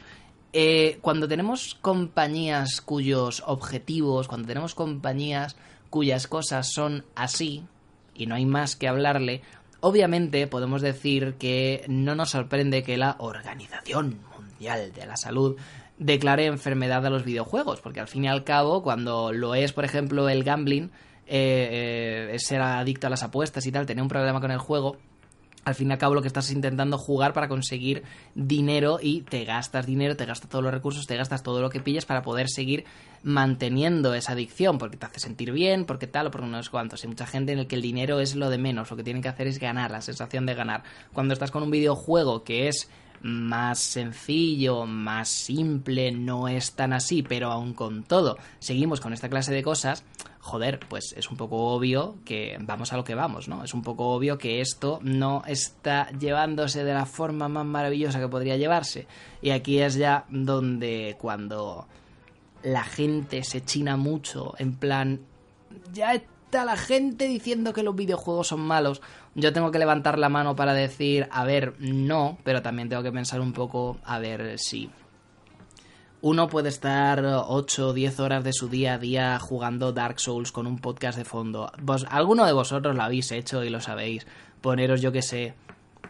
Eh, 0.53 0.99
cuando 1.01 1.27
tenemos 1.27 1.75
compañías 1.81 2.79
cuyos 2.79 3.41
objetivos, 3.47 4.27
cuando 4.27 4.47
tenemos 4.47 4.75
compañías 4.75 5.55
cuyas 5.89 6.27
cosas 6.27 6.71
son 6.71 7.05
así, 7.15 7.63
y 8.17 8.25
no 8.25 8.35
hay 8.35 8.45
más 8.45 8.75
que 8.75 8.87
hablarle, 8.87 9.41
Obviamente 9.79 10.47
podemos 10.47 10.81
decir 10.81 11.35
que 11.35 11.85
no 11.87 12.15
nos 12.15 12.31
sorprende 12.31 12.83
que 12.83 12.97
la 12.97 13.15
Organización 13.19 14.19
Mundial 14.35 14.91
de 14.91 15.05
la 15.05 15.17
Salud 15.17 15.55
declare 15.97 16.45
enfermedad 16.45 17.05
a 17.05 17.09
los 17.09 17.23
videojuegos, 17.23 17.81
porque 17.81 17.99
al 17.99 18.07
fin 18.07 18.25
y 18.25 18.27
al 18.27 18.43
cabo, 18.43 18.81
cuando 18.81 19.31
lo 19.31 19.55
es, 19.55 19.73
por 19.73 19.85
ejemplo, 19.85 20.29
el 20.29 20.43
gambling, 20.43 20.91
eh, 21.27 22.29
eh, 22.31 22.39
ser 22.39 22.61
adicto 22.61 23.07
a 23.07 23.09
las 23.09 23.23
apuestas 23.23 23.65
y 23.65 23.71
tal, 23.71 23.85
tener 23.85 24.01
un 24.01 24.07
problema 24.07 24.39
con 24.41 24.51
el 24.51 24.59
juego, 24.59 24.97
al 25.67 25.75
fin 25.75 25.89
y 25.89 25.91
al 25.91 25.97
cabo 25.97 26.15
lo 26.15 26.21
que 26.21 26.29
estás 26.29 26.49
intentando 26.49 26.97
jugar 26.97 27.33
para 27.33 27.49
conseguir 27.49 28.03
dinero 28.35 28.99
y 29.01 29.23
te 29.23 29.43
gastas 29.43 29.85
dinero, 29.85 30.15
te 30.15 30.25
gastas 30.25 30.49
todos 30.49 30.63
los 30.63 30.73
recursos, 30.73 31.05
te 31.07 31.17
gastas 31.17 31.43
todo 31.43 31.61
lo 31.61 31.69
que 31.69 31.81
pilles 31.81 32.05
para 32.05 32.21
poder 32.21 32.47
seguir 32.49 32.85
manteniendo 33.21 34.13
esa 34.13 34.31
adicción, 34.31 34.77
porque 34.77 34.95
te 34.95 35.05
hace 35.05 35.19
sentir 35.19 35.51
bien, 35.51 35.83
porque 35.83 36.07
tal, 36.07 36.27
o 36.27 36.31
porque 36.31 36.47
no 36.47 36.57
es 36.57 36.69
cuántos. 36.69 37.03
Hay 37.03 37.09
mucha 37.09 37.27
gente 37.27 37.51
en 37.51 37.59
el 37.59 37.67
que 37.67 37.75
el 37.75 37.81
dinero 37.81 38.21
es 38.21 38.33
lo 38.37 38.49
de 38.49 38.57
menos, 38.57 38.89
lo 38.89 38.95
que 38.95 39.03
tienen 39.03 39.21
que 39.21 39.27
hacer 39.27 39.45
es 39.47 39.59
ganar, 39.59 39.91
la 39.91 39.99
sensación 39.99 40.45
de 40.45 40.53
ganar. 40.53 40.83
Cuando 41.11 41.33
estás 41.33 41.51
con 41.51 41.63
un 41.63 41.71
videojuego 41.71 42.45
que 42.45 42.69
es 42.69 42.89
más 43.21 43.79
sencillo, 43.79 44.85
más 44.85 45.29
simple, 45.29 46.11
no 46.11 46.47
es 46.47 46.73
tan 46.73 46.93
así, 46.93 47.23
pero 47.23 47.51
aún 47.51 47.73
con 47.73 48.03
todo, 48.03 48.37
seguimos 48.59 49.01
con 49.01 49.13
esta 49.13 49.29
clase 49.29 49.53
de 49.53 49.63
cosas, 49.63 50.03
joder, 50.39 50.79
pues 50.87 51.13
es 51.17 51.29
un 51.29 51.37
poco 51.37 51.57
obvio 51.73 52.15
que 52.23 52.57
vamos 52.61 52.93
a 52.93 52.97
lo 52.97 53.03
que 53.03 53.15
vamos, 53.15 53.47
¿no? 53.47 53.63
Es 53.63 53.73
un 53.73 53.81
poco 53.81 54.09
obvio 54.09 54.37
que 54.37 54.61
esto 54.61 54.99
no 55.03 55.43
está 55.45 56.09
llevándose 56.11 56.83
de 56.83 56.93
la 56.93 57.05
forma 57.05 57.49
más 57.49 57.65
maravillosa 57.65 58.19
que 58.19 58.29
podría 58.29 58.55
llevarse. 58.55 59.07
Y 59.41 59.49
aquí 59.49 59.79
es 59.79 59.95
ya 59.95 60.25
donde 60.29 61.17
cuando 61.19 61.87
la 62.63 62.83
gente 62.83 63.43
se 63.43 63.63
china 63.63 63.97
mucho, 63.97 64.53
en 64.57 64.75
plan, 64.75 65.19
ya 65.91 66.13
está 66.13 66.63
la 66.63 66.77
gente 66.77 67.27
diciendo 67.27 67.73
que 67.73 67.83
los 67.83 67.95
videojuegos 67.95 68.47
son 68.47 68.61
malos, 68.61 69.01
yo 69.37 69.53
tengo 69.53 69.69
que 69.69 69.77
levantar 69.77 70.17
la 70.17 70.29
mano 70.29 70.55
para 70.55 70.73
decir, 70.73 71.27
a 71.31 71.45
ver, 71.45 71.75
no, 71.77 72.39
pero 72.43 72.63
también 72.63 72.89
tengo 72.89 73.03
que 73.03 73.11
pensar 73.11 73.39
un 73.39 73.53
poco, 73.53 73.99
a 74.03 74.17
ver 74.17 74.57
si... 74.57 74.89
Uno 76.21 76.47
puede 76.47 76.69
estar 76.69 77.23
8 77.23 77.87
o 77.89 77.93
10 77.93 78.19
horas 78.19 78.43
de 78.43 78.51
su 78.51 78.67
día 78.67 78.95
a 78.95 78.97
día 78.97 79.37
jugando 79.37 79.93
Dark 79.93 80.19
Souls 80.19 80.51
con 80.51 80.65
un 80.65 80.79
podcast 80.79 81.15
de 81.15 81.23
fondo. 81.23 81.71
Vos, 81.79 82.07
alguno 82.09 82.47
de 82.47 82.53
vosotros 82.53 82.95
lo 82.95 83.03
habéis 83.03 83.31
hecho 83.31 83.63
y 83.63 83.69
lo 83.69 83.79
sabéis. 83.79 84.25
Poneros, 84.59 84.99
yo 84.99 85.11
que 85.11 85.21
sé, 85.21 85.53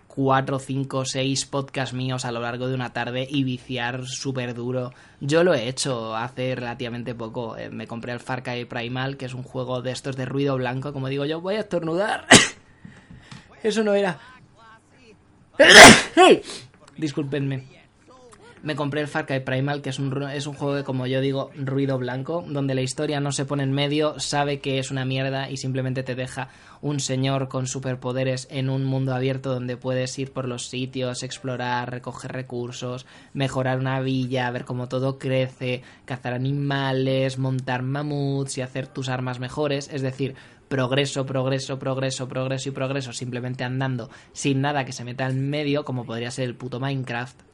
4, 0.08 0.60
5, 0.60 1.04
6 1.04 1.46
podcasts 1.48 1.94
míos 1.94 2.24
a 2.24 2.32
lo 2.32 2.40
largo 2.40 2.70
de 2.70 2.76
una 2.76 2.94
tarde 2.94 3.28
y 3.30 3.44
viciar 3.44 4.06
súper 4.06 4.54
duro. 4.54 4.94
Yo 5.20 5.44
lo 5.44 5.54
he 5.54 5.68
hecho 5.68 6.16
hace 6.16 6.56
relativamente 6.56 7.14
poco. 7.14 7.58
Eh, 7.58 7.70
me 7.70 7.86
compré 7.88 8.14
el 8.14 8.22
Far 8.22 8.42
Cry 8.44 8.64
Primal, 8.64 9.18
que 9.18 9.26
es 9.26 9.34
un 9.34 9.44
juego 9.44 9.82
de 9.82 9.92
estos 9.92 10.16
de 10.16 10.24
ruido 10.24 10.56
blanco, 10.56 10.94
como 10.94 11.10
digo 11.10 11.26
yo, 11.26 11.42
voy 11.42 11.56
a 11.56 11.60
estornudar. 11.60 12.26
Eso 13.68 13.84
no 13.84 13.94
era. 13.94 14.18
Disculpenme 16.98 17.78
me 18.64 18.76
compré 18.76 19.00
el 19.02 19.08
Far 19.08 19.26
Cry 19.26 19.40
Primal, 19.40 19.82
que 19.82 19.90
es 19.90 19.98
un, 20.00 20.24
es 20.24 20.46
un 20.46 20.54
juego 20.54 20.76
de, 20.76 20.84
como 20.84 21.08
yo 21.08 21.22
digo, 21.22 21.52
ruido 21.56 21.98
blanco, 21.98 22.44
donde 22.48 22.76
la 22.76 22.82
historia 22.82 23.20
no 23.20 23.32
se 23.32 23.46
pone 23.46 23.64
en 23.64 23.72
medio, 23.72 24.20
sabe 24.20 24.60
que 24.60 24.80
es 24.80 24.92
una 24.92 25.06
mierda 25.06 25.50
y 25.50 25.56
simplemente 25.56 26.04
te 26.04 26.16
deja 26.16 26.50
un 26.82 27.00
señor 27.00 27.48
con 27.48 27.66
superpoderes 27.66 28.48
en 28.52 28.70
un 28.70 28.84
mundo 28.84 29.16
abierto 29.16 29.54
donde 29.54 29.78
puedes 29.78 30.18
ir 30.20 30.32
por 30.32 30.48
los 30.48 30.68
sitios, 30.68 31.24
explorar, 31.24 31.92
recoger 31.92 32.34
recursos, 32.34 33.06
mejorar 33.34 33.80
una 33.80 34.00
villa, 34.02 34.52
ver 34.52 34.66
cómo 34.66 34.88
todo 34.90 35.18
crece, 35.18 35.82
cazar 36.06 36.34
animales, 36.34 37.38
montar 37.38 37.84
mamuts 37.84 38.58
y 38.58 38.62
hacer 38.62 38.88
tus 38.88 39.10
armas 39.10 39.40
mejores, 39.40 39.90
es 39.92 40.02
decir, 40.02 40.36
progreso, 40.68 41.26
progreso, 41.26 41.80
progreso, 41.80 42.28
progreso 42.28 42.70
y 42.70 42.72
progreso 42.72 43.14
simplemente 43.14 43.64
andando 43.64 44.10
sin 44.34 44.62
nada 44.62 44.86
que 44.86 44.92
se 44.92 45.04
meta 45.04 45.28
en 45.28 45.50
medio, 45.50 45.86
como 45.86 46.06
podría 46.06 46.32
ser 46.32 46.46
el 46.46 46.56
puto 46.56 46.80
Minecraft 46.80 47.48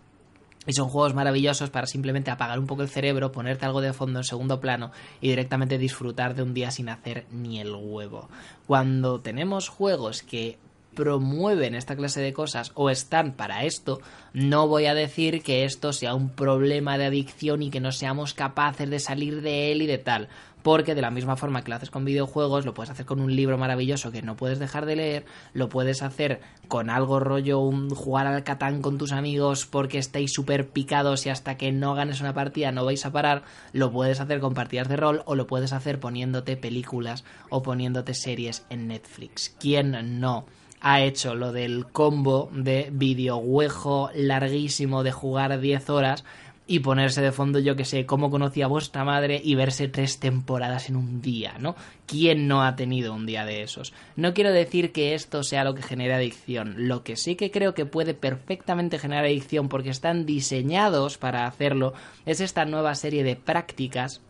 y 0.66 0.74
son 0.74 0.89
juegos 0.89 1.14
maravillosos 1.14 1.70
para 1.70 1.88
simplemente 1.88 2.32
apagar 2.32 2.59
un 2.59 2.68
poco 2.68 2.84
el 2.84 2.89
cerebro, 2.89 3.32
ponerte 3.32 3.66
algo 3.66 3.82
de 3.82 3.93
fondo 3.93 4.20
en 4.20 4.24
segundo 4.24 4.59
plano 4.59 4.91
y 5.20 5.30
directamente 5.30 5.78
disfrutar 5.78 6.36
de 6.36 6.43
un 6.43 6.53
día 6.53 6.72
sin 6.72 6.89
hacer 6.89 7.26
ni 7.32 7.59
el 7.59 7.74
huevo. 7.76 8.30
Cuando 8.66 9.20
tenemos 9.20 9.68
juegos 9.68 10.24
que 10.24 10.57
promueven 10.95 11.74
esta 11.76 11.95
clase 11.95 12.22
de 12.22 12.34
cosas 12.34 12.72
o 12.76 12.89
están 12.89 13.34
para 13.34 13.66
esto, 13.66 13.99
no 14.34 14.68
voy 14.68 14.86
a 14.86 14.93
decir 14.93 15.41
que 15.41 15.66
esto 15.66 15.91
sea 15.91 16.14
un 16.14 16.30
problema 16.30 16.97
de 16.97 17.05
adicción 17.05 17.64
y 17.64 17.72
que 17.72 17.80
no 17.80 17.91
seamos 17.91 18.34
capaces 18.34 18.89
de 18.89 18.99
salir 18.99 19.41
de 19.41 19.72
él 19.72 19.82
y 19.82 19.88
de 19.88 19.97
tal 19.97 20.30
porque 20.64 20.95
de 20.95 21.01
la 21.01 21.11
misma 21.11 21.36
forma 21.36 21.61
que 21.61 21.70
lo 21.70 21.76
haces 21.76 21.91
con 21.91 22.05
videojuegos, 22.05 22.66
lo 22.66 22.74
puedes 22.74 22.89
hacer 22.89 23.05
con 23.05 23.20
un 23.20 23.36
libro 23.36 23.57
maravilloso 23.57 24.11
que 24.11 24.22
no 24.22 24.36
puedes 24.36 24.59
dejar 24.59 24.86
de 24.86 24.95
leer, 24.95 25.26
lo 25.53 25.70
puedes 25.70 26.01
hacer 26.01 26.41
con 26.68 26.89
algo 26.89 27.20
rollo, 27.20 27.59
un, 27.59 27.89
jugar 27.89 28.26
al 28.26 28.43
Catán 28.43 28.82
con 28.82 28.97
tus 28.97 29.11
amigos 29.11 29.66
porque 29.66 29.99
estáis 29.99 30.34
súper 30.34 30.70
picados 30.70 31.26
y 31.26 31.30
hasta 31.30 31.57
que 31.57 31.72
no 31.72 31.93
ganes 31.93 32.22
una 32.22 32.34
partida 32.34 32.72
no 32.72 32.86
vais 32.86 33.05
a 33.05 33.11
parar, 33.11 33.43
lo 33.74 33.91
puedes 33.91 34.20
hacer 34.20 34.39
con 34.39 34.53
partidas 34.53 34.88
de 34.88 34.95
rol 34.95 35.22
o 35.26 35.36
lo 35.36 35.45
puedes 35.45 35.74
hacer 35.74 35.99
poniéndote 35.99 36.57
películas 36.57 37.26
o 37.49 37.61
poniéndote 37.61 38.14
series 38.14 38.66
en 38.70 38.88
Netflix. 38.88 39.55
¿Quién 39.59 40.20
no? 40.20 40.45
ha 40.86 41.01
hecho 41.01 41.34
lo 41.34 41.53
del 41.53 41.86
combo 41.86 42.49
de 42.53 42.89
videojuego 42.91 44.09
larguísimo 44.14 45.03
de 45.03 45.14
jugar 45.14 45.57
10 45.57 45.89
horas 45.89 46.26
y 46.66 46.80
ponerse 46.80 47.22
de 47.22 47.32
fondo, 47.32 47.59
yo 47.59 47.76
que 47.76 47.86
sé, 47.86 48.05
cómo 48.05 48.30
conocía 48.30 48.66
a 48.66 48.70
vuestra 48.70 49.03
madre 49.03 49.41
y 49.43 49.55
verse 49.55 49.88
tres 49.88 50.20
temporadas 50.20 50.89
en 50.89 50.95
un 50.95 51.22
día, 51.22 51.55
¿no? 51.59 51.76
¿Quién 52.05 52.47
no 52.47 52.64
ha 52.64 52.76
tenido 52.76 53.14
un 53.14 53.26
día 53.26 53.45
de 53.45 53.64
esos? 53.64 53.93
No 54.16 54.34
quiero 54.34 54.51
decir 54.51 54.91
que 54.91 55.14
esto 55.14 55.43
sea 55.43 55.66
lo 55.66 55.76
que 55.76 55.82
genere 55.82 56.14
adicción, 56.14 56.88
lo 56.88 57.03
que 57.03 57.18
sí 57.18 57.36
que 57.36 57.51
creo 57.51 57.74
que 57.74 57.86
puede 57.86 58.14
perfectamente 58.14 58.97
generar 58.97 59.26
adicción 59.26 59.68
porque 59.68 59.89
están 59.89 60.26
diseñados 60.26 61.18
para 61.18 61.47
hacerlo 61.47 61.93
es 62.26 62.39
esta 62.39 62.66
nueva 62.66 62.95
serie 62.95 63.24
de 63.24 63.36
prácticas 63.36 64.22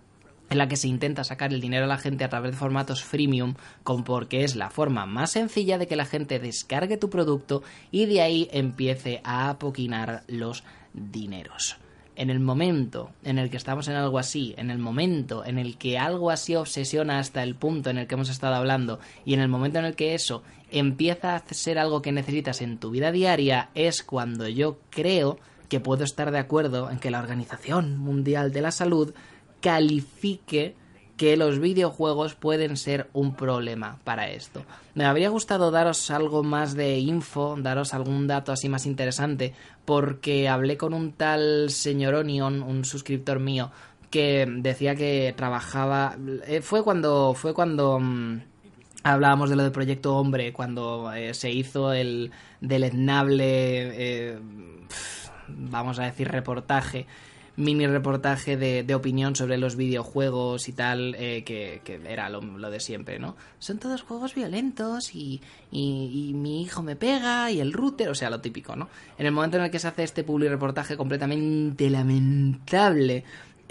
en 0.49 0.57
la 0.57 0.67
que 0.67 0.75
se 0.75 0.87
intenta 0.87 1.23
sacar 1.23 1.53
el 1.53 1.61
dinero 1.61 1.85
a 1.85 1.87
la 1.87 1.97
gente 1.97 2.23
a 2.23 2.29
través 2.29 2.51
de 2.51 2.57
formatos 2.57 3.03
freemium, 3.03 3.55
con 3.83 4.03
porque 4.03 4.43
es 4.43 4.55
la 4.55 4.69
forma 4.69 5.05
más 5.05 5.31
sencilla 5.31 5.77
de 5.77 5.87
que 5.87 5.95
la 5.95 6.05
gente 6.05 6.39
descargue 6.39 6.97
tu 6.97 7.09
producto 7.09 7.63
y 7.91 8.05
de 8.05 8.21
ahí 8.21 8.49
empiece 8.51 9.21
a 9.23 9.49
apoquinar 9.49 10.23
los 10.27 10.63
dineros 10.93 11.77
en 12.15 12.29
el 12.29 12.39
momento 12.39 13.11
en 13.23 13.37
el 13.37 13.49
que 13.49 13.57
estamos 13.57 13.87
en 13.87 13.95
algo 13.95 14.19
así, 14.19 14.53
en 14.57 14.71
el 14.71 14.77
momento 14.77 15.45
en 15.45 15.57
el 15.57 15.77
que 15.77 15.97
algo 15.97 16.31
así 16.31 16.55
obsesiona 16.55 17.19
hasta 17.19 17.43
el 17.43 17.55
punto 17.55 17.89
en 17.89 17.97
el 17.97 18.07
que 18.07 18.15
hemos 18.15 18.29
estado 18.29 18.55
hablando 18.55 18.99
y 19.25 19.33
en 19.33 19.39
el 19.39 19.47
momento 19.47 19.79
en 19.79 19.85
el 19.85 19.95
que 19.95 20.13
eso 20.13 20.43
empieza 20.71 21.35
a 21.35 21.43
ser 21.53 21.77
algo 21.77 22.01
que 22.01 22.11
necesitas 22.11 22.61
en 22.61 22.77
tu 22.77 22.89
vida 22.89 23.11
diaria, 23.11 23.69
es 23.75 24.03
cuando 24.03 24.47
yo 24.47 24.79
creo 24.89 25.37
que 25.69 25.79
puedo 25.79 26.03
estar 26.03 26.31
de 26.31 26.39
acuerdo 26.39 26.89
en 26.89 26.99
que 26.99 27.11
la 27.11 27.19
Organización 27.19 27.97
Mundial 27.97 28.51
de 28.51 28.61
la 28.61 28.71
Salud 28.71 29.13
califique 29.61 30.75
que 31.17 31.37
los 31.37 31.59
videojuegos 31.59 32.35
pueden 32.35 32.75
ser 32.75 33.09
un 33.13 33.35
problema 33.35 33.99
para 34.03 34.29
esto. 34.29 34.65
Me 34.95 35.05
habría 35.05 35.29
gustado 35.29 35.71
daros 35.71 36.09
algo 36.09 36.43
más 36.43 36.73
de 36.75 36.97
info, 36.99 37.55
daros 37.59 37.93
algún 37.93 38.27
dato 38.27 38.51
así 38.51 38.67
más 38.67 38.85
interesante, 38.85 39.53
porque 39.85 40.49
hablé 40.49 40.77
con 40.77 40.93
un 40.93 41.13
tal 41.13 41.69
señor 41.69 42.15
Onion, 42.15 42.63
un 42.63 42.83
suscriptor 42.83 43.39
mío, 43.39 43.71
que 44.09 44.47
decía 44.57 44.95
que 44.95 45.33
trabajaba. 45.35 46.17
Eh, 46.47 46.61
fue 46.61 46.83
cuando. 46.83 47.33
Fue 47.33 47.53
cuando. 47.53 47.99
Mm, 47.99 48.41
hablábamos 49.03 49.49
de 49.49 49.55
lo 49.55 49.63
del 49.63 49.71
proyecto 49.71 50.15
Hombre, 50.15 50.53
cuando 50.53 51.11
eh, 51.13 51.33
se 51.33 51.51
hizo 51.51 51.93
el 51.93 52.31
deleznable. 52.61 53.45
Eh, 53.45 54.39
vamos 55.47 55.99
a 55.99 56.03
decir, 56.03 56.27
reportaje 56.29 57.05
mini 57.55 57.87
reportaje 57.87 58.57
de, 58.57 58.95
opinión 58.95 59.35
sobre 59.35 59.57
los 59.57 59.75
videojuegos 59.75 60.67
y 60.67 60.73
tal, 60.73 61.15
eh, 61.17 61.43
que, 61.43 61.81
era 62.07 62.29
lo, 62.29 62.41
de 62.41 62.79
siempre, 62.79 63.19
¿no? 63.19 63.35
Son 63.59 63.77
todos 63.77 64.01
juegos 64.01 64.35
violentos 64.35 65.15
y, 65.15 65.41
y, 65.71 66.31
mi 66.33 66.61
hijo 66.61 66.81
me 66.81 66.95
pega 66.95 67.51
y 67.51 67.59
el 67.59 67.73
router, 67.73 68.09
o 68.09 68.15
sea, 68.15 68.29
lo 68.29 68.41
típico, 68.41 68.75
¿no? 68.75 68.89
En 69.17 69.25
el 69.25 69.31
momento 69.31 69.57
en 69.57 69.63
el 69.63 69.71
que 69.71 69.79
se 69.79 69.87
hace 69.87 70.03
este 70.03 70.23
public 70.23 70.49
reportaje 70.49 70.97
completamente 70.97 71.89
lamentable 71.89 73.23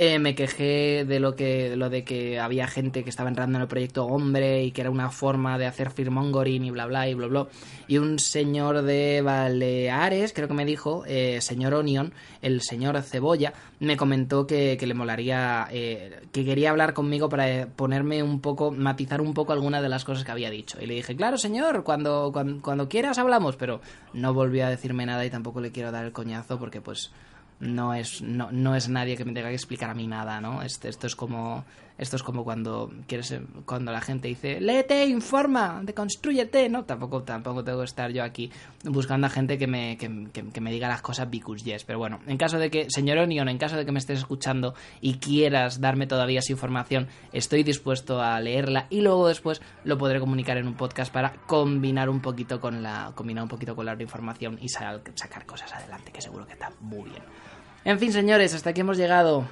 eh, 0.04 0.18
me 0.18 0.34
quejé 0.34 1.04
de 1.04 1.20
lo 1.20 1.36
que 1.36 1.76
lo 1.76 1.88
de 1.88 2.02
que 2.02 2.40
había 2.40 2.66
gente 2.66 3.04
que 3.04 3.10
estaba 3.10 3.28
entrando 3.28 3.58
en 3.58 3.62
el 3.62 3.68
proyecto 3.68 4.04
Hombre 4.04 4.64
y 4.64 4.72
que 4.72 4.80
era 4.80 4.90
una 4.90 5.10
forma 5.10 5.58
de 5.58 5.66
hacer 5.66 5.92
firmongoring 5.92 6.64
y 6.64 6.72
bla 6.72 6.86
bla 6.86 7.08
y 7.08 7.14
bla 7.14 7.28
bla. 7.28 7.46
Y 7.86 7.98
un 7.98 8.18
señor 8.18 8.82
de 8.82 9.22
Baleares, 9.22 10.32
creo 10.32 10.48
que 10.48 10.54
me 10.54 10.64
dijo, 10.64 11.04
eh, 11.06 11.40
señor 11.40 11.74
Onion, 11.74 12.12
el 12.40 12.62
señor 12.62 13.00
Cebolla, 13.02 13.52
me 13.78 13.96
comentó 13.96 14.44
que, 14.44 14.76
le 14.76 14.94
molaría, 14.94 15.68
eh, 15.70 16.22
que 16.32 16.44
quería 16.44 16.70
hablar 16.70 16.94
conmigo 16.94 17.28
para 17.28 17.68
ponerme 17.68 18.24
un 18.24 18.40
poco, 18.40 18.72
matizar 18.72 19.20
un 19.20 19.34
poco 19.34 19.52
alguna 19.52 19.80
de 19.80 19.88
las 19.88 20.04
cosas 20.04 20.24
que 20.24 20.32
había 20.32 20.50
dicho. 20.50 20.78
Y 20.80 20.86
le 20.86 20.94
dije, 20.94 21.14
claro 21.14 21.38
señor, 21.38 21.84
cuando, 21.84 22.30
cuando, 22.32 22.60
cuando 22.60 22.88
quieras 22.88 23.18
hablamos, 23.18 23.54
pero 23.54 23.80
no 24.14 24.34
volvió 24.34 24.66
a 24.66 24.70
decirme 24.70 25.06
nada 25.06 25.24
y 25.24 25.30
tampoco 25.30 25.60
le 25.60 25.70
quiero 25.70 25.92
dar 25.92 26.04
el 26.04 26.12
coñazo 26.12 26.58
porque 26.58 26.80
pues 26.80 27.12
no 27.62 27.94
es, 27.94 28.20
no, 28.22 28.50
no 28.50 28.74
es 28.74 28.88
nadie 28.88 29.16
que 29.16 29.24
me 29.24 29.32
tenga 29.32 29.48
que 29.48 29.54
explicar 29.54 29.88
a 29.88 29.94
mí 29.94 30.06
nada, 30.06 30.40
¿no? 30.40 30.62
Este, 30.62 30.88
esto 30.88 31.06
es 31.06 31.14
como 31.14 31.64
esto 31.98 32.16
es 32.16 32.22
como 32.22 32.42
cuando 32.42 32.90
quieres 33.06 33.34
cuando 33.64 33.92
la 33.92 34.00
gente 34.00 34.26
dice 34.26 34.60
léete, 34.60 35.06
informa, 35.06 35.80
deconstrúyete, 35.84 36.68
¿no? 36.68 36.84
Tampoco, 36.84 37.22
tampoco 37.22 37.62
tengo 37.62 37.78
que 37.78 37.84
estar 37.84 38.10
yo 38.10 38.24
aquí 38.24 38.50
buscando 38.84 39.26
a 39.26 39.30
gente 39.30 39.58
que 39.58 39.66
me, 39.66 39.96
que, 39.96 40.08
me 40.60 40.72
diga 40.72 40.88
las 40.88 41.02
cosas 41.02 41.30
because 41.30 41.62
yes. 41.62 41.84
Pero 41.84 41.98
bueno, 41.98 42.18
en 42.26 42.36
caso 42.38 42.58
de 42.58 42.70
que, 42.70 42.90
señor 42.90 43.18
Onion, 43.18 43.48
en 43.48 43.58
caso 43.58 43.76
de 43.76 43.84
que 43.84 43.92
me 43.92 44.00
estés 44.00 44.18
escuchando 44.18 44.74
y 45.00 45.18
quieras 45.18 45.80
darme 45.80 46.06
todavía 46.06 46.40
esa 46.40 46.52
información, 46.52 47.06
estoy 47.32 47.62
dispuesto 47.62 48.20
a 48.20 48.40
leerla 48.40 48.86
y 48.90 49.02
luego 49.02 49.28
después 49.28 49.60
lo 49.84 49.98
podré 49.98 50.18
comunicar 50.18 50.56
en 50.56 50.66
un 50.66 50.74
podcast 50.74 51.12
para 51.12 51.32
combinar 51.46 52.08
un 52.08 52.20
poquito 52.20 52.60
con 52.60 52.82
la, 52.82 53.12
combinar 53.14 53.44
un 53.44 53.48
poquito 53.48 53.76
con 53.76 53.86
la 53.86 54.00
información 54.00 54.58
y 54.60 54.68
sacar 54.70 55.02
cosas 55.46 55.72
adelante, 55.72 56.10
que 56.10 56.20
seguro 56.20 56.46
que 56.46 56.54
está 56.54 56.72
muy 56.80 57.10
bien. 57.10 57.22
En 57.84 57.98
fin, 57.98 58.12
señores, 58.12 58.54
hasta 58.54 58.70
aquí 58.70 58.82
hemos 58.82 58.96
llegado. 58.96 59.48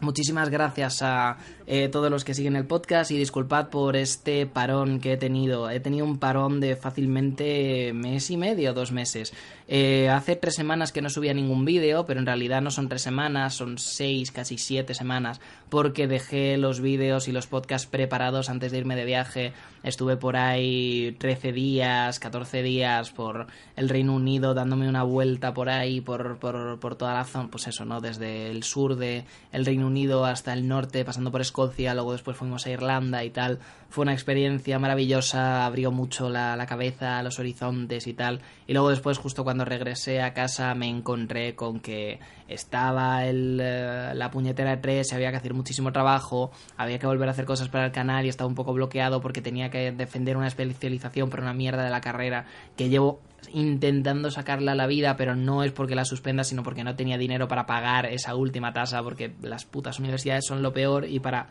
Muchísimas 0.00 0.50
gracias 0.50 1.00
a 1.00 1.38
eh, 1.66 1.88
todos 1.88 2.10
los 2.10 2.22
que 2.22 2.34
siguen 2.34 2.54
el 2.54 2.66
podcast 2.66 3.10
y 3.10 3.18
disculpad 3.18 3.70
por 3.70 3.96
este 3.96 4.46
parón 4.46 5.00
que 5.00 5.14
he 5.14 5.16
tenido. 5.16 5.68
He 5.70 5.80
tenido 5.80 6.04
un 6.04 6.18
parón 6.18 6.60
de 6.60 6.76
fácilmente 6.76 7.92
mes 7.92 8.30
y 8.30 8.36
medio, 8.36 8.72
dos 8.72 8.92
meses. 8.92 9.32
Eh, 9.68 10.08
hace 10.08 10.36
tres 10.36 10.54
semanas 10.54 10.92
que 10.92 11.02
no 11.02 11.10
subía 11.10 11.34
ningún 11.34 11.64
vídeo, 11.64 12.06
pero 12.06 12.20
en 12.20 12.26
realidad 12.26 12.62
no 12.62 12.70
son 12.70 12.88
tres 12.88 13.02
semanas, 13.02 13.54
son 13.54 13.78
seis, 13.78 14.30
casi 14.30 14.58
siete 14.58 14.94
semanas, 14.94 15.40
porque 15.68 16.06
dejé 16.06 16.56
los 16.56 16.80
vídeos 16.80 17.26
y 17.26 17.32
los 17.32 17.48
podcasts 17.48 17.88
preparados 17.88 18.48
antes 18.48 18.70
de 18.70 18.78
irme 18.78 18.94
de 18.94 19.04
viaje. 19.04 19.52
Estuve 19.82 20.16
por 20.16 20.36
ahí 20.36 21.16
13 21.18 21.52
días, 21.52 22.18
14 22.20 22.62
días 22.62 23.10
por 23.10 23.46
el 23.76 23.88
Reino 23.88 24.14
Unido 24.14 24.54
dándome 24.54 24.88
una 24.88 25.02
vuelta 25.02 25.52
por 25.52 25.68
ahí, 25.68 26.00
por, 26.00 26.38
por, 26.38 26.78
por 26.78 26.94
toda 26.94 27.14
la 27.14 27.24
zona, 27.24 27.48
pues 27.50 27.66
eso, 27.66 27.84
¿no? 27.84 28.00
Desde 28.00 28.50
el 28.50 28.62
sur 28.62 28.96
de 28.96 29.24
el 29.52 29.64
Reino 29.64 29.86
Unido 29.86 30.24
hasta 30.24 30.52
el 30.52 30.68
norte, 30.68 31.04
pasando 31.04 31.32
por 31.32 31.40
Escocia, 31.40 31.94
luego 31.94 32.12
después 32.12 32.36
fuimos 32.36 32.66
a 32.66 32.70
Irlanda 32.70 33.24
y 33.24 33.30
tal. 33.30 33.58
Fue 33.88 34.02
una 34.02 34.12
experiencia 34.12 34.78
maravillosa, 34.78 35.64
abrió 35.64 35.92
mucho 35.92 36.28
la, 36.28 36.56
la 36.56 36.66
cabeza, 36.66 37.22
los 37.22 37.38
horizontes 37.38 38.06
y 38.06 38.14
tal. 38.14 38.40
Y 38.66 38.72
luego 38.72 38.90
después, 38.90 39.18
justo 39.18 39.44
cuando 39.44 39.55
regresé 39.64 40.20
a 40.20 40.34
casa, 40.34 40.74
me 40.74 40.88
encontré 40.88 41.54
con 41.54 41.80
que 41.80 42.20
estaba 42.48 43.24
el, 43.24 43.58
eh, 43.62 44.12
la 44.14 44.30
puñetera 44.30 44.70
de 44.70 44.76
3, 44.76 45.12
había 45.12 45.30
que 45.30 45.36
hacer 45.38 45.54
muchísimo 45.54 45.92
trabajo, 45.92 46.50
había 46.76 46.98
que 46.98 47.06
volver 47.06 47.28
a 47.28 47.32
hacer 47.32 47.44
cosas 47.44 47.68
para 47.68 47.86
el 47.86 47.92
canal 47.92 48.24
y 48.26 48.28
estaba 48.28 48.48
un 48.48 48.54
poco 48.54 48.72
bloqueado 48.72 49.20
porque 49.20 49.42
tenía 49.42 49.70
que 49.70 49.92
defender 49.92 50.36
una 50.36 50.46
especialización 50.46 51.30
por 51.30 51.40
una 51.40 51.52
mierda 51.52 51.84
de 51.84 51.90
la 51.90 52.00
carrera 52.00 52.46
que 52.76 52.88
llevo 52.88 53.20
intentando 53.52 54.30
sacarla 54.30 54.72
a 54.72 54.74
la 54.74 54.86
vida, 54.86 55.16
pero 55.16 55.34
no 55.34 55.62
es 55.62 55.72
porque 55.72 55.94
la 55.94 56.04
suspenda, 56.04 56.44
sino 56.44 56.62
porque 56.62 56.84
no 56.84 56.96
tenía 56.96 57.18
dinero 57.18 57.48
para 57.48 57.66
pagar 57.66 58.06
esa 58.06 58.34
última 58.34 58.72
tasa, 58.72 59.02
porque 59.02 59.34
las 59.42 59.64
putas 59.64 59.98
universidades 59.98 60.46
son 60.46 60.62
lo 60.62 60.72
peor 60.72 61.06
y 61.08 61.20
para 61.20 61.48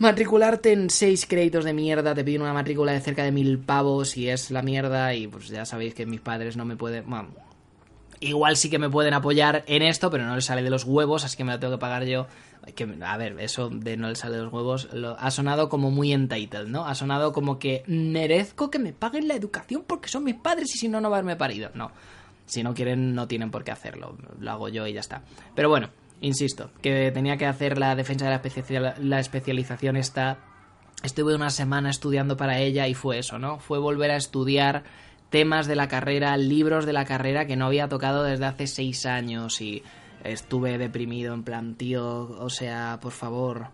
matricularte 0.00 0.72
en 0.72 0.88
seis 0.88 1.26
créditos 1.26 1.64
de 1.64 1.74
mierda 1.74 2.14
te 2.14 2.24
piden 2.24 2.40
una 2.40 2.54
matrícula 2.54 2.92
de 2.92 3.00
cerca 3.00 3.22
de 3.22 3.32
mil 3.32 3.58
pavos 3.58 4.16
y 4.16 4.30
es 4.30 4.50
la 4.50 4.62
mierda 4.62 5.14
y 5.14 5.28
pues 5.28 5.48
ya 5.48 5.66
sabéis 5.66 5.94
que 5.94 6.06
mis 6.06 6.20
padres 6.20 6.56
no 6.56 6.64
me 6.64 6.74
pueden... 6.74 7.08
Bueno, 7.08 7.28
igual 8.18 8.56
sí 8.56 8.70
que 8.70 8.78
me 8.78 8.88
pueden 8.88 9.12
apoyar 9.12 9.62
en 9.66 9.82
esto, 9.82 10.10
pero 10.10 10.24
no 10.24 10.34
les 10.34 10.46
sale 10.46 10.62
de 10.62 10.70
los 10.70 10.84
huevos, 10.84 11.24
así 11.24 11.36
que 11.36 11.44
me 11.44 11.52
lo 11.52 11.60
tengo 11.60 11.74
que 11.74 11.80
pagar 11.80 12.04
yo. 12.04 12.26
Que, 12.74 12.88
a 13.02 13.16
ver, 13.18 13.38
eso 13.40 13.68
de 13.68 13.98
no 13.98 14.08
les 14.08 14.18
sale 14.18 14.38
de 14.38 14.44
los 14.44 14.52
huevos 14.52 14.88
lo, 14.94 15.18
ha 15.18 15.30
sonado 15.30 15.68
como 15.68 15.90
muy 15.90 16.14
entitled, 16.14 16.68
¿no? 16.68 16.86
Ha 16.86 16.94
sonado 16.94 17.34
como 17.34 17.58
que 17.58 17.82
merezco 17.86 18.70
que 18.70 18.78
me 18.78 18.94
paguen 18.94 19.28
la 19.28 19.34
educación 19.34 19.84
porque 19.86 20.08
son 20.08 20.24
mis 20.24 20.34
padres 20.34 20.74
y 20.74 20.78
si 20.78 20.88
no, 20.88 21.02
no 21.02 21.08
haberme 21.08 21.36
parido. 21.36 21.70
No, 21.74 21.92
si 22.46 22.62
no 22.62 22.72
quieren, 22.72 23.14
no 23.14 23.28
tienen 23.28 23.50
por 23.50 23.64
qué 23.64 23.70
hacerlo. 23.70 24.16
Lo 24.38 24.50
hago 24.50 24.70
yo 24.70 24.86
y 24.86 24.94
ya 24.94 25.00
está. 25.00 25.22
Pero 25.54 25.68
bueno, 25.68 25.90
insisto, 26.20 26.70
que 26.82 27.10
tenía 27.12 27.36
que 27.36 27.46
hacer 27.46 27.78
la 27.78 27.94
defensa 27.94 28.26
de 28.26 28.80
la, 28.80 28.94
la 28.98 29.20
especialización 29.20 29.96
esta. 29.96 30.38
Estuve 31.02 31.34
una 31.34 31.50
semana 31.50 31.90
estudiando 31.90 32.36
para 32.36 32.58
ella 32.58 32.86
y 32.86 32.94
fue 32.94 33.18
eso, 33.18 33.38
¿no? 33.38 33.58
Fue 33.58 33.78
volver 33.78 34.10
a 34.10 34.16
estudiar 34.16 34.84
temas 35.30 35.66
de 35.66 35.76
la 35.76 35.88
carrera, 35.88 36.36
libros 36.36 36.84
de 36.84 36.92
la 36.92 37.04
carrera 37.04 37.46
que 37.46 37.56
no 37.56 37.66
había 37.66 37.88
tocado 37.88 38.22
desde 38.24 38.44
hace 38.44 38.66
seis 38.66 39.06
años 39.06 39.60
y 39.60 39.82
estuve 40.24 40.76
deprimido 40.76 41.32
en 41.32 41.44
plan, 41.44 41.74
tío, 41.76 42.36
o 42.38 42.50
sea, 42.50 42.98
por 43.00 43.12
favor, 43.12 43.68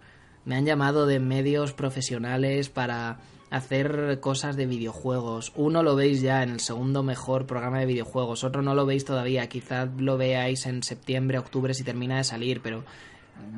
me 0.44 0.54
han 0.54 0.66
llamado 0.66 1.06
de 1.06 1.18
medios 1.18 1.72
profesionales 1.72 2.68
para 2.68 3.18
hacer 3.56 4.18
cosas 4.20 4.56
de 4.56 4.66
videojuegos. 4.66 5.52
Uno 5.56 5.82
lo 5.82 5.96
veis 5.96 6.20
ya 6.20 6.42
en 6.42 6.50
el 6.50 6.60
segundo 6.60 7.02
mejor 7.02 7.46
programa 7.46 7.80
de 7.80 7.86
videojuegos, 7.86 8.44
otro 8.44 8.62
no 8.62 8.74
lo 8.74 8.86
veis 8.86 9.04
todavía, 9.04 9.48
quizás 9.48 9.88
lo 9.98 10.16
veáis 10.16 10.66
en 10.66 10.82
septiembre, 10.82 11.38
octubre 11.38 11.74
si 11.74 11.84
termina 11.84 12.16
de 12.16 12.24
salir, 12.24 12.60
pero 12.62 12.84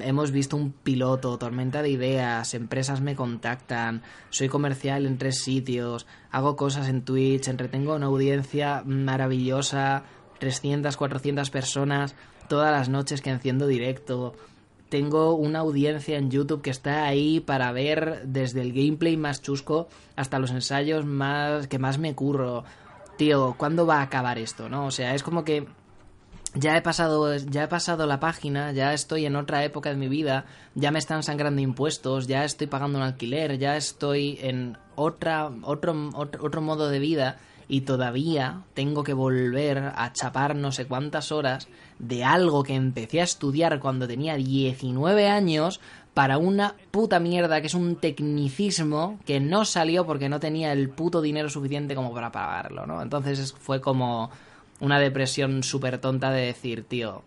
hemos 0.01 0.31
visto 0.31 0.57
un 0.57 0.73
piloto, 0.73 1.39
tormenta 1.39 1.83
de 1.83 1.91
ideas, 1.91 2.55
empresas 2.55 3.01
me 3.01 3.15
contactan, 3.15 4.03
soy 4.31 4.49
comercial 4.49 5.07
en 5.07 5.19
tres 5.19 5.43
sitios, 5.43 6.07
hago 6.31 6.57
cosas 6.57 6.89
en 6.89 7.03
Twitch, 7.03 7.49
entretengo 7.49 7.95
una 7.95 8.07
audiencia 8.07 8.83
maravillosa, 8.85 10.05
300, 10.39 10.97
400 10.97 11.51
personas 11.51 12.15
todas 12.49 12.73
las 12.73 12.89
noches 12.89 13.21
que 13.21 13.31
enciendo 13.31 13.67
directo. 13.67 14.35
Tengo 14.89 15.35
una 15.35 15.61
audiencia 15.61 16.17
en 16.17 16.31
YouTube 16.31 16.63
que 16.63 16.71
está 16.71 17.05
ahí 17.05 17.41
para 17.41 17.73
ver 17.73 18.23
desde 18.25 18.63
el 18.63 18.73
gameplay 18.73 19.17
más 19.17 19.43
chusco 19.43 19.89
hasta 20.17 20.39
los 20.39 20.51
ensayos 20.51 21.05
más 21.05 21.69
que 21.69 21.79
más 21.79 21.99
me 21.99 22.15
curro. 22.15 22.65
Tío, 23.17 23.55
¿cuándo 23.59 23.87
va 23.87 23.99
a 23.99 24.03
acabar 24.03 24.39
esto, 24.39 24.69
no? 24.69 24.87
O 24.87 24.91
sea, 24.91 25.15
es 25.15 25.23
como 25.23 25.45
que 25.45 25.67
ya 26.55 26.77
he 26.77 26.83
pasado 26.83 27.37
ya 27.37 27.65
he 27.65 27.69
pasado 27.69 28.07
la 28.07 28.21
página, 28.21 28.73
ya 28.73 28.95
estoy 28.95 29.27
en 29.27 29.37
otra 29.37 29.65
época 29.65 29.91
de 29.91 29.97
mi 29.97 30.09
vida, 30.09 30.47
ya 30.75 30.91
me 30.91 30.99
están 30.99 31.23
sangrando 31.23 31.61
impuestos, 31.61 32.27
ya 32.27 32.45
estoy 32.45 32.67
pagando 32.67 32.99
un 32.99 33.05
alquiler, 33.05 33.59
ya 33.59 33.77
estoy 33.77 34.39
en 34.41 34.79
otra 34.97 35.51
otro, 35.63 36.11
otro, 36.15 36.45
otro 36.45 36.61
modo 36.63 36.89
de 36.89 36.99
vida 36.99 37.39
y 37.69 37.83
todavía 37.83 38.63
tengo 38.75 39.05
que 39.05 39.13
volver 39.13 39.79
a 39.95 40.13
chapar 40.15 40.57
no 40.57 40.73
sé 40.73 40.87
cuántas 40.87 41.33
horas 41.33 41.69
de 41.99 42.25
algo 42.25 42.63
que 42.63 42.75
empecé 42.75 43.21
a 43.21 43.25
estudiar 43.25 43.81
cuando 43.81 44.07
tenía 44.07 44.37
19 44.37 45.29
años 45.29 45.81
para 46.15 46.39
una 46.39 46.75
puta 46.91 47.21
mierda 47.21 47.61
que 47.61 47.69
es 47.69 47.75
un 47.75 47.97
tecnicismo 47.97 49.19
que 49.25 49.41
no 49.41 49.65
salió 49.65 50.05
porque 50.07 50.29
no 50.29 50.41
tenía 50.41 50.73
el 50.73 50.89
puto 50.89 51.23
dinero 51.23 51.49
suficiente 51.49 51.95
como 51.95 52.13
para 52.13 52.33
pagarlo, 52.33 52.87
¿no? 52.87 53.03
Entonces 53.03 53.53
fue 53.53 53.81
como 53.81 54.31
una 54.81 54.99
depresión 54.99 55.63
súper 55.63 55.99
tonta 55.99 56.31
de 56.31 56.47
decir, 56.47 56.85
tío, 56.85 57.23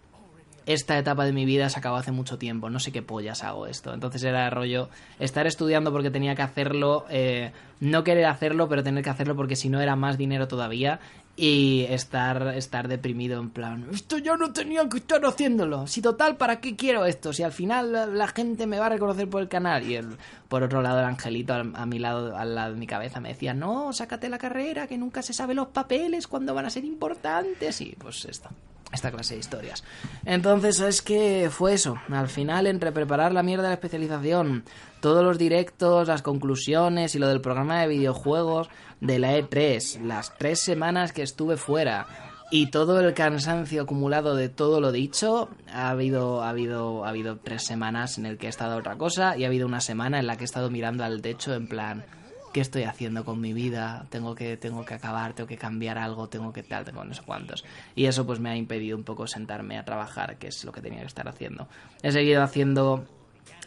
esta 0.65 0.98
etapa 0.98 1.26
de 1.26 1.34
mi 1.34 1.45
vida 1.45 1.69
se 1.69 1.80
acabó 1.80 1.98
hace 1.98 2.11
mucho 2.11 2.38
tiempo, 2.38 2.69
no 2.69 2.80
sé 2.80 2.91
qué 2.91 3.02
pollas 3.02 3.43
hago 3.43 3.65
esto. 3.65 3.93
Entonces 3.93 4.23
era 4.23 4.49
rollo 4.49 4.89
estar 5.19 5.48
estudiando 5.48 5.91
porque 5.91 6.11
tenía 6.11 6.35
que 6.35 6.41
hacerlo, 6.41 7.06
eh, 7.10 7.52
no 7.80 8.03
querer 8.03 8.26
hacerlo, 8.26 8.69
pero 8.69 8.84
tener 8.84 9.03
que 9.03 9.10
hacerlo 9.10 9.35
porque 9.35 9.56
si 9.56 9.69
no 9.69 9.81
era 9.81 9.95
más 9.95 10.18
dinero 10.18 10.48
todavía 10.48 10.99
y 11.36 11.86
estar, 11.90 12.56
estar 12.56 12.88
deprimido 12.88 13.40
en 13.40 13.49
plan, 13.49 13.88
esto 13.94 14.18
yo 14.18 14.38
no 14.38 14.52
tenía 14.52 14.88
que 14.90 14.98
estar 14.98 15.26
haciéndolo. 15.26 15.88
Si 15.88 16.02
total, 16.02 16.38
¿para 16.38 16.60
qué 16.60 16.76
quiero 16.76 17.06
esto? 17.06 17.34
Si 17.34 17.44
al 17.44 17.52
final 17.52 18.18
la, 18.18 18.28
gente 18.28 18.68
me 18.68 18.80
va 18.80 18.88
a 18.88 18.90
reconocer 18.90 19.30
por 19.30 19.41
el 19.41 19.48
canal. 19.48 19.90
Y 19.90 19.95
el, 19.95 20.18
por 20.48 20.64
otro 20.64 20.82
lado, 20.82 20.99
el 20.99 21.06
angelito 21.06 21.53
a, 21.53 21.60
a 21.60 21.86
mi 21.86 21.99
lado, 21.99 22.36
al 22.36 22.56
lado 22.56 22.74
de 22.74 22.80
mi 22.80 22.88
cabeza, 22.88 23.20
me 23.20 23.30
decía, 23.30 23.53
no, 23.53 23.94
sácate 23.94 24.30
la 24.30 24.38
carrera, 24.38 24.88
que 24.88 24.98
nunca 24.98 25.22
se 25.22 25.34
sabe 25.34 25.53
los 25.53 25.68
papeles, 25.68 26.28
cuando 26.28 26.53
van 26.53 26.66
a 26.66 26.70
ser 26.70 26.86
importantes. 26.86 27.82
Y 27.82 27.95
pues 27.98 28.26
esto 28.26 28.49
esta 28.91 29.12
clase 29.12 29.36
de 29.36 29.40
historias. 29.40 29.84
Entonces 30.26 30.80
es 30.80 31.02
que 31.02 31.49
fue 31.49 31.74
eso. 31.74 31.95
Al 32.10 32.28
final, 32.28 32.68
entre 32.68 32.91
preparar 32.91 33.32
la 33.32 33.44
mierda 33.44 33.64
de 33.64 33.70
la 33.70 33.76
especialización, 33.76 34.64
todos 34.99 35.24
los 35.24 35.38
directos, 35.38 36.08
las 36.08 36.22
conclusiones 36.22 37.16
y 37.16 37.20
lo 37.20 37.28
del 37.28 37.41
programa 37.41 37.82
de 37.82 37.88
videojuegos 37.88 38.70
de 39.02 39.19
la 39.19 39.38
E3, 39.38 40.02
las 40.03 40.38
tres 40.38 40.61
semanas 40.61 41.11
que 41.11 41.23
estuve 41.23 41.57
fuera 41.57 42.07
y 42.52 42.68
todo 42.68 42.99
el 42.99 43.14
cansancio 43.14 43.82
acumulado 43.84 44.36
de 44.36 44.49
todo 44.49 44.80
lo 44.80 44.91
dicho, 44.91 45.49
ha 45.73 45.90
habido, 45.90 46.44
ha 46.44 46.49
habido, 46.49 47.06
ha 47.06 47.10
habido 47.10 47.38
tres 47.38 47.64
semanas 47.64 48.18
en 48.18 48.26
el 48.26 48.38
que 48.38 48.48
he 48.48 48.49
estado 48.49 48.78
otra 48.78 48.98
cosa 48.98 49.38
y 49.38 49.44
ha 49.44 49.48
habido 49.48 49.68
una 49.68 49.82
semana 49.82 50.19
en 50.19 50.28
la 50.28 50.38
que 50.38 50.44
he 50.44 50.45
estado 50.45 50.69
mirando 50.69 51.03
al 51.03 51.22
techo 51.22 51.53
en 51.53 51.68
plan 51.68 52.06
qué 52.53 52.60
estoy 52.60 52.84
haciendo 52.84 53.23
con 53.23 53.40
mi 53.40 53.53
vida, 53.53 54.06
tengo 54.10 54.36
que, 54.36 54.57
tengo 54.57 54.86
que 54.86 54.94
acabar, 54.94 55.34
tengo 55.34 55.48
que 55.48 55.57
cambiar 55.57 55.98
algo, 55.98 56.28
tengo 56.28 56.52
que 56.52 56.64
tal, 56.64 56.84
tengo 56.84 57.03
no 57.03 57.14
sé 57.14 57.22
cuántos. 57.26 57.64
Y 57.95 58.06
eso 58.06 58.26
pues 58.26 58.40
me 58.40 58.49
ha 58.49 58.56
impedido 58.56 58.98
un 58.98 59.03
poco 59.03 59.26
sentarme 59.28 59.78
a 59.78 59.86
trabajar, 59.86 60.38
que 60.38 60.48
es 60.48 60.64
lo 60.65 60.73
que 60.73 60.82
tenía 60.82 60.99
que 60.99 61.07
estar 61.07 61.28
haciendo. 61.28 61.68
He 62.03 62.11
seguido 62.11 62.44
haciendo 62.44 63.06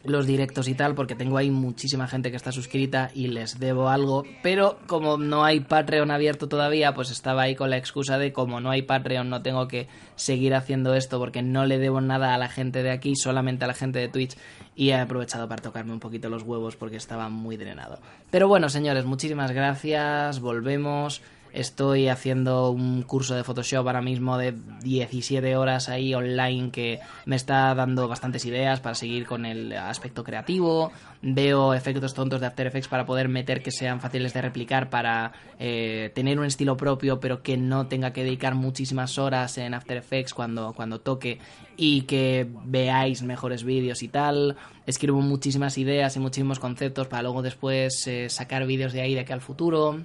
los 0.04 0.26
directos 0.26 0.68
y 0.68 0.74
tal, 0.74 0.94
porque 0.94 1.14
tengo 1.14 1.36
ahí 1.36 1.50
muchísima 1.50 2.06
gente 2.06 2.30
que 2.30 2.36
está 2.36 2.52
suscrita 2.52 3.10
y 3.14 3.28
les 3.28 3.58
debo 3.58 3.88
algo, 3.88 4.24
pero 4.42 4.78
como 4.86 5.16
no 5.16 5.44
hay 5.44 5.60
Patreon 5.60 6.10
abierto 6.10 6.48
todavía, 6.48 6.94
pues 6.94 7.10
estaba 7.10 7.42
ahí 7.42 7.54
con 7.54 7.70
la 7.70 7.76
excusa 7.76 8.18
de 8.18 8.32
como 8.32 8.60
no 8.60 8.70
hay 8.70 8.82
Patreon 8.82 9.30
no 9.30 9.42
tengo 9.42 9.68
que 9.68 9.88
seguir 10.16 10.54
haciendo 10.54 10.94
esto 10.94 11.18
porque 11.18 11.42
no 11.42 11.66
le 11.66 11.78
debo 11.78 12.00
nada 12.00 12.34
a 12.34 12.38
la 12.38 12.48
gente 12.48 12.82
de 12.82 12.90
aquí, 12.90 13.16
solamente 13.16 13.64
a 13.64 13.68
la 13.68 13.74
gente 13.74 13.98
de 13.98 14.08
Twitch 14.08 14.36
y 14.76 14.90
he 14.90 14.94
aprovechado 14.94 15.48
para 15.48 15.62
tocarme 15.62 15.92
un 15.92 16.00
poquito 16.00 16.28
los 16.28 16.42
huevos 16.42 16.76
porque 16.76 16.96
estaba 16.96 17.28
muy 17.28 17.56
drenado. 17.56 17.98
Pero 18.30 18.48
bueno, 18.48 18.68
señores, 18.68 19.04
muchísimas 19.04 19.52
gracias, 19.52 20.40
volvemos. 20.40 21.22
Estoy 21.54 22.08
haciendo 22.08 22.72
un 22.72 23.02
curso 23.02 23.36
de 23.36 23.44
Photoshop 23.44 23.86
ahora 23.86 24.02
mismo 24.02 24.36
de 24.36 24.54
17 24.82 25.56
horas 25.56 25.88
ahí 25.88 26.12
online 26.12 26.72
que 26.72 26.98
me 27.26 27.36
está 27.36 27.72
dando 27.76 28.08
bastantes 28.08 28.44
ideas 28.44 28.80
para 28.80 28.96
seguir 28.96 29.24
con 29.24 29.46
el 29.46 29.72
aspecto 29.72 30.24
creativo. 30.24 30.90
Veo 31.22 31.72
efectos 31.72 32.12
tontos 32.12 32.40
de 32.40 32.48
After 32.48 32.66
Effects 32.66 32.88
para 32.88 33.06
poder 33.06 33.28
meter 33.28 33.62
que 33.62 33.70
sean 33.70 34.00
fáciles 34.00 34.34
de 34.34 34.42
replicar 34.42 34.90
para 34.90 35.30
eh, 35.60 36.10
tener 36.12 36.40
un 36.40 36.46
estilo 36.46 36.76
propio 36.76 37.20
pero 37.20 37.40
que 37.40 37.56
no 37.56 37.86
tenga 37.86 38.12
que 38.12 38.24
dedicar 38.24 38.56
muchísimas 38.56 39.16
horas 39.16 39.56
en 39.56 39.74
After 39.74 39.96
Effects 39.96 40.34
cuando, 40.34 40.72
cuando 40.72 41.02
toque 41.02 41.38
y 41.76 42.02
que 42.02 42.48
veáis 42.64 43.22
mejores 43.22 43.62
vídeos 43.62 44.02
y 44.02 44.08
tal. 44.08 44.56
Escribo 44.86 45.20
muchísimas 45.20 45.78
ideas 45.78 46.16
y 46.16 46.18
muchísimos 46.18 46.58
conceptos 46.58 47.06
para 47.06 47.22
luego 47.22 47.42
después 47.42 48.04
eh, 48.08 48.28
sacar 48.28 48.66
vídeos 48.66 48.92
de 48.92 49.02
ahí 49.02 49.14
de 49.14 49.20
aquí 49.20 49.32
al 49.32 49.40
futuro 49.40 50.02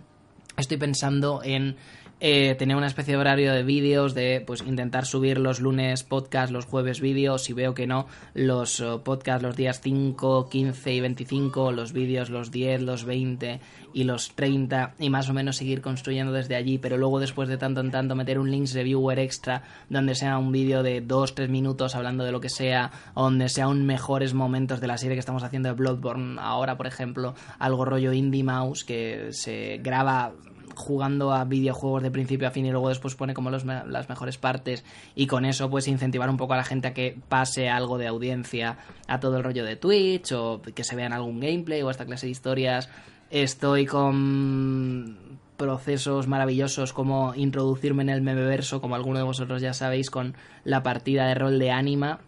estoy 0.61 0.77
pensando 0.77 1.41
en 1.43 1.75
eh, 2.21 2.55
tener 2.55 2.75
una 2.75 2.87
especie 2.87 3.13
de 3.13 3.19
horario 3.21 3.53
de 3.53 3.63
vídeos, 3.63 4.13
de 4.13 4.43
pues 4.45 4.61
intentar 4.61 5.05
subir 5.05 5.39
los 5.39 5.61
lunes 5.61 6.03
podcast, 6.03 6.51
los 6.51 6.65
jueves 6.65 6.99
vídeos, 6.99 7.45
si 7.45 7.53
veo 7.53 7.73
que 7.73 7.87
no, 7.87 8.07
los 8.33 8.81
uh, 8.81 9.01
podcasts 9.03 9.41
los 9.41 9.55
días 9.55 9.79
5, 9.81 10.49
15 10.49 10.93
y 10.93 10.99
25, 10.99 11.71
los 11.71 11.93
vídeos 11.93 12.29
los 12.29 12.51
10, 12.51 12.81
los 12.81 13.05
20 13.05 13.61
y 13.93 14.03
los 14.03 14.35
30 14.35 14.95
y 14.99 15.09
más 15.09 15.29
o 15.29 15.33
menos 15.33 15.55
seguir 15.55 15.81
construyendo 15.81 16.33
desde 16.33 16.55
allí, 16.55 16.77
pero 16.77 16.97
luego 16.97 17.21
después 17.21 17.47
de 17.47 17.57
tanto 17.57 17.79
en 17.79 17.89
tanto 17.89 18.15
meter 18.15 18.37
un 18.37 18.51
links 18.51 18.73
reviewer 18.73 19.17
extra 19.17 19.63
donde 19.89 20.13
sea 20.13 20.37
un 20.39 20.51
vídeo 20.51 20.83
de 20.83 21.01
2-3 21.01 21.47
minutos 21.47 21.95
hablando 21.95 22.25
de 22.25 22.33
lo 22.33 22.41
que 22.41 22.49
sea, 22.49 22.91
donde 23.15 23.47
sea 23.47 23.69
un 23.69 23.85
mejores 23.85 24.33
momentos 24.33 24.81
de 24.81 24.87
la 24.87 24.97
serie 24.97 25.15
que 25.15 25.21
estamos 25.21 25.43
haciendo 25.43 25.69
de 25.69 25.75
Bloodborne 25.75 26.37
ahora, 26.41 26.75
por 26.75 26.85
ejemplo, 26.85 27.33
algo 27.59 27.85
rollo 27.85 28.11
Indie 28.11 28.43
Mouse 28.43 28.83
que 28.83 29.29
se 29.31 29.79
graba 29.81 30.33
jugando 30.79 31.33
a 31.33 31.43
videojuegos 31.43 32.01
de 32.01 32.09
principio 32.09 32.47
a 32.47 32.51
fin 32.51 32.65
y 32.65 32.71
luego 32.71 32.89
después 32.89 33.15
pone 33.15 33.33
como 33.33 33.51
los, 33.51 33.65
las 33.65 34.09
mejores 34.09 34.37
partes 34.37 34.83
y 35.13 35.27
con 35.27 35.45
eso 35.45 35.69
pues 35.69 35.87
incentivar 35.87 36.29
un 36.29 36.37
poco 36.37 36.53
a 36.53 36.57
la 36.57 36.63
gente 36.63 36.87
a 36.87 36.93
que 36.93 37.17
pase 37.27 37.69
algo 37.69 37.97
de 37.97 38.07
audiencia 38.07 38.77
a 39.07 39.19
todo 39.19 39.37
el 39.37 39.43
rollo 39.43 39.65
de 39.65 39.75
Twitch 39.75 40.31
o 40.31 40.61
que 40.61 40.83
se 40.83 40.95
vean 40.95 41.13
algún 41.13 41.39
gameplay 41.39 41.81
o 41.81 41.91
esta 41.91 42.05
clase 42.05 42.25
de 42.25 42.31
historias. 42.31 42.89
Estoy 43.29 43.85
con 43.85 45.17
procesos 45.57 46.27
maravillosos 46.27 46.93
como 46.93 47.35
introducirme 47.35 48.01
en 48.03 48.09
el 48.09 48.21
memeverso, 48.21 48.79
como 48.79 48.95
alguno 48.95 49.19
de 49.19 49.25
vosotros 49.25 49.61
ya 49.61 49.73
sabéis, 49.73 50.09
con 50.09 50.35
la 50.63 50.81
partida 50.81 51.27
de 51.27 51.35
rol 51.35 51.59
de 51.59 51.69
Anima, 51.69 52.21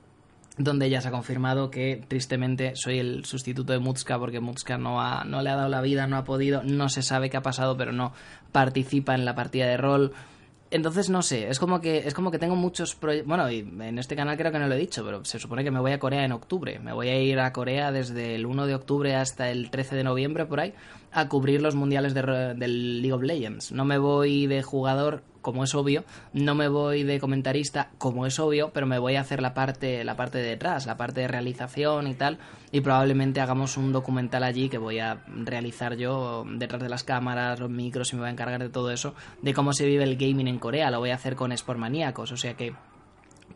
donde 0.57 0.90
ya 0.90 1.02
se 1.02 1.07
ha 1.07 1.11
confirmado 1.11 1.72
que 1.72 2.03
tristemente 2.07 2.73
soy 2.76 2.99
el 2.99 3.26
sustituto 3.26 3.73
de 3.73 3.80
Mutska 3.80 4.19
porque 4.19 4.41
Mutska 4.41 4.78
no, 4.78 5.02
ha, 5.02 5.23
no 5.23 5.41
le 5.41 5.49
ha 5.49 5.56
dado 5.56 5.69
la 5.69 5.82
vida, 5.82 6.07
no 6.07 6.18
ha 6.18 6.23
podido, 6.23 6.61
no 6.64 6.90
se 6.90 7.02
sabe 7.02 7.30
qué 7.30 7.38
ha 7.38 7.41
pasado, 7.41 7.78
pero 7.78 7.94
no 7.94 8.11
participa 8.52 9.15
en 9.15 9.26
la 9.26 9.36
partida 9.36 9.68
de 9.68 9.78
rol. 9.78 10.14
Entonces 10.69 11.10
no 11.10 11.22
sé, 11.22 11.49
es 11.49 11.60
como 11.60 11.82
que 11.82 11.98
es 11.99 12.14
como 12.14 12.32
que 12.32 12.40
tengo 12.40 12.56
muchos 12.56 12.95
proyectos. 12.95 13.28
Bueno, 13.28 13.52
y 13.52 13.60
en 13.60 13.99
este 13.99 14.15
canal 14.15 14.38
creo 14.38 14.52
que 14.52 14.60
no 14.60 14.68
lo 14.68 14.76
he 14.76 14.78
dicho, 14.78 15.03
pero 15.03 15.26
se 15.26 15.38
supone 15.38 15.64
que 15.64 15.72
me 15.72 15.80
voy 15.80 15.91
a 15.91 15.99
Corea 15.99 16.23
en 16.23 16.32
octubre. 16.32 16.80
Me 16.80 16.94
voy 16.94 17.10
a 17.10 17.19
ir 17.19 17.40
a 17.40 17.52
Corea 17.52 17.91
desde 17.91 18.36
el 18.36 18.45
1 18.45 18.68
de 18.68 18.76
octubre 18.76 19.15
hasta 19.15 19.49
el 19.49 19.69
13 19.69 19.98
de 19.98 20.03
noviembre 20.06 20.45
por 20.45 20.61
ahí 20.61 20.73
a 21.12 21.28
cubrir 21.28 21.62
los 21.62 21.76
mundiales 21.76 22.14
de, 22.14 22.22
del 22.56 23.02
League 23.02 23.14
of 23.14 23.24
Legends. 23.24 23.72
No 23.72 23.86
me 23.86 23.98
voy 23.98 24.48
de 24.48 24.64
jugador, 24.64 25.24
como 25.42 25.64
es 25.64 25.76
obvio, 25.76 26.04
no 26.34 26.56
me 26.56 26.68
voy 26.68 27.04
de 27.04 27.20
comentarista, 27.20 27.90
como 27.98 28.26
es 28.26 28.40
obvio, 28.40 28.72
pero 28.74 28.86
me 28.86 29.00
voy 29.00 29.16
a 29.16 29.22
hacer 29.22 29.42
la 29.42 29.54
parte, 29.54 30.04
la 30.04 30.16
parte 30.16 30.38
de 30.38 30.50
detrás, 30.50 30.86
la 30.86 30.98
parte 30.98 31.22
de 31.22 31.28
realización 31.28 32.08
y 32.08 32.14
tal, 32.14 32.38
y 32.72 32.82
probablemente 32.82 33.42
hagamos 33.42 33.78
un 33.78 33.92
documental 33.92 34.44
allí 34.44 34.70
que 34.70 34.78
voy 34.78 35.00
a 35.00 35.24
realizar 35.28 35.96
yo 35.98 36.46
detrás 36.48 36.82
de 36.82 36.90
las 36.90 37.04
cámaras, 37.04 37.60
los 37.60 37.70
micros 37.70 38.14
y 38.14 38.16
me 38.16 38.22
voy 38.22 38.30
a 38.30 38.34
encargar 38.34 38.62
de 38.62 38.70
todo 38.70 38.92
eso, 38.92 39.16
de 39.42 39.54
cómo 39.54 39.74
se 39.74 39.86
vive 39.86 40.04
el 40.04 40.16
gaming 40.16 40.48
en 40.48 40.60
Corea, 40.60 40.92
lo 40.92 41.00
voy 41.00 41.10
a 41.10 41.16
hacer 41.16 41.36
con 41.36 41.56
Sportmaníacos, 41.56 42.32
o 42.32 42.38
sea 42.38 42.56
que 42.56 42.74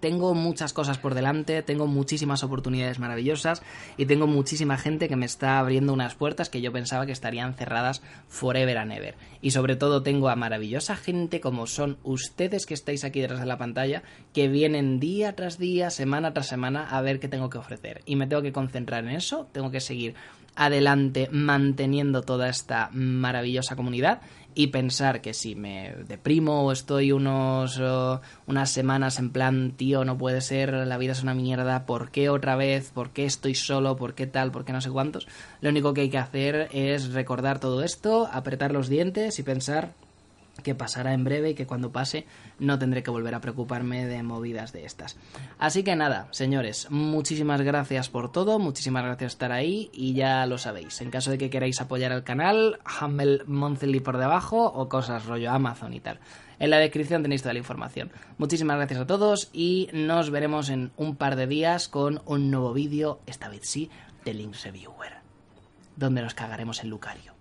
tengo 0.06 0.36
muchas 0.36 0.72
cosas 0.72 0.99
por 0.99 1.15
delante, 1.15 1.64
tengo 1.64 1.88
muchísimas 1.88 2.44
oportunidades 2.44 2.99
maravillosas 2.99 3.64
y 3.98 4.06
tengo 4.06 4.27
muchísima 4.27 4.77
gente 4.77 5.10
que 5.10 5.15
me 5.15 5.26
está 5.26 5.57
abriendo 5.57 5.94
unas 5.94 6.14
puertas 6.14 6.48
que 6.48 6.61
yo 6.61 6.72
pensaba 6.72 7.07
que 7.07 7.11
estarían 7.11 7.56
cerradas 7.56 8.03
forever 8.27 8.77
and 8.77 8.91
ever. 8.91 9.15
Y 9.41 9.49
sobre 9.49 9.76
todo 9.76 10.03
tengo 10.03 10.30
a 10.30 10.36
maravillosa 10.36 10.95
gente 10.95 11.41
como 11.41 11.65
son 11.65 11.98
ustedes 12.03 12.68
que 12.68 12.76
estáis 12.76 13.03
aquí 13.03 13.19
detrás 13.19 13.40
de 13.40 13.48
la 13.48 13.57
pantalla, 13.57 14.03
que 14.32 14.48
vienen 14.48 14.99
día 14.99 15.36
tras 15.36 15.57
día, 15.57 15.90
semana 15.90 16.36
tras 16.36 16.49
semana 16.49 16.88
a 16.88 17.02
ver 17.02 17.19
qué 17.19 17.27
tengo 17.27 17.49
que 17.49 17.57
ofrecer. 17.57 18.03
Y 18.06 18.15
me 18.15 18.27
tengo 18.27 18.44
que 18.44 18.53
concentrar 18.53 19.06
en 19.06 19.10
eso, 19.10 19.48
tengo 19.53 19.72
que 19.72 19.82
seguir 19.82 20.14
adelante 20.56 21.30
manteniendo 21.32 22.22
toda 22.22 22.48
esta 22.48 22.90
maravillosa 22.94 23.76
comunidad 23.76 24.22
y 24.56 24.68
pensar 24.68 25.22
que 25.22 25.34
si 25.34 25.53
me 25.53 25.94
deprimo 26.07 26.64
o 26.64 26.72
estoy 26.72 27.11
unos 27.11 27.77
uh, 27.77 28.19
unas 28.48 28.72
semanas 28.72 29.19
en 29.19 29.30
plan 29.30 29.73
tío 29.76 30.06
no 30.06 30.18
puede 30.18 30.41
ser 30.41 30.73
la 30.73 30.98
vida 30.98 31.11
es 31.11 31.22
una 31.22 31.34
mierda 31.34 31.86
por 31.86 32.10
qué 32.10 32.30
otra 32.30 32.56
vez 32.56 32.90
por 32.94 33.10
qué 33.11 33.26
estoy 33.26 33.53
solo 33.53 33.98
por 33.98 34.15
qué 34.15 34.26
tal 34.27 34.52
por 34.52 34.64
qué 34.64 34.72
no 34.72 34.82
sé 34.82 34.90
cuántos 34.90 35.27
lo 35.60 35.69
único 35.69 35.94
que 35.94 36.02
hay 36.02 36.10
que 36.10 36.18
hacer 36.18 36.69
es 36.72 37.11
recordar 37.14 37.60
todo 37.60 37.84
esto 37.84 38.30
apretar 38.32 38.72
los 38.72 38.88
dientes 38.88 39.38
y 39.38 39.44
pensar 39.44 39.94
que 40.64 40.76
pasará 40.76 41.14
en 41.14 41.23
breve 41.23 41.52
y 41.52 41.56
que 41.56 41.68
cuando 41.68 41.91
pase 41.91 42.26
no 42.60 42.80
tendré 42.80 43.03
que 43.03 43.11
volver 43.11 43.36
a 43.36 43.41
preocuparme 43.41 44.06
de 44.06 44.23
movidas 44.23 44.72
de 44.72 44.86
estas. 44.86 45.18
Así 45.60 45.84
que 45.84 45.95
nada, 45.95 46.27
señores, 46.32 46.88
muchísimas 46.90 47.61
gracias 47.61 48.10
por 48.10 48.32
todo, 48.32 48.60
muchísimas 48.60 49.03
gracias 49.03 49.34
por 49.34 49.36
estar 49.36 49.52
ahí 49.52 49.90
y 49.94 50.14
ya 50.14 50.45
lo 50.45 50.57
sabéis. 50.57 51.02
En 51.02 51.11
caso 51.11 51.32
de 51.32 51.38
que 51.38 51.49
queráis 51.49 51.82
apoyar 51.82 52.11
al 52.11 52.23
canal, 52.23 52.80
Humble 53.02 53.41
Monthly 53.48 53.99
por 53.99 54.18
debajo 54.18 54.65
o 54.65 54.90
cosas 54.90 55.26
rollo 55.26 55.52
Amazon 55.52 55.94
y 55.94 55.99
tal. 55.99 56.19
En 56.60 56.69
la 56.69 56.77
descripción 56.77 57.22
tenéis 57.22 57.41
toda 57.41 57.53
la 57.53 57.60
información. 57.60 58.11
Muchísimas 58.38 58.77
gracias 58.77 59.02
a 59.02 59.07
todos 59.07 59.49
y 59.52 59.90
nos 59.94 60.30
veremos 60.30 60.69
en 60.69 60.91
un 60.95 61.15
par 61.15 61.36
de 61.36 61.48
días 61.48 61.90
con 61.90 62.22
un 62.26 62.49
nuevo 62.49 62.73
vídeo, 62.73 63.19
esta 63.26 63.49
vez 63.49 63.61
sí, 63.64 63.90
de 64.23 64.34
Links 64.34 64.64
Reviewer, 64.64 65.14
donde 65.95 66.22
nos 66.22 66.34
cagaremos 66.34 66.82
en 66.84 66.90
Lucario. 66.90 67.34